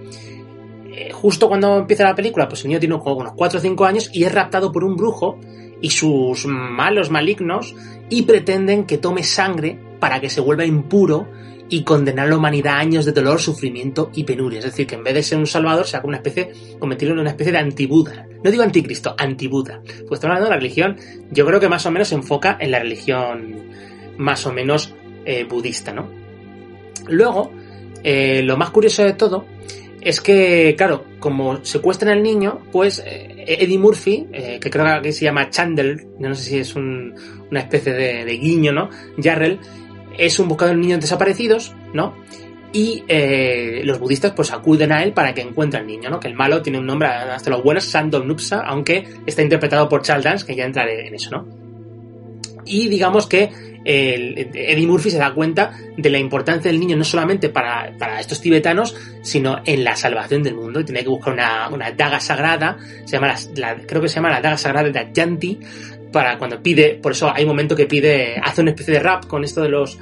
Justo 1.12 1.48
cuando 1.48 1.78
empieza 1.78 2.04
la 2.04 2.14
película, 2.14 2.48
pues 2.48 2.62
el 2.62 2.68
niño 2.68 2.80
tiene 2.80 2.94
unos 2.94 3.32
4 3.34 3.58
o 3.58 3.62
5 3.62 3.84
años 3.84 4.10
y 4.12 4.24
es 4.24 4.32
raptado 4.32 4.72
por 4.72 4.84
un 4.84 4.96
brujo 4.96 5.38
y 5.80 5.90
sus 5.90 6.46
malos 6.46 7.10
malignos 7.10 7.74
y 8.08 8.22
pretenden 8.22 8.84
que 8.84 8.98
tome 8.98 9.22
sangre 9.22 9.78
para 9.98 10.20
que 10.20 10.30
se 10.30 10.40
vuelva 10.40 10.64
impuro 10.64 11.28
y 11.70 11.84
condenar 11.84 12.26
a 12.26 12.30
la 12.30 12.36
humanidad 12.36 12.74
a 12.74 12.78
años 12.80 13.04
de 13.04 13.12
dolor, 13.12 13.40
sufrimiento 13.40 14.10
y 14.14 14.24
penuria. 14.24 14.58
Es 14.58 14.64
decir, 14.64 14.86
que 14.86 14.96
en 14.96 15.04
vez 15.04 15.14
de 15.14 15.22
ser 15.22 15.38
un 15.38 15.46
salvador, 15.46 15.86
sea 15.86 16.00
como 16.00 16.10
una 16.10 16.18
especie, 16.18 16.52
convertirlo 16.78 17.14
en 17.14 17.20
una 17.20 17.30
especie 17.30 17.52
de 17.52 17.58
antibuda. 17.58 18.26
No 18.42 18.50
digo 18.50 18.64
anticristo, 18.64 19.14
antibuda. 19.16 19.80
Pues 19.84 20.18
estamos 20.18 20.24
hablando 20.24 20.46
de 20.46 20.50
la 20.50 20.56
religión, 20.56 20.96
yo 21.30 21.46
creo 21.46 21.60
que 21.60 21.68
más 21.68 21.86
o 21.86 21.90
menos 21.92 22.08
se 22.08 22.16
enfoca 22.16 22.56
en 22.60 22.72
la 22.72 22.80
religión 22.80 23.70
más 24.18 24.44
o 24.46 24.52
menos 24.52 24.92
eh, 25.24 25.44
budista, 25.44 25.92
¿no? 25.92 26.10
Luego, 27.08 27.52
eh, 28.02 28.42
lo 28.42 28.56
más 28.56 28.70
curioso 28.70 29.04
de 29.04 29.12
todo 29.12 29.44
es 30.00 30.20
que, 30.20 30.74
claro, 30.76 31.04
como 31.18 31.64
secuestran 31.64 32.12
al 32.12 32.22
niño, 32.22 32.60
pues 32.72 33.02
eh, 33.04 33.44
Eddie 33.46 33.78
Murphy, 33.78 34.26
eh, 34.32 34.58
que 34.60 34.70
creo 34.70 35.02
que 35.02 35.12
se 35.12 35.24
llama 35.24 35.50
Chandler, 35.50 36.06
no 36.18 36.34
sé 36.34 36.42
si 36.42 36.58
es 36.58 36.74
un, 36.74 37.14
una 37.50 37.60
especie 37.60 37.92
de, 37.92 38.24
de, 38.24 38.32
guiño, 38.38 38.72
¿no? 38.72 38.88
Jarrell, 39.22 39.58
es 40.16 40.38
un 40.38 40.48
buscador 40.48 40.74
de 40.74 40.80
niños 40.80 41.00
desaparecidos, 41.00 41.74
¿no? 41.92 42.14
Y 42.72 43.04
eh, 43.08 43.82
los 43.84 43.98
budistas 43.98 44.32
pues 44.32 44.52
acuden 44.52 44.92
a 44.92 45.02
él 45.02 45.12
para 45.12 45.34
que 45.34 45.40
encuentre 45.40 45.80
al 45.80 45.86
niño, 45.86 46.08
¿no? 46.08 46.20
Que 46.20 46.28
el 46.28 46.34
malo 46.34 46.62
tiene 46.62 46.78
un 46.78 46.86
nombre 46.86 47.08
hasta 47.08 47.50
los 47.50 47.62
buenos, 47.62 47.84
Sandom 47.84 48.26
Nupsa, 48.26 48.60
aunque 48.60 49.06
está 49.26 49.42
interpretado 49.42 49.88
por 49.88 50.02
Charles 50.02 50.24
Dance, 50.24 50.46
que 50.46 50.54
ya 50.54 50.64
entraré 50.64 51.08
en 51.08 51.14
eso, 51.14 51.30
¿no? 51.30 51.59
Y 52.64 52.88
digamos 52.88 53.26
que 53.26 53.50
Eddie 53.84 54.86
Murphy 54.86 55.10
se 55.10 55.18
da 55.18 55.32
cuenta 55.32 55.72
de 55.96 56.10
la 56.10 56.18
importancia 56.18 56.70
del 56.70 56.80
niño 56.80 56.96
no 56.96 57.04
solamente 57.04 57.48
para, 57.48 57.92
para 57.98 58.20
estos 58.20 58.40
tibetanos, 58.40 58.96
sino 59.22 59.60
en 59.64 59.84
la 59.84 59.96
salvación 59.96 60.42
del 60.42 60.54
mundo. 60.54 60.80
Y 60.80 60.84
tiene 60.84 61.02
que 61.02 61.08
buscar 61.08 61.32
una, 61.32 61.68
una 61.68 61.90
daga 61.92 62.20
sagrada, 62.20 62.78
se 63.04 63.16
llama 63.16 63.34
la, 63.56 63.76
creo 63.86 64.02
que 64.02 64.08
se 64.08 64.16
llama 64.16 64.30
la 64.30 64.40
daga 64.40 64.58
sagrada 64.58 64.90
de 64.90 64.98
Ayanti, 64.98 65.58
para 66.12 66.38
cuando 66.38 66.60
pide, 66.62 66.98
por 67.00 67.12
eso 67.12 67.32
hay 67.32 67.44
un 67.44 67.50
momento 67.50 67.76
que 67.76 67.86
pide, 67.86 68.36
hace 68.42 68.62
una 68.62 68.70
especie 68.70 68.94
de 68.94 69.00
rap 69.00 69.26
con 69.26 69.44
esto 69.44 69.62
de 69.62 69.68
los, 69.68 69.96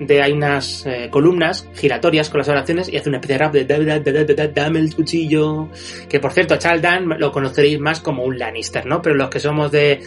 de 0.00 0.22
hay 0.22 0.32
unas 0.32 0.84
eh, 0.86 1.08
columnas 1.10 1.66
giratorias 1.74 2.28
con 2.30 2.38
las 2.38 2.48
oraciones 2.48 2.88
y 2.88 2.96
hace 2.96 3.08
una 3.08 3.18
especie 3.18 3.38
de 3.38 3.44
rap 3.44 3.52
de 3.52 3.64
da, 3.64 3.78
da, 3.78 4.24
da, 4.24 4.48
dame 4.48 4.80
el 4.80 4.94
cuchillo. 4.94 5.68
Que 6.08 6.20
por 6.20 6.32
cierto, 6.32 6.54
a 6.54 6.58
Charles 6.58 6.82
Dan 6.82 7.08
lo 7.18 7.30
conoceréis 7.30 7.78
más 7.78 8.00
como 8.00 8.24
un 8.24 8.38
Lannister, 8.38 8.86
¿no? 8.86 9.00
Pero 9.00 9.14
los 9.14 9.30
que 9.30 9.40
somos 9.40 9.70
de. 9.70 10.00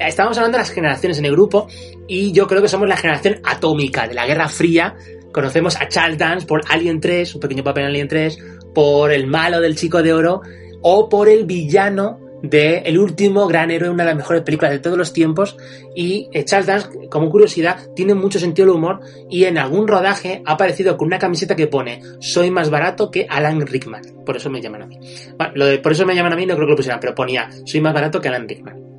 Estábamos 0.00 0.38
hablando 0.38 0.56
de 0.56 0.62
las 0.62 0.70
generaciones 0.70 1.18
en 1.18 1.24
el 1.24 1.32
grupo 1.32 1.68
y 2.06 2.32
yo 2.32 2.46
creo 2.46 2.62
que 2.62 2.68
somos 2.68 2.88
la 2.88 2.96
generación 2.96 3.40
atómica 3.44 4.06
de 4.06 4.14
la 4.14 4.26
Guerra 4.26 4.48
Fría. 4.48 4.96
Conocemos 5.32 5.76
a 5.76 5.88
Charles 5.88 6.18
Dance 6.18 6.46
por 6.46 6.62
Alien 6.68 7.00
3, 7.00 7.34
un 7.34 7.40
pequeño 7.40 7.64
papel 7.64 7.84
en 7.84 7.90
Alien 7.90 8.08
3, 8.08 8.38
por 8.74 9.12
el 9.12 9.26
malo 9.26 9.60
del 9.60 9.76
chico 9.76 10.02
de 10.02 10.12
oro 10.12 10.40
o 10.82 11.08
por 11.08 11.28
el 11.28 11.44
villano 11.44 12.20
de 12.42 12.78
El 12.78 12.98
último 12.98 13.46
gran 13.46 13.70
héroe, 13.70 13.90
una 13.90 14.04
de 14.04 14.10
las 14.10 14.16
mejores 14.16 14.42
películas 14.42 14.72
de 14.72 14.78
todos 14.78 14.96
los 14.96 15.12
tiempos. 15.12 15.56
Y 15.94 16.28
eh, 16.32 16.44
Charles 16.44 16.66
Dance, 16.66 17.08
como 17.10 17.30
curiosidad, 17.30 17.88
tiene 17.94 18.14
mucho 18.14 18.38
sentido 18.38 18.68
del 18.68 18.76
humor 18.76 19.00
y 19.28 19.44
en 19.44 19.58
algún 19.58 19.88
rodaje 19.88 20.42
ha 20.44 20.52
aparecido 20.52 20.96
con 20.96 21.08
una 21.08 21.18
camiseta 21.18 21.56
que 21.56 21.66
pone 21.66 22.00
Soy 22.20 22.50
más 22.50 22.70
barato 22.70 23.10
que 23.10 23.26
Alan 23.28 23.66
Rickman. 23.66 24.02
Por 24.24 24.36
eso 24.36 24.50
me 24.50 24.60
llaman 24.60 24.82
a 24.82 24.86
mí. 24.86 24.98
Bueno, 25.36 25.82
por 25.82 25.92
eso 25.92 26.06
me 26.06 26.14
llaman 26.14 26.32
a 26.32 26.36
mí 26.36 26.46
no 26.46 26.54
creo 26.54 26.66
que 26.66 26.72
lo 26.72 26.76
pusieran, 26.76 27.00
pero 27.00 27.14
ponía 27.14 27.48
Soy 27.64 27.80
más 27.80 27.94
barato 27.94 28.20
que 28.20 28.28
Alan 28.28 28.48
Rickman. 28.48 28.97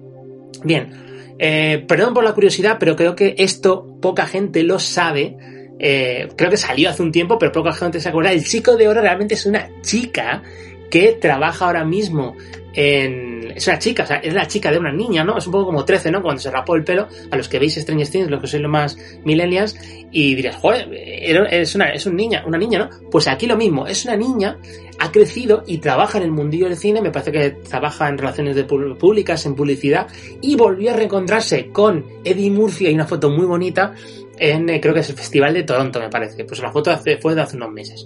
Bien, 0.63 1.35
eh, 1.39 1.83
perdón 1.87 2.13
por 2.13 2.23
la 2.23 2.33
curiosidad, 2.33 2.77
pero 2.79 2.95
creo 2.95 3.15
que 3.15 3.35
esto 3.37 3.97
poca 4.01 4.25
gente 4.25 4.63
lo 4.63 4.79
sabe. 4.79 5.37
Eh, 5.79 6.27
creo 6.35 6.49
que 6.49 6.57
salió 6.57 6.89
hace 6.89 7.01
un 7.01 7.11
tiempo, 7.11 7.39
pero 7.39 7.51
poca 7.51 7.71
gente 7.71 7.99
se 7.99 8.09
acuerda. 8.09 8.31
El 8.31 8.43
chico 8.43 8.75
de 8.75 8.87
oro 8.87 9.01
realmente 9.01 9.35
es 9.35 9.45
una 9.45 9.69
chica 9.81 10.43
que 10.91 11.13
trabaja 11.13 11.65
ahora 11.65 11.85
mismo 11.85 12.35
Es 12.73 13.67
una 13.67 13.79
chica, 13.79 14.03
o 14.03 14.05
sea, 14.05 14.17
es 14.17 14.33
la 14.33 14.47
chica 14.47 14.71
de 14.71 14.77
una 14.77 14.91
niña, 14.91 15.23
¿no? 15.23 15.37
Es 15.37 15.47
un 15.47 15.53
poco 15.53 15.65
como 15.65 15.83
13, 15.83 16.11
¿no? 16.11 16.21
Cuando 16.21 16.41
se 16.41 16.51
rapó 16.51 16.75
el 16.75 16.83
pelo, 16.83 17.07
a 17.31 17.35
los 17.35 17.49
que 17.49 17.59
veis 17.59 17.75
Stranger 17.75 18.07
Things, 18.07 18.29
los 18.29 18.41
que 18.41 18.47
sois 18.47 18.61
los 18.61 18.71
más 18.71 18.97
millennials, 19.23 19.75
y 20.11 20.35
dirías, 20.35 20.55
joder, 20.55 20.87
es 20.93 21.75
una, 21.75 21.89
es 21.89 22.05
un 22.05 22.15
niña, 22.15 22.43
una 22.45 22.57
niña, 22.57 22.79
¿no? 22.79 22.89
Pues 23.09 23.27
aquí 23.27 23.47
lo 23.47 23.57
mismo, 23.57 23.87
es 23.87 24.05
una 24.05 24.15
niña, 24.15 24.57
ha 24.99 25.11
crecido 25.11 25.63
y 25.65 25.79
trabaja 25.79 26.17
en 26.19 26.25
el 26.25 26.31
mundillo 26.31 26.67
del 26.67 26.77
cine, 26.77 27.01
me 27.01 27.11
parece 27.11 27.31
que 27.31 27.49
trabaja 27.49 28.07
en 28.07 28.17
relaciones 28.17 28.55
públicas, 28.63 29.45
en 29.45 29.55
publicidad, 29.55 30.07
y 30.41 30.55
volvió 30.55 30.91
a 30.91 30.95
reencontrarse 30.95 31.69
con 31.69 32.05
Eddie 32.23 32.51
Murphy, 32.51 32.87
hay 32.87 32.93
una 32.93 33.07
foto 33.07 33.29
muy 33.29 33.45
bonita, 33.45 33.93
en, 34.37 34.69
eh, 34.69 34.79
creo 34.79 34.93
que 34.93 35.01
es 35.01 35.09
el 35.09 35.15
Festival 35.15 35.53
de 35.53 35.63
Toronto, 35.63 35.99
me 35.99 36.09
parece, 36.09 36.45
pues 36.45 36.61
la 36.61 36.71
foto 36.71 36.95
fue 37.19 37.35
de 37.35 37.41
hace 37.41 37.57
unos 37.57 37.71
meses. 37.71 38.05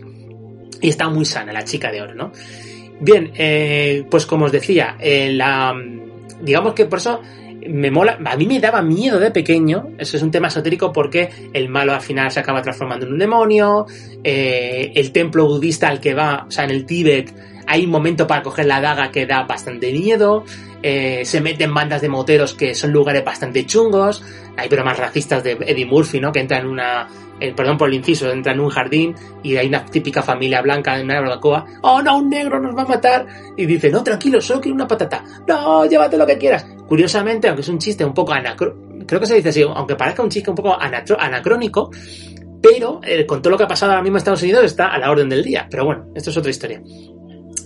Y 0.81 0.89
está 0.89 1.07
muy 1.09 1.25
sana, 1.25 1.53
la 1.53 1.63
chica 1.63 1.91
de 1.91 2.01
oro, 2.01 2.13
¿no? 2.13 2.31
Bien, 2.99 3.31
eh, 3.35 4.05
pues 4.09 4.25
como 4.25 4.45
os 4.45 4.51
decía, 4.51 4.95
eh, 4.99 5.31
la, 5.33 5.75
digamos 6.41 6.73
que 6.73 6.85
por 6.85 6.99
eso 6.99 7.21
me 7.67 7.91
mola, 7.91 8.19
a 8.25 8.35
mí 8.35 8.45
me 8.45 8.59
daba 8.59 8.81
miedo 8.81 9.19
de 9.19 9.31
pequeño, 9.31 9.91
eso 9.97 10.17
es 10.17 10.23
un 10.23 10.31
tema 10.31 10.47
esotérico 10.47 10.91
porque 10.91 11.29
el 11.53 11.69
malo 11.69 11.93
al 11.93 12.01
final 12.01 12.31
se 12.31 12.39
acaba 12.39 12.61
transformando 12.61 13.05
en 13.05 13.13
un 13.13 13.19
demonio, 13.19 13.85
eh, 14.23 14.91
el 14.95 15.11
templo 15.11 15.45
budista 15.45 15.87
al 15.87 15.99
que 15.99 16.13
va, 16.13 16.45
o 16.47 16.51
sea, 16.51 16.65
en 16.65 16.71
el 16.71 16.85
Tíbet 16.85 17.33
hay 17.65 17.85
un 17.85 17.91
momento 17.91 18.27
para 18.27 18.43
coger 18.43 18.65
la 18.65 18.81
daga 18.81 19.11
que 19.11 19.25
da 19.25 19.43
bastante 19.43 19.91
miedo, 19.91 20.43
eh, 20.81 21.21
se 21.23 21.39
mete 21.39 21.63
en 21.63 21.73
bandas 21.73 22.01
de 22.01 22.09
moteros 22.09 22.53
que 22.53 22.75
son 22.75 22.91
lugares 22.91 23.23
bastante 23.23 23.65
chungos, 23.65 24.23
hay 24.57 24.67
bromas 24.67 24.97
racistas 24.97 25.43
de 25.43 25.51
Eddie 25.51 25.85
Murphy, 25.85 26.19
¿no? 26.19 26.31
Que 26.31 26.41
entra 26.41 26.59
en 26.59 26.67
una, 26.67 27.07
eh, 27.39 27.53
perdón 27.53 27.77
por 27.77 27.89
el 27.89 27.95
inciso, 27.95 28.31
entra 28.31 28.53
en 28.53 28.59
un 28.59 28.69
jardín 28.69 29.15
y 29.41 29.57
hay 29.57 29.67
una 29.67 29.85
típica 29.85 30.21
familia 30.21 30.61
blanca 30.61 30.97
en 30.97 31.05
una 31.05 31.19
barbacoa, 31.21 31.65
oh 31.81 32.01
no, 32.01 32.17
un 32.17 32.29
negro 32.29 32.59
nos 32.59 32.75
va 32.75 32.83
a 32.83 32.87
matar, 32.87 33.25
y 33.57 33.65
dice, 33.65 33.89
no, 33.89 34.03
tranquilo, 34.03 34.41
solo 34.41 34.61
quiero 34.61 34.75
una 34.75 34.87
patata, 34.87 35.23
no, 35.47 35.85
llévate 35.85 36.17
lo 36.17 36.25
que 36.25 36.37
quieras. 36.37 36.65
Curiosamente, 36.87 37.47
aunque 37.47 37.61
es 37.61 37.69
un 37.69 37.79
chiste 37.79 38.05
un 38.05 38.13
poco 38.13 38.33
anacrónico, 38.33 39.05
creo 39.05 39.19
que 39.19 39.27
se 39.27 39.35
dice 39.35 39.49
así, 39.49 39.61
aunque 39.61 39.95
parezca 39.95 40.23
un 40.23 40.29
chiste 40.29 40.49
un 40.49 40.55
poco 40.55 40.75
anacrónico, 40.79 41.89
pero 42.61 43.01
eh, 43.03 43.25
con 43.25 43.41
todo 43.41 43.51
lo 43.51 43.57
que 43.57 43.65
ha 43.65 43.67
pasado 43.67 43.91
ahora 43.91 44.01
mismo 44.01 44.17
en 44.17 44.19
Estados 44.19 44.41
Unidos 44.41 44.63
está 44.63 44.87
a 44.87 44.97
la 44.97 45.11
orden 45.11 45.27
del 45.27 45.43
día. 45.43 45.67
Pero 45.69 45.85
bueno, 45.85 46.05
esto 46.15 46.29
es 46.29 46.37
otra 46.37 46.49
historia. 46.49 46.81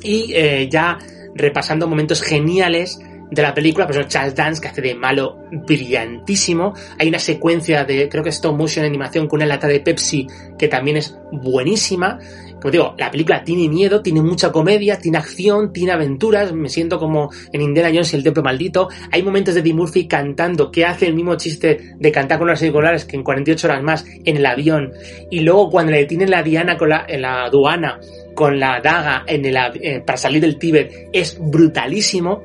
Y 0.02 0.34
eh, 0.34 0.68
ya 0.70 0.98
repasando 1.36 1.88
momentos 1.88 2.22
geniales 2.22 3.00
de 3.30 3.42
la 3.42 3.54
película, 3.54 3.86
pues 3.86 4.08
Charles 4.08 4.36
Dance 4.36 4.62
que 4.62 4.70
hace 4.70 4.82
de 4.82 4.96
malo 4.96 5.38
brillantísimo. 5.52 6.74
Hay 6.98 7.10
una 7.10 7.20
secuencia 7.20 7.84
de, 7.84 8.08
creo 8.10 8.24
que 8.24 8.30
es 8.30 8.36
stop 8.36 8.56
motion 8.56 8.86
animación 8.86 9.28
con 9.28 9.40
una 9.40 9.46
lata 9.46 9.68
de 9.68 9.80
Pepsi 9.80 10.28
que 10.58 10.68
también 10.68 10.98
es 10.98 11.18
buenísima. 11.32 12.20
Como 12.62 12.72
digo, 12.72 12.96
la 12.98 13.12
película 13.12 13.44
tiene 13.44 13.70
miedo, 13.70 14.02
tiene 14.02 14.22
mucha 14.22 14.52
comedia, 14.52 14.98
tiene 14.98 15.20
acción, 15.20 15.72
tiene 15.72 15.92
aventuras. 15.92 16.54
Me 16.54 16.70
siento 16.70 16.98
como 16.98 17.30
en 17.52 17.62
Indiana 17.62 17.90
Jones 17.90 18.14
y 18.14 18.16
el 18.16 18.24
Templo 18.24 18.42
Maldito. 18.42 18.90
Hay 19.12 19.22
momentos 19.22 19.54
de 19.54 19.60
Eddie 19.60 19.74
Murphy 19.74 20.08
cantando, 20.08 20.72
que 20.72 20.86
hace 20.86 21.08
el 21.08 21.14
mismo 21.14 21.36
chiste 21.36 21.96
de 21.98 22.12
cantar 22.12 22.40
con 22.40 22.48
las 22.48 22.62
auriculares 22.62 23.06
que 23.06 23.16
en 23.16 23.24
48 23.24 23.68
horas 23.68 23.84
más 23.84 24.06
en 24.26 24.38
el 24.38 24.46
avión. 24.46 24.92
Y 25.30 25.42
luego 25.42 25.70
cuando 25.70 25.92
le 25.92 26.00
detienen 26.00 26.32
la 26.32 26.42
diana 26.42 26.78
con 26.78 26.90
la, 26.90 27.06
en 27.08 27.22
la 27.22 27.46
aduana, 27.46 28.00
con 28.34 28.60
la 28.60 28.80
daga 28.82 29.24
en 29.28 29.46
el, 29.46 29.58
eh, 29.82 30.02
para 30.04 30.18
salir 30.18 30.42
del 30.42 30.58
Tíbet, 30.58 31.10
es 31.14 31.38
brutalísimo 31.40 32.42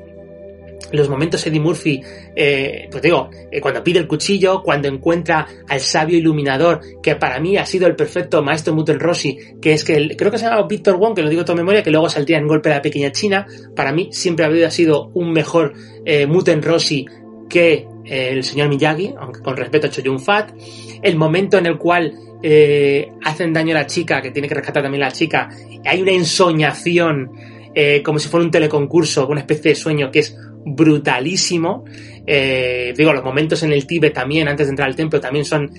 los 0.91 1.09
momentos 1.09 1.45
Eddie 1.45 1.59
Murphy, 1.59 2.01
eh, 2.35 2.87
pues 2.91 3.01
digo, 3.01 3.29
eh, 3.51 3.61
cuando 3.61 3.83
pide 3.83 3.99
el 3.99 4.07
cuchillo, 4.07 4.61
cuando 4.61 4.87
encuentra 4.87 5.47
al 5.67 5.79
sabio 5.79 6.17
iluminador, 6.17 6.81
que 7.01 7.15
para 7.15 7.39
mí 7.39 7.57
ha 7.57 7.65
sido 7.65 7.87
el 7.87 7.95
perfecto 7.95 8.43
maestro 8.43 8.73
Muten 8.73 8.99
Rossi, 8.99 9.37
que 9.61 9.73
es 9.73 9.83
que 9.83 10.15
creo 10.15 10.31
que 10.31 10.37
se 10.37 10.45
llama 10.45 10.67
Victor 10.67 10.97
Wong, 10.97 11.15
que 11.15 11.21
lo 11.21 11.29
digo 11.29 11.45
todo 11.45 11.55
memoria, 11.55 11.83
que 11.83 11.91
luego 11.91 12.09
saldría 12.09 12.37
en 12.37 12.47
golpe 12.47 12.69
de 12.69 12.75
la 12.75 12.81
pequeña 12.81 13.11
China. 13.11 13.47
Para 13.75 13.91
mí 13.91 14.09
siempre 14.11 14.45
habría 14.45 14.69
sido 14.69 15.09
un 15.13 15.31
mejor 15.31 15.73
eh, 16.05 16.27
Rossi 16.61 17.05
que 17.49 17.87
eh, 18.05 18.29
el 18.31 18.43
señor 18.43 18.69
Miyagi, 18.69 19.13
aunque 19.17 19.41
con 19.41 19.55
respeto 19.55 19.87
a 19.87 19.89
Choyun 19.89 20.19
Fat. 20.19 20.51
El 21.01 21.15
momento 21.15 21.57
en 21.57 21.65
el 21.65 21.77
cual 21.77 22.13
eh, 22.41 23.09
hacen 23.23 23.53
daño 23.53 23.75
a 23.75 23.79
la 23.79 23.87
chica, 23.87 24.21
que 24.21 24.31
tiene 24.31 24.47
que 24.47 24.55
rescatar 24.55 24.83
también 24.83 25.03
a 25.03 25.07
la 25.07 25.11
chica, 25.11 25.49
hay 25.85 26.01
una 26.01 26.11
ensoñación, 26.11 27.31
eh, 27.73 28.01
como 28.03 28.19
si 28.19 28.27
fuera 28.27 28.45
un 28.45 28.51
teleconcurso, 28.51 29.27
una 29.27 29.41
especie 29.41 29.71
de 29.71 29.75
sueño 29.75 30.11
que 30.11 30.19
es 30.19 30.37
brutalísimo. 30.65 31.85
Eh, 32.25 32.93
digo, 32.95 33.13
los 33.13 33.23
momentos 33.23 33.63
en 33.63 33.71
el 33.73 33.85
Tíbet 33.85 34.13
también, 34.13 34.47
antes 34.47 34.67
de 34.67 34.71
entrar 34.71 34.87
al 34.87 34.95
templo, 34.95 35.19
también 35.19 35.45
son 35.45 35.71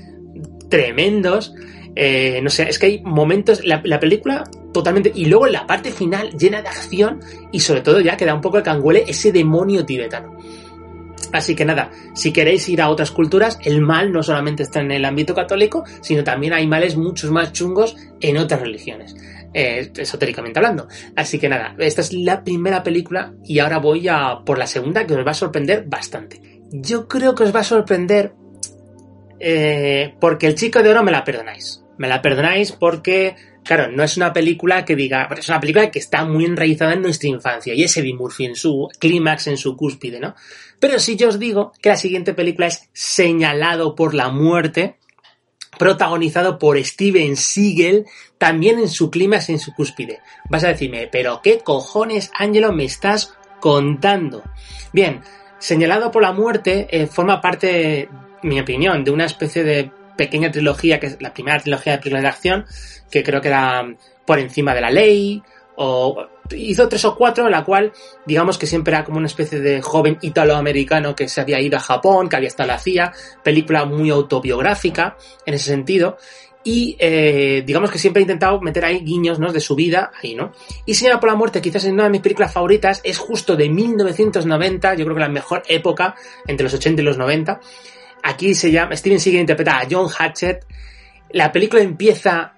tremendos. 0.69 1.55
Eh, 1.97 2.41
no 2.43 2.51
sé, 2.51 2.69
es 2.69 2.79
que 2.79 2.87
hay 2.87 3.03
momentos, 3.03 3.65
la, 3.65 3.81
la 3.85 4.01
película 4.01 4.45
totalmente, 4.73 5.13
y 5.15 5.27
luego 5.27 5.47
la 5.47 5.67
parte 5.67 5.93
final 5.93 6.31
llena 6.33 6.61
de 6.61 6.69
acción 6.69 7.21
y 7.53 7.61
sobre 7.61 7.81
todo 7.83 8.01
ya 8.01 8.17
queda 8.17 8.35
un 8.35 8.41
poco 8.41 8.59
el 8.59 8.65
canguele 8.65 9.05
ese 9.07 9.31
demonio 9.31 9.87
tibetano. 9.87 10.37
Así 11.33 11.55
que 11.55 11.65
nada, 11.65 11.91
si 12.15 12.33
queréis 12.33 12.69
ir 12.69 12.81
a 12.81 12.91
otras 12.91 13.11
culturas, 13.11 13.59
el 13.65 13.81
mal 13.81 14.13
no 14.13 14.23
solamente 14.23 14.63
está 14.63 14.81
en 14.81 14.93
el 14.93 15.05
ámbito 15.05 15.35
católico, 15.35 15.85
sino 16.01 16.23
también 16.23 16.53
hay 16.53 16.67
males 16.67 16.97
muchos 16.97 17.31
más 17.31 17.53
chungos 17.53 17.97
en 18.21 18.37
otras 18.37 18.61
religiones, 18.61 19.17
eh, 19.55 19.93
esotéricamente 19.97 20.59
hablando. 20.59 20.89
Así 21.17 21.39
que 21.39 21.49
nada, 21.49 21.75
esta 21.79 22.01
es 22.01 22.13
la 22.13 22.43
primera 22.43 22.83
película 22.83 23.35
y 23.45 23.61
ahora 23.61 23.79
voy 23.79 24.09
a 24.09 24.41
por 24.45 24.59
la 24.59 24.67
segunda 24.67 25.07
que 25.07 25.15
os 25.15 25.27
va 25.27 25.31
a 25.31 25.35
sorprender 25.35 25.85
bastante. 25.87 26.41
Yo 26.73 27.07
creo 27.07 27.35
que 27.35 27.45
os 27.45 27.55
va 27.55 27.61
a 27.61 27.65
sorprender 27.65 28.35
eh, 29.39 30.15
porque 30.21 30.47
el 30.47 30.55
chico 30.55 30.83
de 30.83 30.91
oro 30.91 31.03
me 31.03 31.13
la 31.13 31.25
perdonáis. 31.25 31.83
Me 31.99 32.09
la 32.09 32.21
perdonáis 32.21 32.73
porque, 32.73 33.37
claro, 33.63 33.93
no 33.93 34.03
es 34.03 34.17
una 34.17 34.33
película 34.33 34.85
que 34.85 34.97
diga, 34.97 35.27
pero 35.29 35.41
es 35.41 35.49
una 35.49 35.61
película 35.61 35.91
que 35.91 36.01
está 36.01 36.25
muy 36.25 36.45
enraizada 36.45 36.95
en 36.95 37.03
nuestra 37.03 37.29
infancia 37.29 37.75
y 37.75 37.85
es 37.85 37.97
Eddie 37.97 38.15
Murphy 38.15 38.47
en 38.47 38.57
su 38.57 38.89
clímax, 38.99 39.47
en 39.47 39.57
su 39.57 39.77
cúspide, 39.77 40.19
¿no? 40.19 40.35
Pero 40.81 40.99
si 40.99 41.17
yo 41.17 41.29
os 41.29 41.39
digo 41.39 41.73
que 41.81 41.91
la 41.91 41.97
siguiente 41.97 42.35
película 42.35 42.67
es 42.67 42.89
Señalado 42.93 43.95
por 43.95 44.15
la 44.15 44.31
muerte, 44.31 44.97
protagonizado 45.79 46.59
por 46.59 46.83
Steven 46.83 47.37
Seagal, 47.37 48.07
también 48.39 48.79
en 48.79 48.89
su 48.89 49.11
clímax, 49.11 49.49
en 49.49 49.59
su 49.59 49.75
cúspide. 49.75 50.21
Vas 50.49 50.65
a 50.65 50.69
decirme, 50.69 51.09
pero 51.11 51.41
¿qué 51.43 51.59
cojones, 51.59 52.31
Angelo, 52.39 52.73
me 52.73 52.85
estás 52.85 53.35
contando? 53.61 54.43
Bien, 54.93 55.23
Señalado 55.65 56.11
por 56.11 56.21
la 56.21 56.33
muerte 56.33 56.89
eh, 56.91 57.07
forma 57.07 57.41
parte, 57.41 58.07
mi 58.43 58.61
opinión, 58.61 59.03
de 59.03 59.11
una 59.11 59.25
especie 59.25 59.65
de 59.65 59.91
pequeña 60.15 60.51
trilogía, 60.51 61.01
que 61.01 61.07
es 61.07 61.23
la 61.23 61.33
primera 61.33 61.59
trilogía 61.59 61.95
de 61.95 61.99
películas 62.01 62.23
de 62.23 62.29
acción, 62.29 62.67
que 63.11 63.23
creo 63.23 63.41
que 63.41 63.49
era 63.49 63.83
Por 64.27 64.39
encima 64.39 64.75
de 64.75 64.83
la 64.83 64.91
ley, 64.91 65.43
o 65.77 66.27
hizo 66.51 66.89
tres 66.89 67.05
o 67.05 67.17
cuatro, 67.17 67.49
la 67.49 67.65
cual, 67.65 67.93
digamos 68.27 68.59
que 68.59 68.67
siempre 68.67 68.95
era 68.95 69.05
como 69.05 69.19
una 69.19 69.27
especie 69.27 69.61
de 69.61 69.81
joven 69.81 70.19
italoamericano 70.21 71.15
que 71.15 71.29
se 71.29 71.41
había 71.41 71.61
ido 71.61 71.77
a 71.77 71.81
Japón, 71.81 72.29
que 72.29 72.37
había 72.37 72.49
estado 72.49 72.69
la 72.69 72.79
CIA, 72.79 73.13
película 73.43 73.85
muy 73.85 74.11
autobiográfica 74.11 75.17
en 75.47 75.55
ese 75.55 75.71
sentido, 75.71 76.19
y 76.67 76.97
eh, 76.99 77.63
digamos 77.67 77.91
que 77.91 77.99
siempre 77.99 78.21
he 78.21 78.25
intentado 78.25 78.59
meter 78.61 78.87
ahí 78.87 79.01
guiños 79.01 79.39
¿no? 79.39 79.53
de 79.53 79.61
su 79.61 79.75
vida 79.75 80.11
ahí, 80.23 80.35
¿no? 80.35 80.53
Y 80.87 80.95
Señora 80.95 81.21
por 81.21 81.29
la 81.29 81.37
Muerte, 81.37 81.61
quizás 81.61 81.85
es 81.85 81.93
una 81.93 82.05
de 82.05 82.11
mis 82.11 82.23
películas 82.23 82.53
favoritas, 82.53 83.03
es 83.05 83.19
justo 83.19 83.55
de 83.55 83.69
1990, 83.69 84.95
yo 84.95 85.05
creo 85.05 85.15
que 85.15 85.21
la 85.21 85.29
mejor 85.29 85.63
época, 85.69 86.15
entre 86.47 86.65
los 86.65 86.73
80 86.73 87.03
y 87.03 87.05
los 87.05 87.19
90. 87.19 87.61
Aquí 88.23 88.55
se 88.55 88.71
llama, 88.71 88.97
Steven 88.97 89.21
Seagal 89.21 89.43
interpreta 89.43 89.79
a 89.79 89.87
John 89.91 90.09
Hatchett. 90.09 90.65
La 91.33 91.53
película 91.53 91.83
empieza 91.83 92.54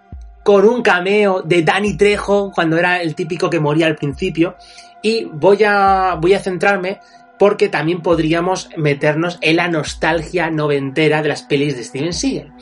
con 0.46 0.64
un 0.64 0.80
cameo 0.80 1.42
de 1.42 1.62
Danny 1.62 1.96
Trejo, 1.96 2.52
cuando 2.52 2.78
era 2.78 3.02
el 3.02 3.16
típico 3.16 3.50
que 3.50 3.58
moría 3.58 3.86
al 3.86 3.96
principio. 3.96 4.54
Y 5.02 5.24
voy 5.24 5.64
a, 5.64 6.16
voy 6.20 6.34
a 6.34 6.38
centrarme 6.38 7.00
porque 7.36 7.68
también 7.68 8.00
podríamos 8.00 8.70
meternos 8.76 9.38
en 9.40 9.56
la 9.56 9.66
nostalgia 9.66 10.48
noventera 10.48 11.20
de 11.20 11.30
las 11.30 11.42
pelis 11.42 11.76
de 11.76 11.82
Steven 11.82 12.12
Seagal. 12.12 12.54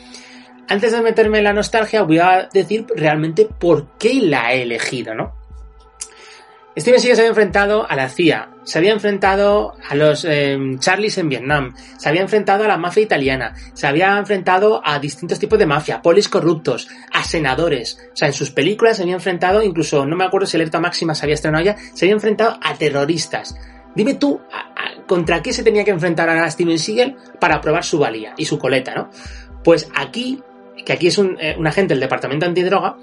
Antes 0.67 0.93
de 0.93 1.03
meterme 1.03 1.37
en 1.37 1.45
la 1.45 1.53
nostalgia, 1.53 2.05
voy 2.05 2.21
a 2.21 2.49
decir 2.51 2.87
realmente 2.97 3.45
por 3.45 3.99
qué 3.99 4.15
la 4.15 4.55
he 4.55 4.63
elegido, 4.63 5.15
¿no? 5.15 5.35
Steven 6.77 6.99
Seagal 6.99 7.17
se 7.17 7.23
había 7.23 7.29
enfrentado 7.29 7.89
a 7.89 7.95
la 7.95 8.09
CIA, 8.09 8.49
se 8.65 8.79
había 8.79 8.93
enfrentado 8.93 9.75
a 9.89 9.95
los 9.95 10.25
eh, 10.29 10.59
Charlies 10.79 11.19
en 11.19 11.29
Vietnam, 11.29 11.73
se 11.99 12.09
había 12.09 12.23
enfrentado 12.23 12.65
a 12.65 12.69
la 12.69 12.77
mafia 12.77 13.05
italiana, 13.05 13.55
se 13.75 13.87
había 13.87 14.19
enfrentado 14.19 14.83
a 14.85 14.99
distintos 14.99 15.39
tipos 15.39 15.57
de 15.57 15.67
mafia, 15.67 16.03
polis 16.03 16.29
corruptos, 16.29 16.89
a 17.13 17.23
senadores. 17.23 18.01
O 18.13 18.17
sea, 18.17 18.27
en 18.27 18.35
sus 18.35 18.51
películas 18.51 18.97
se 18.97 19.05
había 19.05 19.15
enfrentado, 19.15 19.63
incluso 19.63 20.05
no 20.05 20.17
me 20.17 20.25
acuerdo 20.25 20.49
si 20.49 20.57
Alerta 20.57 20.81
Máxima 20.81 21.15
se 21.15 21.25
había 21.25 21.37
estrenado 21.37 21.65
ya, 21.65 21.77
se 21.77 22.07
había 22.07 22.15
enfrentado 22.15 22.59
a 22.61 22.75
terroristas. 22.75 23.55
Dime 23.95 24.15
tú, 24.15 24.41
¿contra 25.07 25.43
qué 25.43 25.53
se 25.53 25.63
tenía 25.63 25.85
que 25.85 25.93
enfrentar 25.93 26.29
a 26.29 26.51
Steven 26.51 26.81
Seagal 26.81 27.17
para 27.39 27.61
probar 27.61 27.85
su 27.85 28.01
valía 28.01 28.35
y 28.37 28.47
su 28.47 28.59
coleta, 28.59 28.97
no? 28.97 29.11
Pues 29.63 29.89
aquí, 29.95 30.43
que 30.85 30.93
aquí 30.93 31.07
es 31.07 31.19
un, 31.19 31.39
eh, 31.41 31.55
un 31.57 31.69
agente 31.69 31.95
del 31.95 32.01
departamento 32.01 32.47
antidroga, 32.47 32.97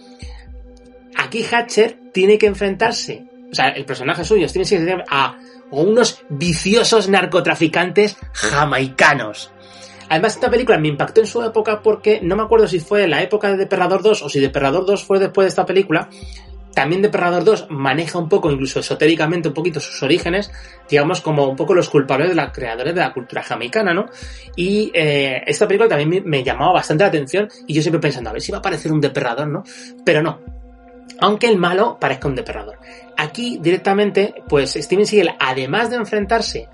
aquí 1.16 1.46
Hatcher 1.50 1.98
tiene 2.12 2.38
que 2.38 2.48
enfrentarse 2.48 3.31
o 3.52 3.56
sea, 3.56 3.70
el 3.70 3.86
personaje 3.86 4.24
suyo, 4.24 4.48
Steven 4.48 4.66
Seagal, 4.66 5.04
a 5.10 5.38
unos 5.72 6.24
viciosos 6.30 7.10
narcotraficantes 7.10 8.18
jamaicanos. 8.34 9.52
Además, 10.10 10.36
esta 10.36 10.50
película 10.50 10.78
me 10.78 10.90
impactó 10.90 11.22
en 11.22 11.28
su 11.28 11.42
época 11.42 11.82
porque 11.82 12.20
no 12.22 12.36
me 12.36 12.44
acuerdo 12.44 12.68
si 12.68 12.80
fue 12.80 13.08
la 13.08 13.22
época 13.22 13.50
de 13.50 13.58
Depredador 13.58 14.02
2 14.02 14.24
o 14.24 14.30
si 14.30 14.40
Depredador 14.40 14.86
2 14.86 15.04
fue 15.04 15.20
después 15.20 15.46
de 15.46 15.50
esta 15.50 15.66
película. 15.66 16.10
También 16.74 17.02
Depredador 17.02 17.44
2 17.44 17.68
maneja 17.70 18.18
un 18.18 18.30
poco, 18.30 18.52
incluso 18.52 18.80
esotéricamente, 18.80 19.50
un 19.50 19.54
poquito 19.54 19.80
sus 19.80 20.02
orígenes, 20.04 20.52
digamos, 20.90 21.22
como 21.22 21.48
un 21.48 21.56
poco 21.56 21.74
los 21.74 21.90
culpables 21.90 22.30
de 22.30 22.36
los 22.36 22.52
creadores 22.52 22.94
de 22.94 23.02
la 23.02 23.14
cultura 23.14 23.44
jamaicana, 23.44 23.94
¿no? 23.94 24.06
Y 24.56 24.92
eh, 24.94 25.44
esta 25.46 25.68
película 25.68 25.90
también 25.90 26.10
me, 26.10 26.22
me 26.22 26.44
llamaba 26.44 26.74
bastante 26.74 27.04
la 27.04 27.10
atención 27.10 27.50
y 27.68 27.74
yo 27.74 27.82
siempre 27.82 28.00
pensando, 28.00 28.30
a 28.30 28.34
ver 28.34 28.42
si 28.42 28.52
va 28.52 28.58
a 28.58 28.60
aparecer 28.60 28.92
un 28.92 29.02
Depredador, 29.02 29.48
¿no? 29.48 29.64
Pero 30.06 30.22
no, 30.22 30.40
aunque 31.22 31.48
el 31.48 31.58
malo 31.58 31.98
parezca 32.00 32.28
un 32.28 32.36
depredador. 32.36 32.80
Aquí 33.22 33.60
directamente, 33.62 34.34
pues 34.50 34.74
Steven 34.74 35.06
Seagal, 35.06 35.36
además 35.40 35.92
de 35.92 35.98
enfrentarse 35.98 36.68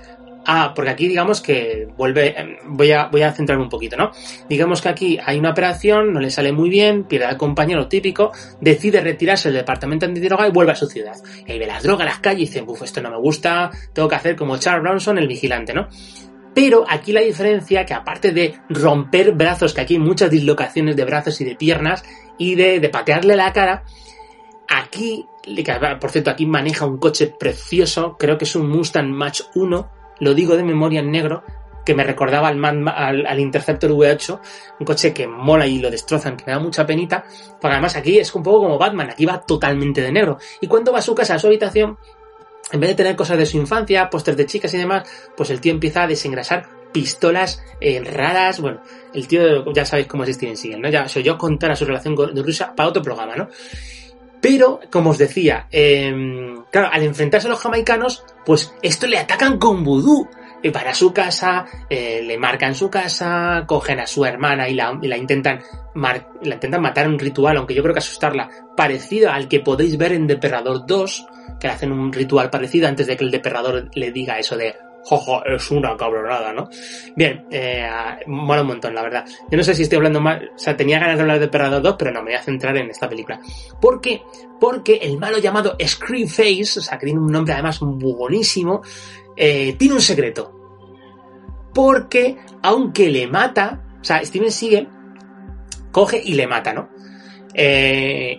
a, 0.45 0.73
porque 0.73 0.91
aquí 0.91 1.09
digamos 1.09 1.41
que 1.41 1.89
vuelve, 1.97 2.59
voy 2.67 2.93
a, 2.93 3.07
voy 3.07 3.23
a 3.23 3.33
centrarme 3.33 3.65
un 3.65 3.69
poquito, 3.69 3.97
¿no? 3.97 4.11
Digamos 4.47 4.81
que 4.81 4.87
aquí 4.87 5.19
hay 5.21 5.39
una 5.39 5.49
operación, 5.49 6.13
no 6.13 6.21
le 6.21 6.31
sale 6.31 6.53
muy 6.53 6.69
bien, 6.69 7.03
pierde 7.03 7.25
al 7.25 7.35
compañero 7.35 7.89
típico, 7.89 8.31
decide 8.61 9.01
retirarse 9.01 9.49
del 9.49 9.57
departamento 9.57 10.05
antidroga 10.05 10.47
y 10.47 10.51
vuelve 10.51 10.71
a 10.71 10.75
su 10.75 10.87
ciudad. 10.87 11.17
Y 11.45 11.59
ve 11.59 11.67
las 11.67 11.83
drogas, 11.83 12.05
las 12.05 12.19
calles 12.19 12.43
y 12.43 12.45
dice, 12.45 12.63
uff, 12.65 12.81
esto 12.81 13.01
no 13.01 13.11
me 13.11 13.17
gusta, 13.17 13.69
tengo 13.91 14.07
que 14.07 14.15
hacer 14.15 14.37
como 14.37 14.57
Charles 14.57 14.83
Bronson, 14.83 15.17
el 15.17 15.27
vigilante, 15.27 15.73
¿no? 15.73 15.89
Pero 16.53 16.85
aquí 16.87 17.11
la 17.11 17.19
diferencia, 17.19 17.85
que 17.85 17.93
aparte 17.93 18.31
de 18.31 18.57
romper 18.69 19.33
brazos, 19.33 19.73
que 19.73 19.81
aquí 19.81 19.95
hay 19.95 19.99
muchas 19.99 20.31
dislocaciones 20.31 20.95
de 20.95 21.03
brazos 21.03 21.41
y 21.41 21.43
de 21.43 21.57
piernas, 21.57 22.05
y 22.37 22.55
de, 22.55 22.79
de 22.79 22.87
patearle 22.87 23.35
la 23.35 23.51
cara, 23.51 23.83
aquí 24.69 25.25
por 25.99 26.11
cierto, 26.11 26.29
aquí 26.29 26.45
maneja 26.45 26.85
un 26.85 26.97
coche 26.97 27.33
precioso, 27.39 28.17
creo 28.17 28.37
que 28.37 28.45
es 28.45 28.55
un 28.55 28.69
Mustang 28.69 29.11
Match 29.11 29.41
1, 29.55 29.91
lo 30.19 30.33
digo 30.33 30.55
de 30.55 30.63
memoria 30.63 30.99
en 30.99 31.11
negro, 31.11 31.43
que 31.85 31.95
me 31.95 32.03
recordaba 32.03 32.49
al, 32.49 33.25
al, 33.25 33.39
Interceptor 33.39 33.91
V8, 33.91 34.39
un 34.81 34.85
coche 34.85 35.13
que 35.13 35.25
mola 35.25 35.65
y 35.65 35.79
lo 35.79 35.89
destrozan, 35.89 36.35
que 36.35 36.43
me 36.45 36.51
da 36.51 36.59
mucha 36.59 36.85
penita, 36.85 37.23
porque 37.61 37.73
además 37.73 37.95
aquí 37.95 38.19
es 38.19 38.35
un 38.35 38.43
poco 38.43 38.63
como 38.63 38.77
Batman, 38.77 39.11
aquí 39.11 39.25
va 39.25 39.39
totalmente 39.39 40.01
de 40.01 40.11
negro. 40.11 40.37
Y 40.59 40.67
cuando 40.67 40.91
va 40.91 40.99
a 40.99 41.01
su 41.01 41.15
casa, 41.15 41.35
a 41.35 41.39
su 41.39 41.47
habitación, 41.47 41.97
en 42.73 42.79
vez 42.81 42.89
de 42.89 42.95
tener 42.95 43.15
cosas 43.15 43.37
de 43.37 43.45
su 43.45 43.55
infancia, 43.55 44.09
pósters 44.09 44.35
de 44.35 44.45
chicas 44.45 44.73
y 44.73 44.77
demás, 44.77 45.09
pues 45.37 45.49
el 45.49 45.61
tío 45.61 45.71
empieza 45.71 46.03
a 46.03 46.07
desengrasar 46.07 46.67
pistolas 46.91 47.63
eh, 47.79 48.03
raras. 48.03 48.59
Bueno, 48.59 48.81
el 49.13 49.27
tío 49.27 49.71
ya 49.71 49.85
sabéis 49.85 50.07
cómo 50.07 50.23
es 50.25 50.35
Steven 50.35 50.57
Seagal, 50.57 50.81
¿no? 50.81 50.89
Ya 50.89 51.07
soy 51.07 51.23
yo 51.23 51.37
contar 51.37 51.71
a 51.71 51.75
su 51.77 51.85
relación 51.85 52.15
con 52.15 52.35
Rusia 52.35 52.73
para 52.75 52.89
otro 52.89 53.01
programa, 53.01 53.35
¿no? 53.35 53.47
Pero, 54.41 54.79
como 54.91 55.11
os 55.11 55.17
decía, 55.17 55.67
eh, 55.71 56.55
claro, 56.71 56.89
al 56.91 57.03
enfrentarse 57.03 57.47
a 57.47 57.51
los 57.51 57.59
jamaicanos, 57.59 58.23
pues 58.45 58.73
esto 58.81 59.07
le 59.07 59.17
atacan 59.17 59.57
con 59.57 59.83
vudú. 59.83 60.27
Y 60.63 60.71
para 60.71 60.95
su 60.95 61.13
casa, 61.13 61.65
eh, 61.89 62.21
le 62.23 62.37
marcan 62.37 62.73
su 62.73 62.89
casa, 62.89 63.63
cogen 63.67 63.99
a 63.99 64.07
su 64.07 64.25
hermana 64.25 64.67
y 64.67 64.73
la, 64.73 64.91
intentan 65.15 65.61
la 65.93 66.55
intentan 66.55 66.81
matar 66.81 67.05
en 67.05 67.13
un 67.13 67.19
ritual, 67.19 67.57
aunque 67.57 67.75
yo 67.75 67.83
creo 67.83 67.93
que 67.93 67.99
asustarla, 67.99 68.49
parecido 68.75 69.31
al 69.31 69.47
que 69.47 69.59
podéis 69.59 69.97
ver 69.97 70.13
en 70.13 70.25
Depredador 70.25 70.85
2, 70.87 71.27
que 71.59 71.67
le 71.67 71.73
hacen 71.73 71.91
un 71.91 72.11
ritual 72.11 72.49
parecido 72.49 72.87
antes 72.87 73.05
de 73.05 73.15
que 73.15 73.23
el 73.23 73.31
Depredador 73.31 73.89
le 73.93 74.11
diga 74.11 74.39
eso 74.39 74.57
de 74.57 74.75
jojo, 75.07 75.45
es 75.45 75.71
una 75.71 75.95
cabronada, 75.95 76.51
¿no? 76.51 76.67
Bien, 77.15 77.45
eh, 77.49 77.89
mola 78.25 78.61
un 78.61 78.67
montón, 78.67 78.93
la 78.93 79.01
verdad. 79.01 79.25
Yo 79.49 79.57
no 79.57 79.63
sé 79.63 79.73
si 79.73 79.83
estoy 79.83 79.97
hablando 79.97 80.19
mal, 80.19 80.51
o 80.53 80.59
sea, 80.59 80.75
tenía 80.75 80.99
ganas 80.99 81.15
de 81.15 81.21
hablar 81.21 81.39
de 81.39 81.45
Depredador 81.45 81.81
2, 81.81 81.95
pero 81.97 82.11
no, 82.11 82.19
me 82.19 82.31
voy 82.31 82.33
a 82.33 82.43
centrar 82.43 82.75
en 82.75 82.89
esta 82.89 83.07
película. 83.07 83.39
¿Por 83.79 84.01
qué? 84.01 84.21
Porque 84.59 84.95
el 85.01 85.17
malo 85.17 85.37
llamado 85.37 85.77
Screamface, 85.81 86.79
o 86.79 86.81
sea, 86.81 86.97
que 86.97 87.05
tiene 87.05 87.21
un 87.21 87.31
nombre 87.31 87.53
además 87.53 87.81
muy 87.81 88.13
buenísimo, 88.13 88.81
eh, 89.37 89.75
tiene 89.77 89.93
un 89.93 90.01
secreto. 90.01 90.53
Porque, 91.73 92.37
aunque 92.63 93.09
le 93.09 93.27
mata, 93.27 93.81
o 94.01 94.03
sea, 94.03 94.23
Steven 94.25 94.51
Seagal 94.51 94.89
coge 95.93 96.21
y 96.23 96.33
le 96.33 96.47
mata, 96.47 96.73
¿no? 96.73 96.89
Eh, 97.53 98.37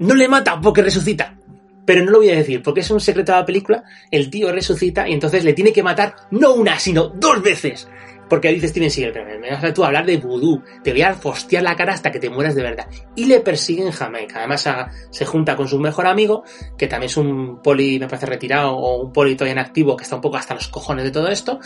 no 0.00 0.14
le 0.14 0.28
mata 0.28 0.60
porque 0.60 0.82
resucita. 0.82 1.39
Pero 1.84 2.04
no 2.04 2.10
lo 2.12 2.18
voy 2.18 2.30
a 2.30 2.36
decir, 2.36 2.62
porque 2.62 2.80
es 2.80 2.90
un 2.90 3.00
secreto 3.00 3.32
de 3.32 3.38
la 3.38 3.46
película. 3.46 3.84
El 4.10 4.30
tío 4.30 4.52
resucita 4.52 5.08
y 5.08 5.12
entonces 5.14 5.44
le 5.44 5.52
tiene 5.54 5.72
que 5.72 5.82
matar 5.82 6.14
no 6.30 6.54
una, 6.54 6.78
sino 6.78 7.08
dos 7.08 7.42
veces. 7.42 7.88
Porque 8.28 8.52
dice 8.52 8.68
Steven 8.68 8.92
Seagal, 8.92 9.12
pero 9.12 9.40
me 9.40 9.50
vas 9.50 9.64
a 9.64 9.74
tú 9.74 9.84
hablar 9.84 10.06
de 10.06 10.16
vudú, 10.18 10.62
te 10.84 10.92
voy 10.92 11.02
a 11.02 11.14
fostear 11.14 11.64
la 11.64 11.74
cara 11.74 11.94
hasta 11.94 12.12
que 12.12 12.20
te 12.20 12.30
mueras 12.30 12.54
de 12.54 12.62
verdad. 12.62 12.86
Y 13.16 13.24
le 13.24 13.40
persigue 13.40 13.82
en 13.82 13.90
Jamaica. 13.90 14.38
Además 14.38 14.68
a- 14.68 14.88
se 15.10 15.26
junta 15.26 15.56
con 15.56 15.66
su 15.66 15.80
mejor 15.80 16.06
amigo, 16.06 16.44
que 16.78 16.86
también 16.86 17.08
es 17.10 17.16
un 17.16 17.60
poli, 17.60 17.98
me 17.98 18.06
parece 18.06 18.26
retirado, 18.26 18.76
o 18.76 19.02
un 19.02 19.12
poli 19.12 19.34
todavía 19.34 19.54
en 19.54 19.58
activo, 19.58 19.96
que 19.96 20.04
está 20.04 20.14
un 20.14 20.22
poco 20.22 20.36
hasta 20.36 20.54
los 20.54 20.68
cojones 20.68 21.06
de 21.06 21.10
todo 21.10 21.26
esto. 21.26 21.58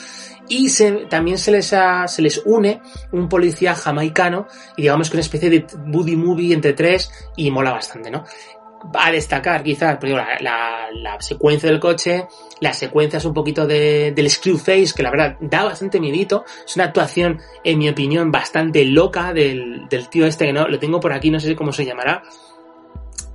Y 0.48 0.70
también 1.10 1.36
se 1.36 1.50
les, 1.52 1.66
se 2.06 2.22
les 2.22 2.40
une 2.46 2.80
un 3.12 3.28
policía 3.28 3.74
jamaicano, 3.74 4.46
y 4.78 4.82
digamos 4.82 5.10
que 5.10 5.16
una 5.18 5.22
especie 5.22 5.50
de 5.50 5.66
buddy 5.84 6.16
movie 6.16 6.54
entre 6.54 6.72
tres, 6.72 7.12
y 7.36 7.50
mola 7.50 7.72
bastante, 7.72 8.10
¿no? 8.10 8.24
A 8.92 9.10
destacar 9.10 9.62
quizás 9.62 9.96
pues, 9.98 10.10
digo, 10.10 10.18
la, 10.18 10.36
la- 10.40 10.88
la 10.92 11.20
secuencia 11.20 11.68
del 11.70 11.80
coche, 11.80 12.26
las 12.60 12.78
secuencias 12.78 13.24
un 13.24 13.34
poquito 13.34 13.66
de, 13.66 14.12
del 14.12 14.30
Screwface, 14.30 14.92
que 14.94 15.02
la 15.02 15.10
verdad 15.10 15.36
da 15.40 15.64
bastante 15.64 15.98
miedito. 16.00 16.44
Es 16.66 16.76
una 16.76 16.84
actuación, 16.84 17.40
en 17.64 17.78
mi 17.78 17.88
opinión, 17.88 18.30
bastante 18.30 18.84
loca 18.84 19.32
del, 19.32 19.88
del 19.88 20.08
tío 20.08 20.26
este, 20.26 20.46
que 20.46 20.52
no 20.52 20.68
lo 20.68 20.78
tengo 20.78 21.00
por 21.00 21.12
aquí, 21.12 21.30
no 21.30 21.40
sé 21.40 21.56
cómo 21.56 21.72
se 21.72 21.84
llamará. 21.84 22.22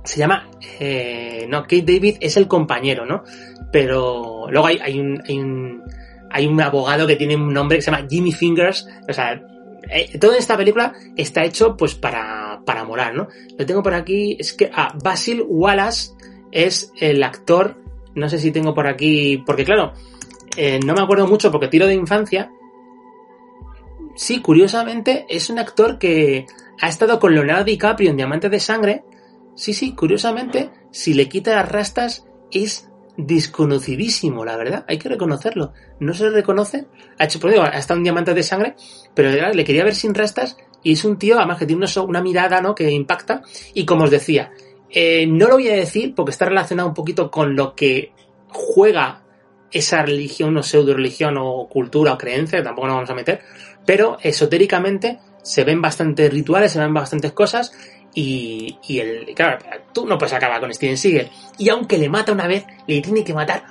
Se 0.04 0.18
llama, 0.18 0.48
eh, 0.78 1.46
no, 1.48 1.62
Kate 1.62 1.82
David 1.82 2.16
es 2.20 2.36
el 2.38 2.48
compañero, 2.48 3.04
¿no? 3.04 3.22
Pero 3.70 4.46
luego 4.50 4.66
hay, 4.66 4.78
hay 4.82 4.98
un, 4.98 5.22
hay 5.28 5.38
un, 5.38 5.82
hay 6.30 6.46
un 6.46 6.60
abogado 6.60 7.06
que 7.06 7.16
tiene 7.16 7.36
un 7.36 7.52
nombre 7.52 7.76
que 7.78 7.82
se 7.82 7.90
llama 7.90 8.06
Jimmy 8.08 8.32
Fingers, 8.32 8.88
o 9.08 9.12
sea, 9.12 9.40
eh, 9.90 10.18
toda 10.18 10.38
esta 10.38 10.56
película 10.56 10.94
está 11.16 11.44
hecho 11.44 11.76
pues 11.76 11.94
para, 11.94 12.49
para 12.64 12.84
molar, 12.84 13.14
¿no? 13.14 13.28
Lo 13.58 13.66
tengo 13.66 13.82
por 13.82 13.94
aquí, 13.94 14.36
es 14.38 14.52
que, 14.52 14.70
ah, 14.74 14.96
Basil 15.02 15.44
Wallace 15.46 16.12
es 16.52 16.92
el 17.00 17.22
actor, 17.22 17.76
no 18.14 18.28
sé 18.28 18.38
si 18.38 18.50
tengo 18.50 18.74
por 18.74 18.86
aquí, 18.86 19.42
porque 19.46 19.64
claro, 19.64 19.92
eh, 20.56 20.80
no 20.84 20.94
me 20.94 21.02
acuerdo 21.02 21.26
mucho 21.26 21.50
porque 21.50 21.68
tiro 21.68 21.86
de 21.86 21.94
infancia. 21.94 22.50
Sí, 24.16 24.40
curiosamente 24.40 25.26
es 25.28 25.48
un 25.50 25.58
actor 25.58 25.98
que 25.98 26.46
ha 26.80 26.88
estado 26.88 27.18
con 27.18 27.34
Leonardo 27.34 27.64
DiCaprio 27.64 28.10
en 28.10 28.16
Diamantes 28.16 28.50
de 28.50 28.60
Sangre. 28.60 29.04
Sí, 29.54 29.72
sí, 29.72 29.94
curiosamente, 29.94 30.70
si 30.90 31.14
le 31.14 31.28
quita 31.28 31.54
las 31.54 31.70
rastas 31.70 32.26
es 32.50 32.90
desconocidísimo, 33.16 34.44
la 34.44 34.56
verdad, 34.56 34.84
hay 34.88 34.98
que 34.98 35.08
reconocerlo. 35.08 35.72
No 36.00 36.14
se 36.14 36.30
reconoce. 36.30 36.86
Ha 37.18 37.24
hecho, 37.24 37.38
por 37.38 37.50
digo, 37.50 37.62
ha 37.62 37.68
estado 37.68 37.98
en 37.98 38.04
Diamantes 38.04 38.34
de 38.34 38.42
Sangre, 38.42 38.74
pero 39.14 39.30
le 39.30 39.64
quería 39.64 39.84
ver 39.84 39.94
sin 39.94 40.14
rastas 40.14 40.56
y 40.82 40.92
es 40.92 41.04
un 41.04 41.18
tío, 41.18 41.36
además 41.38 41.58
que 41.58 41.66
tiene 41.66 41.84
una, 42.06 42.22
mirada, 42.22 42.60
¿no? 42.60 42.74
Que 42.74 42.90
impacta. 42.90 43.42
Y 43.74 43.84
como 43.84 44.04
os 44.04 44.10
decía, 44.10 44.50
eh, 44.90 45.26
no 45.26 45.48
lo 45.48 45.54
voy 45.54 45.68
a 45.68 45.74
decir 45.74 46.14
porque 46.14 46.30
está 46.30 46.46
relacionado 46.46 46.88
un 46.88 46.94
poquito 46.94 47.30
con 47.30 47.54
lo 47.54 47.74
que 47.74 48.12
juega 48.48 49.22
esa 49.70 50.02
religión 50.02 50.56
o 50.56 50.62
pseudo 50.62 50.94
religión 50.94 51.36
o 51.38 51.68
cultura 51.68 52.14
o 52.14 52.18
creencia, 52.18 52.62
tampoco 52.62 52.88
nos 52.88 52.96
vamos 52.96 53.10
a 53.10 53.14
meter, 53.14 53.40
pero 53.86 54.18
esotéricamente 54.20 55.20
se 55.42 55.64
ven 55.64 55.80
bastantes 55.80 56.32
rituales, 56.32 56.72
se 56.72 56.80
ven 56.80 56.92
bastantes 56.92 57.32
cosas 57.32 57.72
y, 58.14 58.78
y 58.88 58.98
el, 58.98 59.34
claro, 59.34 59.58
tú 59.92 60.06
no 60.06 60.18
puedes 60.18 60.34
acabar 60.34 60.60
con 60.60 60.72
Steven 60.74 60.96
Seagal. 60.96 61.30
Y 61.58 61.68
aunque 61.68 61.98
le 61.98 62.08
mata 62.08 62.32
una 62.32 62.46
vez, 62.46 62.64
le 62.86 63.00
tiene 63.00 63.22
que 63.22 63.34
matar 63.34 63.64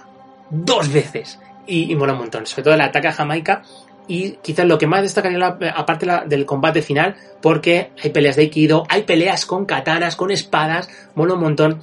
dos 0.49 0.91
veces. 0.91 1.39
Y, 1.67 1.91
y 1.91 1.95
mola 1.95 2.13
un 2.13 2.19
montón, 2.19 2.47
sobre 2.47 2.63
todo 2.63 2.73
el 2.73 2.81
ataque 2.81 3.09
a 3.09 3.11
Jamaica. 3.11 3.63
Y 4.09 4.31
quizás 4.41 4.65
lo 4.65 4.77
que 4.77 4.87
más 4.87 5.03
destacaría, 5.03 5.37
la- 5.37 5.57
aparte 5.75 6.05
la- 6.05 6.25
del 6.25 6.45
combate 6.45 6.81
final, 6.81 7.15
porque 7.41 7.91
hay 8.03 8.09
peleas 8.09 8.35
de 8.35 8.41
Aikido, 8.41 8.83
hay 8.89 9.03
peleas 9.03 9.45
con 9.45 9.65
katanas, 9.65 10.17
con 10.17 10.31
espadas, 10.31 10.89
mola 11.15 11.35
un 11.35 11.39
montón. 11.41 11.81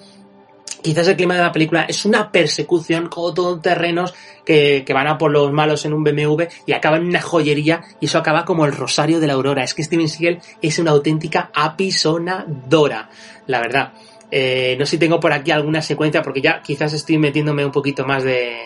Quizás 0.82 1.09
el 1.09 1.16
clima 1.16 1.35
de 1.35 1.43
la 1.43 1.53
película 1.53 1.85
es 1.89 2.05
una 2.05 2.31
persecución 2.31 3.09
con 3.09 3.32
todos 3.35 3.62
terrenos 3.62 4.12
que, 4.44 4.82
que 4.86 4.93
van 4.93 5.07
a 5.07 5.19
por 5.19 5.31
los 5.31 5.51
malos 5.53 5.85
en 5.85 5.93
un 5.94 6.05
BMW 6.05 6.43
y 6.66 6.73
acaban 6.73 7.03
en 7.03 7.09
una 7.09 7.20
joyería 7.23 7.82
y 8.01 8.07
eso 8.07 8.19
acaba 8.19 8.44
como 8.44 8.66
el 8.66 8.73
rosario 8.73 9.19
de 9.19 9.27
la 9.27 9.32
aurora. 9.32 9.65
Es 9.65 9.74
que 9.74 9.82
Steven 9.82 10.09
Seagal 10.09 10.40
es 10.62 10.78
una 10.78 10.90
auténtica 10.93 11.51
apisonadora, 11.55 13.09
la 13.47 13.61
verdad. 13.61 13.93
Eh, 14.31 14.77
no 14.78 14.85
sé 14.85 14.93
si 14.93 14.98
tengo 14.98 15.20
por 15.20 15.32
aquí 15.32 15.51
alguna 15.51 15.81
secuencia 15.82 16.23
porque 16.23 16.40
ya 16.40 16.61
quizás 16.62 16.93
estoy 16.93 17.19
metiéndome 17.19 17.65
un 17.65 17.73
poquito 17.73 18.05
más 18.05 18.24
de... 18.24 18.57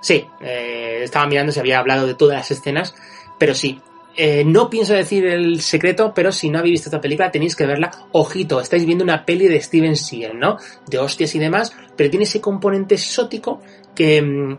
Sí, 0.00 0.26
eh, 0.40 1.00
estaba 1.02 1.26
mirando 1.26 1.52
si 1.52 1.60
había 1.60 1.78
hablado 1.78 2.06
de 2.06 2.14
todas 2.14 2.36
las 2.36 2.50
escenas, 2.50 2.94
pero 3.38 3.54
sí. 3.54 3.80
Eh, 4.16 4.44
no 4.44 4.68
pienso 4.68 4.92
decir 4.92 5.24
el 5.26 5.60
secreto, 5.60 6.12
pero 6.14 6.32
si 6.32 6.50
no 6.50 6.58
habéis 6.58 6.72
visto 6.72 6.88
esta 6.88 7.00
película 7.00 7.30
tenéis 7.30 7.54
que 7.54 7.66
verla. 7.66 7.90
Ojito, 8.12 8.60
estáis 8.60 8.84
viendo 8.84 9.04
una 9.04 9.24
peli 9.24 9.46
de 9.46 9.60
Steven 9.60 9.96
Seagal, 9.96 10.38
¿no? 10.38 10.58
De 10.86 10.98
hostias 10.98 11.34
y 11.34 11.38
demás, 11.38 11.72
pero 11.96 12.10
tiene 12.10 12.24
ese 12.24 12.40
componente 12.40 12.96
exótico 12.96 13.62
que, 13.94 14.20
mm, 14.20 14.56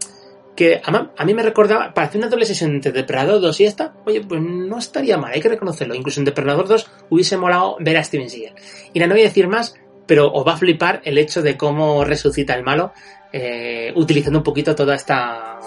que 0.55 0.81
a, 0.84 1.26
mí 1.26 1.34
me 1.34 1.43
recordaba, 1.43 1.93
para 1.93 2.07
hacer 2.07 2.19
una 2.19 2.30
doble 2.30 2.45
sesión 2.45 2.72
entre 2.72 2.91
Depredador 2.91 3.41
2 3.41 3.59
y 3.61 3.65
esta, 3.65 3.93
oye, 4.05 4.22
pues 4.22 4.41
no 4.41 4.77
estaría 4.77 5.18
mal, 5.18 5.31
hay 5.34 5.41
que 5.41 5.49
reconocerlo. 5.49 5.95
Incluso 5.95 6.19
en 6.19 6.26
Depredador 6.26 6.68
2 6.68 6.89
hubiese 7.09 7.38
molado 7.38 7.77
ver 7.80 7.97
a 7.97 8.03
Steven 8.03 8.30
Seagal. 8.30 8.55
Y 8.93 8.99
no 8.99 9.07
voy 9.09 9.22
a 9.22 9.26
decir 9.26 9.47
más, 9.47 9.76
pero 10.05 10.31
os 10.31 10.45
va 10.45 10.53
a 10.53 10.57
flipar 10.57 11.01
el 11.05 11.18
hecho 11.18 11.41
de 11.41 11.57
cómo 11.57 12.03
resucita 12.03 12.53
el 12.53 12.63
malo, 12.63 12.93
eh, 13.31 13.91
utilizando 13.95 14.39
un 14.39 14.43
poquito 14.43 14.75
toda 14.75 14.95
esta, 14.95 15.57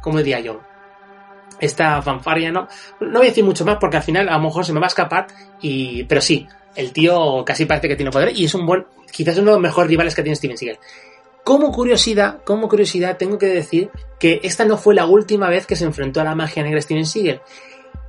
¿cómo 0.00 0.18
diría 0.18 0.40
yo? 0.40 0.60
Esta 1.58 2.00
fanfarria, 2.02 2.50
¿no? 2.50 2.68
No 3.00 3.18
voy 3.18 3.26
a 3.26 3.30
decir 3.30 3.44
mucho 3.44 3.64
más 3.64 3.76
porque 3.78 3.98
al 3.98 4.02
final 4.02 4.28
a 4.28 4.36
lo 4.36 4.44
mejor 4.44 4.64
se 4.64 4.72
me 4.72 4.80
va 4.80 4.86
a 4.86 4.88
escapar, 4.88 5.26
y, 5.60 6.04
pero 6.04 6.20
sí, 6.20 6.46
el 6.74 6.92
tío 6.92 7.44
casi 7.44 7.66
parece 7.66 7.88
que 7.88 7.96
tiene 7.96 8.10
poder 8.10 8.36
y 8.36 8.44
es 8.44 8.54
un 8.54 8.66
buen, 8.66 8.86
quizás 9.10 9.36
uno 9.38 9.50
de 9.50 9.56
los 9.56 9.62
mejores 9.62 9.90
rivales 9.90 10.14
que 10.14 10.22
tiene 10.22 10.36
Steven 10.36 10.56
Seagal. 10.56 10.78
Como 11.44 11.72
curiosidad, 11.72 12.42
como 12.44 12.68
curiosidad, 12.68 13.16
tengo 13.16 13.38
que 13.38 13.46
decir 13.46 13.90
que 14.18 14.40
esta 14.42 14.64
no 14.64 14.76
fue 14.76 14.94
la 14.94 15.06
última 15.06 15.48
vez 15.48 15.66
que 15.66 15.76
se 15.76 15.84
enfrentó 15.84 16.20
a 16.20 16.24
la 16.24 16.34
magia 16.34 16.62
negra 16.62 16.80
Steven 16.80 17.06
Seagal. 17.06 17.42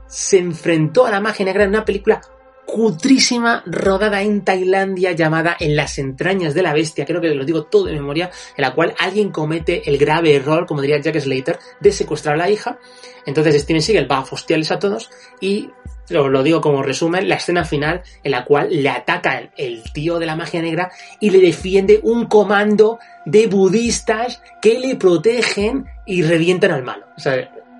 Se 0.08 0.38
enfrentó 0.38 1.06
a 1.06 1.12
la 1.12 1.22
magia 1.22 1.46
negra 1.46 1.64
en 1.64 1.70
una 1.70 1.86
película 1.86 2.22
cutrísima 2.66 3.64
rodada 3.66 4.22
en 4.22 4.44
Tailandia 4.44 5.12
llamada 5.12 5.56
En 5.60 5.76
las 5.76 5.98
entrañas 5.98 6.54
de 6.54 6.62
la 6.62 6.74
bestia, 6.74 7.06
creo 7.06 7.22
que 7.22 7.34
lo 7.34 7.46
digo 7.46 7.64
todo 7.64 7.86
de 7.86 7.94
memoria, 7.94 8.32
en 8.56 8.62
la 8.62 8.74
cual 8.74 8.94
alguien 9.00 9.32
comete 9.32 9.90
el 9.90 9.98
grave 9.98 10.36
error, 10.36 10.66
como 10.66 10.82
diría 10.82 11.00
Jack 11.00 11.20
Slater, 11.20 11.60
de 11.80 11.92
secuestrar 11.92 12.36
a 12.36 12.38
la 12.38 12.50
hija. 12.50 12.80
Entonces 13.26 13.62
Steven 13.62 13.82
Seagal 13.82 14.12
va 14.12 14.20
a 14.20 14.26
fostiarles 14.26 14.72
a 14.72 14.80
todos 14.80 15.10
y 15.40 15.70
lo, 16.10 16.30
lo 16.30 16.44
digo 16.44 16.62
como 16.62 16.84
resumen, 16.84 17.30
la 17.30 17.36
escena 17.36 17.64
final 17.64 18.02
en 18.24 18.32
la 18.32 18.46
cual 18.46 18.70
le 18.72 18.90
ataca 18.90 19.52
el 19.56 19.84
tío 19.94 20.20
de 20.20 20.26
la 20.26 20.36
magia 20.36 20.62
negra 20.62 20.92
y 21.20 21.30
le 21.30 21.40
defiende 21.40 22.00
un 22.04 22.26
comando 22.26 23.00
de 23.26 23.48
budistas 23.48 24.42
que 24.62 24.80
le 24.80 24.96
protegen 24.96 25.86
y 26.06 26.24
revientan 26.24 26.72
al 26.72 26.84
malo. 26.84 27.06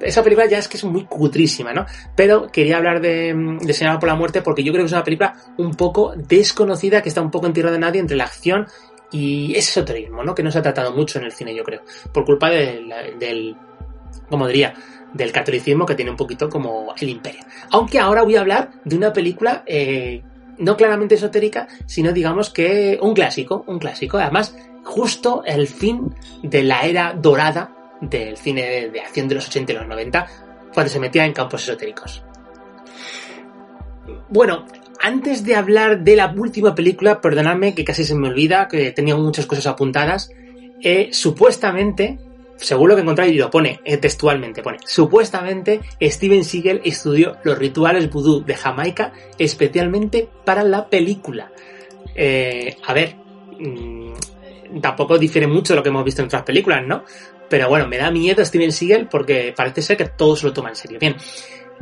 Esa 0.02 0.24
película 0.24 0.48
ya 0.48 0.58
es 0.58 0.68
que 0.68 0.78
es 0.78 0.84
muy 0.84 1.06
cutrísima, 1.06 1.74
¿no? 1.74 1.86
Pero 2.16 2.48
quería 2.52 2.78
hablar 2.78 3.02
de, 3.02 3.34
de 3.62 3.74
Señalado 3.74 4.00
por 4.00 4.10
la 4.10 4.16
Muerte 4.16 4.42
porque 4.42 4.64
yo 4.64 4.72
creo 4.72 4.84
que 4.84 4.88
es 4.88 4.94
una 4.94 5.04
película 5.04 5.36
un 5.58 5.76
poco 5.76 6.14
desconocida, 6.16 7.02
que 7.02 7.10
está 7.10 7.22
un 7.22 7.32
poco 7.32 7.48
en 7.48 7.54
tierra 7.54 7.72
de 7.72 7.80
nadie 7.80 8.00
entre 8.00 8.18
la 8.18 8.26
acción 8.26 8.68
Y 9.12 9.52
ese 9.52 9.72
esoterismo, 9.72 10.24
¿no? 10.24 10.34
Que 10.34 10.44
no 10.44 10.52
se 10.52 10.60
ha 10.60 10.62
tratado 10.62 10.94
mucho 10.94 11.20
en 11.20 11.26
el 11.26 11.32
cine, 11.32 11.56
yo 11.56 11.64
creo. 11.64 11.82
Por 12.14 12.26
culpa 12.26 12.50
del, 12.50 12.94
del 13.20 13.56
como 14.30 14.48
diría, 14.48 14.74
del 15.14 15.32
catolicismo 15.32 15.86
que 15.86 15.96
tiene 15.96 16.12
un 16.12 16.18
poquito 16.18 16.50
como 16.50 16.94
el 17.00 17.10
imperio. 17.10 17.42
Aunque 17.72 18.00
ahora 18.00 18.24
voy 18.24 18.36
a 18.36 18.42
hablar 18.42 18.72
de 18.86 18.96
una 18.96 19.14
película 19.14 19.64
eh, 19.66 20.22
no 20.58 20.78
claramente 20.78 21.16
esotérica, 21.16 21.68
sino 21.86 22.12
digamos 22.12 22.50
que 22.50 22.98
un 23.02 23.14
clásico, 23.14 23.64
un 23.68 23.80
clásico. 23.80 24.18
Además, 24.18 24.56
justo 24.84 25.44
el 25.46 25.68
fin 25.68 26.16
de 26.44 26.64
la 26.64 26.84
era 26.84 27.14
dorada 27.14 27.76
del 28.02 28.38
cine 28.38 28.90
de, 28.90 29.00
acción 29.00 29.28
de 29.28 29.36
los 29.36 29.48
80 29.48 29.72
y 29.72 29.76
los 29.76 29.88
90, 29.88 30.28
cuando 30.74 30.92
se 30.92 31.00
metía 31.00 31.26
en 31.26 31.34
campos 31.34 31.64
esotéricos. 31.64 32.24
Bueno, 34.30 34.66
antes 35.00 35.44
de 35.44 35.56
hablar 35.56 36.04
de 36.04 36.16
la 36.16 36.34
última 36.36 36.76
película, 36.76 37.22
perdonadme 37.22 37.74
que 37.74 37.84
casi 37.84 38.04
se 38.04 38.16
me 38.16 38.28
olvida, 38.28 38.68
que 38.68 38.92
tenía 38.92 39.16
muchas 39.16 39.46
cosas 39.46 39.68
apuntadas. 39.68 40.32
Eh, 40.82 41.10
supuestamente, 41.12 42.20
seguro 42.58 42.96
que 42.96 43.02
encontráis 43.02 43.34
y 43.34 43.38
lo 43.38 43.50
pone 43.50 43.80
eh, 43.86 43.98
textualmente, 43.98 44.64
pone, 44.64 44.80
supuestamente 44.86 45.82
Steven 46.02 46.44
Seagal 46.44 46.82
estudió 46.84 47.38
los 47.44 47.58
rituales 47.58 48.10
vudú 48.10 48.44
de 48.44 48.56
Jamaica 48.56 49.14
especialmente 49.38 50.28
para 50.44 50.64
la 50.64 50.90
película. 50.90 51.52
Eh, 52.16 52.78
a 52.86 52.94
ver, 52.94 53.16
mmm, 53.60 54.14
tampoco 54.82 55.18
difiere 55.18 55.48
mucho 55.48 55.74
de 55.74 55.78
lo 55.78 55.84
que 55.84 55.90
hemos 55.90 56.06
visto 56.06 56.22
en 56.22 56.28
otras 56.28 56.44
películas, 56.44 56.86
¿no? 56.86 57.04
Pero 57.52 57.68
bueno, 57.68 57.86
me 57.86 57.98
da 57.98 58.10
miedo 58.10 58.44
Steven 58.46 58.72
Seagal 58.72 59.10
porque 59.10 59.54
parece 59.56 59.82
ser 59.82 59.98
que 59.98 60.06
todo 60.06 60.38
se 60.38 60.48
lo 60.48 60.54
toma 60.54 60.70
en 60.70 60.76
serio. 60.78 60.98
Bien, 61.00 61.18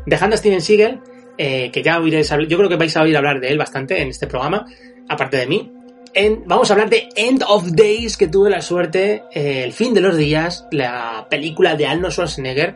dejando 0.07 0.33
a 0.33 0.37
Steven 0.37 0.61
Seagal, 0.61 0.99
eh, 1.37 1.69
que 1.71 1.83
ya 1.83 1.99
oiréis 1.99 2.33
yo 2.47 2.57
creo 2.57 2.67
que 2.67 2.75
vais 2.75 2.97
a 2.97 3.03
oír 3.03 3.15
hablar 3.15 3.39
de 3.39 3.49
él 3.49 3.57
bastante 3.59 4.01
en 4.01 4.07
este 4.07 4.25
programa, 4.25 4.65
aparte 5.07 5.37
de 5.37 5.45
mí. 5.45 5.71
Vamos 6.47 6.71
a 6.71 6.73
hablar 6.73 6.89
de 6.89 7.07
End 7.15 7.43
of 7.47 7.71
Days, 7.71 8.17
que 8.17 8.27
tuve 8.27 8.49
la 8.49 8.63
suerte, 8.63 9.25
eh, 9.31 9.63
El 9.63 9.71
fin 9.71 9.93
de 9.93 10.01
los 10.01 10.17
días, 10.17 10.67
la 10.71 11.27
película 11.29 11.75
de 11.75 11.85
Arnold 11.85 12.13
Schwarzenegger, 12.13 12.73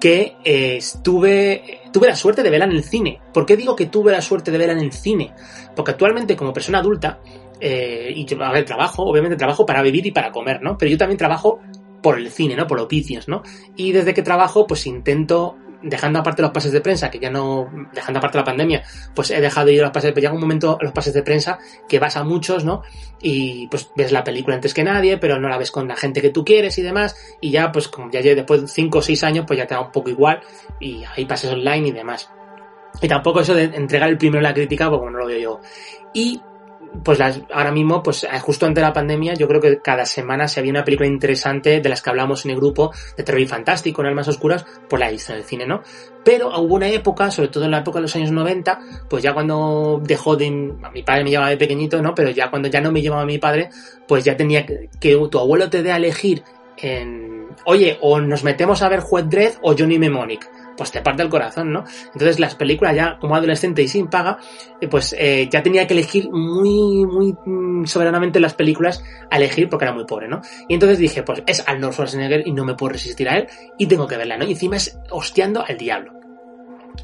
que 0.00 0.36
eh, 0.42 0.76
estuve, 0.78 1.82
tuve 1.92 2.08
la 2.08 2.16
suerte 2.16 2.42
de 2.42 2.48
verla 2.48 2.64
en 2.64 2.72
el 2.72 2.84
cine. 2.84 3.20
¿Por 3.34 3.44
qué 3.44 3.54
digo 3.54 3.76
que 3.76 3.86
tuve 3.86 4.12
la 4.12 4.22
suerte 4.22 4.50
de 4.50 4.56
verla 4.56 4.72
en 4.72 4.80
el 4.80 4.92
cine? 4.92 5.34
Porque 5.76 5.90
actualmente 5.90 6.36
como 6.36 6.54
persona 6.54 6.78
adulta, 6.78 7.20
eh, 7.60 8.10
y 8.16 8.24
yo, 8.24 8.42
a 8.42 8.50
ver, 8.50 8.64
trabajo, 8.64 9.02
obviamente 9.02 9.36
trabajo 9.36 9.66
para 9.66 9.82
vivir 9.82 10.06
y 10.06 10.10
para 10.10 10.32
comer, 10.32 10.62
¿no? 10.62 10.78
Pero 10.78 10.90
yo 10.90 10.96
también 10.96 11.18
trabajo 11.18 11.60
por 12.02 12.18
el 12.18 12.30
cine, 12.30 12.56
¿no? 12.56 12.66
Por 12.66 12.80
oficios, 12.80 13.28
¿no? 13.28 13.42
Y 13.76 13.92
desde 13.92 14.14
que 14.14 14.22
trabajo, 14.22 14.66
pues 14.66 14.86
intento 14.86 15.56
dejando 15.82 16.18
aparte 16.18 16.42
los 16.42 16.50
pases 16.50 16.72
de 16.72 16.80
prensa, 16.80 17.10
que 17.10 17.18
ya 17.18 17.30
no, 17.30 17.70
dejando 17.92 18.18
aparte 18.18 18.38
la 18.38 18.44
pandemia, 18.44 18.82
pues 19.14 19.30
he 19.30 19.40
dejado 19.40 19.66
de 19.66 19.74
ir 19.74 19.80
a 19.80 19.84
los 19.84 19.92
pases 19.92 20.12
prensa, 20.12 20.20
llega 20.20 20.34
un 20.34 20.40
momento 20.40 20.78
los 20.80 20.92
pases 20.92 21.14
de 21.14 21.22
prensa 21.22 21.58
que 21.88 21.98
vas 21.98 22.16
a 22.16 22.24
muchos, 22.24 22.64
¿no? 22.64 22.82
Y 23.20 23.66
pues 23.68 23.90
ves 23.96 24.12
la 24.12 24.24
película 24.24 24.56
antes 24.56 24.74
que 24.74 24.84
nadie, 24.84 25.18
pero 25.18 25.38
no 25.38 25.48
la 25.48 25.58
ves 25.58 25.70
con 25.70 25.88
la 25.88 25.96
gente 25.96 26.20
que 26.20 26.30
tú 26.30 26.44
quieres 26.44 26.76
y 26.78 26.82
demás, 26.82 27.16
y 27.40 27.50
ya 27.50 27.72
pues 27.72 27.88
como 27.88 28.10
ya 28.10 28.20
después 28.20 28.60
de 28.62 28.68
5 28.68 28.98
o 28.98 29.02
6 29.02 29.24
años, 29.24 29.44
pues 29.46 29.58
ya 29.58 29.66
te 29.66 29.74
da 29.74 29.80
un 29.80 29.92
poco 29.92 30.10
igual, 30.10 30.40
y 30.78 31.02
hay 31.16 31.24
pases 31.24 31.50
online 31.50 31.88
y 31.88 31.92
demás. 31.92 32.30
Y 33.00 33.08
tampoco 33.08 33.40
eso 33.40 33.54
de 33.54 33.64
entregar 33.64 34.08
el 34.08 34.18
primero 34.18 34.42
la 34.42 34.52
crítica, 34.52 34.90
pues 34.90 35.00
no 35.00 35.18
lo 35.18 35.26
veo 35.26 35.38
yo. 35.38 35.60
Y 36.12 36.42
pues 37.04 37.18
las, 37.18 37.40
ahora 37.52 37.72
mismo, 37.72 38.02
pues 38.02 38.26
justo 38.40 38.66
antes 38.66 38.82
de 38.82 38.88
la 38.88 38.92
pandemia, 38.92 39.34
yo 39.34 39.46
creo 39.48 39.60
que 39.60 39.78
cada 39.80 40.04
semana 40.04 40.48
se 40.48 40.60
había 40.60 40.70
una 40.72 40.84
película 40.84 41.08
interesante 41.08 41.80
de 41.80 41.88
las 41.88 42.02
que 42.02 42.10
hablamos 42.10 42.44
en 42.44 42.52
el 42.52 42.56
grupo 42.56 42.92
de 43.16 43.22
terror 43.22 43.40
y 43.40 43.46
fantástico, 43.46 44.02
en 44.02 44.08
Almas 44.08 44.28
Oscuras, 44.28 44.66
pues 44.88 45.00
la 45.00 45.08
he 45.08 45.12
visto 45.12 45.32
en 45.32 45.38
el 45.38 45.44
cine, 45.44 45.66
¿no? 45.66 45.82
Pero 46.24 46.48
hubo 46.60 46.74
una 46.74 46.88
época, 46.88 47.30
sobre 47.30 47.48
todo 47.48 47.64
en 47.64 47.70
la 47.70 47.78
época 47.78 47.98
de 47.98 48.02
los 48.02 48.16
años 48.16 48.30
90, 48.30 48.80
pues 49.08 49.22
ya 49.22 49.32
cuando 49.32 50.00
dejó 50.02 50.36
de... 50.36 50.50
Mi 50.50 51.02
padre 51.02 51.24
me 51.24 51.30
llevaba 51.30 51.50
de 51.50 51.56
pequeñito, 51.56 52.02
¿no? 52.02 52.14
Pero 52.14 52.30
ya 52.30 52.50
cuando 52.50 52.68
ya 52.68 52.80
no 52.80 52.92
me 52.92 53.00
llevaba 53.00 53.24
mi 53.24 53.38
padre, 53.38 53.70
pues 54.06 54.24
ya 54.24 54.36
tenía 54.36 54.66
que, 54.66 54.90
que 55.00 55.16
tu 55.30 55.38
abuelo 55.38 55.70
te 55.70 55.82
dé 55.82 55.92
a 55.92 55.96
elegir 55.96 56.42
en... 56.76 57.48
Oye, 57.64 57.98
o 58.00 58.20
nos 58.20 58.44
metemos 58.44 58.82
a 58.82 58.88
ver 58.88 59.00
Juez 59.00 59.26
Dredd 59.28 59.54
o 59.62 59.74
Johnny 59.76 59.98
Mnemonic 59.98 60.48
pues 60.80 60.92
te 60.92 61.02
parte 61.02 61.22
el 61.22 61.28
corazón, 61.28 61.74
¿no? 61.74 61.84
Entonces 62.06 62.40
las 62.40 62.54
películas 62.54 62.96
ya 62.96 63.18
como 63.20 63.36
adolescente 63.36 63.82
y 63.82 63.88
sin 63.88 64.06
paga, 64.06 64.38
eh, 64.80 64.88
pues 64.88 65.14
eh, 65.18 65.46
ya 65.52 65.62
tenía 65.62 65.86
que 65.86 65.92
elegir 65.92 66.30
muy, 66.30 67.04
muy 67.04 67.34
mm, 67.44 67.84
soberanamente 67.84 68.40
las 68.40 68.54
películas 68.54 69.04
a 69.30 69.36
elegir 69.36 69.68
porque 69.68 69.84
era 69.84 69.92
muy 69.92 70.06
pobre, 70.06 70.26
¿no? 70.26 70.40
Y 70.70 70.72
entonces 70.72 70.98
dije, 70.98 71.22
pues 71.22 71.42
es 71.46 71.62
Arnold 71.68 71.92
Schwarzenegger 71.92 72.48
y 72.48 72.52
no 72.52 72.64
me 72.64 72.76
puedo 72.76 72.94
resistir 72.94 73.28
a 73.28 73.36
él 73.36 73.46
y 73.76 73.88
tengo 73.88 74.06
que 74.06 74.16
verla, 74.16 74.38
¿no? 74.38 74.46
Y 74.46 74.52
encima 74.52 74.76
es 74.76 74.98
hostiando 75.10 75.62
al 75.62 75.76
diablo. 75.76 76.14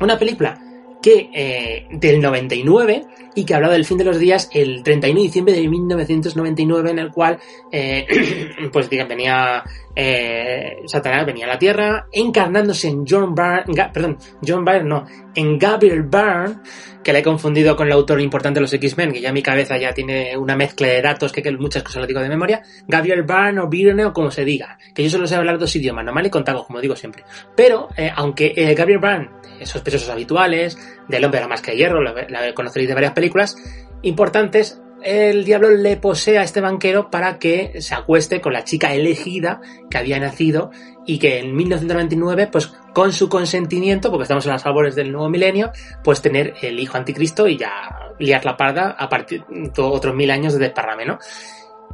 Una 0.01 0.19
película 0.19 0.59
que 1.03 1.29
eh, 1.35 1.87
del 1.91 2.23
99 2.23 3.03
y 3.35 3.45
que 3.45 3.55
hablaba 3.55 3.75
del 3.75 3.85
fin 3.85 3.99
de 3.99 4.05
los 4.05 4.19
días 4.19 4.49
el 4.55 4.83
31 4.83 5.21
de 5.21 5.27
diciembre 5.27 5.55
de 5.55 5.69
1999 5.69 6.91
en 6.93 6.99
el 6.99 7.13
cual 7.13 7.39
eh, 7.71 8.07
pues 8.73 8.89
diga, 8.89 9.05
venía 9.05 9.63
eh, 9.97 10.83
Satanás 10.85 11.25
venía 11.25 11.47
a 11.47 11.49
la 11.49 11.59
Tierra 11.59 12.07
encarnándose 12.13 12.89
en 12.89 13.05
John 13.09 13.35
Byrne, 13.35 13.91
perdón, 13.93 14.19
John 14.47 14.63
Byrne 14.63 14.89
no, 14.89 15.07
en 15.35 15.59
Gabriel 15.59 16.03
Byrne, 16.03 16.57
que 17.03 17.15
le 17.15 17.21
he 17.21 17.23
confundido 17.23 17.75
con 17.77 17.87
el 17.87 17.95
autor 17.95 18.21
importante 18.21 18.59
de 18.59 18.63
los 18.63 18.73
X-Men, 18.75 19.13
que 19.13 19.23
ya 19.23 19.33
mi 19.33 19.43
cabeza 19.43 19.79
ya 19.79 19.95
tiene 19.95 20.37
una 20.37 20.55
mezcla 20.55 20.89
de 20.89 21.01
datos 21.01 21.33
que, 21.33 21.43
que 21.43 21.51
muchas 21.53 21.83
cosas 21.83 22.03
lo 22.03 22.07
digo 22.07 22.21
de 22.21 22.29
memoria, 22.29 22.63
Gabriel 22.87 23.23
Byrne 23.23 23.61
o 23.61 23.69
Byrne 23.69 24.05
o 24.05 24.13
como 24.13 24.31
se 24.31 24.45
diga, 24.45 24.79
que 24.95 25.03
yo 25.03 25.09
solo 25.09 25.27
sé 25.27 25.35
hablar 25.35 25.59
dos 25.59 25.75
idiomas, 25.75 26.05
normal 26.05 26.27
y 26.27 26.31
contado, 26.31 26.65
como 26.65 26.81
digo 26.81 26.95
siempre. 26.95 27.25
Pero, 27.57 27.89
eh, 27.97 28.13
aunque 28.15 28.53
eh, 28.55 28.75
Gabriel 28.75 29.01
Byrne, 29.01 29.31
sospechosos 29.63 30.11
habituales, 30.11 30.77
del 31.09 31.25
hombre 31.25 31.41
de 31.41 31.49
máscara 31.49 31.73
de 31.73 31.79
hierro, 31.79 32.03
la 32.03 32.53
conoceréis 32.55 32.89
de 32.89 32.95
varias 32.95 33.13
películas, 33.13 33.57
importantes, 34.03 34.81
el 35.03 35.45
diablo 35.45 35.71
le 35.71 35.97
posee 35.97 36.39
a 36.39 36.43
este 36.43 36.61
banquero 36.61 37.11
para 37.11 37.39
que 37.39 37.81
se 37.81 37.95
acueste 37.95 38.41
con 38.41 38.53
la 38.53 38.65
chica 38.65 38.95
elegida 38.95 39.61
que 39.91 39.99
había 39.99 40.19
nacido 40.19 40.71
y 41.07 41.19
que 41.19 41.39
en 41.39 41.55
1999, 41.55 42.49
pues 42.51 42.73
con 42.93 43.13
su 43.13 43.29
consentimiento, 43.29 44.11
porque 44.11 44.25
estamos 44.25 44.45
en 44.47 44.53
las 44.53 44.67
albores 44.67 44.95
del 44.95 45.13
nuevo 45.13 45.29
milenio, 45.29 45.71
pues 46.03 46.21
tener 46.21 46.55
el 46.63 46.81
hijo 46.81 46.97
anticristo 46.97 47.47
y 47.47 47.57
ya 47.57 47.71
liar 48.19 48.45
la 48.45 48.57
parda 48.57 48.91
a 48.99 49.09
partir 49.09 49.45
de 49.49 49.83
otros 49.83 50.15
mil 50.15 50.31
años 50.31 50.55
de 50.55 50.59
desparrame, 50.59 51.07
¿no? 51.07 51.19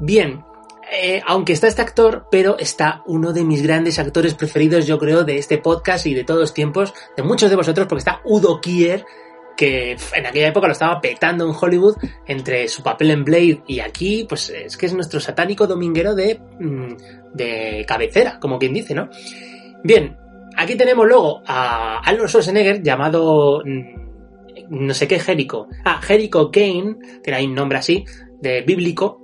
Bien, 0.00 0.44
eh, 0.90 1.22
aunque 1.26 1.52
está 1.52 1.68
este 1.68 1.82
actor, 1.82 2.26
pero 2.30 2.58
está 2.58 3.02
uno 3.06 3.32
de 3.32 3.44
mis 3.44 3.62
grandes 3.62 3.98
actores 3.98 4.34
preferidos, 4.34 4.86
yo 4.86 4.98
creo, 4.98 5.24
de 5.24 5.38
este 5.38 5.58
podcast 5.58 6.06
y 6.06 6.14
de 6.14 6.24
todos 6.24 6.40
los 6.40 6.54
tiempos, 6.54 6.92
de 7.16 7.22
muchos 7.22 7.50
de 7.50 7.56
vosotros, 7.56 7.86
porque 7.86 8.00
está 8.00 8.20
Udo 8.24 8.60
Kier, 8.60 9.04
que 9.56 9.96
en 10.14 10.26
aquella 10.26 10.48
época 10.48 10.66
lo 10.66 10.72
estaba 10.72 11.00
petando 11.00 11.46
en 11.46 11.54
Hollywood 11.58 11.96
entre 12.26 12.68
su 12.68 12.82
papel 12.82 13.10
en 13.10 13.24
Blade 13.24 13.62
y 13.66 13.80
aquí, 13.80 14.26
pues 14.28 14.50
es 14.50 14.76
que 14.76 14.86
es 14.86 14.94
nuestro 14.94 15.20
satánico 15.20 15.66
dominguero 15.66 16.14
de, 16.14 16.40
mm, 16.58 17.34
de 17.34 17.84
cabecera, 17.86 18.38
como 18.40 18.58
quien 18.58 18.74
dice, 18.74 18.94
¿no? 18.94 19.08
Bien, 19.84 20.16
aquí 20.56 20.76
tenemos 20.76 21.06
luego 21.06 21.42
a 21.46 21.98
Arnold 21.98 22.28
Schwarzenegger 22.28 22.82
llamado 22.82 23.62
mm, 23.64 24.02
no 24.72 24.94
sé 24.94 25.06
qué 25.06 25.18
Jericho. 25.18 25.68
Ah, 25.84 26.00
Jericho 26.02 26.50
Kane, 26.50 26.96
tiene 27.22 27.38
ahí 27.38 27.46
un 27.46 27.54
nombre 27.54 27.78
así, 27.78 28.04
de 28.40 28.62
bíblico, 28.62 29.22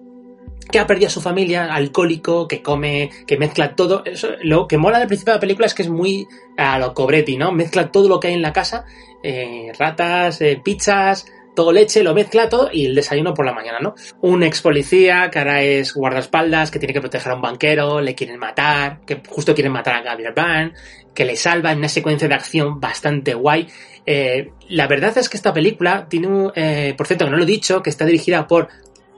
que 0.71 0.79
ha 0.79 0.87
perdido 0.87 1.09
a 1.09 1.11
su 1.11 1.21
familia, 1.21 1.73
alcohólico, 1.73 2.47
que 2.47 2.63
come, 2.63 3.11
que 3.27 3.39
mezcla 3.39 3.75
todo. 3.75 4.03
Eso, 4.05 4.29
lo 4.43 4.69
que 4.69 4.79
mola 4.79 4.99
del 4.99 5.09
principio 5.09 5.33
de 5.33 5.37
la 5.37 5.41
película 5.41 5.67
es 5.67 5.75
que 5.75 5.83
es 5.83 5.89
muy 5.89 6.27
a 6.57 6.79
lo 6.79 6.95
Cobretti, 6.95 7.37
¿no? 7.37 7.53
Mezcla 7.53 7.91
todo 7.91 8.09
lo 8.09 8.21
que 8.21 8.29
hay 8.29 8.35
en 8.35 8.43
la 8.43 8.53
casa, 8.53 8.85
eh, 9.23 9.73
ratas, 9.79 10.41
eh, 10.43 10.61
pizzas, 10.63 11.27
todo 11.55 11.73
leche, 11.73 12.03
lo 12.03 12.15
mezcla 12.15 12.49
todo 12.49 12.69
y 12.73 12.87
el 12.87 12.95
desayuno 12.95 13.35
por 13.35 13.47
la 13.47 13.53
mañana, 13.53 13.81
¿no? 13.81 13.95
Un 14.21 14.43
ex 14.43 14.61
policía 14.61 15.31
que 15.31 15.39
ahora 15.39 15.63
es 15.63 15.95
guardaespaldas, 15.95 16.71
que 16.71 16.79
tiene 16.79 16.93
que 16.93 17.01
proteger 17.01 17.33
a 17.33 17.35
un 17.35 17.43
banquero, 17.43 18.01
le 18.01 18.15
quieren 18.15 18.39
matar, 18.39 19.01
que 19.07 19.23
justo 19.27 19.55
quieren 19.55 19.73
matar 19.73 19.95
a 19.95 20.03
Gabriel 20.03 20.35
Byrne, 20.37 20.73
que 21.15 21.25
le 21.25 21.35
salva 21.35 21.73
en 21.73 21.79
una 21.79 21.89
secuencia 21.89 22.29
de 22.29 22.35
acción 22.35 22.79
bastante 22.79 23.35
guay. 23.35 23.69
Eh, 24.07 24.53
la 24.69 24.87
verdad 24.87 25.17
es 25.19 25.29
que 25.29 25.37
esta 25.37 25.53
película 25.53 26.07
tiene 26.09 26.29
un, 26.29 26.53
por 26.97 27.07
cierto, 27.07 27.25
que 27.25 27.31
no 27.31 27.37
lo 27.37 27.43
he 27.43 27.47
dicho, 27.47 27.83
que 27.83 27.91
está 27.91 28.05
dirigida 28.05 28.47
por 28.47 28.69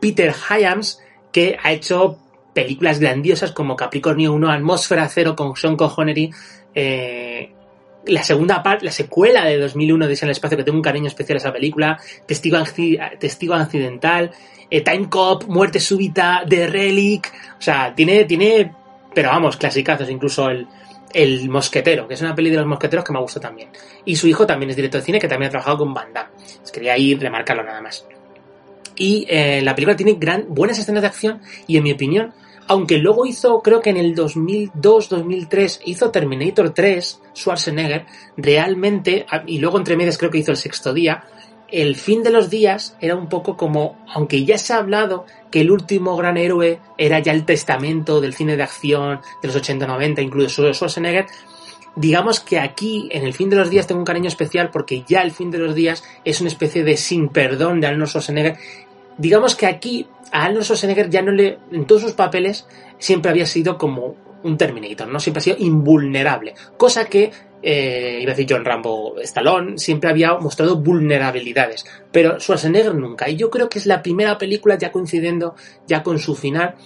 Peter 0.00 0.32
Hyams, 0.32 1.00
que 1.32 1.56
ha 1.62 1.72
hecho 1.72 2.18
películas 2.52 2.98
grandiosas 2.98 3.52
como 3.52 3.76
Capricornio 3.76 4.32
1, 4.32 4.50
Atmósfera 4.50 5.08
Cero 5.08 5.36
con 5.36 5.56
Sean 5.56 5.76
Connery, 5.76 6.30
eh, 6.74 7.52
la 8.06 8.22
segunda 8.22 8.62
parte, 8.62 8.84
la 8.84 8.92
secuela 8.92 9.44
de 9.44 9.58
2001 9.58 10.06
de 10.06 10.14
el 10.14 10.30
Espacio, 10.30 10.56
que 10.56 10.64
tengo 10.64 10.78
un 10.78 10.82
cariño 10.82 11.06
especial 11.06 11.36
a 11.36 11.38
esa 11.38 11.52
película, 11.52 12.00
Testigo, 12.26 12.58
Testigo 13.18 13.54
Accidental, 13.54 14.30
eh, 14.70 14.80
Time 14.80 15.08
Cop, 15.08 15.44
Muerte 15.46 15.80
Súbita, 15.80 16.42
The 16.48 16.66
Relic, 16.66 17.32
o 17.58 17.62
sea, 17.62 17.94
tiene, 17.94 18.24
tiene, 18.24 18.72
pero 19.14 19.28
vamos, 19.28 19.56
clasicazos, 19.56 20.08
incluso 20.08 20.48
el, 20.48 20.66
el 21.12 21.48
Mosquetero, 21.48 22.08
que 22.08 22.14
es 22.14 22.22
una 22.22 22.34
peli 22.34 22.50
de 22.50 22.56
los 22.56 22.66
mosqueteros 22.66 23.04
que 23.04 23.12
me 23.12 23.20
gusta 23.20 23.40
también. 23.40 23.70
Y 24.04 24.16
su 24.16 24.28
hijo 24.28 24.46
también 24.46 24.70
es 24.70 24.76
director 24.76 25.00
de 25.00 25.04
cine, 25.04 25.18
que 25.18 25.28
también 25.28 25.48
ha 25.48 25.50
trabajado 25.50 25.78
con 25.78 25.92
Van 25.92 26.12
Damme. 26.12 26.30
Quería 26.72 26.96
ir 26.96 27.20
remarcarlo 27.20 27.62
nada 27.62 27.80
más. 27.80 28.06
Y 29.00 29.24
eh, 29.30 29.62
la 29.62 29.74
película 29.74 29.96
tiene 29.96 30.12
gran, 30.20 30.44
buenas 30.50 30.78
escenas 30.78 31.00
de 31.00 31.08
acción 31.08 31.40
y 31.66 31.78
en 31.78 31.84
mi 31.84 31.92
opinión, 31.92 32.34
aunque 32.68 32.98
luego 32.98 33.24
hizo, 33.24 33.62
creo 33.62 33.80
que 33.80 33.88
en 33.88 33.96
el 33.96 34.14
2002-2003, 34.14 35.80
hizo 35.86 36.10
Terminator 36.10 36.74
3, 36.74 37.22
Schwarzenegger, 37.34 38.04
realmente, 38.36 39.24
y 39.46 39.58
luego 39.58 39.78
entre 39.78 39.96
medias 39.96 40.18
creo 40.18 40.30
que 40.30 40.36
hizo 40.36 40.50
El 40.50 40.58
Sexto 40.58 40.92
Día, 40.92 41.24
el 41.68 41.96
fin 41.96 42.22
de 42.22 42.28
los 42.28 42.50
días 42.50 42.94
era 43.00 43.16
un 43.16 43.30
poco 43.30 43.56
como, 43.56 44.04
aunque 44.12 44.44
ya 44.44 44.58
se 44.58 44.74
ha 44.74 44.76
hablado 44.76 45.24
que 45.50 45.62
el 45.62 45.70
último 45.70 46.14
gran 46.14 46.36
héroe 46.36 46.78
era 46.98 47.20
ya 47.20 47.32
el 47.32 47.46
testamento 47.46 48.20
del 48.20 48.34
cine 48.34 48.58
de 48.58 48.64
acción 48.64 49.20
de 49.40 49.48
los 49.48 49.56
80-90, 49.56 50.22
incluso 50.22 50.70
Schwarzenegger, 50.74 51.24
digamos 51.96 52.40
que 52.40 52.58
aquí, 52.58 53.08
en 53.12 53.24
el 53.24 53.32
fin 53.32 53.50
de 53.50 53.56
los 53.56 53.70
días, 53.70 53.86
tengo 53.86 54.00
un 54.00 54.04
cariño 54.06 54.28
especial 54.28 54.70
porque 54.70 55.04
ya 55.06 55.22
el 55.22 55.32
fin 55.32 55.50
de 55.50 55.58
los 55.58 55.74
días 55.74 56.04
es 56.24 56.40
una 56.40 56.48
especie 56.48 56.84
de 56.84 56.96
sin 56.96 57.28
perdón 57.28 57.80
de 57.80 57.88
Arnold 57.88 58.08
Schwarzenegger. 58.08 58.56
Digamos 59.20 59.54
que 59.54 59.66
aquí 59.66 60.06
a 60.32 60.46
Arnold 60.46 60.64
Schwarzenegger 60.64 61.10
ya 61.10 61.20
no 61.20 61.30
le, 61.30 61.58
en 61.70 61.86
todos 61.86 62.00
sus 62.00 62.12
papeles, 62.12 62.66
siempre 62.98 63.30
había 63.30 63.44
sido 63.44 63.76
como 63.76 64.16
un 64.42 64.56
Terminator, 64.56 65.06
¿no? 65.08 65.20
Siempre 65.20 65.40
ha 65.40 65.42
sido 65.42 65.56
invulnerable. 65.58 66.54
Cosa 66.78 67.04
que, 67.04 67.30
eh, 67.62 68.20
iba 68.22 68.32
a 68.32 68.34
decir 68.34 68.46
John 68.48 68.64
Rambo 68.64 69.20
Stallone, 69.20 69.76
siempre 69.76 70.08
había 70.08 70.32
mostrado 70.38 70.76
vulnerabilidades. 70.76 71.84
Pero 72.10 72.40
Schwarzenegger 72.40 72.94
nunca. 72.94 73.28
Y 73.28 73.36
yo 73.36 73.50
creo 73.50 73.68
que 73.68 73.78
es 73.78 73.84
la 73.84 74.02
primera 74.02 74.38
película, 74.38 74.78
ya 74.78 74.90
coincidiendo 74.90 75.54
ya 75.86 76.02
con 76.02 76.18
su 76.18 76.34
final, 76.34 76.76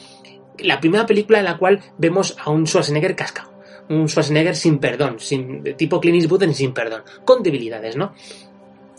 la 0.59 0.81
primera 0.81 1.07
película 1.07 1.39
en 1.39 1.45
la 1.45 1.57
cual 1.57 1.81
vemos 1.99 2.37
a 2.43 2.51
un 2.51 2.67
Schwarzenegger 2.67 3.15
cascado 3.15 3.55
un 3.89 4.09
Schwarzenegger 4.09 4.57
sin 4.57 4.79
perdón, 4.79 5.21
sin, 5.21 5.63
tipo 5.77 6.01
Clint 6.01 6.23
Eastwood 6.23 6.51
sin 6.53 6.73
perdón, 6.73 7.03
con 7.25 7.43
debilidades, 7.43 7.97
¿no? 7.97 8.15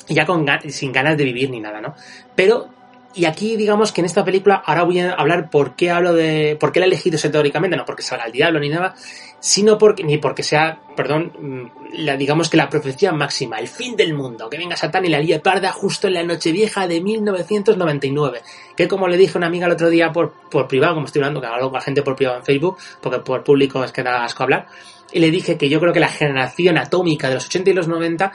Ya 0.07 0.25
con, 0.25 0.45
sin 0.69 0.91
ganas 0.91 1.17
de 1.17 1.23
vivir 1.23 1.49
ni 1.49 1.59
nada, 1.59 1.81
¿no? 1.81 1.95
Pero 2.35 2.69
y 3.15 3.25
aquí, 3.25 3.55
digamos 3.55 3.93
que 3.93 4.01
en 4.01 4.05
esta 4.05 4.25
película, 4.25 4.61
ahora 4.65 4.83
voy 4.83 4.99
a 4.99 5.13
hablar 5.13 5.49
por 5.49 5.75
qué 5.75 5.89
hablo 5.89 6.13
de. 6.13 6.57
por 6.59 6.73
qué 6.73 6.81
la 6.81 6.85
he 6.85 6.89
elegido 6.89 7.17
teóricamente, 7.17 7.77
no 7.77 7.85
porque 7.85 8.03
salga 8.03 8.25
el 8.25 8.33
diablo 8.33 8.59
ni 8.59 8.67
nada, 8.67 8.93
sino 9.39 9.77
porque. 9.77 10.03
ni 10.03 10.17
porque 10.17 10.43
sea, 10.43 10.79
perdón, 10.97 11.31
mm, 11.39 12.03
la, 12.03 12.17
digamos 12.17 12.49
que 12.49 12.57
la 12.57 12.67
profecía 12.67 13.13
máxima, 13.13 13.57
el 13.57 13.69
fin 13.69 13.95
del 13.95 14.13
mundo, 14.13 14.49
que 14.49 14.57
venga 14.57 14.75
Satán 14.75 15.05
y 15.05 15.09
la 15.09 15.19
líe 15.19 15.39
parda 15.39 15.71
justo 15.71 16.07
en 16.07 16.15
la 16.15 16.23
noche 16.23 16.51
vieja 16.51 16.87
de 16.87 16.99
1999. 16.99 18.41
Que 18.75 18.89
como 18.89 19.07
le 19.07 19.15
dije 19.15 19.33
a 19.35 19.37
una 19.37 19.47
amiga 19.47 19.67
el 19.67 19.71
otro 19.71 19.89
día 19.89 20.11
por, 20.11 20.33
por 20.51 20.67
privado, 20.67 20.95
como 20.95 21.05
estoy 21.05 21.21
hablando, 21.21 21.39
que 21.39 21.47
hablo 21.47 21.69
con 21.69 21.79
la 21.79 21.81
gente 21.81 22.01
por 22.01 22.17
privado 22.17 22.39
en 22.39 22.43
Facebook, 22.43 22.77
porque 23.01 23.19
por 23.19 23.45
público 23.45 23.81
es 23.83 23.93
que 23.93 24.03
da 24.03 24.25
asco 24.25 24.43
hablar, 24.43 24.67
y 25.13 25.19
le 25.19 25.31
dije 25.31 25.57
que 25.57 25.69
yo 25.69 25.79
creo 25.79 25.93
que 25.93 26.01
la 26.01 26.09
generación 26.09 26.77
atómica 26.77 27.29
de 27.29 27.35
los 27.35 27.45
80 27.45 27.69
y 27.69 27.73
los 27.73 27.87
90 27.87 28.33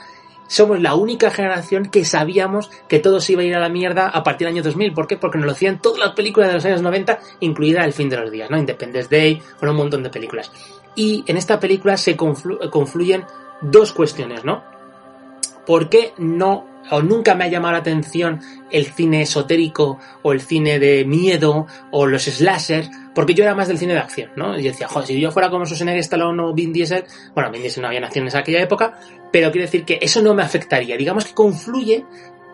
somos 0.51 0.81
la 0.81 0.95
única 0.95 1.31
generación 1.31 1.85
que 1.85 2.03
sabíamos 2.03 2.69
que 2.89 2.99
todo 2.99 3.21
se 3.21 3.31
iba 3.31 3.41
a 3.41 3.45
ir 3.45 3.55
a 3.55 3.59
la 3.61 3.69
mierda 3.69 4.09
a 4.09 4.21
partir 4.21 4.47
del 4.47 4.55
año 4.55 4.63
2000. 4.63 4.93
¿Por 4.93 5.07
qué? 5.07 5.15
Porque 5.15 5.37
nos 5.37 5.45
lo 5.45 5.53
hacían 5.53 5.81
todas 5.81 5.99
las 5.99 6.11
películas 6.11 6.49
de 6.49 6.55
los 6.55 6.65
años 6.65 6.81
90, 6.81 7.19
incluida 7.39 7.85
El 7.85 7.93
fin 7.93 8.09
de 8.09 8.17
los 8.17 8.29
días, 8.29 8.49
¿no? 8.49 8.57
Independence 8.57 9.07
Day, 9.09 9.41
con 9.57 9.69
un 9.69 9.77
montón 9.77 10.03
de 10.03 10.09
películas. 10.09 10.51
Y 10.93 11.23
en 11.25 11.37
esta 11.37 11.57
película 11.57 11.95
se 11.95 12.17
confluyen 12.17 13.23
dos 13.61 13.93
cuestiones, 13.93 14.43
¿no? 14.43 14.61
¿Por 15.65 15.87
qué 15.87 16.13
no 16.17 16.65
o 16.89 17.01
nunca 17.01 17.35
me 17.35 17.45
ha 17.45 17.47
llamado 17.47 17.73
la 17.73 17.79
atención 17.79 18.39
el 18.71 18.85
cine 18.85 19.21
esotérico 19.21 19.99
o 20.23 20.31
el 20.31 20.41
cine 20.41 20.79
de 20.79 21.05
miedo 21.05 21.67
o 21.91 22.05
los 22.05 22.23
slashers, 22.23 22.89
porque 23.13 23.33
yo 23.33 23.43
era 23.43 23.55
más 23.55 23.67
del 23.67 23.77
cine 23.77 23.93
de 23.93 23.99
acción, 23.99 24.31
¿no? 24.35 24.57
Y 24.57 24.63
decía, 24.63 24.87
joder, 24.87 25.07
si 25.07 25.19
yo 25.19 25.31
fuera 25.31 25.49
como 25.49 25.65
Schwarzenegger, 25.65 26.01
Stallone 26.01 26.41
o 26.41 26.53
Vin 26.53 26.73
Diesel, 26.73 27.05
bueno, 27.33 27.51
Vin 27.51 27.61
Diesel 27.61 27.81
no 27.81 27.87
había 27.87 27.99
nacido 27.99 28.25
en 28.25 28.35
aquella 28.35 28.61
época, 28.61 28.99
pero 29.31 29.51
quiero 29.51 29.65
decir 29.65 29.85
que 29.85 29.99
eso 30.01 30.21
no 30.21 30.33
me 30.33 30.43
afectaría. 30.43 30.97
Digamos 30.97 31.25
que 31.25 31.33
confluye 31.33 32.05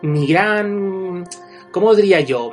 mi 0.02 0.26
gran, 0.26 1.24
¿cómo 1.70 1.94
diría 1.94 2.20
yo? 2.20 2.52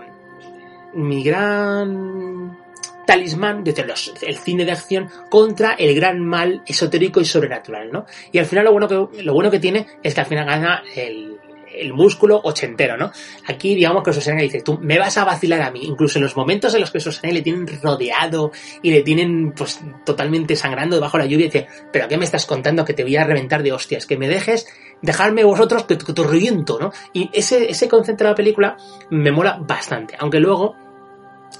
Mi 0.93 1.23
gran 1.23 2.57
talismán 3.05 3.63
de 3.63 3.85
los, 3.85 4.13
el 4.21 4.37
cine 4.37 4.65
de 4.65 4.71
acción 4.71 5.09
contra 5.29 5.73
el 5.73 5.95
gran 5.95 6.25
mal 6.25 6.63
esotérico 6.65 7.21
y 7.21 7.25
sobrenatural, 7.25 7.91
¿no? 7.91 8.05
Y 8.31 8.39
al 8.39 8.45
final 8.45 8.65
lo 8.65 8.71
bueno 8.71 8.87
que, 8.87 9.23
lo 9.23 9.33
bueno 9.33 9.51
que 9.51 9.59
tiene 9.59 9.85
es 10.01 10.13
que 10.13 10.21
al 10.21 10.27
final 10.27 10.45
gana 10.45 10.83
el, 10.95 11.34
el 11.79 11.93
músculo 11.93 12.41
ochentero, 12.43 12.97
¿no? 12.97 13.11
Aquí 13.47 13.75
digamos 13.75 14.03
que 14.03 14.11
Schwarzenegger 14.11 14.51
dice, 14.51 14.61
tú 14.63 14.79
me 14.81 14.99
vas 14.99 15.17
a 15.17 15.25
vacilar 15.25 15.61
a 15.61 15.71
mí, 15.71 15.81
incluso 15.83 16.19
en 16.19 16.23
los 16.23 16.35
momentos 16.35 16.73
en 16.73 16.81
los 16.81 16.91
que 16.91 16.99
Schwarzenegger 16.99 17.33
le 17.33 17.41
tienen 17.41 17.81
rodeado 17.81 18.51
y 18.81 18.91
le 18.91 19.01
tienen 19.01 19.53
pues 19.53 19.79
totalmente 20.05 20.55
sangrando 20.55 20.95
debajo 20.95 21.17
de 21.17 21.23
la 21.23 21.29
lluvia, 21.29 21.45
dice, 21.45 21.67
pero 21.91 22.07
¿qué 22.07 22.17
me 22.17 22.25
estás 22.25 22.45
contando 22.45 22.85
que 22.85 22.93
te 22.93 23.03
voy 23.03 23.15
a 23.17 23.23
reventar 23.23 23.63
de 23.63 23.71
hostias? 23.71 24.05
Que 24.05 24.17
me 24.17 24.27
dejes, 24.27 24.67
dejarme 25.01 25.43
vosotros 25.43 25.83
que, 25.85 25.95
te 25.95 26.23
reviento, 26.23 26.79
¿no? 26.79 26.91
Y 27.13 27.29
ese, 27.33 27.69
ese 27.69 27.87
concepto 27.87 28.23
de 28.23 28.29
la 28.31 28.35
película 28.35 28.77
me 29.09 29.31
mola 29.31 29.57
bastante, 29.61 30.15
aunque 30.19 30.39
luego 30.39 30.84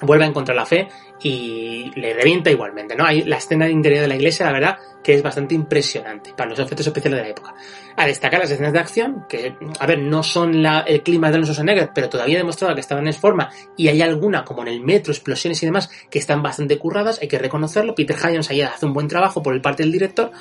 vuelve 0.02 0.26
a 0.26 0.28
encontrar 0.28 0.56
la 0.56 0.66
fe 0.66 0.88
y 1.22 1.92
le 1.96 2.14
revienta 2.14 2.52
igualmente, 2.52 2.96
¿no? 2.96 3.06
Hay 3.06 3.24
la 3.24 3.38
escena 3.38 3.66
de 3.66 3.72
interior 3.72 4.02
de 4.02 4.08
la 4.08 4.16
iglesia, 4.16 4.46
la 4.46 4.52
verdad, 4.52 4.78
que 5.04 5.14
es 5.14 5.24
bastante 5.24 5.56
impresionante 5.56 6.34
para 6.36 6.50
los 6.50 6.60
efectos 6.60 6.88
especiales 6.88 7.20
de 7.20 7.24
la 7.24 7.30
época. 7.30 7.54
A 7.96 8.06
destacar 8.06 8.40
las 8.40 8.52
escenas 8.52 8.74
de 8.74 8.80
acción, 8.80 9.26
que, 9.30 9.56
a 9.80 9.86
ver, 9.86 10.00
no 10.00 10.24
son 10.24 10.66
el 10.66 11.04
clima 11.04 11.32
de 11.32 11.38
los 11.38 11.48
Schwarzenegger, 11.48 11.92
pero 11.94 12.10
todavía 12.10 12.36
he 12.36 12.38
demostrado 12.40 12.74
que 12.74 12.82
estaban 12.82 13.08
en 13.08 13.14
forma 13.14 13.50
y 13.78 13.88
hay 13.88 14.02
alguna, 14.02 14.44
como 14.44 14.64
en 14.64 14.70
el 14.70 14.82
metro, 14.82 15.14
explosiones 15.14 15.62
y 15.62 15.66
demás, 15.68 15.90
que 16.10 16.20
están 16.20 16.42
bastante 16.42 16.78
curradas, 16.78 17.20
hay 17.22 17.28
que 17.28 17.38
reconocerlo. 17.38 17.96
Peter 17.96 18.18
Hyams 18.18 18.50
ahí 18.50 18.62
hace 18.62 18.86
un 18.86 18.94
buen 18.94 19.08
trabajo 19.08 19.42
por 19.44 19.54
el 19.54 19.62
parte 19.62 19.84
del 19.84 19.92
director 19.92 20.32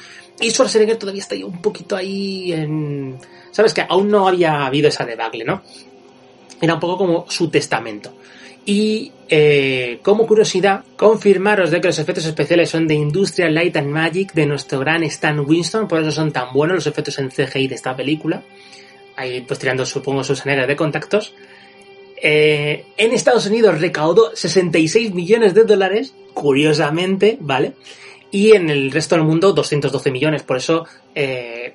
y 0.40 0.50
Schwarzenegger 0.50 0.96
todavía 0.96 1.22
está 1.22 1.36
un 1.44 1.60
poquito 1.60 1.94
ahí 1.94 2.52
en... 2.52 3.18
¿Sabes? 3.50 3.72
Que 3.72 3.84
aún 3.88 4.08
no 4.08 4.26
había 4.26 4.66
habido 4.66 4.88
esa 4.88 5.04
debacle, 5.04 5.44
¿no? 5.44 5.62
Era 6.60 6.74
un 6.74 6.80
poco 6.80 6.96
como 6.96 7.26
su 7.28 7.50
testamento. 7.50 8.14
Y 8.66 9.12
eh, 9.28 9.98
como 10.02 10.26
curiosidad, 10.26 10.84
confirmaros 10.96 11.70
de 11.70 11.80
que 11.80 11.88
los 11.88 11.98
efectos 11.98 12.24
especiales 12.24 12.70
son 12.70 12.86
de 12.86 12.94
Industrial 12.94 13.52
Light 13.52 13.76
and 13.76 13.88
Magic 13.88 14.32
de 14.32 14.46
nuestro 14.46 14.80
gran 14.80 15.02
Stan 15.04 15.38
Winston, 15.40 15.88
por 15.88 16.00
eso 16.00 16.12
son 16.12 16.32
tan 16.32 16.52
buenos 16.52 16.76
los 16.76 16.86
efectos 16.86 17.18
en 17.18 17.30
CGI 17.30 17.68
de 17.68 17.74
esta 17.74 17.96
película. 17.96 18.42
Ahí 19.16 19.42
pues 19.42 19.58
tirando 19.58 19.84
supongo 19.86 20.24
sus 20.24 20.44
anhelas 20.44 20.66
de 20.66 20.76
contactos. 20.76 21.34
Eh, 22.22 22.86
en 22.96 23.12
Estados 23.12 23.46
Unidos 23.46 23.80
recaudó 23.80 24.34
66 24.34 25.12
millones 25.12 25.54
de 25.54 25.64
dólares, 25.64 26.14
curiosamente, 26.32 27.36
¿vale? 27.40 27.74
Y 28.30 28.52
en 28.52 28.70
el 28.70 28.90
resto 28.90 29.14
del 29.14 29.24
mundo 29.24 29.52
212 29.52 30.10
millones, 30.10 30.42
por 30.42 30.56
eso 30.56 30.86
eh, 31.14 31.74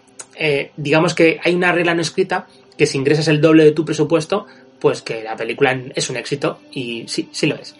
digamos 0.75 1.13
que 1.13 1.39
hay 1.43 1.53
una 1.53 1.71
regla 1.71 1.93
no 1.93 2.01
escrita 2.01 2.47
que 2.77 2.85
si 2.85 2.97
ingresas 2.97 3.27
el 3.27 3.41
doble 3.41 3.65
de 3.65 3.71
tu 3.73 3.85
presupuesto, 3.85 4.47
pues 4.79 5.01
que 5.01 5.23
la 5.23 5.35
película 5.35 5.79
es 5.95 6.09
un 6.09 6.17
éxito 6.17 6.59
y 6.71 7.05
sí, 7.07 7.29
sí 7.31 7.47
lo 7.47 7.55
es. 7.55 7.75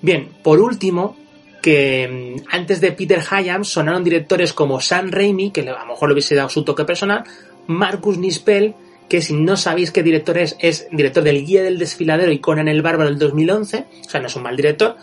Bien, 0.00 0.28
por 0.42 0.60
último, 0.60 1.16
que 1.62 2.36
mm, 2.36 2.48
antes 2.50 2.80
de 2.80 2.92
Peter 2.92 3.20
Hyams 3.20 3.68
sonaron 3.68 4.04
directores 4.04 4.52
como 4.52 4.80
Sam 4.80 5.10
Raimi, 5.10 5.50
que 5.50 5.60
a 5.62 5.64
lo 5.64 5.86
mejor 5.86 6.08
le 6.08 6.14
hubiese 6.14 6.34
dado 6.34 6.48
su 6.48 6.64
toque 6.64 6.84
personal, 6.84 7.24
Marcus 7.68 8.18
Nispel, 8.18 8.74
que 9.08 9.22
si 9.22 9.34
no 9.34 9.56
sabéis 9.56 9.90
qué 9.90 10.02
director 10.02 10.38
es, 10.38 10.56
es 10.58 10.88
director 10.90 11.22
del 11.22 11.44
Guía 11.44 11.62
del 11.62 11.78
Desfiladero 11.78 12.32
y 12.32 12.38
Conan 12.38 12.68
el 12.68 12.82
Bárbaro 12.82 13.08
del 13.08 13.18
2011, 13.18 13.86
o 14.06 14.10
sea, 14.10 14.20
no 14.20 14.26
es 14.26 14.36
un 14.36 14.42
mal 14.42 14.56
director, 14.56 14.96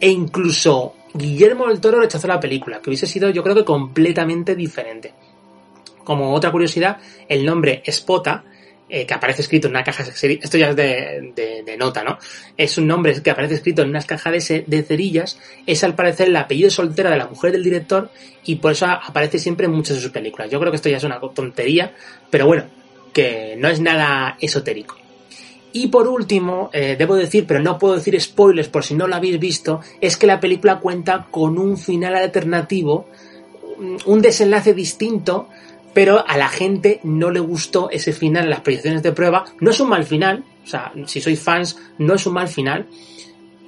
e 0.00 0.08
incluso 0.08 0.94
Guillermo 1.12 1.68
del 1.68 1.80
Toro 1.80 2.00
rechazó 2.00 2.28
la 2.28 2.40
película, 2.40 2.80
que 2.80 2.90
hubiese 2.90 3.06
sido 3.06 3.30
yo 3.30 3.42
creo 3.42 3.54
que 3.54 3.64
completamente 3.64 4.54
diferente. 4.54 5.12
Como 6.04 6.32
otra 6.32 6.52
curiosidad, 6.52 6.98
el 7.28 7.44
nombre 7.44 7.82
Spota 7.90 8.44
eh, 8.88 9.04
que 9.04 9.14
aparece 9.14 9.42
escrito 9.42 9.66
en 9.66 9.72
una 9.72 9.82
caja 9.82 10.04
de 10.04 10.38
esto 10.40 10.58
ya 10.58 10.70
es 10.70 10.76
de, 10.76 11.76
nota, 11.76 12.04
¿no? 12.04 12.18
Es 12.56 12.78
un 12.78 12.86
nombre 12.86 13.20
que 13.20 13.30
aparece 13.30 13.54
escrito 13.54 13.82
en 13.82 13.88
unas 13.88 14.06
cajas 14.06 14.48
de, 14.48 14.64
de, 14.64 14.82
cerillas, 14.84 15.40
es 15.66 15.82
al 15.82 15.96
parecer 15.96 16.28
el 16.28 16.36
apellido 16.36 16.70
soltera 16.70 17.10
de 17.10 17.16
la 17.16 17.26
mujer 17.26 17.50
del 17.50 17.64
director 17.64 18.10
y 18.44 18.56
por 18.56 18.72
eso 18.72 18.86
aparece 18.86 19.40
siempre 19.40 19.66
en 19.66 19.72
muchas 19.72 19.96
de 19.96 20.02
sus 20.02 20.12
películas. 20.12 20.50
Yo 20.50 20.60
creo 20.60 20.70
que 20.70 20.76
esto 20.76 20.88
ya 20.88 20.98
es 20.98 21.04
una 21.04 21.18
tontería, 21.18 21.94
pero 22.30 22.46
bueno, 22.46 22.64
que 23.12 23.56
no 23.58 23.68
es 23.68 23.80
nada 23.80 24.36
esotérico. 24.40 24.96
Y 25.72 25.88
por 25.88 26.06
último, 26.06 26.70
eh, 26.72 26.94
debo 26.96 27.16
decir, 27.16 27.44
pero 27.46 27.60
no 27.60 27.78
puedo 27.78 27.96
decir 27.96 28.18
spoilers 28.20 28.68
por 28.68 28.84
si 28.84 28.94
no 28.94 29.08
lo 29.08 29.16
habéis 29.16 29.40
visto, 29.40 29.80
es 30.00 30.16
que 30.16 30.28
la 30.28 30.38
película 30.38 30.78
cuenta 30.78 31.26
con 31.30 31.58
un 31.58 31.76
final 31.76 32.14
alternativo, 32.14 33.08
un 34.06 34.22
desenlace 34.22 34.72
distinto 34.72 35.48
pero 35.96 36.22
a 36.28 36.36
la 36.36 36.50
gente 36.50 37.00
no 37.04 37.30
le 37.30 37.40
gustó 37.40 37.88
ese 37.88 38.12
final 38.12 38.44
en 38.44 38.50
las 38.50 38.60
proyecciones 38.60 39.02
de 39.02 39.12
prueba. 39.12 39.46
No 39.60 39.70
es 39.70 39.80
un 39.80 39.88
mal 39.88 40.04
final, 40.04 40.44
o 40.62 40.66
sea, 40.66 40.92
si 41.06 41.22
sois 41.22 41.40
fans, 41.40 41.78
no 41.96 42.12
es 42.12 42.26
un 42.26 42.34
mal 42.34 42.48
final, 42.48 42.86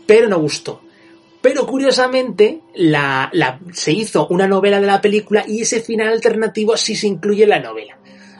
pero 0.06 0.28
no 0.28 0.38
gustó. 0.38 0.82
Pero 1.40 1.66
curiosamente, 1.66 2.60
se 3.72 3.92
hizo 3.92 4.26
una 4.28 4.46
novela 4.46 4.78
de 4.78 4.86
la 4.86 5.00
película 5.00 5.42
y 5.48 5.62
ese 5.62 5.80
final 5.80 6.08
alternativo 6.08 6.76
sí 6.76 6.96
se 6.96 7.06
incluye 7.06 7.44
en 7.44 7.48
la 7.48 7.60
novela. 7.60 7.97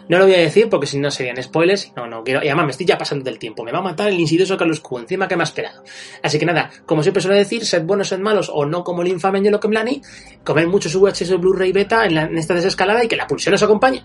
No 0.09 0.18
lo 0.18 0.24
voy 0.24 0.35
a 0.35 0.39
decir 0.39 0.68
porque 0.68 0.86
si 0.86 0.98
no 0.98 1.10
serían 1.10 1.43
spoilers. 1.43 1.93
No, 1.97 2.06
no 2.06 2.24
quiero. 2.24 2.43
Y 2.43 2.48
además 2.48 2.66
me 2.66 2.70
estoy 2.72 2.86
ya 2.86 2.97
pasando 2.97 3.24
del 3.24 3.39
tiempo. 3.39 3.64
Me 3.64 3.72
va 3.72 3.78
a 3.78 3.82
matar 3.82 4.09
el 4.09 4.18
insidioso 4.18 4.56
Carlos 4.56 4.80
Q. 4.80 4.98
Encima 5.01 5.28
que 5.28 5.36
me 5.36 5.43
ha 5.43 5.44
esperado. 5.44 5.82
Así 6.22 6.39
que 6.39 6.47
nada, 6.47 6.70
como 6.86 7.02
siempre 7.02 7.22
suelo 7.22 7.36
decir, 7.36 7.64
sed 7.64 7.82
buenos, 7.82 8.09
sed 8.09 8.18
malos 8.18 8.51
o 8.52 8.64
no 8.64 8.85
como 8.85 9.02
el 9.02 9.09
infame 9.09 9.39
Angelo 9.39 9.60
Kemlani. 9.60 10.01
Comer 10.44 10.66
muchos 10.66 10.94
VHS 10.94 11.39
Blu-ray 11.39 11.72
beta 11.72 12.06
en, 12.06 12.16
en 12.16 12.39
esta 12.39 12.55
desescalada 12.55 13.05
y 13.05 13.09
que 13.09 13.16
la 13.16 13.26
pulsión 13.26 13.55
os 13.55 13.62
acompañe. 13.62 14.05